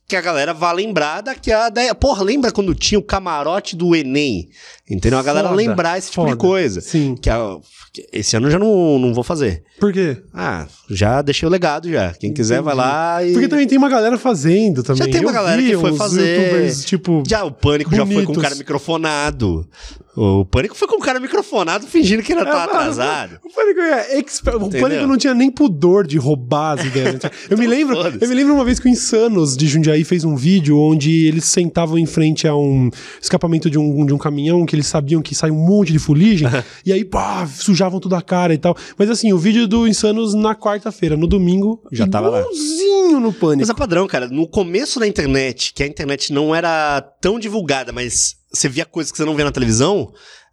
que 0.08 0.16
a 0.16 0.20
galera 0.20 0.52
vá 0.52 0.72
lembrar 0.72 1.20
daqui 1.20 1.52
a... 1.52 1.68
Da, 1.68 1.94
porra, 1.94 2.24
lembra 2.24 2.50
quando 2.50 2.74
tinha 2.74 2.98
o 2.98 3.02
camarote 3.02 3.76
do 3.76 3.94
Enem? 3.94 4.48
Entendeu? 4.90 5.18
A 5.18 5.22
galera 5.22 5.48
Foda, 5.48 5.56
lembrar 5.56 5.98
esse 5.98 6.10
tipo 6.10 6.22
foda. 6.22 6.32
de 6.32 6.38
coisa. 6.38 6.80
Sim. 6.80 7.14
Que 7.20 7.30
a- 7.30 7.56
que 7.92 8.06
esse 8.12 8.36
ano 8.36 8.46
eu 8.46 8.50
já 8.52 8.58
não, 8.58 8.98
não 9.00 9.12
vou 9.12 9.24
fazer. 9.24 9.64
Por 9.80 9.92
quê? 9.92 10.16
Ah, 10.32 10.66
já 10.88 11.20
deixei 11.22 11.46
o 11.48 11.50
legado 11.50 11.90
já. 11.90 12.12
Quem 12.12 12.32
quiser 12.32 12.62
vai 12.62 12.72
lá 12.74 13.24
e... 13.24 13.32
Porque 13.32 13.48
também 13.48 13.66
tem 13.66 13.76
uma 13.78 13.88
galera 13.88 14.16
fazendo 14.16 14.82
também. 14.84 15.04
Já 15.06 15.10
tem 15.12 15.20
uma 15.22 15.30
Eu 15.30 15.34
galera 15.34 15.60
que 15.60 15.76
foi 15.76 15.92
fazer. 15.96 16.72
tipo, 16.84 17.22
Já, 17.26 17.42
o 17.44 17.50
Pânico 17.50 17.90
já 17.94 18.06
foi 18.06 18.14
com 18.24 18.32
bonitos. 18.32 18.42
cara 18.42 18.54
microfonado. 18.54 19.66
O 20.16 20.44
Pânico 20.44 20.74
foi 20.76 20.86
com 20.88 20.96
um 20.96 21.00
cara 21.00 21.18
microfonado 21.20 21.86
fingindo 21.86 22.22
que 22.22 22.32
ele 22.32 22.44
tava 22.44 22.58
É, 22.60 22.64
atrasado. 22.64 23.38
O 23.44 23.52
Pânico, 23.54 23.80
é 23.80 24.18
expert- 24.18 24.56
o? 24.56 24.68
Pânico 24.68 25.06
não 25.06 25.16
tinha 25.16 25.32
nem 25.34 25.50
pudor 25.50 26.06
de 26.06 26.18
roubar 26.18 26.78
as 26.78 26.84
ideias. 26.86 27.14
né? 27.14 27.20
Eu 27.48 27.56
me 27.56 27.66
lembro, 27.66 27.96
eu 27.96 28.28
me 28.28 28.34
lembro 28.34 28.54
uma 28.54 28.64
vez 28.64 28.78
que 28.78 28.86
o 28.86 28.88
Insanos 28.90 29.56
de 29.56 29.66
Jundiaí 29.66 30.04
fez 30.04 30.24
um 30.24 30.36
vídeo 30.36 30.78
onde 30.78 31.26
eles 31.26 31.44
sentavam 31.44 31.96
em 31.98 32.06
frente 32.06 32.46
a 32.46 32.54
um 32.54 32.90
escapamento 33.22 33.70
de 33.70 33.78
um, 33.78 34.04
de 34.04 34.12
um 34.12 34.18
caminhão 34.18 34.66
que 34.66 34.76
eles 34.80 34.88
sabiam 34.88 35.22
que 35.22 35.34
sai 35.34 35.50
um 35.50 35.56
monte 35.66 35.92
de 35.92 35.98
fuligem 35.98 36.48
e 36.84 36.92
aí 36.92 37.04
pá, 37.04 37.46
sujavam 37.46 38.00
toda 38.00 38.18
a 38.18 38.22
cara 38.22 38.52
e 38.52 38.58
tal. 38.58 38.76
Mas 38.98 39.08
assim, 39.10 39.32
o 39.32 39.38
vídeo 39.38 39.68
do 39.68 39.86
Insanos 39.86 40.34
na 40.34 40.54
quarta-feira, 40.54 41.16
no 41.16 41.26
domingo, 41.26 41.82
Já 41.92 42.06
tava 42.06 42.28
lá. 42.28 42.44
no 43.20 43.32
Pânico. 43.32 43.60
Mas 43.60 43.70
é 43.70 43.74
padrão, 43.74 44.06
cara. 44.06 44.28
No 44.28 44.48
começo 44.48 44.98
da 44.98 45.06
internet, 45.06 45.72
que 45.74 45.82
a 45.82 45.86
internet 45.86 46.32
não 46.32 46.54
era 46.54 47.00
tão 47.20 47.38
divulgada, 47.38 47.92
mas 47.92 48.36
você 48.52 48.68
via 48.68 48.84
coisas 48.84 49.12
que 49.12 49.18
você 49.18 49.24
não 49.24 49.34
vê 49.36 49.44
na 49.44 49.52
televisão, 49.52 50.12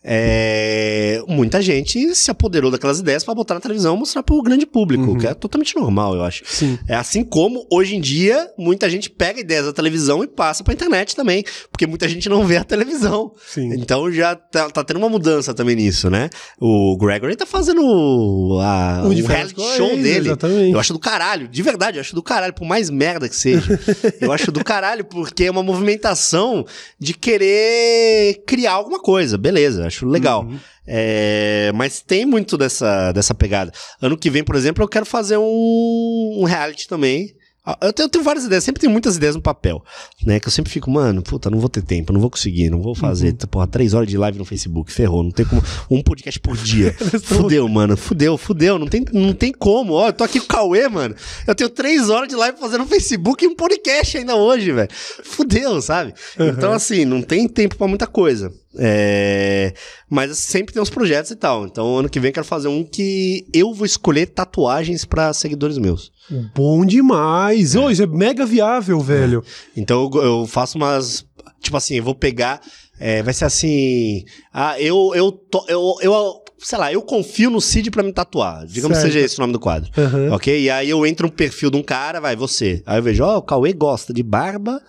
é, 0.10 1.22
muita 1.28 1.62
gente 1.62 2.16
se 2.16 2.32
apoderou 2.32 2.72
daquelas 2.72 3.00
ideias 3.00 3.24
pra 3.26 3.36
botar 3.36 3.54
na 3.56 3.60
televisão 3.60 3.96
e 3.96 4.00
mostrar 4.00 4.24
pro 4.24 4.42
grande 4.42 4.66
público, 4.66 5.04
Uhum. 5.12 5.18
que 5.18 5.28
é 5.28 5.34
totalmente 5.34 5.76
normal, 5.76 6.16
eu 6.16 6.24
acho. 6.24 6.44
Sim. 6.46 6.80
É 6.88 6.96
assim 6.96 7.24
como, 7.26 7.68
hoje 7.70 7.96
em 7.96 8.00
dia, 8.02 8.50
muita 8.58 8.90
gente 8.90 9.10
pega 9.10 9.40
ideias 9.42 9.66
da 9.66 9.74
televisão 9.74 10.24
e 10.24 10.28
passa 10.28 10.64
pra 10.64 10.74
internet 10.74 11.16
também, 11.16 11.44
porque 11.72 11.86
muita 11.86 12.08
gente 12.08 12.30
não 12.30 12.46
vê 12.48 12.56
a 12.58 12.64
televisão. 12.64 13.34
Sim. 13.48 13.74
Então 13.74 14.10
já 14.12 14.34
tá, 14.36 14.70
tá 14.70 14.84
tendo 14.84 14.98
uma 14.98 15.10
mudança 15.10 15.54
também 15.54 15.76
nisso, 15.76 16.10
né? 16.10 16.30
O 16.60 16.96
Gregory 16.98 17.36
tá 17.36 17.46
fazendo 17.46 17.82
o, 17.84 18.60
a, 18.62 19.02
O 19.04 19.10
o, 19.10 19.26
reality 19.26 19.62
show 19.76 19.96
dele. 19.98 20.30
exatamente. 20.30 20.72
Eu 20.72 20.80
acho 20.80 20.94
do 20.94 21.00
caralho, 21.00 21.48
de 21.48 21.62
verdade, 21.62 21.98
eu 21.98 22.02
acho 22.02 22.16
do 22.16 22.24
caralho, 22.24 22.54
por 22.54 22.66
mais 22.66 22.90
merda 22.90 23.28
que 23.28 23.36
seja. 23.36 23.78
eu 24.22 24.32
acho 24.32 24.52
do 24.52 24.64
caralho, 24.64 25.04
porque 25.04 25.44
é 25.46 25.52
uma 25.52 25.64
movimentação 25.64 26.66
de 27.00 27.14
querer 27.14 28.44
criar 28.46 28.74
alguma 28.74 29.00
coisa, 29.00 29.38
beleza, 29.38 29.86
acho 29.86 29.97
legal. 30.06 30.44
Uhum. 30.44 30.60
É, 30.86 31.72
mas 31.76 32.02
tem 32.02 32.26
muito 32.26 32.58
dessa, 32.58 33.12
dessa 33.12 33.34
pegada. 33.34 33.72
Ano 34.02 34.18
que 34.18 34.30
vem, 34.30 34.44
por 34.44 34.56
exemplo, 34.56 34.84
eu 34.84 34.88
quero 34.88 35.06
fazer 35.06 35.38
um, 35.38 36.38
um 36.40 36.44
reality 36.44 36.88
também. 36.88 37.37
Ah, 37.70 37.78
Eu 37.82 37.92
tenho, 37.92 38.06
eu 38.06 38.10
tenho 38.10 38.24
várias 38.24 38.46
ideias, 38.46 38.64
sempre 38.64 38.80
tenho 38.80 38.92
muitas 38.94 39.18
ideias 39.18 39.36
no 39.36 39.42
papel, 39.42 39.84
né? 40.26 40.40
Que 40.40 40.48
eu 40.48 40.52
sempre 40.52 40.72
fico, 40.72 40.90
mano, 40.90 41.22
puta, 41.22 41.50
não 41.50 41.60
vou 41.60 41.68
ter 41.68 41.82
tempo, 41.82 42.14
não 42.14 42.22
vou 42.22 42.30
conseguir, 42.30 42.70
não 42.70 42.82
vou 42.82 42.96
fazer, 42.96 43.32
Uhum. 43.42 43.48
porra, 43.52 43.68
três 43.68 43.94
horas 43.94 44.08
de 44.08 44.18
live 44.18 44.38
no 44.38 44.46
Facebook, 44.46 44.90
ferrou, 44.90 45.22
não 45.22 45.32
tem 45.32 45.46
como, 45.46 45.62
um 45.92 46.02
podcast 46.02 46.40
por 46.40 46.56
dia. 46.56 46.96
fudeu, 47.24 47.68
mano, 47.68 47.98
fudeu, 47.98 48.38
fudeu, 48.38 48.80
não 48.80 48.88
tem, 48.88 49.04
não 49.12 49.34
tem 49.34 49.52
como, 49.52 49.94
ó, 49.94 50.08
eu 50.08 50.14
tô 50.14 50.24
aqui 50.24 50.40
com 50.40 50.46
o 50.46 50.48
Cauê, 50.48 50.88
mano, 50.88 51.14
eu 51.46 51.54
tenho 51.54 51.70
três 51.70 52.10
horas 52.10 52.30
de 52.30 52.36
live 52.36 52.58
fazendo 52.58 52.82
no 52.82 52.88
Facebook 52.88 53.44
e 53.44 53.48
um 53.50 53.56
podcast 53.56 54.18
ainda 54.18 54.36
hoje, 54.38 54.72
velho, 54.72 54.90
fudeu, 55.26 55.82
sabe? 55.82 56.14
Então, 56.40 56.72
assim, 56.72 57.04
não 57.04 57.22
tem 57.22 57.50
tempo 57.50 57.76
pra 57.76 57.88
muita 57.88 58.08
coisa. 58.08 58.50
É, 58.80 59.74
mas 60.10 60.38
sempre 60.38 60.72
tem 60.74 60.82
uns 60.82 60.90
projetos 60.90 61.32
e 61.32 61.36
tal. 61.36 61.66
Então, 61.66 61.98
ano 61.98 62.08
que 62.10 62.20
vem 62.20 62.30
eu 62.30 62.34
quero 62.34 62.46
fazer 62.46 62.68
um 62.68 62.84
que 62.84 63.48
eu 63.52 63.74
vou 63.74 63.86
escolher 63.88 64.28
tatuagens 64.28 65.04
pra 65.04 65.34
seguidores 65.34 65.78
meus. 65.80 66.12
Bom 66.54 66.86
demais. 66.86 67.76
Ô, 67.76 67.90
isso 67.90 68.04
é 68.04 68.08
mega 68.08 68.46
viável, 68.46 69.00
velho. 69.00 69.44
Então 69.76 70.10
eu, 70.16 70.46
faço 70.46 70.78
umas. 70.78 71.26
Tipo 71.62 71.78
assim, 71.78 71.96
eu 71.96 72.04
vou 72.04 72.16
pegar. 72.16 72.62
é, 73.00 73.24
vai 73.24 73.34
ser 73.34 73.46
assim. 73.46 74.24
Ah, 74.54 74.80
eu, 74.80 75.12
eu, 75.16 75.32
to- 75.32 75.66
eu, 75.68 75.96
eu. 76.02 76.44
Sei 76.60 76.78
lá, 76.78 76.92
eu 76.92 77.04
confio 77.04 77.52
no 77.52 77.62
Cid 77.62 77.92
pra 77.92 78.02
me 78.02 78.12
tatuar. 78.12 78.66
Digamos 78.66 78.98
Certo. 78.98 79.08
que 79.08 79.14
seja 79.14 79.26
esse 79.26 79.38
o 79.38 79.42
nome 79.42 79.54
do 79.54 79.60
quadro. 79.60 79.92
Aham. 79.96 80.34
Ok? 80.34 80.60
E 80.60 80.70
aí 80.72 80.90
eu 80.90 81.06
entro 81.06 81.28
no 81.28 81.32
perfil 81.32 81.70
de 81.70 81.78
um 81.78 81.84
cara, 81.84 82.20
vai, 82.20 82.36
você. 82.36 82.82
Aí 82.86 82.98
eu 82.98 83.04
vejo, 83.04 83.24
ó, 83.24 83.38
o 83.38 83.42
Cauê 83.44 83.74
gosta 83.74 84.12
de 84.12 84.24
barba, 84.24 84.82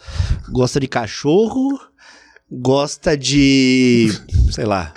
gosta 0.51 0.81
de 0.81 0.89
cachorro, 0.89 1.79
gosta 2.51 3.17
de. 3.17 4.09
sei 4.51 4.65
lá. 4.65 4.95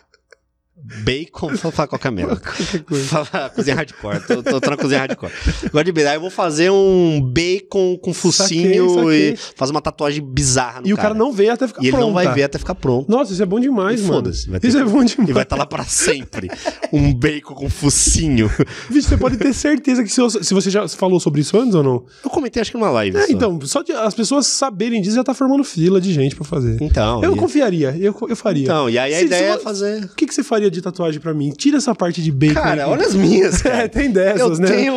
Bacon, 1.04 1.50
vou 1.56 1.72
falar 1.72 1.88
qualquer 1.88 2.12
merda. 2.12 2.42
Cozinha 3.56 3.76
hardcore, 3.76 4.20
tô, 4.26 4.42
tô, 4.44 4.60
tô 4.62 4.70
na 4.70 4.78
cozinha 4.78 5.00
hardcore. 5.00 5.32
Gosto 5.72 5.86
de 5.86 5.92
bacon, 5.92 6.10
eu 6.14 6.22
vou 6.22 6.30
fazer 6.32 6.72
um 6.72 7.22
bacon 7.22 7.98
com 7.98 8.14
focinho 8.14 8.90
Saquei, 8.96 9.34
e 9.34 9.38
fazer 9.56 9.72
uma 9.72 9.82
tatuagem 9.82 10.24
bizarra 10.24 10.82
no 10.82 10.88
E 10.88 10.94
o 10.94 10.98
cara 10.98 11.14
não 11.14 11.32
vê 11.32 11.50
até 11.50 11.68
ficar 11.68 11.82
E 11.82 11.86
ele 11.86 11.92
pronta. 11.92 12.06
não 12.08 12.14
vai 12.14 12.34
ver 12.34 12.44
até 12.44 12.58
ficar 12.58 12.76
pronto. 12.76 13.10
Nossa, 13.12 13.32
isso 13.32 13.44
é 13.44 13.46
bom 13.46 13.60
demais, 13.60 14.00
E 14.00 14.04
mano. 14.04 14.16
foda-se, 14.16 14.50
Isso 14.64 14.78
é 14.80 14.84
bom 14.84 15.04
demais. 15.04 15.30
E 15.30 15.34
vai 15.34 15.44
estar 15.44 15.56
lá 15.56 15.66
pra 15.66 15.84
sempre. 15.84 16.50
Um 16.92 17.14
bacon 17.14 17.54
com 17.54 17.70
focinho. 17.70 18.50
Vixe, 18.90 19.10
você 19.10 19.18
pode 19.18 19.38
ter 19.38 19.54
certeza 19.54 20.04
que 20.04 20.10
se, 20.10 20.20
eu- 20.20 20.30
se 20.30 20.54
você 20.54 20.70
já 20.72 20.88
falou 20.88 21.20
sobre 21.20 21.42
isso 21.42 21.58
antes 21.60 21.76
ou 21.76 21.84
não. 21.84 22.06
Eu 22.24 22.30
comentei 22.30 22.60
acho 22.62 22.72
que 22.72 22.78
numa 22.78 22.90
live. 22.90 23.18
É, 23.18 23.28
só. 23.28 23.32
então, 23.34 23.60
só 23.66 23.82
de 23.84 23.92
as 23.92 24.14
pessoas 24.16 24.48
saberem 24.48 25.02
disso 25.02 25.16
já 25.16 25.24
tá 25.24 25.34
formando 25.34 25.64
fila 25.64 26.02
de 26.02 26.12
gente 26.14 26.36
pra 26.36 26.44
fazer. 26.46 26.78
Então, 26.82 27.24
eu 27.24 27.36
e- 27.36 27.38
confiaria, 27.38 27.96
eu, 28.00 28.16
eu 28.28 28.36
faria. 28.36 28.64
Então, 28.64 28.90
e 28.90 28.98
aí 28.98 29.14
a 29.14 29.20
Se- 29.20 29.26
ideia 29.26 29.54
se- 29.54 29.60
é 29.60 29.62
fazer. 29.62 30.04
O 30.06 30.16
que, 30.16 30.26
que 30.26 30.34
você 30.34 30.44
faria 30.44 30.71
de 30.72 30.82
tatuagem 30.82 31.20
pra 31.20 31.34
mim? 31.34 31.52
Tira 31.52 31.78
essa 31.78 31.94
parte 31.94 32.22
de 32.22 32.32
bacon. 32.32 32.54
Cara, 32.56 32.88
olha 32.88 33.06
as 33.06 33.14
minhas, 33.14 33.62
cara. 33.64 33.84
É, 33.84 33.88
tem 33.88 34.10
dessas, 34.12 34.40
eu 34.40 34.50
né? 34.58 34.68
Tenho, 34.68 34.94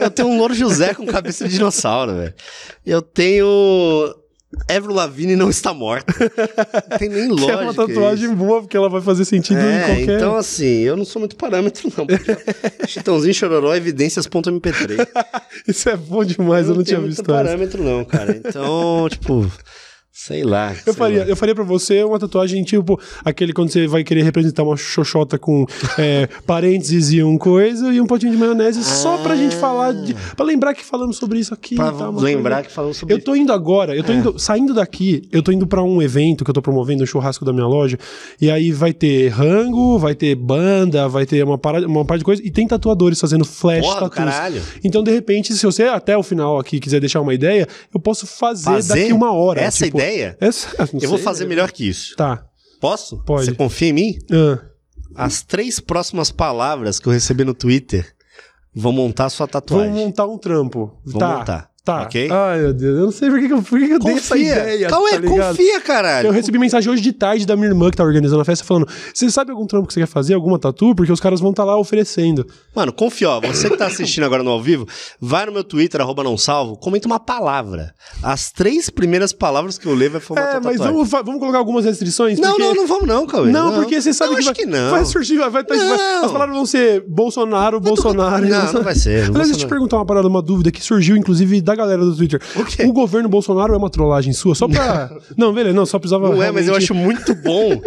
eu 0.00 0.10
tenho 0.10 0.28
um 0.28 0.36
louro 0.38 0.52
José 0.54 0.92
com 0.94 1.06
cabeça 1.06 1.46
de 1.48 1.54
dinossauro, 1.54 2.14
velho. 2.16 2.34
Eu 2.84 3.00
tenho. 3.00 4.14
Avril 4.70 4.94
Lavigne 4.94 5.34
não 5.34 5.50
está 5.50 5.74
morta. 5.74 6.14
Não 6.90 6.96
tem 6.98 7.08
nem 7.08 7.24
Que 7.34 7.40
lógica. 7.40 7.52
é 7.52 7.56
uma 7.56 7.74
tatuagem 7.74 8.26
isso. 8.26 8.36
boa, 8.36 8.60
porque 8.60 8.76
ela 8.76 8.88
vai 8.88 9.00
fazer 9.00 9.24
sentido 9.24 9.58
em 9.58 9.64
É, 9.64 9.80
qualquer... 9.84 10.16
então 10.16 10.36
assim, 10.36 10.78
eu 10.82 10.96
não 10.96 11.04
sou 11.04 11.18
muito 11.18 11.34
parâmetro, 11.34 11.90
não. 11.96 12.06
Chitãozinho, 12.86 13.34
Chororó, 13.34 13.74
evidências.mp3. 13.74 15.08
Isso 15.66 15.88
é 15.88 15.96
bom 15.96 16.24
demais, 16.24 16.68
eu 16.68 16.76
não, 16.76 16.84
tinha 16.84 16.98
tenho 16.98 17.08
visto 17.08 17.18
muito 17.26 17.32
essa. 17.34 17.44
parâmetro, 17.44 17.82
não, 17.82 18.04
cara. 18.04 18.36
Então, 18.44 19.08
tipo, 19.10 19.50
sei 20.16 20.44
lá. 20.44 20.70
Eu 20.70 20.76
sei 20.76 20.92
faria, 20.92 21.18
lá. 21.20 21.24
eu 21.26 21.34
faria 21.34 21.54
pra 21.56 21.64
você 21.64 22.04
uma 22.04 22.18
tatuagem 22.20 22.62
tipo 22.62 22.98
aquele 23.24 23.52
quando 23.52 23.70
você 23.70 23.88
vai 23.88 24.04
querer 24.04 24.22
representar 24.22 24.62
uma 24.62 24.76
xoxota 24.76 25.36
com 25.36 25.66
é, 25.98 26.28
parênteses 26.46 27.12
e 27.12 27.20
um 27.20 27.36
coisa 27.36 27.92
e 27.92 28.00
um 28.00 28.06
potinho 28.06 28.30
de 28.30 28.38
maionese 28.38 28.84
só 28.84 29.18
pra 29.18 29.34
gente 29.34 29.56
falar 29.56 29.92
de. 29.92 30.14
Pra 30.36 30.46
lembrar 30.46 30.72
que 30.72 30.84
falamos 30.84 31.16
sobre 31.16 31.40
isso 31.40 31.52
aqui. 31.52 31.74
Pra 31.74 31.90
uma 31.90 32.20
lembrar 32.22 32.56
coisa. 32.56 32.68
que 32.68 32.74
falamos 32.74 32.96
sobre 32.96 33.12
Eu 33.12 33.20
tô 33.20 33.34
indo 33.34 33.52
agora, 33.52 33.96
eu 33.96 34.04
tô 34.04 34.12
indo, 34.12 34.38
saindo 34.38 34.72
daqui, 34.72 35.28
eu 35.32 35.42
tô 35.42 35.50
indo 35.50 35.66
pra 35.66 35.82
um 35.82 36.00
evento 36.00 36.44
que 36.44 36.50
eu 36.50 36.54
tô 36.54 36.62
promovendo, 36.62 37.02
um 37.02 37.06
churrasco 37.06 37.44
da 37.44 37.52
minha 37.52 37.66
loja, 37.66 37.98
e 38.40 38.48
aí 38.48 38.70
vai 38.70 38.92
ter 38.92 39.30
rango, 39.30 39.98
vai 39.98 40.14
ter 40.14 40.36
banda, 40.36 41.08
vai 41.08 41.26
ter 41.26 41.42
uma 41.44 41.58
parada, 41.58 41.88
uma 41.88 42.04
parte 42.04 42.20
de 42.20 42.24
coisa, 42.24 42.40
e 42.44 42.52
tem 42.52 42.68
tatuadores 42.68 43.18
fazendo 43.20 43.44
flash 43.44 43.84
Porra 43.84 44.08
caralho. 44.08 44.62
Então, 44.84 45.02
de 45.02 45.10
repente, 45.10 45.52
se 45.52 45.66
você 45.66 45.82
até 45.84 46.16
o 46.16 46.22
final 46.22 46.56
aqui 46.58 46.78
quiser 46.78 47.00
deixar 47.00 47.20
uma 47.20 47.34
ideia, 47.34 47.66
eu 47.92 47.98
posso 47.98 48.26
fazer, 48.28 48.64
Fazer 48.64 49.00
daqui 49.00 49.12
uma 49.12 49.32
hora. 49.32 49.60
essa 49.60 49.84
tipo, 49.84 49.98
ideia? 49.98 50.03
Essa, 50.40 50.88
não 50.92 51.00
Eu 51.00 51.08
vou 51.08 51.18
sei, 51.18 51.24
fazer 51.24 51.44
né? 51.44 51.48
melhor 51.50 51.70
que 51.72 51.88
isso. 51.88 52.14
Tá. 52.16 52.44
Posso? 52.80 53.18
Pode. 53.24 53.46
Você 53.46 53.52
confia 53.54 53.88
em 53.88 53.92
mim? 53.92 54.18
Ah, 54.30 55.24
As 55.24 55.42
três 55.42 55.80
próximas 55.80 56.30
palavras 56.30 56.98
que 57.00 57.06
eu 57.06 57.12
recebi 57.12 57.44
no 57.44 57.54
Twitter 57.54 58.14
vão 58.74 58.92
montar 58.92 59.30
sua 59.30 59.46
tatuagem. 59.46 59.90
vamos 59.90 60.04
montar 60.06 60.26
um 60.26 60.36
trampo. 60.38 60.98
Vamos 61.04 61.18
tá. 61.18 61.38
montar. 61.38 61.70
Tá. 61.84 62.02
Ok? 62.04 62.30
Ai, 62.30 62.60
meu 62.60 62.72
Deus. 62.72 62.98
Eu 62.98 63.04
não 63.04 63.12
sei 63.12 63.28
por 63.28 63.38
que, 63.38 63.52
eu, 63.52 63.62
por 63.62 63.78
que 63.78 63.90
eu 63.90 63.98
dei 63.98 64.14
essa 64.14 64.38
ideia. 64.38 64.88
Cauê, 64.88 65.10
tá 65.10 65.18
ligado? 65.18 65.48
confia, 65.50 65.80
caralho. 65.82 66.28
Eu 66.28 66.32
recebi 66.32 66.58
mensagem 66.58 66.90
hoje 66.90 67.02
de 67.02 67.12
tarde 67.12 67.44
da 67.44 67.54
minha 67.56 67.68
irmã 67.68 67.90
que 67.90 67.96
tá 67.98 68.02
organizando 68.02 68.40
a 68.40 68.44
festa 68.44 68.64
falando: 68.64 68.88
Você 69.12 69.30
sabe 69.30 69.50
algum 69.50 69.66
trampo 69.66 69.86
que 69.86 69.92
você 69.92 70.00
quer 70.00 70.06
fazer? 70.06 70.32
Alguma 70.32 70.58
tatu? 70.58 70.94
Porque 70.94 71.12
os 71.12 71.20
caras 71.20 71.40
vão 71.40 71.50
estar 71.50 71.62
lá 71.62 71.76
oferecendo. 71.76 72.46
Mano, 72.74 72.90
confia, 72.90 73.28
ó. 73.28 73.40
Você 73.42 73.68
que 73.68 73.76
tá 73.76 73.86
assistindo 73.86 74.24
agora 74.24 74.42
no 74.42 74.50
ao 74.50 74.62
vivo, 74.62 74.88
vai 75.20 75.44
no 75.44 75.52
meu 75.52 75.62
Twitter, 75.62 76.00
arroba 76.00 76.24
não 76.24 76.38
salvo, 76.38 76.74
comenta 76.78 77.06
uma 77.06 77.20
palavra. 77.20 77.92
As 78.22 78.50
três 78.50 78.88
primeiras 78.88 79.34
palavras 79.34 79.76
que 79.76 79.86
eu 79.86 79.94
ler 79.94 80.08
vai 80.08 80.22
formar 80.22 80.56
É, 80.56 80.60
mas 80.60 80.78
vamos, 80.78 81.10
vamos 81.10 81.38
colocar 81.38 81.58
algumas 81.58 81.84
restrições? 81.84 82.38
Não, 82.38 82.52
porque... 82.52 82.62
não, 82.62 82.74
não 82.74 82.86
vamos 82.86 83.06
não, 83.06 83.26
Cauê. 83.26 83.52
Não, 83.52 83.74
porque 83.74 84.00
você 84.00 84.14
sabe 84.14 84.32
Eu 84.32 84.38
que, 84.38 84.44
vai, 84.44 84.54
que 84.54 84.64
não. 84.64 84.90
vai 84.90 85.04
surgir, 85.04 85.36
vai, 85.36 85.50
vai, 85.50 85.62
vai- 85.62 85.76
Não. 85.76 86.24
as 86.24 86.32
palavras 86.32 86.56
vão 86.56 86.64
ser 86.64 87.04
Bolsonaro, 87.06 87.78
Bolsonaro. 87.78 88.48
Não, 88.48 88.72
não 88.72 88.82
vai 88.82 88.94
ser. 88.94 89.24
Não 89.24 89.34
Aliás, 89.34 89.48
deixa 89.48 89.64
eu 89.64 89.66
te 89.66 89.68
perguntar 89.68 89.96
uma 89.98 90.06
parada, 90.06 90.26
uma 90.26 90.40
dúvida 90.40 90.70
que 90.70 90.82
surgiu, 90.82 91.14
inclusive, 91.14 91.60
da 91.60 91.73
galera 91.76 92.00
do 92.04 92.14
Twitter. 92.16 92.40
O 92.56 92.64
quê? 92.64 92.84
O 92.84 92.92
governo 92.92 93.28
Bolsonaro 93.28 93.74
é 93.74 93.76
uma 93.76 93.90
trollagem 93.90 94.32
sua? 94.32 94.54
Só 94.54 94.66
pra. 94.68 95.10
não, 95.36 95.52
beleza, 95.52 95.74
não, 95.74 95.86
só 95.86 95.98
precisava. 95.98 96.28
Não 96.28 96.42
é, 96.42 96.50
mas 96.50 96.66
eu 96.66 96.72
realmente- 96.74 96.84
acho 96.84 96.94
muito 96.94 97.34
bom 97.34 97.80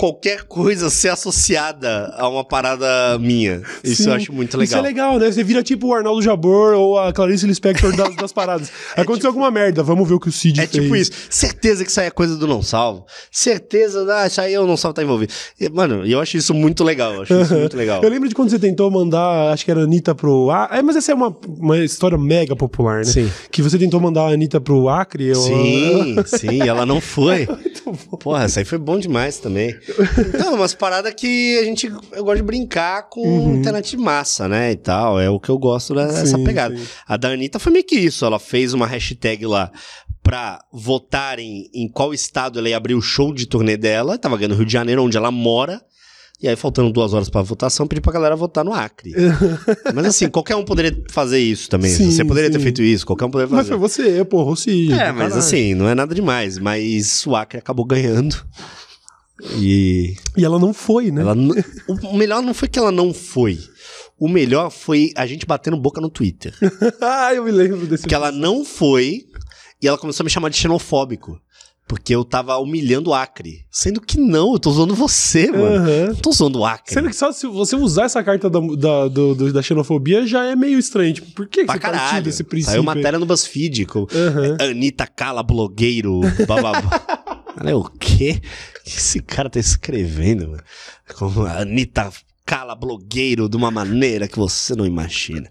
qualquer 0.00 0.44
coisa 0.44 0.88
ser 0.88 1.10
associada 1.10 2.14
a 2.16 2.26
uma 2.26 2.42
parada 2.42 3.18
minha. 3.18 3.60
Isso 3.84 4.04
Sim. 4.04 4.08
eu 4.08 4.14
acho 4.14 4.32
muito 4.32 4.48
Isso 4.48 4.56
legal. 4.56 4.78
é 4.78 4.82
legal, 4.82 5.18
né? 5.18 5.30
Você 5.30 5.44
vira 5.44 5.62
tipo 5.62 5.88
o 5.88 5.94
Arnaldo 5.94 6.22
Jabor 6.22 6.72
ou 6.72 6.98
a 6.98 7.12
Clarice 7.12 7.46
Lispector 7.46 7.94
das, 7.94 8.16
das 8.16 8.32
paradas. 8.32 8.72
Aconteceu 8.96 9.28
alguma 9.28 9.50
merda, 9.50 9.82
vamos 9.82 10.08
ver 10.08 10.14
o 10.14 10.18
que 10.18 10.30
o 10.30 10.32
Cid 10.32 10.58
É 10.58 10.66
fez. 10.66 10.82
tipo 10.84 10.96
isso. 10.96 11.10
Certeza 11.28 11.84
que 11.84 11.90
isso 11.90 12.00
aí 12.00 12.06
é 12.06 12.10
coisa 12.10 12.34
do 12.34 12.46
não 12.46 12.62
salvo. 12.62 13.04
Certeza, 13.30 14.06
ah, 14.10 14.26
isso 14.26 14.40
aí 14.40 14.54
eu 14.54 14.66
não 14.66 14.74
salvo 14.76 14.94
tá 14.94 15.02
envolvido. 15.02 15.34
E, 15.60 15.68
mano, 15.68 16.06
eu 16.06 16.18
acho 16.18 16.38
isso 16.38 16.54
muito 16.54 16.82
legal. 16.82 17.12
Eu 17.16 17.22
acho 17.22 17.34
isso 17.38 17.54
muito 17.54 17.76
legal. 17.76 18.02
Eu 18.02 18.08
lembro 18.08 18.26
de 18.26 18.34
quando 18.34 18.48
você 18.48 18.58
tentou 18.58 18.90
mandar, 18.90 19.52
acho 19.52 19.66
que 19.66 19.70
era 19.70 19.80
a 19.80 19.84
Anitta 19.84 20.14
pro. 20.14 20.48
É, 20.70 20.80
mas 20.80 20.96
essa 20.96 21.12
é 21.12 21.14
uma, 21.14 21.36
uma 21.46 21.76
história 21.78 22.16
mega 22.16 22.56
popular, 22.56 22.98
né? 22.98 23.04
Sim. 23.04 23.30
Que 23.50 23.60
você 23.60 23.78
tentou 23.78 24.00
mandar 24.00 24.22
a 24.22 24.32
Anitta 24.32 24.58
pro 24.62 24.88
Acre. 24.88 25.26
eu- 25.28 25.34
Sim, 25.34 26.16
sim, 26.24 26.62
ela 26.66 26.86
não 26.86 27.02
foi. 27.02 27.46
Porra, 28.20 28.46
isso 28.46 28.58
aí 28.58 28.64
foi 28.64 28.78
bom 28.78 28.98
demais 28.98 29.38
também. 29.38 29.76
Então, 30.34 30.54
umas 30.54 30.74
paradas 30.74 31.12
que 31.14 31.58
a 31.58 31.64
gente. 31.64 31.86
Eu 32.12 32.24
gosto 32.24 32.36
de 32.38 32.42
brincar 32.42 33.08
com 33.08 33.54
internet 33.56 33.90
de 33.90 33.96
massa, 33.96 34.48
né? 34.48 34.72
E 34.72 34.76
tal. 34.76 35.20
É 35.20 35.28
o 35.30 35.38
que 35.40 35.48
eu 35.48 35.58
gosto 35.58 35.94
dessa 35.94 36.24
Sim, 36.36 36.44
pegada. 36.44 36.76
sim. 36.76 36.84
A 37.06 37.16
da 37.16 37.28
Anitta 37.30 37.58
foi 37.58 37.72
meio 37.72 37.84
que 37.84 37.96
isso. 37.96 38.24
Ela 38.24 38.38
fez 38.38 38.72
uma 38.74 38.86
hashtag 38.86 39.46
lá 39.46 39.70
pra 40.22 40.60
votarem 40.72 41.68
em 41.74 41.88
qual 41.88 42.12
estado 42.14 42.58
ela 42.58 42.68
ia 42.68 42.76
abrir 42.76 42.94
o 42.94 43.00
show 43.02 43.32
de 43.34 43.46
turnê 43.46 43.76
dela. 43.76 44.18
Tava 44.18 44.36
ganhando 44.36 44.52
no 44.52 44.56
Rio 44.58 44.66
de 44.66 44.72
Janeiro, 44.72 45.02
onde 45.02 45.16
ela 45.16 45.30
mora. 45.30 45.80
E 46.42 46.48
aí, 46.48 46.56
faltando 46.56 46.90
duas 46.90 47.12
horas 47.12 47.28
pra 47.28 47.42
votação, 47.42 47.86
pedi 47.86 48.00
pra 48.00 48.14
galera 48.14 48.34
votar 48.34 48.64
no 48.64 48.72
Acre. 48.72 49.12
Mas 49.94 50.06
assim, 50.06 50.26
qualquer 50.30 50.56
um 50.56 50.64
poderia 50.64 50.96
fazer 51.10 51.38
isso 51.38 51.68
também. 51.68 51.90
Sim, 51.90 52.10
Você 52.10 52.24
poderia 52.24 52.50
ter 52.50 52.56
sim. 52.56 52.62
feito 52.62 52.82
isso, 52.82 53.04
qualquer 53.04 53.26
um 53.26 53.30
poderia 53.30 53.54
Mas 53.54 53.68
fazer. 53.68 53.78
foi 53.78 53.88
você, 53.88 54.24
porra, 54.24 54.50
o 54.52 54.56
Cid. 54.56 54.90
É, 54.90 55.12
mas 55.12 55.16
caralho. 55.18 55.34
assim, 55.36 55.74
não 55.74 55.86
é 55.86 55.94
nada 55.94 56.14
demais. 56.14 56.56
Mas 56.58 57.26
o 57.26 57.36
Acre 57.36 57.58
acabou 57.58 57.84
ganhando. 57.84 58.42
E 59.58 60.14
E 60.36 60.44
ela 60.44 60.58
não 60.58 60.72
foi, 60.72 61.10
né? 61.10 61.22
o 61.88 62.16
melhor 62.16 62.42
não 62.42 62.54
foi 62.54 62.68
que 62.68 62.78
ela 62.78 62.92
não 62.92 63.12
foi. 63.14 63.58
O 64.18 64.28
melhor 64.28 64.70
foi 64.70 65.12
a 65.16 65.26
gente 65.26 65.46
batendo 65.46 65.76
boca 65.78 66.00
no 66.00 66.10
Twitter. 66.10 66.54
ah, 67.00 67.32
eu 67.34 67.44
me 67.44 67.50
lembro 67.50 67.86
desse. 67.86 68.02
Porque 68.02 68.14
ela 68.14 68.30
não 68.30 68.64
foi 68.64 69.24
e 69.82 69.88
ela 69.88 69.96
começou 69.98 70.22
a 70.22 70.26
me 70.26 70.30
chamar 70.30 70.50
de 70.50 70.56
xenofóbico. 70.58 71.40
Porque 71.88 72.14
eu 72.14 72.22
tava 72.24 72.56
humilhando 72.58 73.10
o 73.10 73.14
Acre. 73.14 73.64
Sendo 73.68 74.00
que 74.00 74.20
não, 74.20 74.52
eu 74.52 74.60
tô 74.60 74.70
usando 74.70 74.94
você, 74.94 75.50
mano. 75.50 76.06
Não 76.08 76.14
tô 76.14 76.30
usando 76.30 76.60
o 76.60 76.64
Acre. 76.64 76.94
Sendo 76.94 77.08
que 77.08 77.16
só 77.16 77.32
se 77.32 77.48
você 77.48 77.74
usar 77.74 78.04
essa 78.04 78.22
carta 78.22 78.48
da, 78.48 78.60
da, 78.60 79.08
do- 79.08 79.34
do- 79.34 79.52
da 79.52 79.60
xenofobia 79.60 80.24
já 80.24 80.44
é 80.44 80.54
meio 80.54 80.78
estranho. 80.78 81.12
Tipo, 81.14 81.32
por 81.32 81.48
que, 81.48 81.60
que 81.62 81.66
Pra 81.66 81.74
você 81.74 81.80
partiu 81.80 81.98
caralho. 82.00 82.22
desse 82.24 82.44
princípio? 82.44 82.72
Saiu 82.74 82.84
matéria 82.84 83.18
no 83.18 83.26
BuzzFeed 83.26 83.86
com 83.86 84.06
Aham. 84.14 84.56
Anitta 84.60 85.04
Cala, 85.04 85.42
blogueiro, 85.42 86.20
bababá. 86.46 87.42
Olha 87.60 87.74
o 87.78 87.90
quê? 87.98 88.40
Esse 88.96 89.20
cara 89.20 89.48
tá 89.50 89.58
escrevendo, 89.60 90.48
mano? 90.48 90.62
Como 91.16 91.46
Anitta 91.46 92.10
Cala, 92.46 92.74
blogueiro, 92.74 93.48
de 93.48 93.56
uma 93.56 93.70
maneira 93.70 94.26
que 94.26 94.36
você 94.38 94.74
não 94.74 94.84
imagina. 94.86 95.48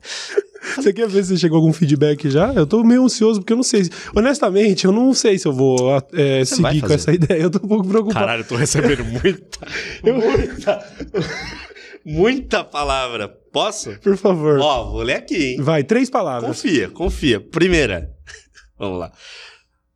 Você 0.76 0.92
quer 0.92 1.08
ver 1.08 1.24
se 1.24 1.38
chegou 1.38 1.56
algum 1.58 1.72
feedback 1.72 2.30
já? 2.30 2.54
Eu 2.54 2.68
tô 2.68 2.84
meio 2.84 3.04
ansioso 3.06 3.40
porque 3.40 3.54
eu 3.54 3.58
não 3.58 3.64
sei. 3.64 3.86
se- 3.86 3.92
Honestamente, 4.14 4.84
eu 4.86 4.92
não 4.92 5.14
sei 5.14 5.40
se 5.40 5.48
eu 5.48 5.54
vou 5.54 5.96
é, 6.14 6.44
seguir 6.44 6.82
com 6.82 6.94
essa 6.94 7.14
ideia. 7.14 7.42
Eu 7.44 7.50
tô 7.50 7.60
um 7.66 7.68
pouco 7.68 7.88
preocupado. 7.88 8.20
Caralho, 8.26 8.42
eu 8.42 8.48
tô 8.48 8.56
recebendo 8.58 9.06
muita, 9.06 9.60
muita, 10.04 10.86
muita 12.06 12.64
palavra. 12.64 13.30
Posso? 13.52 13.98
Por 14.00 14.16
favor. 14.18 14.60
Ó, 14.60 14.92
vou 14.92 15.02
ler 15.02 15.16
aqui, 15.16 15.54
hein? 15.54 15.62
Vai, 15.62 15.84
três 15.84 16.10
palavras. 16.10 16.50
Confia, 16.62 16.90
confia. 16.90 17.40
Primeira. 17.40 18.12
Vamos 18.78 19.00
lá. 19.00 19.12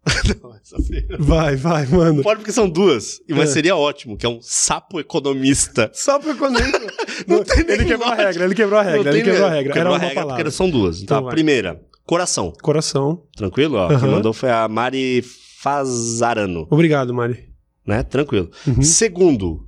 Não, 0.44 0.54
essa 0.56 0.76
primeira. 0.82 1.18
Vai, 1.18 1.56
vai, 1.56 1.86
mano. 1.88 2.22
Pode 2.24 2.40
porque 2.42 2.52
são 2.52 2.70
duas, 2.70 3.22
mas 3.30 3.50
É. 3.50 3.54
seria 3.54 3.76
ótimo, 3.76 4.18
que 4.18 4.26
é 4.26 4.30
um 4.30 4.40
sapo 4.42 5.00
economista. 5.00 5.90
Só 5.94 6.20
pra 6.20 6.36
quando. 6.36 6.60
Não 7.28 7.44
tem 7.44 7.60
ele 7.60 7.86
quebrou 7.86 8.08
a 8.08 8.10
lógica. 8.12 8.28
regra, 8.28 8.46
ele 8.46 8.56
quebrou 8.56 8.80
a 8.80 8.84
Não 8.84 8.92
regra, 8.92 9.12
ele 9.14 9.24
quebrou 9.24 9.46
a 9.46 9.50
regra. 9.50 9.74
Quebrou 9.74 9.94
Era 9.96 10.04
a 10.04 10.08
regra 10.08 10.22
palavra. 10.24 10.44
porque 10.44 10.52
são 10.56 10.70
duas. 10.70 11.02
Então 11.02 11.18
Então, 11.20 11.28
a 11.30 11.32
primeira, 11.32 11.82
coração. 12.06 12.52
Coração. 12.62 13.24
Tranquilo? 13.36 13.78
Ó, 13.78 13.88
Quem 13.88 13.96
Aham. 13.98 14.12
mandou 14.12 14.34
foi 14.34 14.52
a 14.52 14.68
Mari 14.68 15.22
Fazarano, 15.60 16.68
Obrigado, 16.70 17.14
Mari. 17.14 17.50
né? 17.88 18.04
Tranquilo. 18.04 18.52
Uhum. 18.68 18.82
Segundo, 18.82 19.66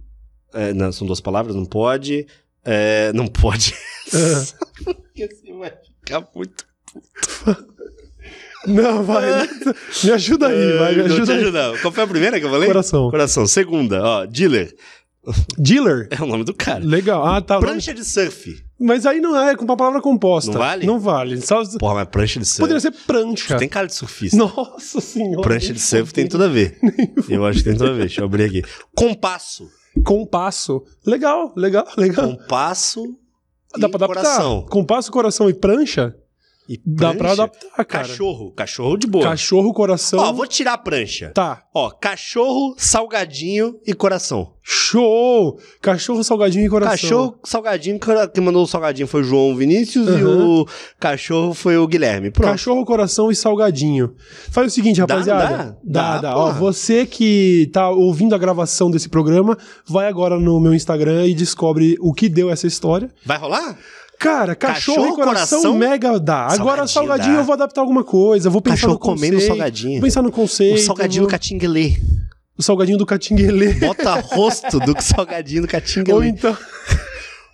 é, 0.54 0.74
não, 0.74 0.92
são 0.92 1.08
duas 1.08 1.22
palavras, 1.22 1.56
não 1.56 1.66
pode. 1.66 2.28
é, 2.66 3.14
não 3.14 3.28
pode. 3.28 3.74
Porque 4.84 5.24
assim 5.24 5.58
vai 5.58 5.72
ficar 6.04 6.28
muito. 6.36 6.66
Não, 8.68 9.04
vai. 9.04 9.26
me 10.04 10.12
ajuda 10.12 10.48
aí, 10.48 10.78
vai, 10.78 10.96
me 10.96 11.04
te 11.04 11.12
ajuda 11.12 11.34
aí. 11.34 11.42
ajudar. 11.42 11.82
Qual 11.82 11.94
foi 11.94 12.04
a 12.04 12.08
primeira 12.08 12.40
que 12.40 12.46
eu 12.46 12.50
falei? 12.50 12.68
Coração. 12.68 13.10
Coração. 13.10 13.48
Segunda, 13.48 14.04
ó, 14.04 14.26
dealer. 14.26 14.74
Dealer? 15.58 16.08
É 16.12 16.22
o 16.22 16.26
nome 16.28 16.44
do 16.44 16.54
cara. 16.54 16.84
Legal. 16.84 17.26
Ah, 17.26 17.42
tá. 17.42 17.60
Prancha 17.60 17.94
de 17.94 18.04
surf. 18.04 18.64
Mas 18.80 19.06
aí 19.06 19.20
não 19.20 19.36
é 19.36 19.56
com 19.56 19.64
uma 19.64 19.78
palavra 19.78 20.02
composta. 20.02 20.52
Não 20.52 20.60
vale? 20.60 20.86
Não 20.86 21.00
vale. 21.00 21.42
Só... 21.42 21.64
Porra, 21.80 21.96
mas 21.96 22.10
prancha 22.10 22.40
de 22.40 22.46
surf. 22.46 22.60
Poderia 22.60 22.80
ser 22.80 22.92
prancha. 22.92 23.58
Tem 23.58 23.68
cara 23.68 23.88
de 23.88 23.96
surfista. 23.96 24.38
Nossa 24.38 25.02
senhora. 25.02 25.42
Prancha 25.42 25.74
de 25.74 25.80
surf 25.80 26.14
tem 26.14 26.28
tudo 26.28 26.44
a 26.44 26.48
ver. 26.48 26.78
Eu 27.28 27.46
acho 27.46 27.60
que 27.60 27.66
tem 27.66 27.74
tudo 27.78 27.90
a 27.90 27.94
ver. 27.94 28.02
Deixa 28.02 28.22
eu 28.22 28.26
abrir 28.26 28.44
aqui. 28.44 28.62
Compasso. 28.96 29.68
Compasso. 30.04 30.84
Legal, 31.06 31.54
legal, 31.56 31.88
legal. 31.98 32.30
Compasso. 32.32 33.02
Dá 33.78 33.90
pra 33.90 33.98
adaptar. 33.98 34.08
Coração. 34.08 34.66
Compasso, 34.70 35.12
coração 35.12 35.50
e 35.50 35.54
prancha? 35.54 36.16
E 36.68 36.80
Dá 36.86 37.14
pra 37.14 37.32
adaptar, 37.34 37.86
cara. 37.86 38.08
Cachorro. 38.08 38.52
Cachorro 38.52 38.98
de 38.98 39.06
boa. 39.08 39.24
Cachorro, 39.24 39.72
coração. 39.74 40.20
Ó, 40.20 40.34
vou 40.34 40.48
tirar 40.48 40.74
a 40.74 40.78
prancha. 40.78 41.30
Tá. 41.34 41.64
Ó, 41.74 41.92
cachorro, 41.92 42.74
salgadinho 42.78 43.80
e 43.86 43.94
coração. 43.94 44.54
Show! 44.64 45.60
Cachorro, 45.80 46.24
salgadinho 46.24 46.66
e 46.66 46.70
coração. 46.70 46.92
Cachorro, 46.92 47.40
salgadinho. 47.44 48.00
Quem 48.34 48.44
mandou 48.44 48.64
o 48.64 48.68
salgadinho 48.68 49.08
foi 49.08 49.22
o 49.22 49.24
João 49.24 49.56
Vinícius 49.56 50.08
e 50.08 50.12
Aham. 50.14 50.62
o 50.62 50.68
cachorro 51.00 51.54
foi 51.54 51.78
o 51.78 51.86
Guilherme. 51.88 52.32
Pronto. 52.32 52.50
Cachorro, 52.50 52.84
coração 52.84 53.30
e 53.30 53.36
salgadinho. 53.36 54.16
Faz 54.50 54.72
o 54.72 54.74
seguinte, 54.74 55.00
rapaziada. 55.00 55.48
dá? 55.48 55.58
Dá, 55.84 56.16
Dá, 56.16 56.22
dá. 56.22 56.38
Ó, 56.38 56.52
você 56.54 57.06
que 57.06 57.70
tá 57.72 57.90
ouvindo 57.92 58.34
a 58.34 58.40
gravação 58.40 58.90
desse 58.90 59.08
programa, 59.08 59.56
vai 59.88 60.08
agora 60.08 60.40
no 60.40 60.60
meu 60.60 60.74
Instagram 60.74 61.28
e 61.28 61.36
descobre 61.36 61.96
o 62.00 62.12
que 62.12 62.28
deu 62.28 62.50
essa 62.50 62.66
história. 62.66 63.12
Vai 63.24 63.38
rolar? 63.38 63.78
Cara, 64.20 64.56
cachorro, 64.56 64.98
Cachorro, 64.98 65.22
e 65.22 65.26
coração, 65.26 65.62
coração, 65.62 65.78
mega 65.78 66.20
dá. 66.20 66.48
Agora 66.48 66.86
salgadinho 66.86 66.88
salgadinho 66.88 67.34
dá. 67.36 67.42
eu 67.42 67.46
vou 67.46 67.54
adaptar 67.54 67.82
alguma 67.82 68.04
coisa, 68.04 68.50
vou 68.50 68.62
pensar 68.62 68.76
Cachorro 68.76 68.94
no 68.94 69.00
comendo 69.00 69.34
conceito, 69.34 69.48
salgadinho. 69.48 69.94
Vou 69.94 70.02
pensar 70.02 70.22
no 70.22 70.32
conceito. 70.32 70.80
O 70.80 70.84
salgadinho 70.86 71.22
vou- 71.24 71.28
do 71.28 71.32
catinguelê. 71.32 71.98
o 72.58 72.64
salgadinho 72.64 72.98
do 72.98 73.06
catinguelê. 73.06 73.74
Bota 73.74 74.14
rosto 74.20 74.80
do 74.80 74.96
salgadinho 75.02 75.62
do 75.62 75.66
Ou 75.68 75.70
catinguelê. 75.70 76.28
então, 76.30 76.58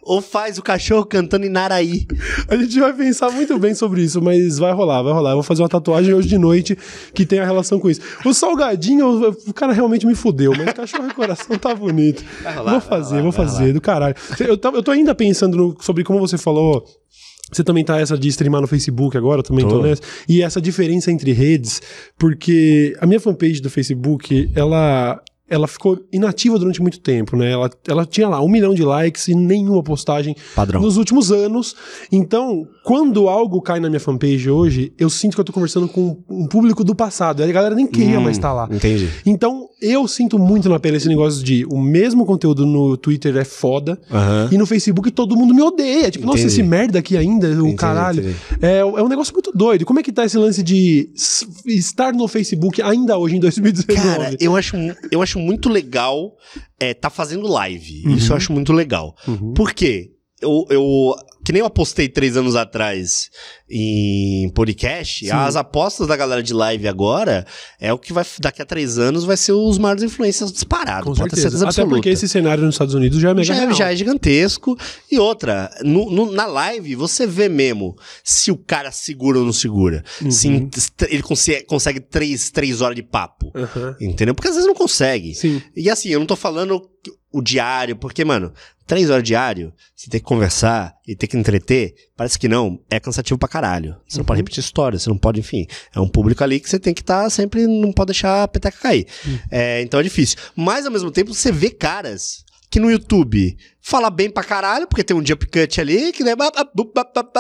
Ou 0.04 0.22
faz 0.22 0.58
o 0.58 0.64
cachorro 0.64 1.06
cantando 1.06 1.46
em 1.46 1.50
Naraí. 1.50 2.06
a 2.50 2.56
gente 2.58 2.80
vai 2.80 2.92
pensar 2.94 3.30
muito 3.32 3.58
bem 3.60 3.74
sobre 3.76 4.02
isso, 4.04 4.22
mas 4.22 4.58
vai 4.58 4.74
rolar, 4.74 5.02
vai 5.04 5.14
rolar. 5.14 5.32
Eu 5.32 5.36
vou 5.36 5.44
fazer 5.44 5.62
uma 5.62 5.70
tatuagem 5.70 6.14
hoje 6.14 6.28
de 6.28 6.38
noite 6.38 6.78
que 7.14 7.26
tem 7.26 7.40
a 7.40 7.46
relação 7.46 7.80
com 7.80 7.90
isso. 7.90 8.02
O 8.26 8.34
salgadinho, 8.34 9.30
o 9.48 9.54
cara 9.54 9.74
realmente 9.74 10.06
me 10.08 10.16
fudeu, 10.16 10.54
mas 10.58 10.74
cachorro 10.74 11.08
e 11.10 11.14
coração 11.14 11.58
tá 11.58 11.76
bonito. 11.76 12.24
Vai 12.44 12.56
rolar, 12.56 12.72
vou 12.72 12.80
vai 12.80 12.90
fazer, 12.90 13.10
rolar, 13.18 13.22
vou 13.24 13.32
vai 13.32 13.46
fazer, 13.46 13.60
rolar. 13.62 13.74
do 13.74 13.82
caralho. 13.82 14.16
Eu, 14.40 14.58
tô- 14.58 14.70
eu 14.72 14.84
tô 14.84 14.92
ainda 14.92 15.14
pensando 15.14 15.56
no- 15.58 15.78
sobre 15.80 16.04
como 16.04 16.20
você 16.20 16.38
falou. 16.38 16.84
Você 17.52 17.66
também 17.66 17.84
tá 17.84 18.00
essa 18.00 18.18
de 18.18 18.30
streamar 18.30 18.62
no 18.62 18.68
Facebook 18.68 19.18
agora, 19.18 19.40
eu 19.40 19.44
também 19.44 19.68
tô, 19.68 19.80
Tô. 19.80 19.82
nessa. 19.84 20.02
E 20.28 20.42
essa 20.42 20.62
diferença 20.62 21.12
entre 21.12 21.34
redes, 21.34 21.82
porque 22.18 22.96
a 23.02 23.06
minha 23.06 23.20
fanpage 23.20 23.62
do 23.62 23.70
Facebook, 23.70 24.50
ela 24.56 25.22
ela 25.52 25.68
ficou 25.68 26.00
inativa 26.14 26.58
durante 26.58 26.82
muito 26.82 27.00
tempo, 27.02 27.36
né? 27.36 27.52
Ela, 27.52 27.70
ela 27.88 28.06
tinha 28.06 28.28
lá 28.30 28.42
um 28.42 28.48
milhão 28.50 28.74
de 28.74 28.84
likes 28.84 29.28
e 29.28 29.36
nenhuma 29.36 29.84
postagem 29.84 30.34
Padrão. 30.56 30.82
nos 30.82 30.96
últimos 30.96 31.30
anos. 31.32 31.76
Então, 32.12 32.66
quando 32.86 33.28
algo 33.28 33.62
cai 33.62 33.80
na 33.80 33.90
minha 33.90 34.00
fanpage 34.00 34.50
hoje, 34.50 34.94
eu 34.98 35.10
sinto 35.10 35.36
que 35.36 35.42
eu 35.42 35.46
tô 35.46 35.52
conversando 35.52 35.88
com 35.90 36.18
um 36.30 36.48
público 36.48 36.84
do 36.84 36.96
passado. 36.96 37.44
A 37.44 37.48
galera 37.48 37.76
nem 37.76 37.86
queria 37.86 38.18
Hum, 38.18 38.24
mais 38.24 38.38
estar 38.38 38.54
lá. 38.54 38.68
Entendi. 38.72 39.10
Então, 39.26 39.68
eu 39.82 40.08
sinto 40.08 40.40
muito 40.40 40.70
na 40.70 40.80
pele 40.80 40.98
esse 40.98 41.08
negócio 41.10 41.44
de 41.44 41.66
o 41.70 41.80
mesmo 41.82 42.26
conteúdo 42.26 42.66
no 42.66 42.96
Twitter 42.96 43.36
é 43.36 43.44
foda 43.44 44.00
Aham. 44.10 44.48
e 44.52 44.58
no 44.58 44.66
Facebook 44.66 45.12
todo 45.12 45.36
mundo 45.36 45.54
me 45.54 45.62
odeia. 45.62 46.10
Tipo, 46.10 46.26
nossa, 46.26 46.40
Entendi. 46.40 46.54
esse 46.54 46.64
merda 46.64 47.00
aqui 47.00 47.18
ainda, 47.18 47.48
o 47.50 47.52
Entendi, 47.68 47.76
caralho. 47.76 48.20
entendi. 48.22 48.36
É, 48.62 48.78
é 48.78 48.86
um 48.86 49.08
negócio 49.10 49.34
muito 49.34 49.52
doido. 49.54 49.84
Como 49.86 50.00
é 50.00 50.04
que 50.04 50.12
tá 50.14 50.24
esse 50.24 50.38
lance 50.38 50.64
de 50.64 51.10
estar 51.66 52.14
no 52.14 52.28
Facebook 52.28 52.82
ainda 52.82 53.18
hoje, 53.18 53.36
em 53.36 53.40
2019? 53.40 54.02
Cara, 54.08 54.36
eu 54.40 54.56
acho, 54.56 54.76
eu 55.12 55.22
acho 55.22 55.40
muito 55.42 55.70
legal 55.70 56.36
é, 56.80 56.94
tá 56.94 57.10
fazendo 57.10 57.48
live. 57.48 58.04
Isso 58.16 58.32
eu 58.32 58.38
acho 58.38 58.54
muito 58.54 58.72
legal. 58.72 59.16
Uhum. 59.28 59.54
Por 59.54 59.74
quê? 59.74 60.12
Eu, 60.42 60.66
eu, 60.70 61.14
que 61.46 61.52
nem 61.52 61.60
eu 61.60 61.66
apostei 61.68 62.10
três 62.10 62.36
anos 62.36 62.56
atrás 62.56 63.30
em 63.70 64.50
podcast, 64.54 65.26
Sim. 65.26 65.32
as 65.32 65.56
apostas 65.56 66.08
da 66.08 66.16
galera 66.16 66.42
de 66.44 66.54
live 66.54 66.88
agora 66.88 67.46
é 67.80 67.94
o 67.94 67.98
que 67.98 68.12
vai, 68.12 68.26
daqui 68.40 68.62
a 68.62 68.66
três 68.66 68.98
anos, 68.98 69.24
vai 69.24 69.38
ser 69.38 69.54
os 69.54 69.78
maiores 69.78 70.04
influencias 70.04 70.52
disparados. 70.52 71.06
Com 71.08 71.16
certeza. 71.16 71.42
certeza 71.44 71.70
Até 71.70 71.86
porque 71.86 72.10
esse 72.10 72.28
cenário 72.28 72.64
nos 72.66 72.76
Estados 72.76 72.94
Unidos 72.94 73.20
já 73.20 73.30
é 73.30 73.34
mega 73.34 73.44
já, 73.46 73.56
é- 73.56 73.60
real. 73.60 73.74
já 73.74 73.92
é 73.92 73.96
gigantesco. 73.96 74.78
E 75.12 75.20
outra, 75.20 75.70
no- 75.84 76.10
no- 76.12 76.32
na 76.32 76.46
live 76.46 76.96
você 76.96 77.26
vê 77.28 77.48
mesmo 77.48 77.96
se 78.24 78.52
o 78.52 78.58
cara 78.58 78.92
segura 78.92 79.40
ou 79.40 79.46
não 79.46 79.54
segura. 79.54 80.04
Se 80.30 80.48
Uhum. 80.48 80.56
em- 80.56 80.70
ele 81.10 81.24
consegue, 81.24 81.66
consegue 81.66 82.00
três, 82.00 82.50
três 82.52 82.82
horas 82.82 82.96
de 82.96 83.04
papo. 83.04 83.52
Aham. 83.56 83.96
Entendeu? 84.02 84.36
Porque 84.36 84.48
às 84.50 84.56
vezes 84.56 84.68
não 84.68 84.76
consegue. 84.76 85.34
Sim. 85.36 85.62
E 85.76 85.90
assim, 85.90 86.10
eu 86.10 86.20
não 86.20 86.26
tô 86.26 86.36
falando 86.36 86.82
o 87.32 87.42
diário, 87.42 87.96
porque, 87.96 88.26
mano, 88.26 88.52
três 88.92 89.10
horas 89.10 89.24
diário, 89.24 89.72
você 89.96 90.10
tem 90.10 90.20
que 90.20 90.26
conversar 90.26 90.94
e 91.08 91.16
ter 91.16 91.26
que 91.26 91.38
entreter, 91.38 91.94
parece 92.18 92.38
que 92.38 92.50
não, 92.50 92.78
é 92.90 93.00
cansativo 93.00 93.38
pra 93.40 93.48
caralho. 93.48 93.96
Você 94.06 94.18
não 94.18 94.26
pode 94.26 94.40
Uhum. 94.40 94.42
repetir 94.44 94.60
história, 94.62 95.00
você 95.00 95.10
não 95.10 95.18
pode, 95.18 95.40
enfim. 95.40 95.66
É 95.96 96.00
um 96.02 96.10
público 96.10 96.44
ali 96.44 96.60
que 96.60 96.70
você 96.70 96.78
tem 96.78 96.94
que 96.94 97.00
estar 97.00 97.30
sempre, 97.30 97.66
não 97.68 97.94
pode 97.94 98.08
deixar 98.08 98.44
a 98.44 98.48
peteca 98.50 98.78
cair. 98.78 99.08
Uhum. 99.26 99.40
É, 99.50 99.82
então 99.82 99.98
é 99.98 100.04
difícil. 100.04 100.38
Mas 100.58 100.86
ao 100.86 100.92
mesmo 100.92 101.10
tempo, 101.10 101.34
você 101.34 101.54
vê 101.54 101.70
caras 101.70 102.44
que 102.70 102.82
no 102.82 102.92
YouTube 102.92 103.56
fala 103.82 104.10
bem 104.10 104.30
pra 104.30 104.44
caralho, 104.44 104.88
porque 104.88 105.06
tem 105.06 105.16
um 105.16 105.26
jump 105.26 105.46
cut 105.46 105.80
ali, 105.80 106.12
que 106.12 106.24
ba- 106.36 106.52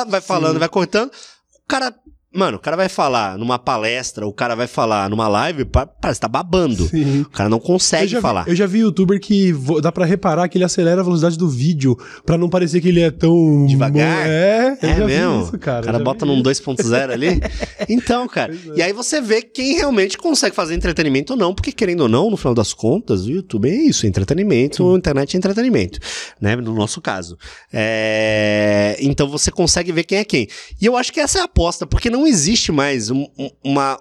vai 0.07 0.21
falando, 0.21 0.53
Sim. 0.53 0.59
vai 0.59 0.69
cortando. 0.69 1.09
O 1.09 1.67
cara. 1.67 1.93
Mano, 2.33 2.55
o 2.55 2.59
cara 2.61 2.77
vai 2.77 2.87
falar 2.87 3.37
numa 3.37 3.59
palestra, 3.59 4.25
o 4.25 4.31
cara 4.31 4.55
vai 4.55 4.65
falar 4.65 5.09
numa 5.09 5.27
live, 5.27 5.65
pa- 5.65 5.85
parece 5.85 6.17
que 6.17 6.21
tá 6.21 6.29
babando. 6.29 6.87
Sim. 6.87 7.21
O 7.23 7.29
cara 7.29 7.49
não 7.49 7.57
Eu 7.57 7.61
consegue 7.61 8.15
vi, 8.15 8.21
falar. 8.21 8.47
eu 8.47 8.55
já 8.55 8.65
vi 8.65 8.79
youtuber 8.79 9.19
que 9.19 9.51
vo- 9.51 9.81
dá 9.81 9.91
pra 9.91 10.05
reparar 10.05 10.47
que 10.47 10.57
ele 10.57 10.63
acelera 10.63 11.01
a 11.01 11.03
velocidade 11.03 11.37
do 11.37 11.49
vídeo 11.49 11.97
pra 12.25 12.37
não 12.37 12.47
parecer 12.49 12.79
que 12.79 12.87
ele 12.87 13.01
é 13.01 13.11
tão. 13.11 13.65
Devagar? 13.65 14.25
É, 14.25 14.77
eu 14.81 14.89
É 14.89 14.95
mesmo? 15.05 15.39
vi 15.39 15.43
isso, 15.43 15.59
cara. 15.59 15.81
O 15.81 15.85
cara 15.85 15.99
bota 15.99 16.25
vi 16.25 16.31
num 16.31 16.37
isso. 16.49 16.63
2.0 16.63 17.11
ali. 17.11 17.41
Então, 17.89 18.27
cara. 18.27 18.53
É. 18.53 18.77
E 18.77 18.81
aí 18.81 18.93
você 18.93 19.19
vê 19.19 19.41
quem 19.41 19.73
realmente 19.75 20.17
consegue 20.17 20.55
fazer 20.55 20.75
entretenimento 20.75 21.33
ou 21.33 21.39
não, 21.39 21.53
porque 21.53 21.71
querendo 21.71 22.01
ou 22.01 22.07
não, 22.07 22.29
no 22.29 22.37
final 22.37 22.53
das 22.53 22.73
contas, 22.73 23.25
o 23.25 23.31
YouTube 23.31 23.67
é 23.69 23.75
isso, 23.75 24.05
entretenimento, 24.07 24.93
a 24.93 24.97
internet 24.97 25.33
é 25.33 25.37
entretenimento, 25.37 25.99
né? 26.39 26.55
No 26.55 26.73
nosso 26.73 27.01
caso. 27.01 27.37
É, 27.73 28.95
Então 29.01 29.27
você 29.27 29.51
consegue 29.51 29.91
ver 29.91 30.03
quem 30.03 30.19
é 30.19 30.23
quem. 30.23 30.47
E 30.79 30.85
eu 30.85 30.95
acho 30.95 31.11
que 31.11 31.19
essa 31.19 31.39
é 31.39 31.41
a 31.41 31.45
aposta, 31.45 31.85
porque 31.87 32.09
não 32.09 32.20
existe 32.27 32.71
mais 32.71 33.09
um- 33.11 33.27
um- 33.37 33.49
uma, 33.63 33.99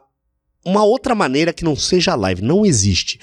uma 0.65 0.85
outra 0.85 1.15
maneira 1.15 1.53
que 1.53 1.65
não 1.65 1.75
seja 1.77 2.15
live. 2.15 2.43
Não 2.43 2.65
existe. 2.65 3.19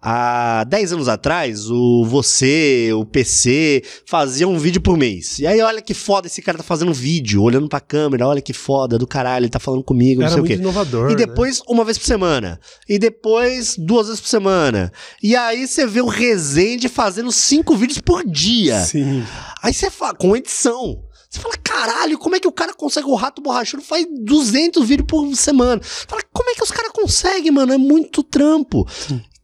Há 0.00 0.62
10 0.62 0.92
anos 0.92 1.08
atrás, 1.08 1.68
o 1.68 2.04
você, 2.04 2.90
o 2.94 3.04
PC, 3.04 3.82
faziam 4.06 4.52
um 4.52 4.56
vídeo 4.58 4.80
por 4.80 4.96
mês. 4.96 5.40
E 5.40 5.46
aí, 5.46 5.60
olha 5.60 5.82
que 5.82 5.92
foda 5.92 6.28
esse 6.28 6.40
cara 6.40 6.56
tá 6.56 6.62
fazendo 6.62 6.92
vídeo, 6.94 7.42
olhando 7.42 7.68
pra 7.68 7.80
câmera, 7.80 8.24
olha 8.28 8.40
que 8.40 8.52
foda 8.52 8.96
do 8.96 9.08
caralho, 9.08 9.42
ele 9.42 9.50
tá 9.50 9.58
falando 9.58 9.82
comigo, 9.82 10.20
não 10.20 10.26
Era 10.28 10.34
sei 10.36 10.42
o 10.44 10.46
quê. 10.46 10.52
inovador. 10.54 11.06
E 11.10 11.14
né? 11.14 11.16
depois, 11.16 11.60
uma 11.68 11.84
vez 11.84 11.98
por 11.98 12.06
semana. 12.06 12.60
E 12.88 12.96
depois, 12.96 13.74
duas 13.76 14.06
vezes 14.06 14.20
por 14.20 14.28
semana. 14.28 14.92
E 15.20 15.34
aí, 15.34 15.66
você 15.66 15.84
vê 15.84 16.00
o 16.00 16.06
Resende 16.06 16.88
fazendo 16.88 17.32
cinco 17.32 17.74
vídeos 17.74 17.98
por 17.98 18.24
dia. 18.24 18.78
Sim. 18.78 19.24
Aí 19.60 19.74
você 19.74 19.90
fala, 19.90 20.14
com 20.14 20.36
edição. 20.36 21.02
Você 21.28 21.40
fala, 21.40 21.54
caralho, 21.62 22.18
como 22.18 22.36
é 22.36 22.40
que 22.40 22.48
o 22.48 22.52
cara 22.52 22.72
consegue? 22.72 23.06
O 23.06 23.14
Rato 23.14 23.42
Borrachudo 23.42 23.82
faz 23.82 24.06
200 24.22 24.86
vídeos 24.86 25.06
por 25.06 25.34
semana. 25.36 25.80
Fala, 25.82 26.22
como 26.32 26.48
é 26.50 26.54
que 26.54 26.62
os 26.62 26.70
caras 26.70 26.90
conseguem, 26.92 27.50
mano? 27.50 27.72
É 27.72 27.78
muito 27.78 28.22
trampo. 28.22 28.86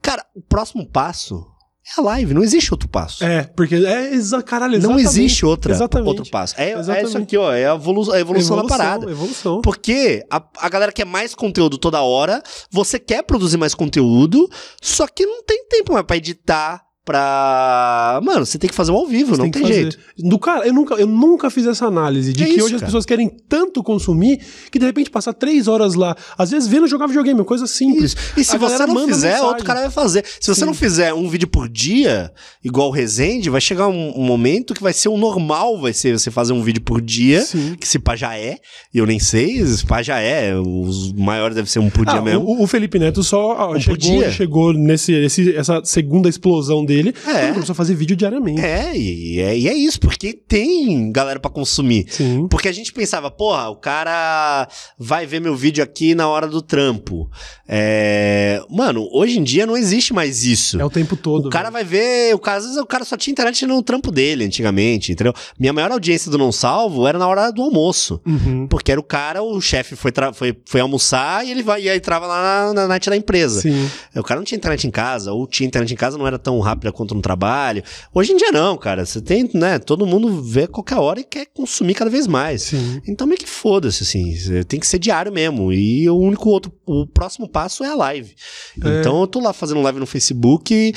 Cara, 0.00 0.24
o 0.34 0.40
próximo 0.40 0.86
passo 0.88 1.46
é 1.86 2.00
a 2.00 2.02
live, 2.02 2.32
não 2.32 2.42
existe 2.42 2.72
outro 2.72 2.88
passo. 2.88 3.22
É, 3.22 3.42
porque 3.42 3.74
é 3.74 4.14
exa 4.14 4.42
caralho, 4.42 4.80
não 4.80 4.98
existe 4.98 5.44
outra, 5.44 5.74
Exatamente. 5.74 6.08
outro 6.08 6.30
passo. 6.30 6.54
É, 6.56 6.70
é 6.72 7.02
isso 7.02 7.18
aqui, 7.18 7.36
ó, 7.36 7.52
é 7.52 7.68
a, 7.68 7.74
evolu 7.74 8.10
a 8.10 8.18
evolução, 8.18 8.56
da 8.56 8.64
parada. 8.64 9.10
Evolução. 9.10 9.60
Porque 9.60 10.24
a, 10.30 10.42
a 10.58 10.68
galera 10.70 10.90
quer 10.90 11.04
mais 11.04 11.34
conteúdo 11.34 11.76
toda 11.76 12.00
hora, 12.00 12.42
você 12.70 12.98
quer 12.98 13.22
produzir 13.22 13.58
mais 13.58 13.74
conteúdo, 13.74 14.48
só 14.80 15.06
que 15.06 15.26
não 15.26 15.42
tem 15.42 15.66
tempo 15.68 15.92
mais 15.92 16.06
pra 16.06 16.16
editar, 16.16 16.82
pra. 17.04 18.20
Mano, 18.22 18.44
você 18.46 18.58
tem 18.58 18.68
que 18.68 18.74
fazer 18.74 18.90
um 18.92 18.96
ao 18.96 19.06
vivo, 19.06 19.34
Você 19.34 19.42
não 19.42 19.50
tem 19.50 19.62
tem, 19.62 19.72
jeito. 19.72 19.98
Do 20.18 20.38
cara, 20.38 20.66
eu 20.66 20.72
nunca, 20.72 20.94
eu 20.94 21.06
nunca 21.06 21.50
fiz 21.50 21.66
essa 21.66 21.86
análise 21.86 22.32
de 22.32 22.42
É 22.42 22.46
que 22.46 22.52
isso, 22.54 22.64
hoje 22.64 22.74
as 22.76 22.80
cara. 22.80 22.86
pessoas 22.88 23.04
querem 23.06 23.28
tanto 23.48 23.82
consumir 23.82 24.40
que 24.70 24.78
de 24.78 24.86
repente 24.86 25.10
passar 25.10 25.32
três 25.32 25.68
horas 25.68 25.94
lá, 25.94 26.16
às 26.36 26.50
vezes 26.50 26.68
vendo 26.68 26.86
jogar 26.86 27.06
videogame, 27.06 27.42
coisa 27.44 27.66
simples. 27.66 28.16
E 28.36 28.44
se 28.44 28.56
A 28.56 28.58
você 28.58 28.86
não 28.86 29.06
fizer, 29.06 29.26
mensagem. 29.28 29.46
outro 29.46 29.64
cara 29.64 29.80
vai 29.82 29.90
fazer. 29.90 30.24
Se 30.40 30.48
você 30.48 30.60
Sim. 30.60 30.66
não 30.66 30.74
fizer 30.74 31.12
um 31.14 31.28
vídeo 31.28 31.48
por 31.48 31.68
dia, 31.68 32.32
igual 32.62 32.88
o 32.88 32.92
Resende, 32.92 33.50
vai 33.50 33.60
chegar 33.60 33.88
um, 33.88 34.12
um 34.18 34.24
momento 34.24 34.74
que 34.74 34.82
vai 34.82 34.92
ser 34.92 35.08
o 35.08 35.16
normal, 35.16 35.80
vai 35.80 35.92
ser 35.92 36.18
você 36.18 36.30
fazer 36.30 36.52
um 36.52 36.62
vídeo 36.62 36.82
por 36.82 37.00
dia, 37.00 37.42
Sim. 37.42 37.76
que 37.78 37.86
se 37.86 37.98
pá 37.98 38.16
já 38.16 38.36
é, 38.38 38.58
e 38.92 38.98
eu 38.98 39.06
nem 39.06 39.18
sei, 39.18 39.64
se 39.66 39.84
pá 39.84 40.02
já 40.02 40.18
é, 40.20 40.54
os 40.56 41.12
maiores 41.12 41.54
deve 41.56 41.70
ser 41.70 41.78
um 41.78 41.90
por 41.90 42.04
dia 42.06 42.18
Ah, 42.18 42.22
mesmo. 42.22 42.44
o, 42.44 42.62
o 42.62 42.66
Felipe 42.66 42.98
Neto 42.98 43.22
só 43.22 43.72
Um 43.72 43.80
chegou, 43.80 44.30
chegou 44.30 44.72
nesse, 44.72 45.12
esse- 45.12 45.54
essa 45.56 45.80
segunda 45.84 46.28
explosão 46.28 46.84
dele. 46.84 46.93
É. 47.00 47.44
ele 47.44 47.52
começou 47.54 47.72
a 47.72 47.76
fazer 47.76 47.94
vídeo 47.94 48.16
diariamente. 48.16 48.60
É, 48.60 48.96
e 48.96 49.40
é, 49.40 49.58
e 49.58 49.68
é 49.68 49.74
isso, 49.74 49.98
porque 50.00 50.32
tem 50.32 51.10
galera 51.10 51.40
pra 51.40 51.50
consumir. 51.50 52.06
Sim. 52.08 52.46
Porque 52.48 52.68
a 52.68 52.72
gente 52.72 52.92
pensava, 52.92 53.30
porra, 53.30 53.68
o 53.68 53.76
cara 53.76 54.68
vai 54.98 55.26
ver 55.26 55.40
meu 55.40 55.56
vídeo 55.56 55.82
aqui 55.82 56.14
na 56.14 56.28
hora 56.28 56.46
do 56.46 56.60
trampo. 56.60 57.30
É... 57.68 58.62
Mano, 58.70 59.08
hoje 59.12 59.38
em 59.38 59.42
dia 59.42 59.66
não 59.66 59.76
existe 59.76 60.12
mais 60.12 60.44
isso. 60.44 60.80
É 60.80 60.84
o 60.84 60.90
tempo 60.90 61.16
todo. 61.16 61.46
O 61.46 61.50
cara 61.50 61.70
velho. 61.70 61.72
vai 61.72 61.84
ver, 61.84 62.34
o 62.34 62.38
cara, 62.38 62.58
às 62.58 62.64
vezes 62.64 62.78
o 62.78 62.86
cara 62.86 63.04
só 63.04 63.16
tinha 63.16 63.32
internet 63.32 63.66
no 63.66 63.82
trampo 63.82 64.10
dele 64.10 64.44
antigamente, 64.44 65.12
entendeu? 65.12 65.32
Minha 65.58 65.72
maior 65.72 65.90
audiência 65.92 66.30
do 66.30 66.38
Não 66.38 66.52
Salvo 66.52 67.06
era 67.06 67.18
na 67.18 67.26
hora 67.26 67.50
do 67.50 67.62
almoço. 67.62 68.20
Uhum. 68.26 68.66
Porque 68.68 68.92
era 68.92 69.00
o 69.00 69.04
cara, 69.04 69.42
o 69.42 69.60
chefe 69.60 69.96
foi, 69.96 70.12
foi, 70.34 70.56
foi 70.66 70.80
almoçar 70.80 71.46
e 71.46 71.50
ele 71.50 71.62
vai, 71.62 71.82
e 71.82 71.88
aí 71.88 71.96
entrava 71.96 72.26
lá 72.26 72.66
na, 72.66 72.74
na 72.74 72.88
net 72.88 73.08
da 73.08 73.16
empresa. 73.16 73.60
Sim. 73.60 73.88
O 74.14 74.22
cara 74.22 74.40
não 74.40 74.44
tinha 74.44 74.56
internet 74.56 74.86
em 74.86 74.90
casa, 74.90 75.32
ou 75.32 75.46
tinha 75.46 75.66
internet 75.66 75.92
em 75.92 75.96
casa, 75.96 76.18
não 76.18 76.26
era 76.26 76.38
tão 76.38 76.60
rápida 76.84 76.92
quanto 76.92 77.14
no 77.14 77.22
trabalho. 77.22 77.82
Hoje 78.12 78.32
em 78.32 78.36
dia 78.36 78.52
não, 78.52 78.76
cara. 78.76 79.06
Você 79.06 79.20
tem, 79.20 79.48
né? 79.54 79.78
Todo 79.78 80.06
mundo 80.06 80.42
vê 80.42 80.64
a 80.64 80.68
qualquer 80.68 80.96
hora 80.96 81.20
e 81.20 81.24
quer 81.24 81.46
consumir 81.46 81.94
cada 81.94 82.10
vez 82.10 82.26
mais. 82.26 82.62
Sim. 82.62 83.00
Então 83.08 83.26
meio 83.26 83.38
que 83.38 83.48
foda-se, 83.48 84.02
assim. 84.02 84.34
Tem 84.68 84.78
que 84.78 84.86
ser 84.86 84.98
diário 84.98 85.32
mesmo. 85.32 85.72
E 85.72 86.08
o 86.08 86.16
único 86.16 86.48
outro, 86.50 86.72
o 86.86 87.06
próximo 87.06 87.48
passo 87.48 87.82
é 87.82 87.88
a 87.88 87.94
live. 87.94 88.34
É. 88.82 89.00
Então 89.00 89.20
eu 89.20 89.26
tô 89.26 89.40
lá 89.40 89.52
fazendo 89.52 89.80
live 89.80 89.98
no 89.98 90.06
Facebook. 90.06 90.92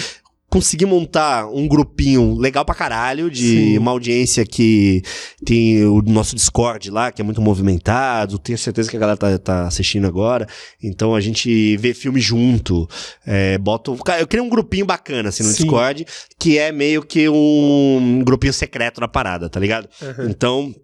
Consegui 0.58 0.88
montar 0.88 1.45
um 1.47 1.68
grupinho 1.68 2.36
legal 2.36 2.66
pra 2.66 2.74
caralho 2.74 3.30
de 3.30 3.47
Sim. 3.47 3.78
uma 3.78 3.91
audiência 3.91 4.43
que 4.43 5.03
tem 5.45 5.86
o 5.86 6.01
nosso 6.01 6.36
Discord 6.36 6.89
lá, 6.89 7.12
que 7.12 7.22
é 7.22 7.24
muito 7.24 7.39
movimentado. 7.39 8.39
Tenho 8.39 8.58
certeza 8.58 8.89
que 8.89 8.97
a 8.97 8.99
galera 8.99 9.18
tá, 9.18 9.38
tá 9.38 9.68
assistindo 9.68 10.08
agora. 10.08 10.47
Então 10.82 11.14
a 11.14 11.22
gente 11.22 11.78
vê 11.78 11.93
filme 11.93 12.20
junto. 12.20 12.89
É, 13.24 13.60
boto. 13.60 13.95
Eu 14.20 14.26
criei 14.26 14.43
um 14.43 14.49
grupinho 14.49 14.84
bacana 14.84 15.30
assim 15.30 15.43
no 15.43 15.49
Sim. 15.49 15.62
Discord, 15.62 16.08
que 16.39 16.58
é 16.58 16.72
meio 16.72 17.03
que 17.03 17.30
um 17.30 18.24
grupinho 18.26 18.51
secreto 18.51 18.99
na 18.99 19.08
parada, 19.08 19.47
tá 19.47 19.60
ligado? 19.60 19.88
Uhum. 20.01 20.28
Então, 20.28 20.76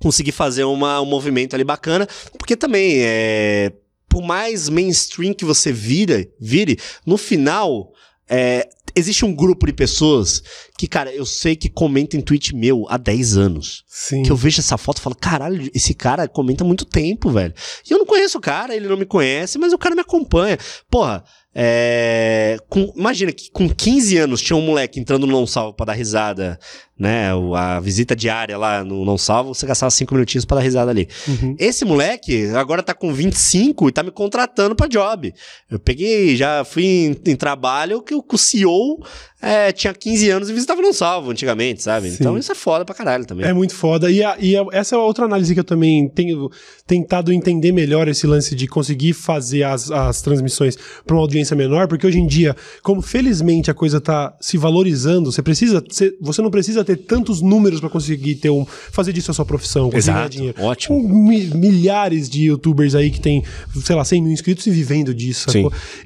consegui 0.00 0.30
fazer 0.30 0.62
uma, 0.62 1.00
um 1.00 1.06
movimento 1.06 1.54
ali 1.54 1.64
bacana, 1.64 2.06
porque 2.38 2.56
também 2.56 2.98
é. 3.00 3.72
Por 4.08 4.22
mais 4.22 4.68
mainstream 4.68 5.34
que 5.34 5.44
você 5.44 5.72
vira, 5.72 6.24
vire, 6.40 6.78
no 7.04 7.18
final, 7.18 7.92
é, 8.28 8.68
existe 8.98 9.24
um 9.24 9.34
grupo 9.34 9.66
de 9.66 9.72
pessoas 9.72 10.42
que, 10.76 10.86
cara, 10.86 11.12
eu 11.14 11.24
sei 11.24 11.56
que 11.56 11.68
comenta 11.68 12.16
em 12.16 12.20
tweet 12.20 12.54
meu 12.54 12.84
há 12.88 12.96
10 12.96 13.36
anos. 13.36 13.84
Sim. 13.86 14.22
Que 14.22 14.30
eu 14.30 14.36
vejo 14.36 14.60
essa 14.60 14.76
foto 14.76 14.98
e 14.98 15.00
falo, 15.00 15.16
caralho, 15.16 15.70
esse 15.74 15.94
cara 15.94 16.28
comenta 16.28 16.62
há 16.64 16.66
muito 16.66 16.84
tempo, 16.84 17.30
velho. 17.30 17.54
E 17.88 17.92
eu 17.92 17.98
não 17.98 18.06
conheço 18.06 18.38
o 18.38 18.40
cara, 18.40 18.74
ele 18.76 18.88
não 18.88 18.96
me 18.96 19.06
conhece, 19.06 19.58
mas 19.58 19.72
o 19.72 19.78
cara 19.78 19.94
me 19.94 20.00
acompanha. 20.02 20.58
Porra, 20.90 21.24
é, 21.54 22.56
com- 22.68 22.92
imagina 22.94 23.32
que 23.32 23.50
com 23.50 23.68
15 23.68 24.16
anos 24.18 24.40
tinha 24.42 24.56
um 24.56 24.60
moleque 24.62 25.00
entrando 25.00 25.26
no 25.26 25.32
não 25.32 25.46
salvo 25.46 25.74
pra 25.74 25.86
dar 25.86 25.94
risada 25.94 26.58
né? 26.98 27.28
A 27.56 27.80
visita 27.80 28.16
diária 28.16 28.56
lá 28.58 28.82
no 28.84 29.04
Não 29.04 29.16
Salvo, 29.16 29.54
você 29.54 29.66
gastava 29.66 29.90
cinco 29.90 30.14
minutinhos 30.14 30.44
pra 30.44 30.56
dar 30.56 30.62
risada 30.62 30.90
ali. 30.90 31.08
Uhum. 31.28 31.54
Esse 31.58 31.84
moleque 31.84 32.46
agora 32.54 32.82
tá 32.82 32.92
com 32.94 33.12
25 33.12 33.88
e 33.88 33.92
tá 33.92 34.02
me 34.02 34.10
contratando 34.10 34.74
pra 34.74 34.86
job. 34.88 35.32
Eu 35.70 35.78
peguei, 35.78 36.36
já 36.36 36.64
fui 36.64 36.84
em, 36.84 37.16
em 37.30 37.36
trabalho 37.36 38.02
que 38.02 38.14
o, 38.14 38.24
CEO 38.36 38.98
é, 39.40 39.70
tinha 39.72 39.94
15 39.94 40.30
anos 40.30 40.50
e 40.50 40.52
visitava 40.52 40.80
Não 40.82 40.92
Salvo 40.92 41.30
antigamente, 41.30 41.82
sabe? 41.82 42.10
Sim. 42.10 42.16
Então 42.20 42.36
isso 42.36 42.50
é 42.50 42.54
foda 42.54 42.84
pra 42.84 42.94
caralho 42.94 43.24
também. 43.24 43.46
É 43.46 43.52
muito 43.52 43.74
foda. 43.74 44.10
E, 44.10 44.22
a- 44.22 44.36
e 44.40 44.56
a- 44.56 44.66
essa 44.72 44.96
é 44.96 44.98
outra 44.98 45.24
análise 45.26 45.54
que 45.54 45.60
eu 45.60 45.64
também 45.64 46.08
tenho 46.08 46.50
tentado 46.86 47.32
entender 47.32 47.70
melhor 47.72 48.08
esse 48.08 48.26
lance 48.26 48.54
de 48.54 48.66
conseguir 48.66 49.12
fazer 49.12 49.62
as, 49.62 49.90
as 49.90 50.20
transmissões 50.22 50.76
para 51.06 51.14
uma 51.14 51.22
audiência 51.22 51.54
menor, 51.54 51.86
porque 51.86 52.06
hoje 52.06 52.18
em 52.18 52.26
dia, 52.26 52.56
como 52.82 53.00
felizmente 53.00 53.70
a 53.70 53.74
coisa 53.74 54.00
tá 54.00 54.34
se 54.40 54.56
valorizando, 54.58 55.30
você 55.30 55.42
precisa, 55.42 55.82
você, 55.88 56.16
você 56.20 56.42
não 56.42 56.50
precisa 56.50 56.84
ter 56.88 57.04
tantos 57.04 57.40
números 57.40 57.80
para 57.80 57.88
conseguir 57.88 58.36
ter 58.36 58.50
um, 58.50 58.64
fazer 58.66 59.12
disso 59.12 59.30
a 59.30 59.34
sua 59.34 59.44
profissão, 59.44 59.90
conseguir 59.90 60.06
ganhar 60.06 60.20
Exato, 60.20 60.36
dinheiro. 60.36 60.62
ótimo. 60.62 61.02
Com 61.02 61.08
mi- 61.08 61.50
milhares 61.54 62.28
de 62.28 62.44
youtubers 62.44 62.94
aí 62.94 63.10
que 63.10 63.20
tem, 63.20 63.42
sei 63.84 63.94
lá, 63.96 64.04
100 64.04 64.22
mil 64.22 64.32
inscritos 64.32 64.66
e 64.66 64.70
vivendo 64.70 65.14
disso. 65.14 65.50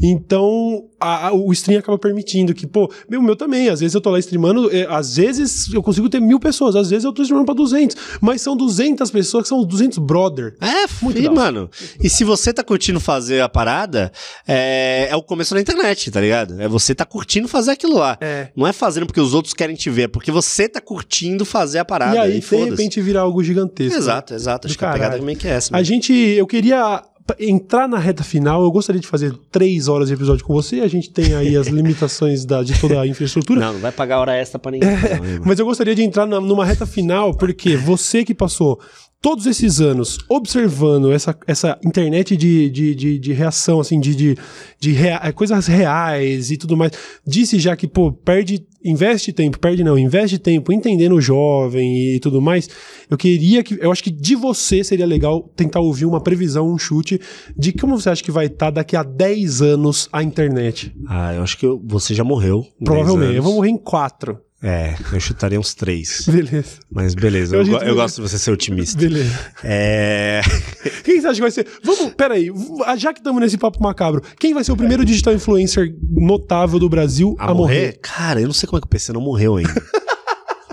Então, 0.01 0.85
a- 1.03 1.27
a- 1.29 1.33
o 1.33 1.53
stream 1.53 1.79
acaba 1.79 1.99
permitindo 1.99 2.55
que, 2.55 2.67
pô, 2.67 2.91
meu, 3.09 3.21
meu 3.23 3.37
também, 3.37 3.69
às 3.69 3.81
vezes 3.81 3.95
eu 3.95 4.01
tô 4.01 4.11
lá 4.11 4.19
streamando, 4.19 4.75
é, 4.75 4.87
às 4.89 5.17
vezes 5.17 5.73
eu 5.73 5.83
consigo 5.83 6.09
ter 6.09 6.21
mil 6.21 6.39
pessoas, 6.41 6.77
às 6.77 6.91
vezes 6.91 7.05
eu 7.05 7.13
tô 7.13 7.23
streamando 7.23 7.47
pra 7.47 7.55
200, 7.55 7.97
mas 8.21 8.41
são 8.43 8.57
200 8.57 9.11
pessoas 9.11 9.43
que 9.45 9.49
são 9.49 9.63
200 9.65 9.99
brother. 9.99 10.55
É, 10.61 10.87
Muito 11.03 11.19
e, 11.19 11.29
mano. 11.29 11.71
E 12.03 12.09
se 12.09 12.25
você 12.25 12.53
tá 12.53 12.63
curtindo 12.63 13.01
fazer 13.01 13.41
a 13.41 13.49
parada, 13.49 14.11
é, 14.47 15.09
é 15.11 15.17
o 15.17 15.23
começo 15.23 15.55
da 15.55 15.61
internet, 15.61 16.11
tá 16.11 16.21
ligado? 16.21 16.61
É 16.61 16.69
você 16.69 16.95
tá 16.95 17.05
curtindo 17.05 17.49
fazer 17.49 17.73
aquilo 17.73 17.95
lá. 17.99 18.17
É. 18.21 18.49
Não 18.57 18.67
é 18.67 18.73
fazendo 18.73 19.07
porque 19.07 19.21
os 19.21 19.35
outros 19.35 19.55
querem 19.55 19.75
te 19.77 19.91
ver, 19.91 20.03
é 20.03 20.09
porque 20.09 20.31
você 20.31 20.69
tá 20.69 20.81
curtindo 20.81 21.45
fazer 21.45 21.79
a 21.79 21.85
parada. 21.85 22.17
e 22.17 22.19
aí, 22.19 22.35
de 22.41 22.41
foda-se. 22.47 22.71
repente, 22.71 23.01
vira 23.01 23.21
algo 23.21 23.43
gigantesco. 23.43 23.97
Exato, 23.99 24.35
exato. 24.35 24.67
Acho 24.67 24.77
Do 24.77 24.79
que 24.79 24.85
a 24.85 24.93
pegada 24.93 25.19
também 25.19 25.37
que 25.37 25.47
é 25.47 25.53
essa. 25.53 25.75
A 25.75 25.79
né? 25.79 25.85
gente, 25.85 26.13
eu 26.13 26.47
queria 26.47 27.03
entrar 27.39 27.89
na 27.89 27.99
reta 27.99 28.23
final, 28.25 28.63
eu 28.63 28.71
gostaria 28.71 29.01
de 29.01 29.07
fazer 29.07 29.33
três 29.51 29.89
horas 29.89 30.09
de 30.09 30.15
episódio 30.15 30.45
com 30.45 30.53
você, 30.53 30.81
a 30.81 30.89
gente 30.89 31.11
tem 31.11 31.35
aí 31.35 31.57
as 31.57 31.67
limitações 31.73 32.45
da, 32.45 32.63
de 32.63 32.79
toda 32.81 33.01
a 33.01 33.07
infraestrutura, 33.07 33.61
Não, 33.61 33.73
não 33.75 33.81
vai 33.81 33.93
pagar 33.93 34.19
hora 34.19 34.35
extra 34.37 34.59
pra 34.59 34.73
ninguém. 34.73 34.91
mano. 34.91 35.43
Mas 35.45 35.59
eu 35.59 35.65
gostaria 35.65 35.95
de 35.95 36.03
entrar 36.03 36.27
na- 36.27 36.41
numa 36.41 36.65
reta 36.65 36.85
final, 36.87 37.35
porque 37.35 37.77
você 37.77 38.25
que 38.25 38.35
passou 38.35 38.79
todos 39.23 39.47
esses 39.47 39.81
anos 39.81 40.19
observando 40.29 41.13
essa, 41.13 41.35
essa 41.47 41.79
internet 41.85 42.37
de, 42.37 42.69
de, 42.69 42.95
de, 42.95 43.19
de 43.21 43.33
reação, 43.33 43.79
assim, 43.81 43.99
de, 44.01 44.15
de, 44.15 44.37
de 44.81 44.91
rea- 44.93 45.21
é, 45.23 45.31
coisas 45.33 45.67
reais 45.69 46.51
e 46.51 46.57
tudo 46.57 46.77
mais, 46.77 46.91
disse 47.27 47.59
já 47.61 47.77
que, 47.77 47.87
pô, 47.87 48.13
perde, 48.13 48.67
investe 48.85 49.33
tempo, 49.33 49.59
perde 49.61 49.85
não, 49.85 49.97
investe 49.97 50.39
tempo 50.39 50.73
entendendo 50.73 51.15
o 51.15 51.21
jovem 51.21 52.17
e 52.17 52.21
tudo 52.21 52.43
mais. 52.43 52.69
Eu 53.09 53.17
queria 53.17 53.63
que, 53.63 53.79
eu 53.81 53.93
acho 53.93 54.03
que 54.03 54.11
de 54.11 54.35
você 54.35 54.83
seria 54.83 55.07
legal 55.07 55.49
tentar 55.55 55.79
ouvir 55.81 56.05
uma 56.05 56.21
previsão, 56.21 56.69
um 56.69 56.77
chute 56.77 57.21
de 57.57 57.73
como 57.73 57.99
você 58.01 58.11
acha 58.11 58.25
que 58.25 58.33
vai 58.33 58.47
estar 58.47 58.71
daqui 58.71 58.97
a 58.97 59.05
10 59.05 59.63
anos 59.63 60.09
a 60.13 60.23
internet. 60.23 60.93
Ah, 61.09 61.33
eu 61.35 61.43
acho 61.43 61.57
que 61.57 61.65
eu- 61.65 61.81
você 61.85 62.13
já 62.13 62.25
morreu. 62.25 62.63
com 62.63 62.85
10 62.85 63.05
Provavelmente. 63.05 63.37
Eu 63.37 63.43
vou 63.45 63.55
morrer 63.55 63.71
em 63.71 63.79
4. 63.79 64.37
É, 64.63 64.95
eu 65.13 65.19
chutaria 65.19 65.59
uns 65.59 65.75
três. 65.75 66.25
Beleza. 66.27 66.77
Mas 66.91 67.15
beleza, 67.15 67.57
Eu 67.57 67.67
eu, 67.67 67.79
eu 67.79 67.95
gosto 67.97 68.23
de 68.23 68.29
você 68.29 68.39
ser 68.39 68.53
otimista. 68.53 68.97
Beleza. 68.97 69.37
É. 69.65 70.41
Quem 71.03 71.21
você 71.21 71.27
acha 71.27 71.35
que 71.35 71.41
vai 71.41 71.51
ser? 71.51 71.67
Vamos, 71.83 72.15
peraí, 72.15 72.49
v- 72.49 72.97
já 72.97 73.13
que 73.13 73.19
estamos 73.19 73.41
nesse 73.41 73.59
papo 73.59 73.83
macabro, 73.83 74.23
quem 74.39 74.55
vai 74.55 74.63
ser 74.63 74.71
o 74.73 74.77
primeiro 74.77 75.05
digital 75.05 75.35
influencer 75.35 75.93
notável 76.11 76.79
do 76.79 76.89
Brasil 76.89 77.35
a, 77.41 77.51
A 77.51 77.55
morrer? 77.55 77.75
morrer? 77.75 77.99
Cara, 78.01 78.41
eu 78.41 78.47
não 78.47 78.55
sei 78.55 78.69
como 78.69 78.79
é 78.79 78.81
que 78.81 78.87
o 78.87 78.89
PC 78.89 79.13
não 79.13 79.21
morreu 79.21 79.57
ainda. 79.57 79.75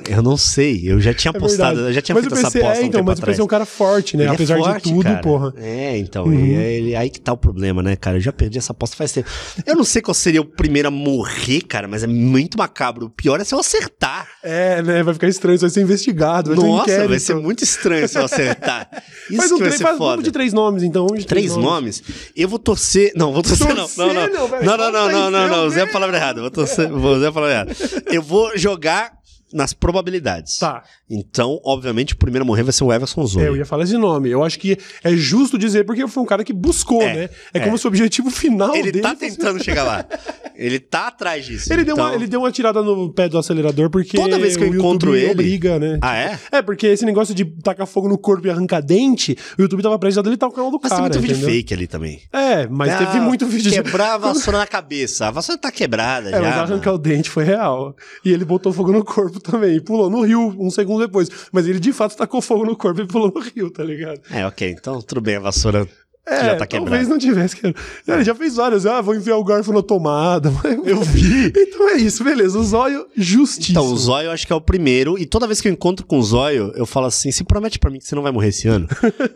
eu 0.09 0.21
não 0.21 0.35
sei. 0.37 0.81
Eu 0.85 0.99
já 0.99 1.13
tinha 1.13 1.31
É 1.33 1.37
apostado, 1.37 1.79
eu 1.81 1.93
já 1.93 2.01
tinha 2.01 2.13
mas 2.15 2.23
feito 2.23 2.33
essa 2.35 2.47
PC, 2.51 2.57
aposta 2.59 2.79
é, 2.81 2.83
um 2.83 2.87
então, 2.87 2.99
tempo 2.99 3.09
mas 3.11 3.19
o 3.19 3.21
PC 3.21 3.29
é 3.31 3.33
atrás. 3.33 3.39
um 3.39 3.47
cara 3.47 3.65
forte, 3.65 4.17
né? 4.17 4.23
Ele 4.23 4.31
é 4.31 4.33
Apesar 4.33 4.57
forte, 4.57 4.83
de 4.83 4.89
tudo, 4.93 5.03
cara. 5.03 5.21
porra. 5.21 5.53
É, 5.57 5.97
então, 5.97 6.25
Uhum. 6.25 6.33
e 6.33 6.53
ele- 6.55 6.95
aí 6.95 7.09
que 7.09 7.19
tá 7.19 7.33
o 7.33 7.37
problema, 7.37 7.81
né, 7.83 7.95
cara? 7.95 8.17
Eu 8.17 8.21
já 8.21 8.31
perdi 8.31 8.57
essa 8.57 8.71
aposta 8.71 8.95
faz 8.95 9.11
tempo. 9.11 9.29
Eu 9.65 9.75
não 9.75 9.83
sei 9.83 10.01
qual 10.01 10.13
seria 10.13 10.41
o 10.41 10.45
primeiro 10.45 10.87
a 10.87 10.91
morrer, 10.91 11.61
cara, 11.61 11.87
mas 11.87 12.03
é 12.03 12.07
muito 12.07 12.57
macabro. 12.57 13.05
O 13.05 13.09
pior 13.09 13.39
é 13.39 13.43
se 13.43 13.53
eu 13.53 13.59
acertar. 13.59 14.27
É, 14.43 14.81
né? 14.81 15.03
Vai 15.03 15.13
ficar 15.13 15.27
estranho, 15.27 15.57
vai 15.59 15.69
ser 15.69 15.81
investigado, 15.81 16.49
vai 16.49 16.57
ter 16.59 16.65
um 16.65 16.75
Nossa, 16.77 17.07
vai 17.07 17.19
ser 17.19 17.35
muito 17.35 17.63
estranho 17.63 18.07
se 18.07 18.17
eu 18.17 18.25
acertar. 18.25 18.89
Isso 19.29 19.37
Faz 19.37 19.51
um 19.51 19.55
que 19.55 19.61
vai 19.61 19.69
três, 19.69 19.77
ser 19.77 19.83
faz, 19.83 19.97
foda. 19.97 20.09
vamos 20.11 20.23
de 20.25 20.31
três 20.31 20.53
nomes, 20.53 20.83
então. 20.83 21.05
Vamos 21.05 21.21
de 21.21 21.27
Três 21.27 21.55
nomes? 21.55 22.01
Eu 22.35 22.49
vou 22.49 22.57
torcer. 22.59 23.11
Não, 23.15 23.31
vou 23.31 23.43
torcer, 23.43 23.67
não. 23.67 23.75
Torcer, 23.75 23.97
Não, 24.05 24.13
não. 24.13 24.27
não. 24.27 24.49
Não, 24.63 24.77
não, 24.77 24.91
não, 24.91 25.11
não, 25.11 25.31
não, 25.31 25.47
não. 25.47 25.65
Usei 25.67 25.83
a 25.83 25.87
palavra 25.87 26.17
errada. 26.17 26.41
Vou, 26.41 26.49
torcer, 26.51 26.89
vou 26.89 27.15
usar 27.15 27.29
a 27.29 27.31
palavra 27.31 27.53
errada. 27.55 27.75
Eu 28.11 28.21
vou 28.21 28.57
jogar 28.57 29.11
nas 29.53 29.73
probabilidades. 29.73 30.59
Tá. 30.59 30.83
Então, 31.09 31.59
obviamente, 31.63 32.13
o 32.13 32.17
primeiro 32.17 32.43
a 32.43 32.47
morrer 32.47 32.63
vai 32.63 32.71
ser 32.73 32.83
o 32.83 32.93
Everson 32.93 33.25
Zoe. 33.25 33.43
É, 33.43 33.47
eu 33.47 33.57
ia 33.57 33.65
falar 33.65 33.83
esse 33.83 33.97
nome. 33.97 34.29
Eu 34.29 34.43
acho 34.43 34.59
que 34.59 34.77
é 35.03 35.15
justo 35.15 35.57
dizer, 35.57 35.85
porque 35.85 36.07
foi 36.07 36.21
um 36.23 36.25
cara 36.25 36.43
que 36.43 36.53
buscou, 36.53 37.01
É, 37.01 37.13
né? 37.13 37.29
É, 37.53 37.57
é. 37.57 37.59
como 37.61 37.77
se 37.77 37.85
o 37.85 37.87
objetivo 37.87 38.29
final 38.29 38.75
Ele 38.75 38.91
dele 38.91 39.01
tá 39.01 39.15
fosse- 39.15 39.19
tentando 39.37 39.63
chegar 39.63 39.83
lá. 39.83 40.05
Ele 40.55 40.77
tá 40.77 41.07
atrás 41.07 41.45
disso. 41.45 41.71
Ele, 41.71 41.85
deu 41.85 41.95
uma, 41.95 42.07
Então- 42.09 42.15
ele 42.15 42.27
deu 42.27 42.41
uma 42.41 42.51
tirada 42.51 42.81
no 42.83 43.13
pé 43.13 43.29
do 43.29 43.37
acelerador 43.37 43.89
porque 43.89 44.17
Toda 44.17 44.37
vez 44.37 44.57
que 44.57 44.63
eu 44.65 44.67
encontro 44.67 45.15
ele- 45.15 45.31
obriga, 45.31 45.79
né? 45.79 45.97
Ah, 46.01 46.17
é? 46.17 46.37
É, 46.51 46.61
porque 46.61 46.85
esse 46.85 47.05
negócio 47.05 47.33
de 47.33 47.45
tacar 47.45 47.87
fogo 47.87 48.09
no 48.09 48.17
corpo 48.17 48.45
e 48.45 48.49
arrancar 48.49 48.81
dente, 48.81 49.37
o 49.57 49.61
YouTube 49.61 49.81
tava 49.81 49.95
a 49.95 50.21
deletar 50.21 50.49
o 50.49 50.51
canal 50.51 50.69
do 50.69 50.77
Mas 50.83 50.91
cara. 50.91 51.09
tem 51.09 51.11
muito 51.11 51.21
vídeo 51.21 51.37
entendeu? 51.37 51.49
fake 51.55 51.73
ali 51.73 51.87
também. 51.87 52.21
É, 52.33 52.67
mas 52.67 52.91
Ah, 52.91 53.05
teve 53.05 53.21
muito 53.21 53.47
vídeo 53.47 53.71
de. 53.71 53.81
Quebrar 53.81 54.15
a 54.15 54.17
vassoura 54.17 54.57
na 54.59 54.67
cabeça. 54.67 55.27
A 55.27 55.31
vassoura 55.31 55.61
tá 55.61 55.71
quebrada 55.71 56.27
É, 56.27 56.31
já. 56.33 56.41
mas 56.41 56.49
mano. 56.55 56.73
arrancar 56.73 56.91
o 56.93 56.97
dente 56.97 57.29
foi 57.29 57.45
real. 57.45 57.95
E 58.25 58.29
ele 58.33 58.43
botou 58.43 58.73
fogo 58.73 58.91
no 58.91 59.05
corpo 59.05 59.38
também. 59.39 59.75
E 59.77 59.81
pulou 59.81 60.09
no 60.09 60.21
rio 60.21 60.55
um 60.59 60.69
segundo 60.69 61.05
depois. 61.05 61.29
Mas 61.51 61.67
ele 61.67 61.79
de 61.79 61.91
fato 61.93 62.15
tacou 62.15 62.41
fogo 62.41 62.65
no 62.65 62.75
corpo 62.75 63.01
e 63.01 63.07
pulou 63.07 63.31
no 63.33 63.41
rio, 63.41 63.69
tá 63.69 63.83
ligado? 63.83 64.21
É, 64.31 64.45
ok. 64.45 64.69
Então, 64.69 65.01
tudo 65.01 65.21
bem. 65.21 65.35
A 65.35 65.39
vassoura 65.39 65.87
É, 66.29 66.45
já 66.45 66.55
tá 66.55 66.65
quebrada. 66.67 66.89
talvez 66.91 67.07
não 67.07 67.17
tivesse. 67.17 67.55
que- 67.55 67.73
Ele 68.07 68.23
já 68.23 68.35
fez 68.35 68.55
várias. 68.55 68.85
Ah, 68.85 69.01
vou 69.01 69.15
enfiar 69.15 69.37
o 69.37 69.43
garfo 69.43 69.71
na 69.73 69.81
tomada. 69.81 70.51
Eu 70.85 71.01
vi. 71.01 71.51
Então 71.55 71.89
é 71.89 71.95
isso, 71.97 72.23
beleza. 72.23 72.57
O 72.59 72.63
zóio, 72.63 73.05
justiça. 73.15 73.71
Então, 73.71 73.85
o 73.91 73.97
Zóio 73.97 74.27
eu 74.27 74.31
acho 74.31 74.45
que 74.45 74.53
é 74.53 74.55
o 74.55 74.61
primeiro. 74.61 75.17
E 75.17 75.25
toda 75.25 75.47
vez 75.47 75.59
que 75.61 75.67
eu 75.67 75.71
encontro 75.71 76.05
com 76.05 76.17
o 76.19 76.23
Zóio, 76.23 76.71
eu 76.75 76.85
falo 76.85 77.05
assim: 77.07 77.31
se 77.31 77.43
promete 77.43 77.77
pra 77.79 77.89
mim 77.89 77.99
que 77.99 78.05
você 78.05 78.15
não 78.15 78.23
vai 78.23 78.31
morrer 78.31 78.49
esse 78.49 78.67
ano. 78.67 78.87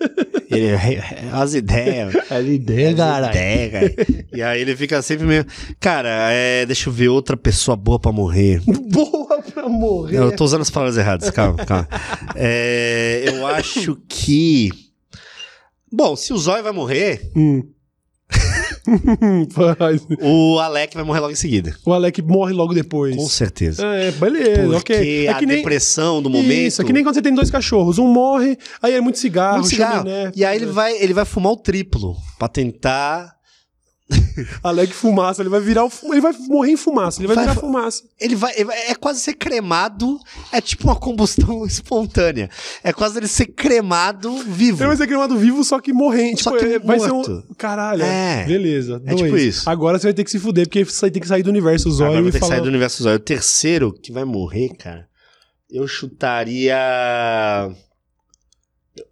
ele, 0.50 0.68
"É, 0.68 0.74
é, 0.74 1.30
as 1.32 1.54
ideias. 1.54 2.14
É 2.30 2.42
ideia, 2.44 2.90
As 2.92 3.30
ideias, 3.30 3.72
cara. 3.72 4.08
E 4.34 4.42
aí 4.42 4.62
ele 4.62 4.76
fica 4.76 5.02
sempre 5.02 5.26
meio. 5.26 5.46
Cara, 5.80 6.10
é, 6.32 6.66
deixa 6.66 6.90
eu 6.90 6.94
ver 6.94 7.10
outra 7.10 7.36
pessoa 7.38 7.76
boa 7.76 8.00
pra 8.00 8.12
morrer. 8.12 8.62
Boa 8.94 9.42
pra 9.42 9.68
morrer. 9.68 10.18
Eu 10.18 10.36
tô 10.36 10.44
usando 10.46 10.62
as 10.62 10.70
palavras 10.70 10.98
erradas, 10.98 11.30
calma, 11.32 11.66
calma. 11.66 11.88
É, 12.36 13.24
eu 13.28 13.48
acho 13.48 13.98
que. 14.08 14.70
Bom, 15.96 16.16
se 16.16 16.34
o 16.34 16.38
Zóio 16.38 16.64
vai 16.64 16.72
morrer, 16.74 17.32
Hum. 17.36 17.64
Faz. 19.78 20.06
o 20.22 20.60
Alec 20.60 20.94
vai 20.96 21.04
morrer 21.06 21.20
logo 21.22 21.32
em 21.32 21.36
seguida. 21.36 21.74
O 21.86 21.94
Alec 21.94 22.22
morre 22.22 22.52
logo 22.54 22.74
depois. 22.74 23.16
Com 23.16 23.28
certeza. 23.28 23.86
É, 23.86 24.12
beleza, 24.12 24.74
Porque 24.74 24.94
ok. 24.94 25.26
É 25.28 25.30
a 25.30 25.36
que 25.36 25.46
nem. 25.46 25.58
depressão 25.58 26.22
do 26.22 26.30
momento. 26.30 26.52
Isso, 26.52 26.82
é 26.82 26.86
que 26.86 26.92
nem 26.92 27.04
quando 27.04 27.16
você 27.16 27.22
tem 27.22 27.34
dois 27.34 27.50
cachorros. 27.50 27.98
Um 27.98 28.08
morre, 28.08 28.58
aí 28.82 28.94
é 28.94 29.00
muito 29.02 29.20
cigarro, 29.20 29.60
Muito 29.60 29.70
cigarro. 29.70 29.98
chaminé. 30.08 30.32
E 30.36 30.44
aí 30.44 30.58
ele 30.58 30.66
vai, 30.66 30.98
ele 31.02 31.14
vai 31.14 31.26
fumar 31.26 31.54
o 31.54 31.58
triplo 31.58 32.16
pra 32.38 32.48
tentar. 32.48 33.34
Alec 34.64 34.92
fumaça, 34.94 35.42
ele 35.42 35.50
vai 35.50 35.62
virar 35.62 35.86
o 35.86 35.92
ele 36.12 36.20
vai 36.20 36.34
morrer 36.50 36.72
em 36.72 36.78
fumaça, 36.78 37.20
ele 37.22 37.28
vai, 37.28 37.36
Vai- 37.38 37.46
virar 37.46 37.60
fumaça. 37.60 38.04
Ele 38.20 38.36
vai, 38.36 38.54
ele 38.56 38.66
vai- 38.66 38.78
É 38.90 38.96
quase 38.96 39.20
ser 39.22 39.34
cremado. 39.34 40.20
É 40.52 40.60
tipo 40.60 40.84
uma 40.86 40.96
combustão 40.96 41.64
espontânea. 41.68 42.50
É 42.84 42.92
quase 42.92 43.18
ele 43.18 43.28
ser 43.28 43.46
cremado 43.48 44.36
vivo. 44.40 44.82
Ele 44.82 44.88
vai 44.90 44.98
ser 44.98 45.08
queimado 45.08 45.38
vivo, 45.38 45.64
só 45.64 45.80
que 45.80 45.94
morrente. 45.94 46.44
Só 46.44 46.52
Tipo, 46.52 46.64
que 46.66 46.74
é- 46.76 46.80
vai 46.80 47.00
ser 47.00 47.12
um. 47.14 47.24
Caralho, 47.58 48.04
É. 48.04 48.44
beleza. 48.46 49.02
É 49.06 49.10
dois. 49.16 49.22
tipo 49.22 49.38
isso. 49.38 49.70
Agora 49.70 49.98
você 49.98 50.08
vai 50.08 50.14
ter 50.14 50.24
que 50.26 50.32
se 50.32 50.40
fuder, 50.40 50.68
porque 50.68 50.84
você 50.84 51.02
vai 51.02 51.12
ter 51.12 51.20
que 51.20 51.28
sair 51.28 51.44
do 51.44 51.50
universo 51.50 51.88
Agora 51.88 51.98
zóio 51.98 52.12
vai 52.12 52.22
e 52.22 52.26
ter 52.26 52.32
que 52.34 52.40
falar. 52.40 52.52
sair 52.56 52.62
do 52.62 52.68
universo 52.70 53.04
zóio. 53.04 53.16
O 53.16 53.20
terceiro 53.20 53.94
que 53.94 54.12
vai 54.12 54.26
morrer, 54.26 54.70
cara. 54.78 55.08
Eu 55.72 55.88
chutaria. 55.88 56.76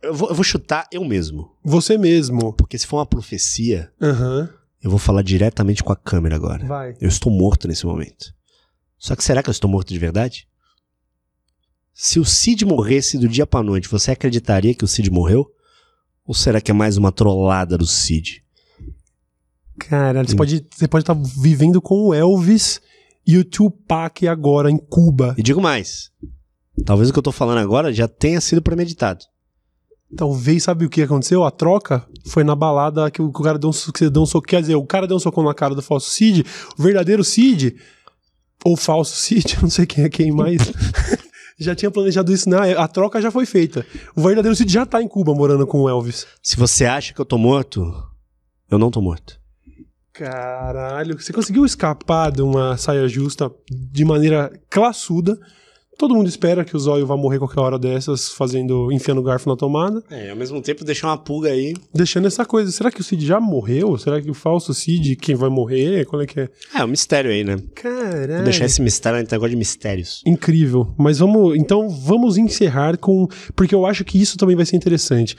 Eu 0.04 0.14
vou, 0.14 0.30
eu 0.30 0.36
vou 0.36 0.44
chutar 0.44 0.86
eu 0.92 1.04
mesmo. 1.04 1.52
Você 1.64 1.98
mesmo. 1.98 2.54
Porque 2.54 2.78
se 2.78 2.86
for 2.86 2.98
uma 2.98 3.06
profecia, 3.06 3.92
Aham. 4.02 4.50
Eu 4.84 4.90
vou 4.90 5.00
falar 5.00 5.22
diretamente 5.22 5.84
com 5.84 5.92
a 5.92 5.96
câmera 5.96 6.36
agora. 6.36 6.66
Vai. 6.66 6.96
Eu 7.00 7.08
estou 7.08 7.32
morto 7.32 7.68
nesse 7.68 7.86
momento. 7.86 8.34
Só 8.98 9.16
que 9.16 9.24
será 9.24 9.42
que 9.42 9.50
eu 9.50 9.54
estou 9.54 9.70
morto 9.70 9.90
de 9.90 10.00
verdade? 10.00 10.48
Se 11.94 12.20
o 12.20 12.26
Cid 12.26 12.66
morresse 12.66 13.18
do 13.18 13.28
dia 13.28 13.46
pra 13.46 13.62
noite, 13.62 13.88
você 13.88 14.12
acreditaria 14.12 14.74
que 14.74 14.84
o 14.84 14.88
Cid 14.88 15.12
morreu? 15.12 15.48
Ou 16.26 16.34
será 16.34 16.62
que 16.62 16.72
é 16.72 16.74
mais 16.74 16.98
uma 16.98 17.12
trollada 17.12 17.78
do 17.78 17.86
Cid? 17.86 18.44
Caralho, 19.78 20.28
você 20.28 20.36
pode 20.36 20.68
você 20.72 20.88
pode 20.88 21.04
estar 21.04 21.18
vivendo 21.40 21.82
com 21.82 22.08
o 22.08 22.14
Elvis 22.14 22.80
e 23.26 23.38
o 23.38 23.46
Tupac 23.46 24.28
agora 24.28 24.70
em 24.70 24.78
Cuba. 24.78 25.36
E 25.38 25.44
digo 25.44 25.62
mais. 25.62 26.12
Talvez 26.86 27.10
o 27.10 27.14
que 27.14 27.20
eu 27.20 27.24
tô 27.24 27.32
falando 27.32 27.60
agora 27.60 27.94
já 27.94 28.08
tenha 28.08 28.40
sido 28.42 28.62
premeditado. 28.62 29.26
Talvez, 30.16 30.64
sabe 30.64 30.86
o 30.86 30.90
que 30.90 31.02
aconteceu? 31.02 31.44
A 31.44 31.52
troca 31.52 32.06
foi 32.28 32.44
na 32.44 32.56
balada 32.56 33.10
que 33.10 33.22
o 33.22 33.32
cara 33.32 33.58
deu 33.58 33.70
um, 33.70 33.92
que 33.92 34.10
deu 34.10 34.22
um 34.22 34.26
soco. 34.26 34.48
Quer 34.48 34.62
dizer, 34.62 34.76
o 34.76 34.86
cara 34.86 35.08
deu 35.08 35.18
um 35.18 35.20
socão 35.20 35.44
na 35.44 35.54
cara 35.54 35.74
do 35.74 35.82
falso 35.82 36.10
Cid. 36.10 36.46
O 36.78 36.84
verdadeiro 36.84 37.24
Cid, 37.24 37.76
ou 38.64 38.76
falso 38.76 39.16
Cid, 39.16 39.58
não 39.64 39.70
sei 39.70 39.86
quem 39.86 40.04
é 40.04 40.10
quem 40.10 40.32
mais, 40.32 40.62
Já 41.62 41.76
tinha 41.76 41.92
planejado 41.92 42.34
isso, 42.34 42.50
né? 42.50 42.76
A 42.76 42.88
troca 42.88 43.22
já 43.22 43.30
foi 43.30 43.46
feita. 43.46 43.86
O 44.16 44.22
verdadeiro 44.24 44.56
Cid 44.56 44.74
já 44.74 44.84
tá 44.84 45.00
em 45.00 45.08
Cuba 45.08 45.32
morando 45.36 45.68
com 45.68 45.82
o 45.82 45.90
Elvis. 45.90 46.26
Se 46.42 46.58
você 46.58 46.88
acha 46.88 47.14
que 47.14 47.22
eu 47.22 47.26
tô 47.26 47.38
morto, 47.38 47.94
eu 48.68 48.80
não 48.80 48.90
tô 48.90 49.00
morto. 49.00 49.40
Caralho, 50.12 51.22
você 51.22 51.32
conseguiu 51.32 51.64
escapar 51.64 52.32
de 52.32 52.42
uma 52.42 52.78
saia 52.78 53.08
justa 53.08 53.52
de 53.70 54.04
maneira 54.04 54.52
classuda. 54.72 55.38
Todo 56.02 56.16
mundo 56.16 56.28
espera 56.28 56.66
que 56.66 56.76
o 56.76 56.80
Zóio 56.80 57.06
vá 57.06 57.16
morrer 57.16 57.38
qualquer 57.38 57.60
hora 57.60 57.78
dessas, 57.78 58.30
fazendo, 58.30 58.92
enfiando 58.92 59.22
o 59.22 59.24
garfo 59.24 59.48
na 59.48 59.56
tomada. 59.56 60.04
É, 60.10 60.32
ao 60.32 60.36
mesmo 60.36 60.60
tempo 60.60 60.84
deixar 60.84 61.10
uma 61.10 61.18
pulga 61.20 61.50
aí. 61.50 61.76
Deixando 61.94 62.26
essa 62.26 62.44
coisa. 62.44 62.72
Será 62.72 62.90
que 62.90 63.00
o 63.00 63.04
Cid 63.04 63.24
já 63.24 63.40
morreu? 63.40 63.96
Será 64.00 64.20
que 64.20 64.28
o 64.28 64.34
falso 64.34 64.74
Cid, 64.74 65.16
quem 65.18 65.36
vai 65.36 65.52
morrer? 65.52 66.04
Qual 66.08 66.20
é 66.20 66.26
que 66.26 66.40
é? 66.40 66.50
É, 66.74 66.84
um 66.84 66.88
mistério 66.88 67.30
aí, 67.30 67.44
né? 67.44 67.62
Caralho. 67.76 68.34
Vou 68.38 68.44
deixar 68.46 68.66
esse 68.66 68.82
mistério, 68.82 69.18
a 69.18 69.22
gente 69.22 69.30
gosta 69.30 69.50
de 69.52 69.56
mistérios. 69.56 70.24
Incrível. 70.26 70.92
Mas 70.98 71.20
vamos. 71.20 71.56
Então 71.56 71.88
vamos 71.88 72.36
encerrar 72.36 72.98
com. 72.98 73.28
Porque 73.56 73.76
eu 73.76 73.86
acho 73.86 74.04
que 74.04 74.20
isso 74.20 74.40
também 74.40 74.56
vai 74.56 74.66
ser 74.66 74.78
interessante. 74.78 75.38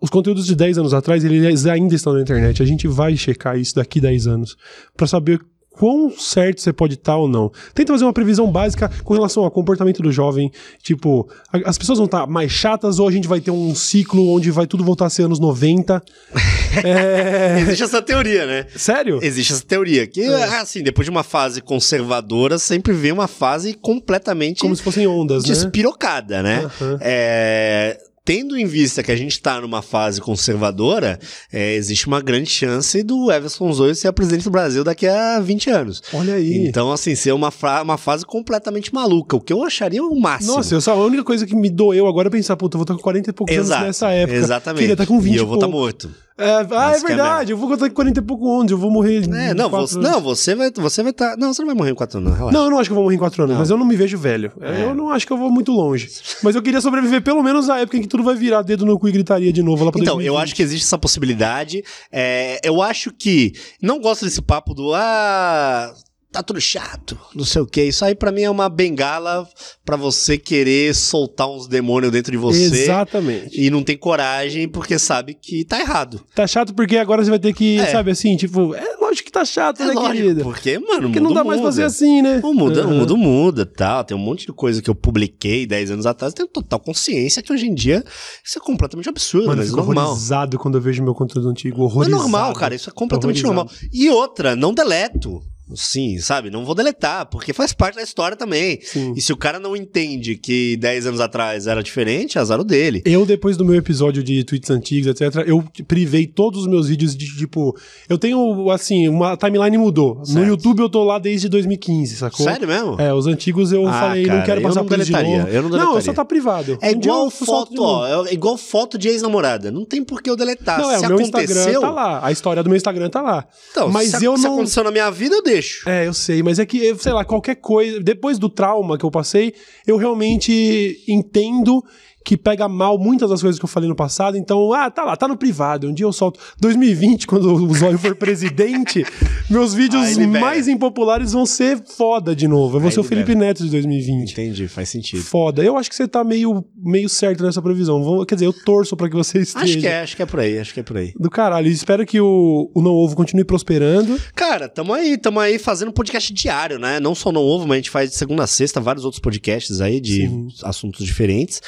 Os 0.00 0.10
conteúdos 0.10 0.44
de 0.44 0.56
10 0.56 0.78
anos 0.78 0.92
atrás, 0.92 1.24
eles 1.24 1.66
ainda 1.66 1.94
estão 1.94 2.14
na 2.14 2.20
internet. 2.20 2.60
A 2.60 2.66
gente 2.66 2.88
vai 2.88 3.16
checar 3.16 3.56
isso 3.56 3.76
daqui 3.76 4.00
10 4.00 4.26
anos. 4.26 4.56
Pra 4.96 5.06
saber 5.06 5.40
quão 5.76 6.10
certo 6.16 6.60
você 6.60 6.72
pode 6.72 6.94
estar 6.94 7.16
ou 7.16 7.28
não. 7.28 7.50
Tenta 7.74 7.92
fazer 7.92 8.04
uma 8.04 8.12
previsão 8.12 8.50
básica 8.50 8.90
com 9.02 9.12
relação 9.14 9.44
ao 9.44 9.50
comportamento 9.50 10.02
do 10.02 10.10
jovem. 10.12 10.50
Tipo, 10.82 11.28
a- 11.52 11.68
as 11.68 11.76
pessoas 11.76 11.98
vão 11.98 12.06
estar 12.06 12.26
mais 12.26 12.50
chatas 12.50 12.98
ou 12.98 13.08
a 13.08 13.12
gente 13.12 13.26
vai 13.28 13.40
ter 13.40 13.50
um 13.50 13.74
ciclo 13.74 14.34
onde 14.34 14.50
vai 14.50 14.66
tudo 14.66 14.84
voltar 14.84 15.06
a 15.06 15.10
ser 15.10 15.22
anos 15.24 15.38
90. 15.40 16.02
é... 16.84 17.58
Existe 17.60 17.82
essa 17.84 18.00
teoria, 18.02 18.46
né? 18.46 18.66
Sério? 18.76 19.18
Existe 19.22 19.52
essa 19.52 19.64
teoria. 19.64 20.06
Que, 20.06 20.24
assim, 20.26 20.82
depois 20.82 21.04
de 21.06 21.10
uma 21.10 21.22
fase 21.22 21.60
conservadora, 21.60 22.58
sempre 22.58 22.92
vem 22.92 23.12
uma 23.12 23.28
fase 23.28 23.74
completamente 23.74 24.60
Como 24.60 24.74
se 24.74 24.82
fossem 24.82 25.06
ondas, 25.06 25.42
né? 25.44 25.48
despirocada, 25.50 26.42
né? 26.42 26.64
Aham. 26.80 26.98
É, 27.00 27.98
Tendo 28.26 28.56
em 28.56 28.64
vista 28.64 29.02
que 29.02 29.12
a 29.12 29.16
gente 29.16 29.38
tá 29.38 29.60
numa 29.60 29.82
fase 29.82 30.18
conservadora, 30.18 31.18
é, 31.52 31.74
existe 31.74 32.06
uma 32.06 32.22
grande 32.22 32.48
chance 32.48 33.02
do 33.02 33.30
Everson 33.30 33.70
Zoio 33.70 33.94
ser 33.94 34.10
presidente 34.14 34.44
do 34.44 34.50
Brasil 34.50 34.82
daqui 34.82 35.06
a 35.06 35.38
20 35.40 35.68
anos. 35.68 36.02
Olha 36.10 36.32
aí. 36.32 36.66
Então, 36.66 36.90
assim, 36.90 37.14
ser 37.14 37.32
uma, 37.32 37.52
uma 37.82 37.98
fase 37.98 38.24
completamente 38.24 38.94
maluca, 38.94 39.36
o 39.36 39.40
que 39.42 39.52
eu 39.52 39.62
acharia 39.62 40.02
o 40.02 40.18
máximo. 40.18 40.56
Nossa, 40.56 40.74
eu 40.74 40.80
só, 40.80 40.92
a 40.92 41.04
única 41.04 41.22
coisa 41.22 41.46
que 41.46 41.54
me 41.54 41.68
doeu 41.68 42.06
agora 42.06 42.28
é 42.28 42.30
pensar, 42.30 42.56
puta, 42.56 42.76
eu 42.76 42.78
vou 42.78 42.84
estar 42.84 42.94
com 42.94 43.02
40 43.02 43.28
e 43.28 43.32
poucos 43.34 43.54
anos 43.54 43.66
Exato, 43.68 43.84
nessa 43.84 44.10
época. 44.10 44.38
Exatamente. 44.38 44.80
Queria 44.80 44.94
estar 44.94 45.06
com 45.06 45.20
20 45.20 45.34
e 45.34 45.36
eu 45.36 45.46
vou 45.46 45.56
estar 45.56 45.68
morto. 45.68 46.10
É, 46.36 46.66
ah, 46.72 46.92
é 46.92 46.96
é 46.96 47.00
verdade, 47.00 47.52
eu 47.52 47.56
vou 47.56 47.68
com 47.68 47.90
40 47.90 48.18
e 48.18 48.22
pouco 48.22 48.48
onde? 48.48 48.72
Eu 48.74 48.78
vou 48.78 48.90
morrer. 48.90 49.22
É, 49.32 49.54
não, 49.54 49.70
você, 49.70 49.96
anos. 49.98 50.10
não, 50.10 50.20
você 50.20 50.54
vai 50.56 50.68
você 50.74 51.00
vai 51.02 51.12
estar. 51.12 51.36
não, 51.36 51.54
você 51.54 51.62
não 51.62 51.66
vai 51.68 51.76
morrer 51.76 51.90
em 51.92 51.94
4 51.94 52.18
anos, 52.18 52.34
relaxa. 52.36 52.58
Não, 52.58 52.64
eu 52.64 52.70
não 52.70 52.78
acho 52.80 52.88
que 52.88 52.92
eu 52.92 52.96
vou 52.96 53.04
morrer 53.04 53.14
em 53.14 53.18
4 53.20 53.42
anos, 53.44 53.52
Não. 53.54 53.60
mas 53.60 53.70
eu 53.70 53.76
não 53.76 53.86
me 53.86 53.94
vejo 53.94 54.18
velho. 54.18 54.50
É. 54.60 54.82
Eu 54.82 54.94
não 54.96 55.10
acho 55.10 55.24
que 55.26 55.32
eu 55.32 55.36
vou 55.38 55.48
muito 55.48 55.70
longe. 55.70 56.10
Mas 56.42 56.56
eu 56.56 56.62
queria 56.62 56.80
sobreviver 56.80 57.22
pelo 57.22 57.40
menos 57.40 57.70
à 57.70 57.78
época 57.78 57.98
em 57.98 58.00
que 58.02 58.08
tudo 58.08 58.24
vai 58.24 58.34
virar 58.34 58.62
dedo 58.62 58.84
no 58.84 58.98
cu 58.98 59.08
e 59.08 59.12
gritaria 59.12 59.52
de 59.52 59.62
novo 59.62 59.84
lá 59.84 59.92
pra 59.92 60.00
Então, 60.00 60.14
2020. 60.16 60.26
eu 60.26 60.42
acho 60.42 60.54
que 60.56 60.62
existe 60.62 60.84
essa 60.84 60.98
possibilidade. 60.98 61.84
É, 62.10 62.58
eu 62.64 62.82
acho 62.82 63.12
que. 63.12 63.52
Não 63.80 64.00
gosto 64.00 64.24
desse 64.24 64.42
papo 64.42 64.74
do. 64.74 64.92
Ah. 64.92 65.94
Tá 66.34 66.42
tudo 66.42 66.60
chato, 66.60 67.16
não 67.32 67.44
sei 67.44 67.62
o 67.62 67.66
que. 67.66 67.80
Isso 67.84 68.04
aí 68.04 68.12
pra 68.12 68.32
mim 68.32 68.42
é 68.42 68.50
uma 68.50 68.68
bengala 68.68 69.46
pra 69.84 69.94
você 69.96 70.36
querer 70.36 70.92
soltar 70.92 71.48
uns 71.48 71.68
demônios 71.68 72.10
dentro 72.10 72.32
de 72.32 72.36
você. 72.36 72.64
Exatamente. 72.64 73.60
E 73.60 73.70
não 73.70 73.84
tem 73.84 73.96
coragem 73.96 74.68
porque 74.68 74.98
sabe 74.98 75.34
que 75.40 75.64
tá 75.64 75.78
errado. 75.78 76.20
Tá 76.34 76.44
chato 76.44 76.74
porque 76.74 76.96
agora 76.96 77.22
você 77.22 77.30
vai 77.30 77.38
ter 77.38 77.52
que, 77.54 77.78
É. 77.78 77.86
sabe 77.86 78.10
assim, 78.10 78.36
tipo, 78.36 78.74
é 78.74 78.96
lógico 79.00 79.26
que 79.26 79.30
tá 79.30 79.44
chato, 79.44 79.80
É 79.80 79.86
né, 79.86 79.92
lógico, 79.92 80.12
querida? 80.12 80.42
porque, 80.42 80.76
mano, 80.80 81.02
Porque 81.02 81.20
não 81.20 81.32
dá 81.32 81.44
mais 81.44 81.60
muda. 81.60 81.70
fazer 81.70 81.84
assim, 81.84 82.20
né? 82.20 82.40
O 82.42 82.52
mundo, 82.52 82.78
o 82.78 82.82
Aham. 82.82 82.94
mundo 82.98 83.16
muda, 83.16 83.64
tal. 83.64 84.02
Tem 84.02 84.16
um 84.16 84.20
monte 84.20 84.44
de 84.46 84.52
coisa 84.52 84.82
que 84.82 84.90
eu 84.90 84.94
publiquei 84.96 85.64
10 85.66 85.92
anos 85.92 86.04
atrás. 86.04 86.32
Eu 86.32 86.36
tenho 86.38 86.48
total 86.48 86.80
consciência 86.80 87.40
que 87.44 87.52
hoje 87.52 87.66
em 87.68 87.74
dia 87.74 88.02
isso 88.44 88.58
é 88.58 88.60
completamente 88.60 89.08
absurdo, 89.08 89.46
Mano, 89.46 89.52
eu 89.52 89.56
mas 89.58 89.66
fico 89.68 89.76
normal. 89.76 90.06
horrorizado 90.08 90.58
quando 90.58 90.74
eu 90.78 90.80
vejo 90.80 91.00
meu 91.00 91.14
conteúdo 91.14 91.48
antigo, 91.48 91.80
É 91.80 91.84
horrorizado. 91.84 92.20
normal, 92.22 92.52
cara. 92.54 92.74
Isso 92.74 92.90
é 92.90 92.92
completamente 92.92 93.40
normal. 93.44 93.70
E 93.92 94.10
outra, 94.10 94.56
não 94.56 94.74
deleto. 94.74 95.40
Sim, 95.74 96.18
sabe? 96.18 96.50
Não 96.50 96.62
vou 96.64 96.74
deletar, 96.74 97.24
porque 97.26 97.52
faz 97.52 97.72
parte 97.72 97.94
da 97.96 98.02
história 98.02 98.36
também. 98.36 98.78
Sim. 98.82 99.14
E 99.16 99.20
se 99.22 99.32
o 99.32 99.36
cara 99.36 99.58
não 99.58 99.74
entende 99.74 100.36
que 100.36 100.76
10 100.76 101.06
anos 101.06 101.20
atrás 101.20 101.66
era 101.66 101.82
diferente, 101.82 102.36
é 102.36 102.40
azar 102.40 102.60
o 102.60 102.64
dele. 102.64 103.02
Eu, 103.06 103.24
depois 103.24 103.56
do 103.56 103.64
meu 103.64 103.74
episódio 103.74 104.22
de 104.22 104.44
tweets 104.44 104.68
antigos, 104.70 105.06
etc., 105.08 105.42
eu 105.46 105.64
privei 105.88 106.26
todos 106.26 106.62
os 106.62 106.66
meus 106.68 106.88
vídeos 106.88 107.16
de, 107.16 107.26
tipo... 107.36 107.74
Eu 108.08 108.18
tenho, 108.18 108.70
assim, 108.70 109.08
uma 109.08 109.36
timeline 109.38 109.78
mudou. 109.78 110.16
No 110.16 110.26
Certo. 110.26 110.46
YouTube 110.48 110.80
eu 110.80 110.88
tô 110.90 111.02
lá 111.02 111.18
desde 111.18 111.48
2015, 111.48 112.16
sacou? 112.16 112.44
Sério 112.44 112.68
mesmo? 112.68 113.00
É, 113.00 113.14
os 113.14 113.26
antigos 113.26 113.72
eu 113.72 113.88
Ah, 113.88 114.00
falei, 114.00 114.24
cara, 114.26 114.38
não 114.38 114.44
quero 114.46 114.60
passar 114.62 114.80
não 114.80 114.86
por 114.86 114.98
isso 114.98 115.06
de 115.06 115.12
deletaria, 115.12 115.38
novo. 115.38 115.50
eu 115.50 115.62
não 115.62 115.68
não, 115.70 115.78
deletaria. 115.78 116.02
só 116.02 116.12
tá 116.12 116.24
privado. 116.26 116.78
É 116.82 116.88
Um 116.88 116.92
igual 116.92 117.30
foto, 117.30 117.82
ó. 117.82 118.26
É 118.26 118.34
igual 118.34 118.58
foto 118.58 118.98
de 118.98 119.08
ex-namorada. 119.08 119.70
Não 119.70 119.86
tem 119.86 120.04
por 120.04 120.20
que 120.22 120.28
eu 120.28 120.36
deletar. 120.36 120.78
Não, 120.78 120.90
é, 120.90 120.98
se 120.98 121.04
o 121.06 121.08
meu 121.08 121.18
aconteceu. 121.18 121.56
Instagram 121.56 121.80
tá 121.80 121.90
lá. 121.90 122.20
A 122.26 122.30
história 122.32 122.62
do 122.62 122.68
meu 122.68 122.76
Instagram 122.76 123.08
tá 123.08 123.22
lá. 123.22 123.46
Então, 123.70 123.88
Mas 123.90 124.10
se, 124.10 124.24
eu 124.24 124.36
se 124.36 124.44
não- 124.44 124.54
aconteceu 124.54 124.84
na 124.84 124.90
minha 124.90 125.10
vida, 125.10 125.34
eu 125.34 125.42
deixo. 125.42 125.53
É, 125.86 126.06
eu 126.06 126.14
sei, 126.14 126.42
mas 126.42 126.58
é 126.58 126.66
que, 126.66 126.94
sei 126.96 127.12
lá, 127.12 127.24
qualquer 127.24 127.56
coisa. 127.56 128.00
Depois 128.00 128.38
do 128.38 128.48
trauma 128.48 128.98
que 128.98 129.04
eu 129.04 129.10
passei, 129.10 129.54
eu 129.86 129.96
realmente 129.96 131.02
entendo 131.08 131.82
que 132.24 132.36
pega 132.36 132.66
mal 132.68 132.98
muitas 132.98 133.28
das 133.28 133.42
coisas 133.42 133.58
que 133.58 133.64
eu 133.64 133.68
falei 133.68 133.88
no 133.88 133.94
passado. 133.94 134.36
Então, 134.36 134.72
ah, 134.72 134.90
tá 134.90 135.04
lá, 135.04 135.14
tá 135.16 135.28
no 135.28 135.36
privado. 135.36 135.88
Um 135.88 135.92
dia 135.92 136.06
eu 136.06 136.12
solto. 136.12 136.40
2020, 136.58 137.26
quando 137.26 137.52
o 137.54 137.74
Zóio 137.74 137.98
for 137.98 138.16
presidente, 138.16 139.04
meus 139.50 139.74
vídeos 139.74 140.16
mais 140.16 140.66
impopulares 140.66 141.32
vão 141.32 141.44
ser 141.44 141.82
foda 141.86 142.34
de 142.34 142.48
novo. 142.48 142.78
Eu 142.78 142.80
vou 142.80 142.90
ser 142.90 143.00
o. 143.00 143.04
Felipe 143.04 143.34
Neto 143.34 143.62
de 143.62 143.70
2020. 143.70 144.32
Entendi, 144.32 144.66
faz 144.68 144.88
sentido. 144.88 145.22
Foda. 145.22 145.62
Eu 145.62 145.76
acho 145.76 145.90
que 145.90 145.94
você 145.96 146.08
tá 146.08 146.24
meio, 146.24 146.64
meio 146.74 147.08
certo 147.08 147.44
nessa 147.44 147.60
previsão. 147.60 148.02
Vamos- 148.02 148.24
quer 148.24 148.36
dizer, 148.36 148.46
eu 148.46 148.52
torço 148.52 148.96
pra 148.96 149.08
que 149.10 149.14
você 149.14 149.40
esteja. 149.40 149.64
Acho 149.64 149.78
que 149.78 149.86
é, 149.86 150.00
acho 150.00 150.16
que 150.16 150.22
é 150.22 150.26
por 150.26 150.40
aí, 150.40 150.58
acho 150.58 150.72
que 150.72 150.80
é 150.80 150.82
por 150.82 150.96
aí. 150.96 151.12
Do 151.20 151.28
caralho. 151.28 151.68
Espero 151.68 152.06
que 152.06 152.18
o, 152.20 152.70
o 152.74 152.80
Não 152.80 152.92
Ovo 152.92 153.14
continue 153.14 153.44
prosperando. 153.44 154.18
Cara, 154.34 154.66
tamo 154.68 154.94
aí, 154.94 155.18
tamo 155.18 155.38
aí 155.40 155.58
fazendo 155.58 155.92
podcast 155.92 156.32
diário, 156.32 156.78
né? 156.78 156.98
Não 156.98 157.14
só 157.14 157.30
no 157.30 157.40
ovo, 157.40 157.66
mas 157.66 157.72
a 157.72 157.76
gente 157.76 157.90
faz 157.90 158.10
de 158.10 158.16
segunda 158.16 158.44
a 158.44 158.46
sexta 158.46 158.80
vários 158.80 159.04
outros 159.04 159.20
podcasts 159.20 159.80
aí 159.80 160.00
de 160.00 160.22
Sim. 160.26 160.48
assuntos 160.62 161.04
diferentes, 161.04 161.60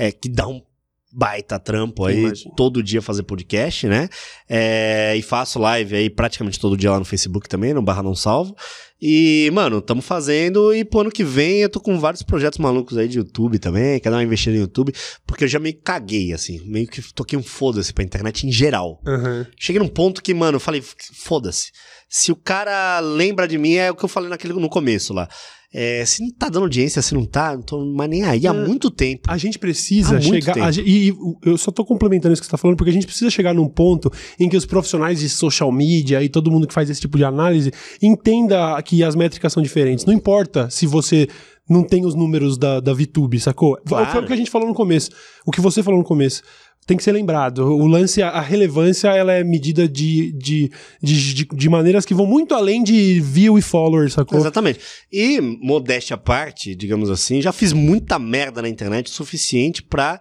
é, 0.00 0.10
que 0.10 0.30
dá 0.30 0.48
um 0.48 0.62
baita 1.12 1.58
trampo 1.58 2.06
aí, 2.06 2.20
Imagino. 2.20 2.54
todo 2.54 2.82
dia 2.82 3.02
fazer 3.02 3.24
podcast, 3.24 3.86
né? 3.86 4.08
É, 4.48 5.14
e 5.16 5.22
faço 5.22 5.58
live 5.58 5.94
aí 5.94 6.08
praticamente 6.08 6.58
todo 6.58 6.76
dia 6.76 6.90
lá 6.90 6.98
no 6.98 7.04
Facebook 7.04 7.48
também, 7.48 7.74
no 7.74 7.82
Barra 7.82 8.02
Não 8.02 8.14
Salvo. 8.14 8.56
E, 9.02 9.50
mano, 9.52 9.82
tamo 9.82 10.00
fazendo 10.00 10.72
e 10.72 10.84
pro 10.84 11.00
ano 11.00 11.10
que 11.10 11.24
vem 11.24 11.58
eu 11.58 11.68
tô 11.68 11.80
com 11.80 11.98
vários 11.98 12.22
projetos 12.22 12.58
malucos 12.58 12.96
aí 12.96 13.08
de 13.08 13.18
YouTube 13.18 13.58
também, 13.58 13.98
quero 13.98 14.12
dar 14.12 14.18
uma 14.18 14.24
investida 14.24 14.56
no 14.56 14.62
YouTube, 14.62 14.92
porque 15.26 15.44
eu 15.44 15.48
já 15.48 15.58
meio 15.58 15.74
que 15.74 15.82
caguei, 15.82 16.32
assim, 16.32 16.60
meio 16.64 16.86
que 16.86 17.02
toquei 17.12 17.38
um 17.38 17.42
foda-se 17.42 17.92
pra 17.92 18.04
internet 18.04 18.46
em 18.46 18.52
geral. 18.52 19.02
Aham. 19.06 19.46
Cheguei 19.58 19.80
num 19.80 19.88
ponto 19.88 20.22
que, 20.22 20.32
mano, 20.32 20.56
eu 20.56 20.60
falei, 20.60 20.82
foda-se. 21.14 21.72
Se 22.08 22.30
o 22.30 22.36
cara 22.36 23.00
lembra 23.00 23.48
de 23.48 23.58
mim, 23.58 23.74
é 23.74 23.90
o 23.90 23.94
que 23.94 24.04
eu 24.04 24.08
falei 24.08 24.28
naquele, 24.30 24.52
no 24.52 24.68
começo 24.68 25.12
lá. 25.12 25.28
É, 25.72 26.04
se 26.04 26.20
não 26.22 26.30
tá 26.32 26.48
dando 26.48 26.64
audiência, 26.64 27.00
se 27.00 27.14
não 27.14 27.24
tá, 27.24 27.54
não 27.54 27.62
tô 27.62 27.84
mais 27.84 28.10
nem 28.10 28.24
aí 28.24 28.44
há 28.46 28.50
É. 28.52 28.66
muito 28.66 28.90
tempo. 28.90 29.22
A 29.28 29.38
gente 29.38 29.56
precisa 29.58 30.16
Há 30.16 30.20
chegar. 30.20 30.56
a 30.58 30.70
e, 30.72 31.10
e 31.10 31.14
eu 31.44 31.56
só 31.56 31.70
tô 31.70 31.84
complementando 31.84 32.32
isso 32.32 32.42
que 32.42 32.46
você 32.46 32.50
tá 32.50 32.58
falando, 32.58 32.76
porque 32.76 32.90
a 32.90 32.92
gente 32.92 33.06
precisa 33.06 33.30
chegar 33.30 33.54
num 33.54 33.68
ponto 33.68 34.10
em 34.38 34.48
que 34.48 34.56
os 34.56 34.66
profissionais 34.66 35.20
de 35.20 35.28
social 35.28 35.70
media 35.70 36.22
e 36.24 36.28
todo 36.28 36.50
mundo 36.50 36.66
que 36.66 36.74
faz 36.74 36.90
esse 36.90 37.00
tipo 37.00 37.16
de 37.16 37.24
análise 37.24 37.70
entenda 38.02 38.80
que 38.82 39.04
as 39.04 39.14
métricas 39.14 39.52
são 39.52 39.62
diferentes. 39.62 40.04
Não 40.04 40.12
importa 40.12 40.68
se 40.70 40.86
você 40.86 41.28
não 41.68 41.84
tem 41.84 42.04
os 42.04 42.16
números 42.16 42.58
da, 42.58 42.80
da 42.80 42.92
VTube, 42.92 43.38
sacou? 43.38 43.78
Claro. 43.86 44.10
Foi 44.10 44.22
o 44.24 44.26
que 44.26 44.32
a 44.32 44.36
gente 44.36 44.50
falou 44.50 44.66
no 44.66 44.74
começo. 44.74 45.10
O 45.46 45.52
que 45.52 45.60
você 45.60 45.84
falou 45.84 46.00
no 46.00 46.04
começo. 46.04 46.42
Tem 46.90 46.96
que 46.96 47.04
ser 47.04 47.12
lembrado. 47.12 47.60
O 47.60 47.86
lance, 47.86 48.20
a, 48.20 48.40
relevância, 48.40 49.10
ela 49.10 49.32
é 49.32 49.44
medida 49.44 49.86
de, 49.86 50.32
de, 50.32 50.72
de, 51.00 51.34
de, 51.34 51.44
de 51.44 51.68
maneiras 51.68 52.04
que 52.04 52.12
vão 52.12 52.26
muito 52.26 52.52
além 52.52 52.82
de 52.82 53.20
view 53.20 53.56
e 53.56 53.62
followers, 53.62 54.14
sacou? 54.14 54.36
Exatamente. 54.36 54.80
E, 55.12 55.40
modéstia 55.40 56.14
à 56.14 56.18
parte, 56.18 56.74
digamos 56.74 57.08
assim, 57.08 57.40
já 57.40 57.52
fiz 57.52 57.72
muita 57.72 58.18
merda 58.18 58.60
na 58.60 58.68
internet 58.68 59.06
o 59.06 59.10
suficiente 59.10 59.84
pra 59.84 60.20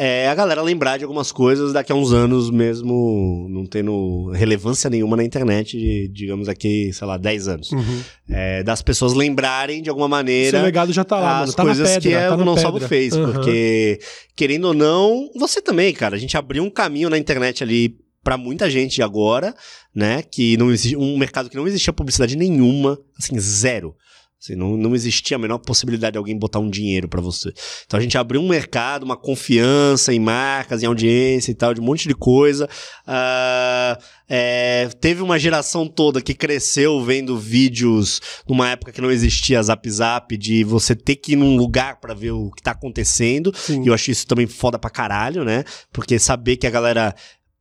é, 0.00 0.28
a 0.28 0.34
galera 0.36 0.62
lembrar 0.62 0.96
de 0.96 1.02
algumas 1.02 1.32
coisas 1.32 1.72
daqui 1.72 1.90
a 1.90 1.94
uns 1.94 2.12
anos 2.12 2.52
mesmo, 2.52 3.48
não 3.50 3.66
tendo 3.66 4.30
relevância 4.30 4.88
nenhuma 4.88 5.16
na 5.16 5.24
internet, 5.24 5.76
de, 5.76 6.06
digamos 6.06 6.48
aqui, 6.48 6.92
sei 6.92 7.04
lá, 7.04 7.16
10 7.16 7.48
anos. 7.48 7.72
Uhum. 7.72 8.00
É, 8.30 8.62
das 8.62 8.80
pessoas 8.80 9.12
lembrarem 9.14 9.82
de 9.82 9.90
alguma 9.90 10.06
maneira 10.06 10.58
Seu 10.58 10.64
legado 10.64 10.92
já 10.92 11.02
tá 11.02 11.18
lá, 11.18 11.40
as 11.40 11.40
mano. 11.40 11.52
Tá 11.52 11.62
coisas 11.64 11.88
pedra, 11.88 12.00
que 12.00 12.14
é 12.14 12.28
tá 12.28 12.34
o 12.36 12.38
Não 12.38 12.54
pedra. 12.54 12.60
Salvo 12.62 12.80
fez. 12.80 13.12
Aham. 13.12 13.32
Porque, 13.32 13.98
querendo 14.36 14.66
ou 14.66 14.74
não, 14.74 15.30
você 15.34 15.60
também, 15.60 15.92
cara. 15.92 16.07
A 16.16 16.18
gente 16.18 16.36
abriu 16.36 16.62
um 16.62 16.70
caminho 16.70 17.10
na 17.10 17.18
internet 17.18 17.62
ali 17.62 17.96
pra 18.22 18.36
muita 18.36 18.68
gente 18.70 19.02
agora, 19.02 19.54
né? 19.94 20.22
Que 20.22 20.56
não 20.56 20.70
existe. 20.70 20.96
Um 20.96 21.16
mercado 21.16 21.48
que 21.48 21.56
não 21.56 21.66
existia 21.66 21.92
publicidade 21.92 22.36
nenhuma, 22.36 22.98
assim, 23.18 23.38
zero. 23.38 23.96
Assim, 24.40 24.54
não, 24.54 24.76
não 24.76 24.94
existia 24.94 25.36
a 25.36 25.40
menor 25.40 25.58
possibilidade 25.58 26.12
de 26.12 26.18
alguém 26.18 26.38
botar 26.38 26.60
um 26.60 26.70
dinheiro 26.70 27.08
para 27.08 27.20
você. 27.20 27.52
Então 27.84 27.98
a 27.98 28.02
gente 28.02 28.16
abriu 28.16 28.40
um 28.40 28.48
mercado, 28.48 29.02
uma 29.02 29.16
confiança 29.16 30.14
em 30.14 30.20
marcas, 30.20 30.80
em 30.80 30.86
audiência 30.86 31.50
e 31.50 31.54
tal, 31.54 31.74
de 31.74 31.80
um 31.80 31.84
monte 31.84 32.06
de 32.06 32.14
coisa. 32.14 32.66
Uh, 33.06 34.00
é, 34.28 34.88
teve 35.00 35.22
uma 35.22 35.40
geração 35.40 35.88
toda 35.88 36.20
que 36.20 36.34
cresceu 36.34 37.02
vendo 37.02 37.36
vídeos 37.36 38.20
numa 38.46 38.70
época 38.70 38.92
que 38.92 39.00
não 39.00 39.10
existia 39.10 39.60
Zap 39.60 39.90
Zap, 39.90 40.36
de 40.36 40.62
você 40.62 40.94
ter 40.94 41.16
que 41.16 41.32
ir 41.32 41.36
num 41.36 41.56
lugar 41.56 41.98
para 41.98 42.14
ver 42.14 42.30
o 42.30 42.52
que 42.52 42.62
tá 42.62 42.70
acontecendo. 42.70 43.52
Sim. 43.56 43.82
E 43.82 43.88
eu 43.88 43.94
acho 43.94 44.12
isso 44.12 44.24
também 44.24 44.46
foda 44.46 44.78
pra 44.78 44.88
caralho, 44.88 45.44
né? 45.44 45.64
Porque 45.92 46.16
saber 46.16 46.58
que 46.58 46.66
a 46.66 46.70
galera 46.70 47.12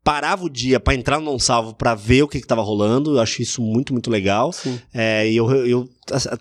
parava 0.08 0.46
o 0.46 0.50
dia 0.50 0.80
para 0.80 0.96
entrar 0.96 1.20
no 1.20 1.26
não 1.26 1.38
salvo 1.38 1.74
para 1.74 1.94
ver 1.94 2.24
o 2.24 2.30
que, 2.30 2.40
que 2.40 2.48
tava 2.48 2.62
rolando. 2.62 3.18
Eu 3.18 3.20
acho 3.20 3.42
isso 3.42 3.62
muito, 3.62 3.92
muito 3.92 4.10
legal. 4.10 4.52
É, 4.94 5.30
e 5.30 5.36
eu, 5.36 5.52
eu, 5.66 5.90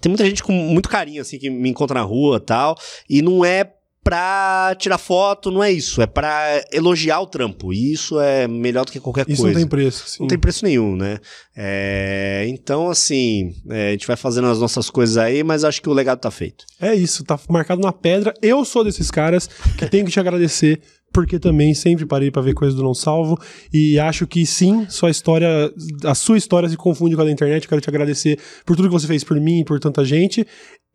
tem 0.01 0.09
muita 0.09 0.25
gente 0.25 0.41
com 0.41 0.53
muito 0.53 0.89
carinho, 0.89 1.21
assim, 1.21 1.37
que 1.37 1.51
me 1.51 1.69
encontra 1.69 1.99
na 1.99 2.07
rua 2.07 2.39
tal. 2.39 2.79
E 3.11 3.21
não 3.21 3.45
é 3.45 3.69
pra 4.05 4.73
tirar 4.79 4.99
foto, 4.99 5.51
não 5.51 5.65
é 5.65 5.73
isso. 5.73 6.01
É 6.01 6.07
pra 6.07 6.65
elogiar 6.73 7.19
o 7.19 7.27
trampo. 7.27 7.73
E 7.73 7.93
isso 7.93 8.21
é 8.21 8.47
melhor 8.47 8.85
do 8.85 8.93
que 8.93 9.01
qualquer 9.01 9.29
isso 9.29 9.43
coisa. 9.43 9.59
Isso 9.59 9.61
não 9.61 9.69
tem 9.69 9.69
preço. 9.69 10.09
Sim. 10.09 10.17
Não 10.21 10.29
tem 10.29 10.39
preço 10.39 10.65
nenhum, 10.65 10.95
né? 10.95 11.19
É, 11.57 12.47
então, 12.49 12.89
assim, 12.89 13.53
é, 13.69 13.89
a 13.89 13.91
gente 13.91 14.07
vai 14.07 14.17
fazendo 14.17 14.47
as 14.47 14.61
nossas 14.61 14.89
coisas 14.89 15.17
aí, 15.17 15.43
mas 15.43 15.65
acho 15.65 15.83
que 15.83 15.89
o 15.89 15.93
legado 15.93 16.21
tá 16.21 16.31
feito. 16.31 16.65
É 16.81 16.95
isso, 16.95 17.25
tá 17.25 17.37
marcado 17.49 17.83
na 17.83 17.93
pedra. 17.93 18.33
Eu 18.41 18.65
sou 18.65 18.85
desses 18.85 19.11
caras 19.11 19.51
que 19.77 19.89
tenho 19.89 20.05
que 20.05 20.13
te 20.13 20.21
agradecer 20.21 20.81
porque 21.13 21.39
também 21.39 21.75
sempre 21.75 22.05
parei 22.05 22.31
para 22.31 22.43
ver 22.43 22.55
coisas 22.55 22.77
do 22.77 22.83
Não 22.83 22.95
Salvo 22.95 23.39
e 23.73 23.99
acho 23.99 24.27
que 24.27 24.45
sim, 24.45 24.87
sua 24.89 25.11
história, 25.11 25.73
a 26.05 26.15
sua 26.15 26.37
história 26.37 26.69
se 26.69 26.77
confunde 26.77 27.17
com 27.17 27.23
a 27.23 27.25
da 27.25 27.31
internet. 27.31 27.67
quero 27.67 27.81
te 27.81 27.89
agradecer 27.89 28.39
por 28.65 28.77
tudo 28.77 28.89
que 28.89 28.95
você 28.95 29.07
fez 29.07 29.25
por 29.25 29.41
mim 29.41 29.61
e 29.61 29.65
por 29.65 29.81
tanta 29.81 30.05
gente 30.05 30.47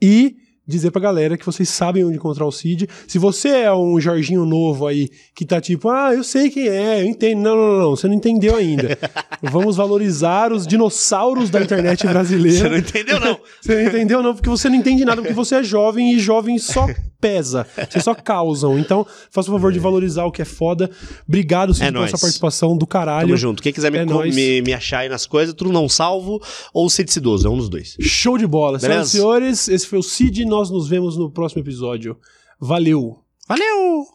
e 0.02 0.36
dizer 0.68 0.92
pra 0.92 1.02
galera 1.02 1.38
que 1.38 1.46
vocês 1.46 1.68
sabem 1.70 2.04
onde 2.04 2.16
encontrar 2.16 2.46
o 2.46 2.52
Cid. 2.52 2.88
Se 3.08 3.18
você 3.18 3.50
é 3.50 3.74
um 3.74 4.00
Jorginho 4.00 4.46
novo 4.46 4.88
aí 4.88 5.10
que 5.36 5.46
tá 5.46 5.60
tipo, 5.60 5.90
ah, 5.90 6.14
eu 6.14 6.24
sei 6.24 6.50
quem 6.50 6.68
é, 6.68 7.02
eu 7.02 7.06
entendo. 7.06 7.42
Não, 7.42 7.56
não, 7.56 7.80
não, 7.80 7.90
você 7.92 8.08
não 8.08 8.16
entendeu 8.16 8.56
ainda. 8.56 8.98
Vamos 9.42 9.76
valorizar 9.76 10.52
os 10.52 10.68
dinossauros 10.68 11.50
da 11.50 11.62
internet 11.62 12.06
brasileira. 12.06 12.60
Você 12.60 12.70
não 12.70 12.78
entendeu, 12.78 13.20
não. 13.20 13.40
você 13.62 13.76
não 13.76 13.90
entendeu, 13.90 14.24
não, 14.24 14.34
porque 14.36 14.50
você 14.50 14.70
não 14.70 14.76
entende 14.76 15.04
nada, 15.04 15.22
porque 15.22 15.34
você 15.34 15.56
é 15.56 15.64
jovem 15.64 16.14
e 16.14 16.20
jovem 16.20 16.58
só 16.60 16.88
pesa. 17.20 17.68
Vocês 17.90 18.04
só 18.04 18.16
causam. 18.16 18.78
Então, 18.78 19.06
faça 19.30 19.50
o 19.50 19.54
favor 19.54 19.72
de 19.72 19.80
valorizar 19.80 20.26
o 20.26 20.32
que 20.32 20.42
é 20.42 20.46
foda. 20.46 20.90
Obrigado, 21.28 21.74
Cid, 21.74 21.88
é 21.88 21.92
pela 21.92 22.08
sua 22.08 22.20
participação 22.20 22.78
do 22.78 22.88
caralho. 22.88 23.28
Tamo 23.28 23.38
junto. 23.38 23.64
Quem 23.64 23.72
quiser 23.72 23.92
me, 23.92 24.00
é 24.00 24.06
me, 24.06 24.62
me, 24.62 24.74
achar 24.74 25.00
aí 25.00 25.10
nas 25.10 25.26
coisas, 25.26 25.54
tudo 25.54 25.72
não 25.72 25.88
salvo 25.88 26.42
ou 26.74 26.90
Cid 26.90 27.12
Cidoso, 27.12 27.48
é 27.48 27.50
um 27.50 27.58
dos 27.58 27.70
dois. 27.70 27.96
Show 28.00 28.38
de 28.38 28.48
bola. 28.48 28.80
Beleza? 28.80 29.06
Senhoras 29.06 29.08
e 29.08 29.12
senhores, 29.12 29.68
esse 29.70 29.88
foi 29.88 30.00
o 30.00 30.04
Cid. 30.04 30.46
Nós 30.52 30.70
nos 30.70 30.90
vemos 30.90 31.16
no 31.16 31.32
próximo 31.32 31.62
episódio. 31.64 32.20
Valeu! 32.60 33.24
Valeu! 33.48 34.06